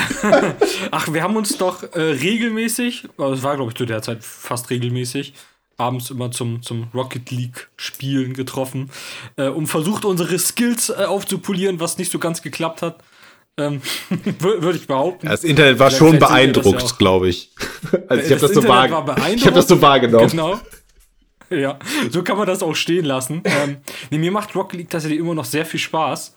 Ach, 0.91 1.13
wir 1.13 1.23
haben 1.23 1.37
uns 1.37 1.57
doch 1.59 1.83
äh, 1.95 2.01
regelmäßig, 2.01 3.09
also 3.17 3.35
es 3.35 3.43
war 3.43 3.57
glaube 3.57 3.71
ich 3.71 3.77
zu 3.77 3.87
der 3.87 4.03
Zeit 4.03 4.25
fast 4.25 4.71
regelmäßig, 4.71 5.35
abends 5.77 6.11
immer 6.11 6.31
zum, 6.31 6.63
zum 6.63 6.89
Rocket 6.95 7.31
League 7.31 7.69
Spielen 7.77 8.35
getroffen, 8.35 8.91
äh, 9.37 9.49
um 9.49 9.67
versucht 9.67 10.05
unsere 10.05 10.39
Skills 10.39 10.91
äh, 10.91 11.05
aufzupolieren, 11.05 11.81
was 11.81 11.99
nicht 11.99 12.11
so 12.11 12.19
ganz 12.19 12.43
geklappt 12.43 12.83
hat. 12.83 12.99
Ähm, 13.57 13.83
Würde 14.39 14.79
ich 14.79 14.87
behaupten. 14.87 15.27
Das 15.27 15.43
Internet 15.45 15.79
war 15.79 15.91
Vielleicht 15.91 15.99
schon 15.99 16.13
ja 16.15 16.27
beeindruckt, 16.27 16.83
auch. 16.83 16.99
glaube 16.99 17.29
ich. 17.29 17.51
Also 18.09 18.25
ich 18.25 18.31
habe 18.31 18.41
das, 18.41 18.53
so 18.53 18.61
ich 18.61 19.47
hab 19.47 19.55
das 19.55 19.69
so 19.69 19.81
wahrgenommen. 19.81 20.29
Genau. 20.29 20.61
Ja, 21.51 21.79
so 22.11 22.23
kann 22.23 22.37
man 22.37 22.47
das 22.47 22.63
auch 22.63 22.75
stehen 22.75 23.05
lassen. 23.05 23.43
ähm, 23.45 23.79
nee, 24.11 24.19
mir 24.19 24.31
macht 24.31 24.55
Rocket 24.55 24.79
League 24.79 24.91
tatsächlich 24.91 25.19
immer 25.19 25.35
noch 25.35 25.47
sehr 25.47 25.65
viel 25.65 25.81
Spaß. 25.81 26.35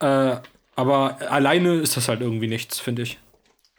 Äh, 0.00 0.36
aber 0.76 1.16
alleine 1.30 1.74
ist 1.74 1.96
das 1.96 2.08
halt 2.08 2.20
irgendwie 2.20 2.48
nichts, 2.48 2.78
finde 2.80 3.02
ich. 3.02 3.18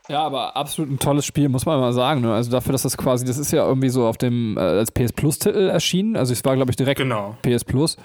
Ja, 0.07 0.21
aber 0.23 0.55
absolut 0.55 0.91
ein 0.91 0.99
tolles 0.99 1.25
Spiel, 1.25 1.49
muss 1.49 1.65
man 1.65 1.79
mal 1.79 1.93
sagen. 1.93 2.21
Ne? 2.21 2.33
Also 2.33 2.51
dafür, 2.51 2.73
dass 2.73 2.83
das 2.83 2.95
quasi, 2.95 3.25
das 3.25 3.37
ist 3.37 3.51
ja 3.51 3.65
irgendwie 3.65 3.89
so 3.89 4.05
auf 4.05 4.17
dem, 4.17 4.55
äh, 4.57 4.61
als 4.61 4.91
PS 4.91 5.13
Plus-Titel 5.13 5.67
erschienen. 5.69 6.15
Also 6.15 6.31
es 6.31 6.45
war, 6.45 6.55
glaube 6.55 6.71
ich, 6.71 6.75
direkt 6.75 6.99
Genau. 6.99 7.37
PS 7.41 7.63
Plus. 7.63 7.97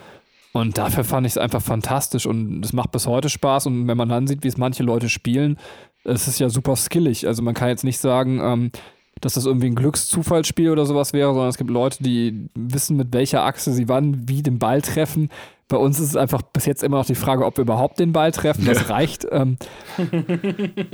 Und 0.53 0.79
dafür 0.79 1.05
fand 1.05 1.27
ich 1.27 1.35
es 1.35 1.39
einfach 1.39 1.62
fantastisch 1.62 2.27
und 2.27 2.65
es 2.65 2.73
macht 2.73 2.91
bis 2.91 3.07
heute 3.07 3.29
Spaß. 3.29 3.67
Und 3.67 3.87
wenn 3.87 3.97
man 3.97 4.09
dann 4.09 4.27
sieht, 4.27 4.43
wie 4.43 4.49
es 4.49 4.57
manche 4.57 4.83
Leute 4.83 5.09
spielen, 5.09 5.59
es 6.05 6.27
ist 6.27 6.41
ja 6.41 6.49
super 6.49 6.75
skillig. 6.75 7.27
Also 7.27 7.43
man 7.43 7.55
kann 7.55 7.69
jetzt 7.69 7.85
nicht 7.85 7.99
sagen, 7.99 8.41
ähm, 8.43 8.73
dass 9.21 9.35
das 9.35 9.45
irgendwie 9.45 9.67
ein 9.67 9.75
Glückszufallsspiel 9.75 10.71
oder 10.71 10.87
sowas 10.87 11.12
wäre, 11.12 11.33
sondern 11.33 11.51
es 11.51 11.59
gibt 11.59 11.71
Leute, 11.71 12.03
die 12.03 12.49
wissen, 12.55 12.97
mit 12.97 13.12
welcher 13.12 13.45
Achse 13.45 13.73
sie 13.73 13.89
wann 13.89 14.29
wie 14.29 14.43
den 14.43 14.59
Ball 14.59 14.81
treffen. 14.81 15.29
Bei 15.70 15.76
uns 15.76 16.01
ist 16.01 16.09
es 16.09 16.16
einfach 16.16 16.42
bis 16.42 16.66
jetzt 16.66 16.82
immer 16.82 16.98
noch 16.98 17.06
die 17.06 17.14
Frage, 17.14 17.47
ob 17.47 17.56
wir 17.56 17.62
überhaupt 17.62 18.01
den 18.01 18.12
Ball 18.12 18.32
treffen. 18.32 18.66
Das 18.66 18.90
reicht. 18.90 19.24
Ähm, 19.30 19.56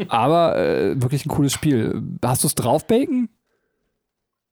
aber 0.09 0.59
äh, 0.59 1.01
wirklich 1.01 1.25
ein 1.25 1.31
cooles 1.31 1.55
Spiel. 1.55 2.03
Hast 2.23 2.45
du 2.45 2.47
es 2.47 2.55
drauf, 2.55 2.87
Bacon? 2.87 3.31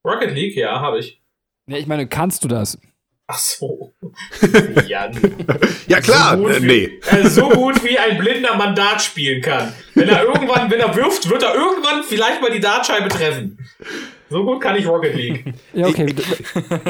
Rocket 0.03 0.33
League, 0.33 0.57
ja, 0.57 0.79
habe 0.79 0.97
ich. 0.97 1.21
Ja, 1.67 1.77
ich 1.77 1.85
meine, 1.85 2.07
kannst 2.07 2.43
du 2.43 2.47
das? 2.47 2.79
Ach 3.27 3.37
so. 3.37 3.93
Jan. 4.87 5.15
Ja 5.87 5.99
klar, 5.99 6.37
so 6.37 6.43
gut 6.43 6.51
äh, 6.51 6.61
wie, 6.63 6.67
nee. 6.67 6.99
äh, 7.11 7.27
so 7.27 7.49
gut 7.49 7.83
wie 7.83 7.97
ein 7.97 8.17
blinder 8.17 8.55
Mandat 8.55 9.03
spielen 9.03 9.43
kann. 9.43 9.73
Wenn 9.93 10.09
er 10.09 10.23
irgendwann, 10.23 10.71
wenn 10.71 10.79
er 10.79 10.95
wirft, 10.95 11.29
wird 11.29 11.43
er 11.43 11.53
irgendwann 11.53 12.03
vielleicht 12.03 12.41
mal 12.41 12.51
die 12.51 12.59
Dartscheibe 12.59 13.09
treffen. 13.09 13.59
So 14.29 14.43
gut 14.43 14.59
kann 14.59 14.75
ich 14.75 14.87
Rocket 14.87 15.15
League. 15.15 15.45
Ja, 15.73 15.87
okay. 15.87 16.15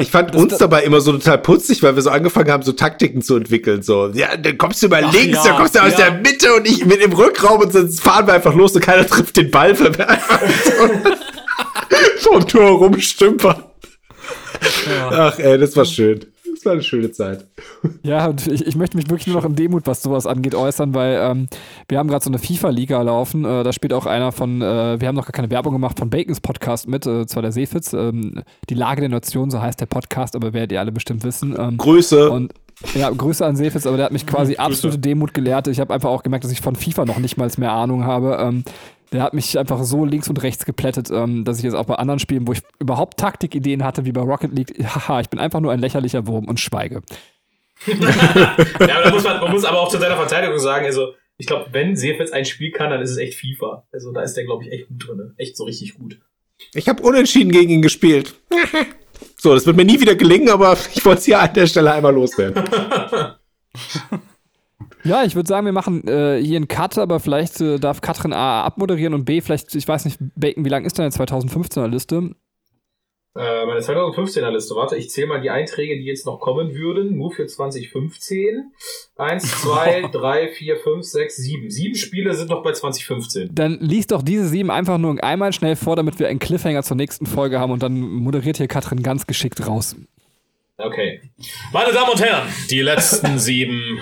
Ich 0.00 0.10
fand 0.12 0.34
uns 0.34 0.56
dabei 0.58 0.84
immer 0.84 1.00
so 1.00 1.12
total 1.12 1.38
putzig, 1.38 1.82
weil 1.82 1.94
wir 1.94 2.02
so 2.02 2.10
angefangen 2.10 2.50
haben, 2.50 2.62
so 2.62 2.72
Taktiken 2.72 3.20
zu 3.20 3.36
entwickeln. 3.36 3.82
So, 3.82 4.08
ja, 4.08 4.36
dann 4.36 4.56
kommst 4.56 4.82
du 4.82 4.88
mal 4.88 5.04
Ach 5.04 5.12
links, 5.12 5.38
ja, 5.38 5.44
dann 5.44 5.56
kommst 5.56 5.74
du 5.74 5.80
aus 5.82 5.92
ja. 5.92 6.10
der 6.10 6.12
Mitte 6.12 6.54
und 6.54 6.66
ich 6.66 6.84
mit 6.86 7.00
im 7.00 7.12
Rückraum 7.12 7.60
und 7.60 7.74
dann 7.74 7.90
fahren 7.90 8.26
wir 8.26 8.34
einfach 8.34 8.54
los 8.54 8.74
und 8.74 8.80
keiner 8.80 9.06
trifft 9.06 9.36
den 9.36 9.50
Ball, 9.50 9.78
weil 9.78 9.96
wir 9.98 10.08
einfach 10.08 10.40
so 12.20 12.30
vom 12.30 12.46
Tor 12.46 12.70
rumstümpern. 12.78 13.64
Ach 15.10 15.38
ey, 15.38 15.58
das 15.58 15.76
war 15.76 15.84
schön. 15.84 16.24
Das 16.56 16.64
war 16.64 16.72
eine 16.72 16.82
schöne 16.82 17.12
Zeit. 17.12 17.46
Ja, 18.02 18.28
und 18.28 18.46
ich, 18.46 18.66
ich 18.66 18.76
möchte 18.76 18.96
mich 18.96 19.10
wirklich 19.10 19.26
nur 19.26 19.36
noch 19.36 19.44
in 19.44 19.56
Demut, 19.56 19.86
was 19.86 20.02
sowas 20.02 20.26
angeht, 20.26 20.54
äußern, 20.54 20.94
weil 20.94 21.18
ähm, 21.20 21.48
wir 21.86 21.98
haben 21.98 22.08
gerade 22.08 22.24
so 22.24 22.30
eine 22.30 22.38
FIFA-Liga 22.38 23.02
laufen. 23.02 23.44
Äh, 23.44 23.62
da 23.62 23.74
spielt 23.74 23.92
auch 23.92 24.06
einer 24.06 24.32
von, 24.32 24.62
äh, 24.62 24.98
wir 24.98 25.06
haben 25.06 25.14
noch 25.14 25.26
gar 25.26 25.32
keine 25.32 25.50
Werbung 25.50 25.74
gemacht, 25.74 25.98
von 25.98 26.08
Bacons 26.08 26.40
Podcast 26.40 26.88
mit, 26.88 27.04
äh, 27.04 27.26
zwar 27.26 27.42
der 27.42 27.52
Seefitz. 27.52 27.92
Ähm, 27.92 28.42
die 28.70 28.74
Lage 28.74 29.02
der 29.02 29.10
Nation, 29.10 29.50
so 29.50 29.60
heißt 29.60 29.80
der 29.80 29.86
Podcast, 29.86 30.34
aber 30.34 30.54
werdet 30.54 30.72
ihr 30.72 30.80
alle 30.80 30.92
bestimmt 30.92 31.24
wissen. 31.24 31.54
Ähm, 31.58 31.76
Grüße. 31.76 32.30
und 32.30 32.54
ja, 32.94 33.10
Grüße 33.10 33.44
an 33.44 33.56
Seefitz, 33.56 33.86
aber 33.86 33.96
der 33.96 34.06
hat 34.06 34.12
mich 34.12 34.26
quasi 34.26 34.56
absolute 34.56 34.98
Demut 34.98 35.34
gelehrt. 35.34 35.68
Ich 35.68 35.80
habe 35.80 35.92
einfach 35.92 36.10
auch 36.10 36.22
gemerkt, 36.22 36.44
dass 36.44 36.52
ich 36.52 36.60
von 36.60 36.76
FIFA 36.76 37.04
noch 37.04 37.18
nicht 37.18 37.36
mal 37.36 37.50
mehr 37.58 37.72
Ahnung 37.72 38.04
habe. 38.04 38.38
Ähm, 38.40 38.64
der 39.12 39.22
hat 39.22 39.34
mich 39.34 39.58
einfach 39.58 39.82
so 39.84 40.04
links 40.04 40.28
und 40.28 40.42
rechts 40.42 40.64
geplättet, 40.64 41.10
ähm, 41.10 41.44
dass 41.44 41.58
ich 41.58 41.64
jetzt 41.64 41.74
auch 41.74 41.86
bei 41.86 41.94
anderen 41.94 42.18
Spielen, 42.18 42.46
wo 42.46 42.52
ich 42.52 42.60
überhaupt 42.78 43.18
Taktikideen 43.18 43.84
hatte, 43.84 44.04
wie 44.04 44.12
bei 44.12 44.20
Rocket 44.20 44.52
League, 44.52 44.84
haha, 44.84 45.20
ich 45.20 45.28
bin 45.28 45.38
einfach 45.38 45.60
nur 45.60 45.72
ein 45.72 45.80
lächerlicher 45.80 46.26
Wurm 46.26 46.46
und 46.46 46.60
schweige. 46.60 47.02
Ja, 47.86 47.96
aber 47.98 49.02
da 49.04 49.10
muss 49.10 49.24
man, 49.24 49.40
man 49.40 49.52
muss 49.52 49.64
aber 49.64 49.80
auch 49.80 49.88
zu 49.88 49.98
seiner 49.98 50.16
Verteidigung 50.16 50.58
sagen, 50.58 50.86
also 50.86 51.12
ich 51.38 51.46
glaube, 51.46 51.66
wenn 51.72 51.96
Seefitz 51.96 52.32
ein 52.32 52.46
Spiel 52.46 52.70
kann, 52.72 52.90
dann 52.90 53.02
ist 53.02 53.10
es 53.10 53.18
echt 53.18 53.38
FIFA. 53.38 53.86
Also 53.92 54.12
da 54.12 54.22
ist 54.22 54.34
der, 54.34 54.44
glaube 54.44 54.64
ich, 54.64 54.72
echt 54.72 54.88
gut 54.88 55.06
drin. 55.06 55.34
Echt 55.36 55.56
so 55.56 55.64
richtig 55.64 55.94
gut. 55.94 56.18
Ich 56.72 56.88
habe 56.88 57.02
unentschieden 57.02 57.52
gegen 57.52 57.70
ihn 57.70 57.82
gespielt. 57.82 58.34
so, 59.36 59.52
das 59.52 59.66
wird 59.66 59.76
mir 59.76 59.84
nie 59.84 60.00
wieder 60.00 60.14
gelingen, 60.14 60.48
aber 60.48 60.78
ich 60.94 61.04
wollte 61.04 61.18
es 61.18 61.24
hier 61.26 61.38
an 61.40 61.52
der 61.52 61.66
Stelle 61.66 61.92
einmal 61.92 62.14
loswerden. 62.14 62.64
Ja, 65.06 65.24
ich 65.24 65.36
würde 65.36 65.48
sagen, 65.48 65.66
wir 65.66 65.72
machen 65.72 66.06
äh, 66.08 66.42
hier 66.42 66.56
einen 66.56 66.68
Cut, 66.68 66.98
aber 66.98 67.20
vielleicht 67.20 67.60
äh, 67.60 67.78
darf 67.78 68.00
Katrin 68.00 68.32
A 68.32 68.64
abmoderieren 68.64 69.14
und 69.14 69.24
B, 69.24 69.40
vielleicht, 69.40 69.74
ich 69.74 69.86
weiß 69.86 70.04
nicht, 70.04 70.18
Bacon, 70.34 70.64
wie 70.64 70.68
lang 70.68 70.84
ist 70.84 70.98
deine 70.98 71.10
2015er 71.10 71.86
Liste? 71.86 72.30
Äh, 73.36 73.66
meine 73.66 73.80
2015er 73.80 74.50
Liste, 74.50 74.74
warte, 74.74 74.96
ich 74.96 75.10
zähle 75.10 75.26
mal 75.26 75.40
die 75.40 75.50
Einträge, 75.50 75.96
die 75.96 76.04
jetzt 76.04 76.24
noch 76.24 76.40
kommen 76.40 76.74
würden. 76.74 77.16
Nur 77.16 77.32
für 77.32 77.46
2015. 77.46 78.72
Eins, 79.16 79.62
zwei, 79.62 80.08
drei, 80.12 80.48
vier, 80.48 80.76
fünf, 80.78 81.04
sechs, 81.04 81.36
sieben. 81.36 81.70
Sieben 81.70 81.94
Spiele 81.94 82.34
sind 82.34 82.48
noch 82.48 82.62
bei 82.62 82.72
2015. 82.72 83.50
Dann 83.52 83.78
liest 83.80 84.12
doch 84.12 84.22
diese 84.22 84.48
sieben 84.48 84.70
einfach 84.70 84.96
nur 84.96 85.22
einmal 85.22 85.52
schnell 85.52 85.76
vor, 85.76 85.96
damit 85.96 86.18
wir 86.18 86.28
einen 86.28 86.38
Cliffhanger 86.38 86.82
zur 86.82 86.96
nächsten 86.96 87.26
Folge 87.26 87.60
haben 87.60 87.72
und 87.72 87.82
dann 87.82 88.00
moderiert 88.00 88.56
hier 88.56 88.68
Katrin 88.68 89.02
ganz 89.02 89.26
geschickt 89.26 89.66
raus. 89.66 89.96
Okay. 90.78 91.20
Meine 91.72 91.92
Damen 91.92 92.10
und 92.10 92.22
Herren, 92.22 92.48
die 92.70 92.80
letzten 92.80 93.38
sieben 93.38 94.00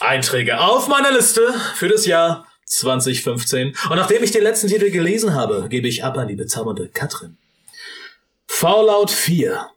Einträge 0.00 0.60
auf 0.60 0.88
meiner 0.88 1.12
Liste 1.12 1.52
für 1.74 1.88
das 1.88 2.06
Jahr 2.06 2.46
2015. 2.64 3.76
Und 3.90 3.96
nachdem 3.96 4.22
ich 4.22 4.30
den 4.30 4.42
letzten 4.42 4.68
Titel 4.68 4.90
gelesen 4.90 5.34
habe, 5.34 5.66
gebe 5.68 5.88
ich 5.88 6.04
ab 6.04 6.16
an 6.16 6.28
die 6.28 6.36
bezaubernde 6.36 6.88
Katrin. 6.88 7.36
Fallout 8.46 9.10
4. 9.10 9.70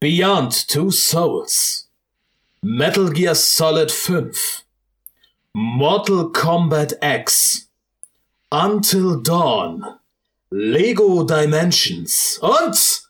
Beyond 0.00 0.68
Two 0.68 0.90
Souls. 0.90 1.88
Metal 2.62 3.10
Gear 3.10 3.34
Solid 3.34 3.92
5. 3.92 4.64
Mortal 5.52 6.30
Kombat 6.32 6.98
X. 7.00 7.68
Until 8.50 9.22
Dawn. 9.22 9.84
Lego 10.50 11.22
Dimensions. 11.22 12.38
Und 12.40 13.02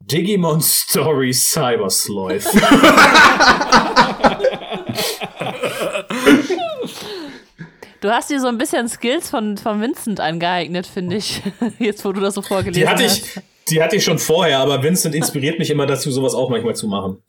Digimon 0.00 0.60
Story 0.60 1.32
Cyber 1.32 1.90
Sloth. 1.90 2.44
Du 8.04 8.10
hast 8.10 8.28
dir 8.28 8.38
so 8.38 8.48
ein 8.48 8.58
bisschen 8.58 8.86
Skills 8.86 9.30
von, 9.30 9.56
von 9.56 9.80
Vincent 9.80 10.20
angeeignet, 10.20 10.86
finde 10.86 11.16
ich. 11.16 11.40
Jetzt, 11.78 12.04
wo 12.04 12.12
du 12.12 12.20
das 12.20 12.34
so 12.34 12.42
vorgelesen 12.42 12.82
Die 12.82 12.86
hatte 12.86 13.02
ich, 13.02 13.22
hast. 13.22 13.42
Die 13.70 13.82
hatte 13.82 13.96
ich 13.96 14.04
schon 14.04 14.18
vorher, 14.18 14.58
aber 14.58 14.82
Vincent 14.82 15.14
inspiriert 15.14 15.58
mich 15.58 15.70
immer 15.70 15.86
dazu, 15.86 16.10
sowas 16.10 16.34
auch 16.34 16.50
manchmal 16.50 16.76
zu 16.76 16.86
machen. 16.86 17.22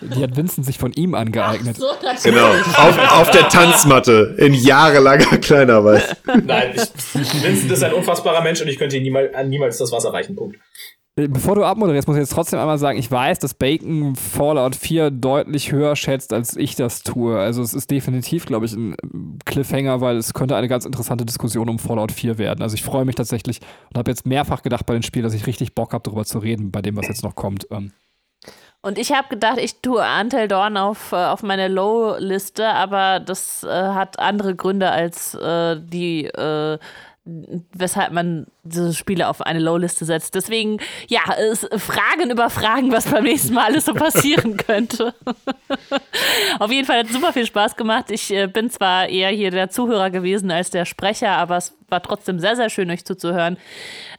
Die 0.00 0.22
hat 0.22 0.34
Vincent 0.34 0.64
sich 0.64 0.78
von 0.78 0.94
ihm 0.94 1.14
angeeignet. 1.14 1.76
So, 1.76 1.88
das 2.00 2.22
Genau. 2.22 2.48
Auf, 2.48 3.20
auf 3.20 3.30
der 3.32 3.50
Tanzmatte 3.50 4.34
in 4.38 4.54
jahrelanger 4.54 5.36
Kleinarbeit. 5.36 6.16
Nein, 6.42 6.72
ich, 6.74 7.42
Vincent 7.44 7.70
ist 7.70 7.82
ein 7.82 7.92
unfassbarer 7.92 8.40
Mensch 8.40 8.62
und 8.62 8.68
ich 8.68 8.78
könnte 8.78 8.96
ihm 8.96 9.02
niemals, 9.02 9.30
niemals 9.46 9.76
das 9.76 9.92
Wasser 9.92 10.10
reichen. 10.10 10.36
Punkt. 10.36 10.56
Äh, 11.16 11.28
Bevor 11.28 11.54
du 11.54 11.64
abmoderierst, 11.64 12.08
muss 12.08 12.16
ich 12.16 12.22
jetzt 12.22 12.32
trotzdem 12.32 12.58
einmal 12.58 12.78
sagen, 12.78 12.98
ich 12.98 13.10
weiß, 13.10 13.38
dass 13.40 13.54
Bacon 13.54 14.14
Fallout 14.16 14.76
4 14.76 15.10
deutlich 15.10 15.72
höher 15.72 15.96
schätzt, 15.96 16.32
als 16.32 16.56
ich 16.56 16.76
das 16.76 17.02
tue. 17.02 17.38
Also 17.38 17.62
es 17.62 17.74
ist 17.74 17.90
definitiv, 17.90 18.46
glaube 18.46 18.66
ich, 18.66 18.72
ein 18.72 18.96
Cliffhanger, 19.44 20.00
weil 20.00 20.16
es 20.16 20.34
könnte 20.34 20.56
eine 20.56 20.68
ganz 20.68 20.84
interessante 20.84 21.24
Diskussion 21.26 21.68
um 21.68 21.78
Fallout 21.78 22.12
4 22.12 22.38
werden. 22.38 22.62
Also 22.62 22.74
ich 22.74 22.82
freue 22.82 23.04
mich 23.04 23.16
tatsächlich 23.16 23.60
und 23.90 23.98
habe 23.98 24.10
jetzt 24.10 24.26
mehrfach 24.26 24.62
gedacht 24.62 24.86
bei 24.86 24.94
den 24.94 25.02
Spielen, 25.02 25.24
dass 25.24 25.34
ich 25.34 25.46
richtig 25.46 25.74
Bock 25.74 25.92
habe, 25.92 26.02
darüber 26.04 26.24
zu 26.24 26.38
reden, 26.38 26.70
bei 26.70 26.82
dem, 26.82 26.96
was 26.96 27.08
jetzt 27.08 27.22
noch 27.24 27.34
kommt. 27.34 27.66
Ähm, 27.70 27.92
Und 28.82 28.96
ich 28.98 29.12
habe 29.12 29.28
gedacht, 29.28 29.58
ich 29.58 29.82
tue 29.82 30.02
Until 30.20 30.48
Dawn 30.48 30.76
auf, 30.78 31.12
äh, 31.12 31.16
auf 31.16 31.42
meine 31.42 31.68
Low-Liste, 31.68 32.66
aber 32.68 33.20
das 33.20 33.62
äh, 33.62 33.68
hat 33.68 34.18
andere 34.18 34.54
Gründe 34.56 34.90
als 34.90 35.34
äh, 35.34 35.76
die, 35.78 36.24
äh, 36.26 36.78
weshalb 37.72 38.12
man 38.12 38.46
diese 38.62 38.94
Spiele 38.94 39.28
auf 39.28 39.40
eine 39.40 39.58
Low-Liste 39.58 40.04
setzt. 40.04 40.34
Deswegen, 40.34 40.78
ja, 41.08 41.20
Fragen 41.78 42.30
über 42.30 42.50
Fragen, 42.50 42.92
was 42.92 43.06
beim 43.06 43.24
nächsten 43.24 43.54
Mal 43.54 43.66
alles 43.66 43.86
so 43.86 43.94
passieren 43.94 44.56
könnte. 44.66 45.14
auf 46.58 46.70
jeden 46.70 46.86
Fall 46.86 47.00
hat 47.00 47.06
es 47.06 47.12
super 47.12 47.32
viel 47.32 47.46
Spaß 47.46 47.76
gemacht. 47.76 48.10
Ich 48.10 48.32
äh, 48.32 48.46
bin 48.46 48.70
zwar 48.70 49.08
eher 49.08 49.30
hier 49.30 49.50
der 49.50 49.70
Zuhörer 49.70 50.10
gewesen 50.10 50.50
als 50.50 50.70
der 50.70 50.84
Sprecher, 50.84 51.30
aber 51.30 51.56
es 51.56 51.74
war 51.88 52.02
trotzdem 52.02 52.38
sehr, 52.38 52.56
sehr 52.56 52.70
schön, 52.70 52.90
euch 52.90 53.04
zuzuhören. 53.04 53.56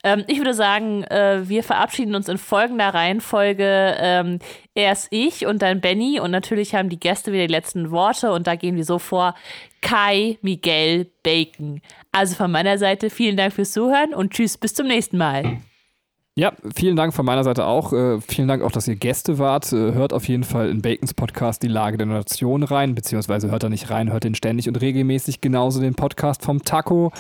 Ähm, 0.04 0.24
ich 0.28 0.38
würde 0.38 0.54
sagen, 0.54 1.04
äh, 1.06 1.48
wir 1.48 1.64
verabschieden 1.64 2.16
uns 2.16 2.28
in 2.28 2.38
folgender 2.38 2.94
Reihenfolge. 2.94 3.96
Ähm, 4.00 4.40
erst 4.74 5.08
ich 5.12 5.46
und 5.46 5.62
dann 5.62 5.82
Benny 5.82 6.20
und 6.20 6.32
natürlich 6.32 6.76
haben 6.76 6.90
die 6.90 7.00
Gäste 7.00 7.32
wieder 7.32 7.48
die 7.48 7.54
letzten 7.54 7.92
Worte 7.92 8.32
und 8.32 8.48
da 8.48 8.56
gehen 8.56 8.76
wir 8.76 8.86
so 8.86 9.00
vor. 9.00 9.36
Kai, 9.82 10.38
Miguel, 10.42 11.08
Bacon. 11.24 11.82
Also 12.12 12.36
von 12.36 12.52
meiner 12.52 12.78
Seite 12.78 13.10
vielen 13.10 13.38
Dank 13.38 13.54
fürs 13.54 13.72
Zuhören 13.72 14.14
und 14.14 14.32
tschüss, 14.32 14.58
bis 14.58 14.74
zum 14.74 14.88
nächsten 14.88 15.18
Mal. 15.18 15.60
Ja, 16.36 16.54
vielen 16.74 16.96
Dank 16.96 17.14
von 17.14 17.26
meiner 17.26 17.44
Seite 17.44 17.66
auch. 17.66 17.92
Äh, 17.92 18.22
vielen 18.22 18.48
Dank 18.48 18.64
auch, 18.64 18.72
dass 18.72 18.88
ihr 18.88 18.96
Gäste 18.96 19.38
wart. 19.38 19.74
Äh, 19.74 19.94
hört 19.94 20.14
auf 20.14 20.30
jeden 20.30 20.46
Fall 20.46 20.70
in 20.70 20.82
Bacons 20.82 21.14
Podcast 21.14 21.62
die 21.62 21.68
Lage 21.68 21.98
der 21.98 22.08
Nation 22.08 22.64
rein, 22.64 22.96
beziehungsweise 22.96 23.52
hört 23.52 23.64
da 23.64 23.70
nicht 23.70 23.90
rein, 23.90 24.14
hört 24.14 24.24
den 24.24 24.36
ständig 24.36 24.70
und 24.70 24.80
regelmäßig 24.80 25.42
genauso 25.42 25.82
den 25.82 25.94
Podcast 25.94 26.44
vom 26.44 26.64
Taco. 26.64 27.12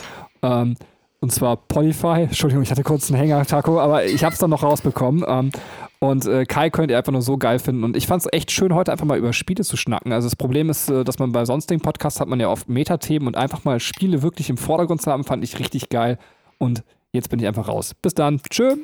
Ähm, 0.42 0.78
und 1.22 1.32
zwar 1.32 1.56
Polyfy. 1.56 2.24
Entschuldigung, 2.24 2.64
ich 2.64 2.72
hatte 2.72 2.84
kurz 2.84 3.10
einen 3.10 3.20
Hänger, 3.20 3.46
Taco, 3.46 3.80
aber 3.80 4.06
ich 4.06 4.24
habe 4.24 4.34
es 4.34 4.40
dann 4.40 4.50
noch 4.50 4.64
rausbekommen. 4.64 5.24
Ähm, 5.28 5.52
und 6.00 6.26
äh, 6.26 6.46
Kai 6.46 6.72
könnt 6.72 6.90
ihr 6.90 6.98
einfach 6.98 7.12
nur 7.12 7.22
so 7.22 7.38
geil 7.38 7.60
finden. 7.60 7.84
Und 7.84 7.96
ich 7.96 8.08
fand 8.08 8.24
es 8.24 8.30
echt 8.34 8.50
schön, 8.50 8.74
heute 8.74 8.92
einfach 8.92 9.06
mal 9.06 9.20
über 9.20 9.32
Spiele 9.32 9.64
zu 9.64 9.78
schnacken. 9.78 10.12
Also 10.14 10.26
das 10.28 10.36
Problem 10.36 10.72
ist, 10.72 10.90
äh, 10.90 11.04
dass 11.04 11.20
man 11.20 11.32
bei 11.32 11.46
sonstigen 11.46 11.80
Podcasts 11.80 12.20
hat 12.20 12.28
man 12.28 12.40
ja 12.40 12.50
oft 12.50 12.68
Metathemen 12.68 13.28
und 13.28 13.38
einfach 13.38 13.64
mal 13.66 13.80
Spiele 13.80 14.24
wirklich 14.24 14.50
im 14.50 14.58
Vordergrund 14.58 15.04
zu 15.04 15.12
haben, 15.12 15.24
fand 15.24 15.44
ich 15.44 15.60
richtig 15.60 15.90
geil. 15.90 16.18
Und 16.58 16.84
jetzt 17.12 17.30
bin 17.30 17.40
ich 17.40 17.46
einfach 17.46 17.68
raus. 17.68 17.94
Bis 18.02 18.16
dann. 18.16 18.42
Tschö. 18.50 18.78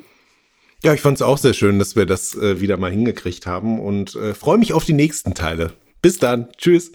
Ja, 0.84 0.94
ich 0.94 1.00
fand 1.00 1.16
es 1.16 1.22
auch 1.22 1.38
sehr 1.38 1.54
schön, 1.54 1.80
dass 1.80 1.96
wir 1.96 2.06
das 2.06 2.36
äh, 2.36 2.60
wieder 2.60 2.76
mal 2.76 2.92
hingekriegt 2.92 3.46
haben 3.46 3.80
und 3.80 4.14
äh, 4.14 4.32
freue 4.32 4.58
mich 4.58 4.72
auf 4.74 4.84
die 4.84 4.92
nächsten 4.92 5.34
Teile. 5.34 5.72
Bis 6.02 6.20
dann. 6.20 6.46
Tschüss. 6.56 6.92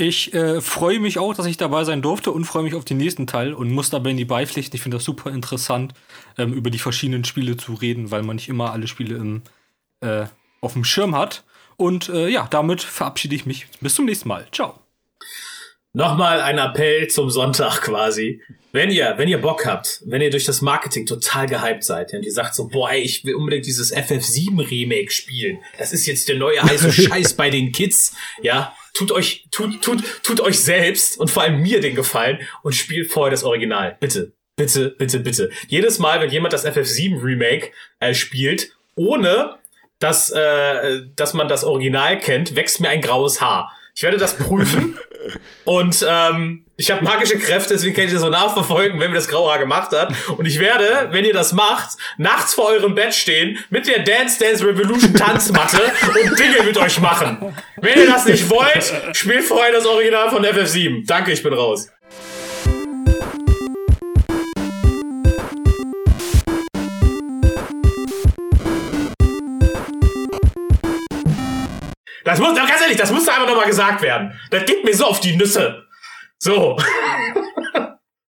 Ich 0.00 0.32
äh, 0.32 0.60
freue 0.60 1.00
mich 1.00 1.18
auch, 1.18 1.34
dass 1.34 1.46
ich 1.46 1.56
dabei 1.56 1.82
sein 1.82 2.02
durfte 2.02 2.30
und 2.30 2.44
freue 2.44 2.62
mich 2.62 2.74
auf 2.74 2.84
den 2.84 2.98
nächsten 2.98 3.26
Teil 3.26 3.52
und 3.52 3.72
muss 3.72 3.90
dabei 3.90 4.10
in 4.10 4.16
die 4.16 4.24
beipflichten. 4.24 4.76
Ich 4.76 4.82
finde 4.82 4.98
das 4.98 5.04
super 5.04 5.32
interessant, 5.32 5.92
ähm, 6.38 6.52
über 6.52 6.70
die 6.70 6.78
verschiedenen 6.78 7.24
Spiele 7.24 7.56
zu 7.56 7.74
reden, 7.74 8.12
weil 8.12 8.22
man 8.22 8.36
nicht 8.36 8.48
immer 8.48 8.70
alle 8.70 8.86
Spiele 8.86 9.16
im, 9.16 9.42
äh, 10.00 10.26
auf 10.60 10.74
dem 10.74 10.84
Schirm 10.84 11.16
hat. 11.16 11.42
Und 11.76 12.10
äh, 12.10 12.28
ja, 12.28 12.46
damit 12.48 12.80
verabschiede 12.80 13.34
ich 13.34 13.44
mich. 13.44 13.66
Bis 13.80 13.96
zum 13.96 14.04
nächsten 14.04 14.28
Mal. 14.28 14.46
Ciao. 14.52 14.78
Nochmal 15.94 16.40
ein 16.40 16.58
Appell 16.58 17.08
zum 17.08 17.30
Sonntag 17.30 17.80
quasi. 17.82 18.42
Wenn 18.72 18.90
ihr, 18.90 19.14
wenn 19.16 19.28
ihr 19.28 19.40
Bock 19.40 19.64
habt, 19.64 20.02
wenn 20.04 20.20
ihr 20.20 20.30
durch 20.30 20.44
das 20.44 20.60
Marketing 20.60 21.06
total 21.06 21.46
gehypt 21.46 21.82
seid 21.82 22.12
und 22.12 22.24
ihr 22.24 22.32
sagt 22.32 22.54
so, 22.54 22.68
boah, 22.68 22.90
ey, 22.90 23.00
ich 23.00 23.24
will 23.24 23.34
unbedingt 23.34 23.64
dieses 23.64 23.94
FF7 23.94 24.70
Remake 24.70 25.10
spielen. 25.10 25.58
Das 25.78 25.92
ist 25.92 26.06
jetzt 26.06 26.28
der 26.28 26.36
neue 26.36 26.62
heiße 26.62 26.92
Scheiß 27.02 27.34
bei 27.34 27.48
den 27.48 27.72
Kids. 27.72 28.14
Ja, 28.42 28.76
tut 28.92 29.10
euch, 29.12 29.46
tut, 29.50 29.80
tut, 29.82 30.04
tut 30.22 30.40
euch 30.40 30.58
selbst 30.60 31.18
und 31.18 31.30
vor 31.30 31.42
allem 31.42 31.62
mir 31.62 31.80
den 31.80 31.94
Gefallen 31.94 32.40
und 32.62 32.74
spielt 32.74 33.10
vorher 33.10 33.30
das 33.30 33.42
Original. 33.42 33.96
Bitte, 33.98 34.32
bitte, 34.56 34.94
bitte, 34.98 35.20
bitte. 35.20 35.50
Jedes 35.68 35.98
Mal, 35.98 36.20
wenn 36.20 36.30
jemand 36.30 36.52
das 36.52 36.66
FF7 36.66 37.22
Remake 37.22 37.70
äh, 38.00 38.12
spielt, 38.12 38.72
ohne 38.94 39.56
dass, 39.98 40.30
äh, 40.30 41.02
dass 41.16 41.32
man 41.32 41.48
das 41.48 41.64
Original 41.64 42.18
kennt, 42.18 42.54
wächst 42.54 42.80
mir 42.80 42.90
ein 42.90 43.00
graues 43.00 43.40
Haar. 43.40 43.72
Ich 43.98 44.04
werde 44.04 44.16
das 44.16 44.36
prüfen 44.36 44.96
und 45.64 46.06
ähm, 46.08 46.64
ich 46.76 46.92
habe 46.92 47.02
magische 47.02 47.36
Kräfte, 47.36 47.74
deswegen 47.74 47.96
kann 47.96 48.04
ich 48.04 48.12
das 48.12 48.20
so 48.20 48.28
nachverfolgen, 48.28 49.00
wenn 49.00 49.10
mir 49.10 49.16
das 49.16 49.26
graue 49.26 49.50
Haar 49.50 49.58
gemacht 49.58 49.90
hat. 49.90 50.14
Und 50.36 50.46
ich 50.46 50.60
werde, 50.60 51.08
wenn 51.10 51.24
ihr 51.24 51.32
das 51.32 51.52
macht, 51.52 51.98
nachts 52.16 52.54
vor 52.54 52.66
eurem 52.66 52.94
Bett 52.94 53.12
stehen 53.12 53.58
mit 53.70 53.88
der 53.88 54.04
Dance 54.04 54.38
Dance 54.38 54.64
Revolution 54.64 55.12
Tanzmatte 55.14 55.78
und 56.06 56.38
Dinge 56.38 56.62
mit 56.64 56.76
euch 56.76 57.00
machen. 57.00 57.52
Wenn 57.78 57.98
ihr 57.98 58.06
das 58.06 58.24
nicht 58.24 58.48
wollt, 58.48 59.16
spielt 59.16 59.42
vorher 59.42 59.72
das 59.72 59.84
Original 59.84 60.30
von 60.30 60.44
FF7. 60.44 61.04
Danke, 61.04 61.32
ich 61.32 61.42
bin 61.42 61.52
raus. 61.52 61.90
Das 72.28 72.40
muss, 72.40 72.54
ganz 72.54 72.82
ehrlich, 72.82 72.98
das 72.98 73.10
muss 73.10 73.26
einfach 73.26 73.46
nochmal 73.46 73.64
gesagt 73.64 74.02
werden. 74.02 74.38
Das 74.50 74.66
geht 74.66 74.84
mir 74.84 74.94
so 74.94 75.06
auf 75.06 75.18
die 75.20 75.34
Nüsse. 75.34 75.86
So. 76.36 76.76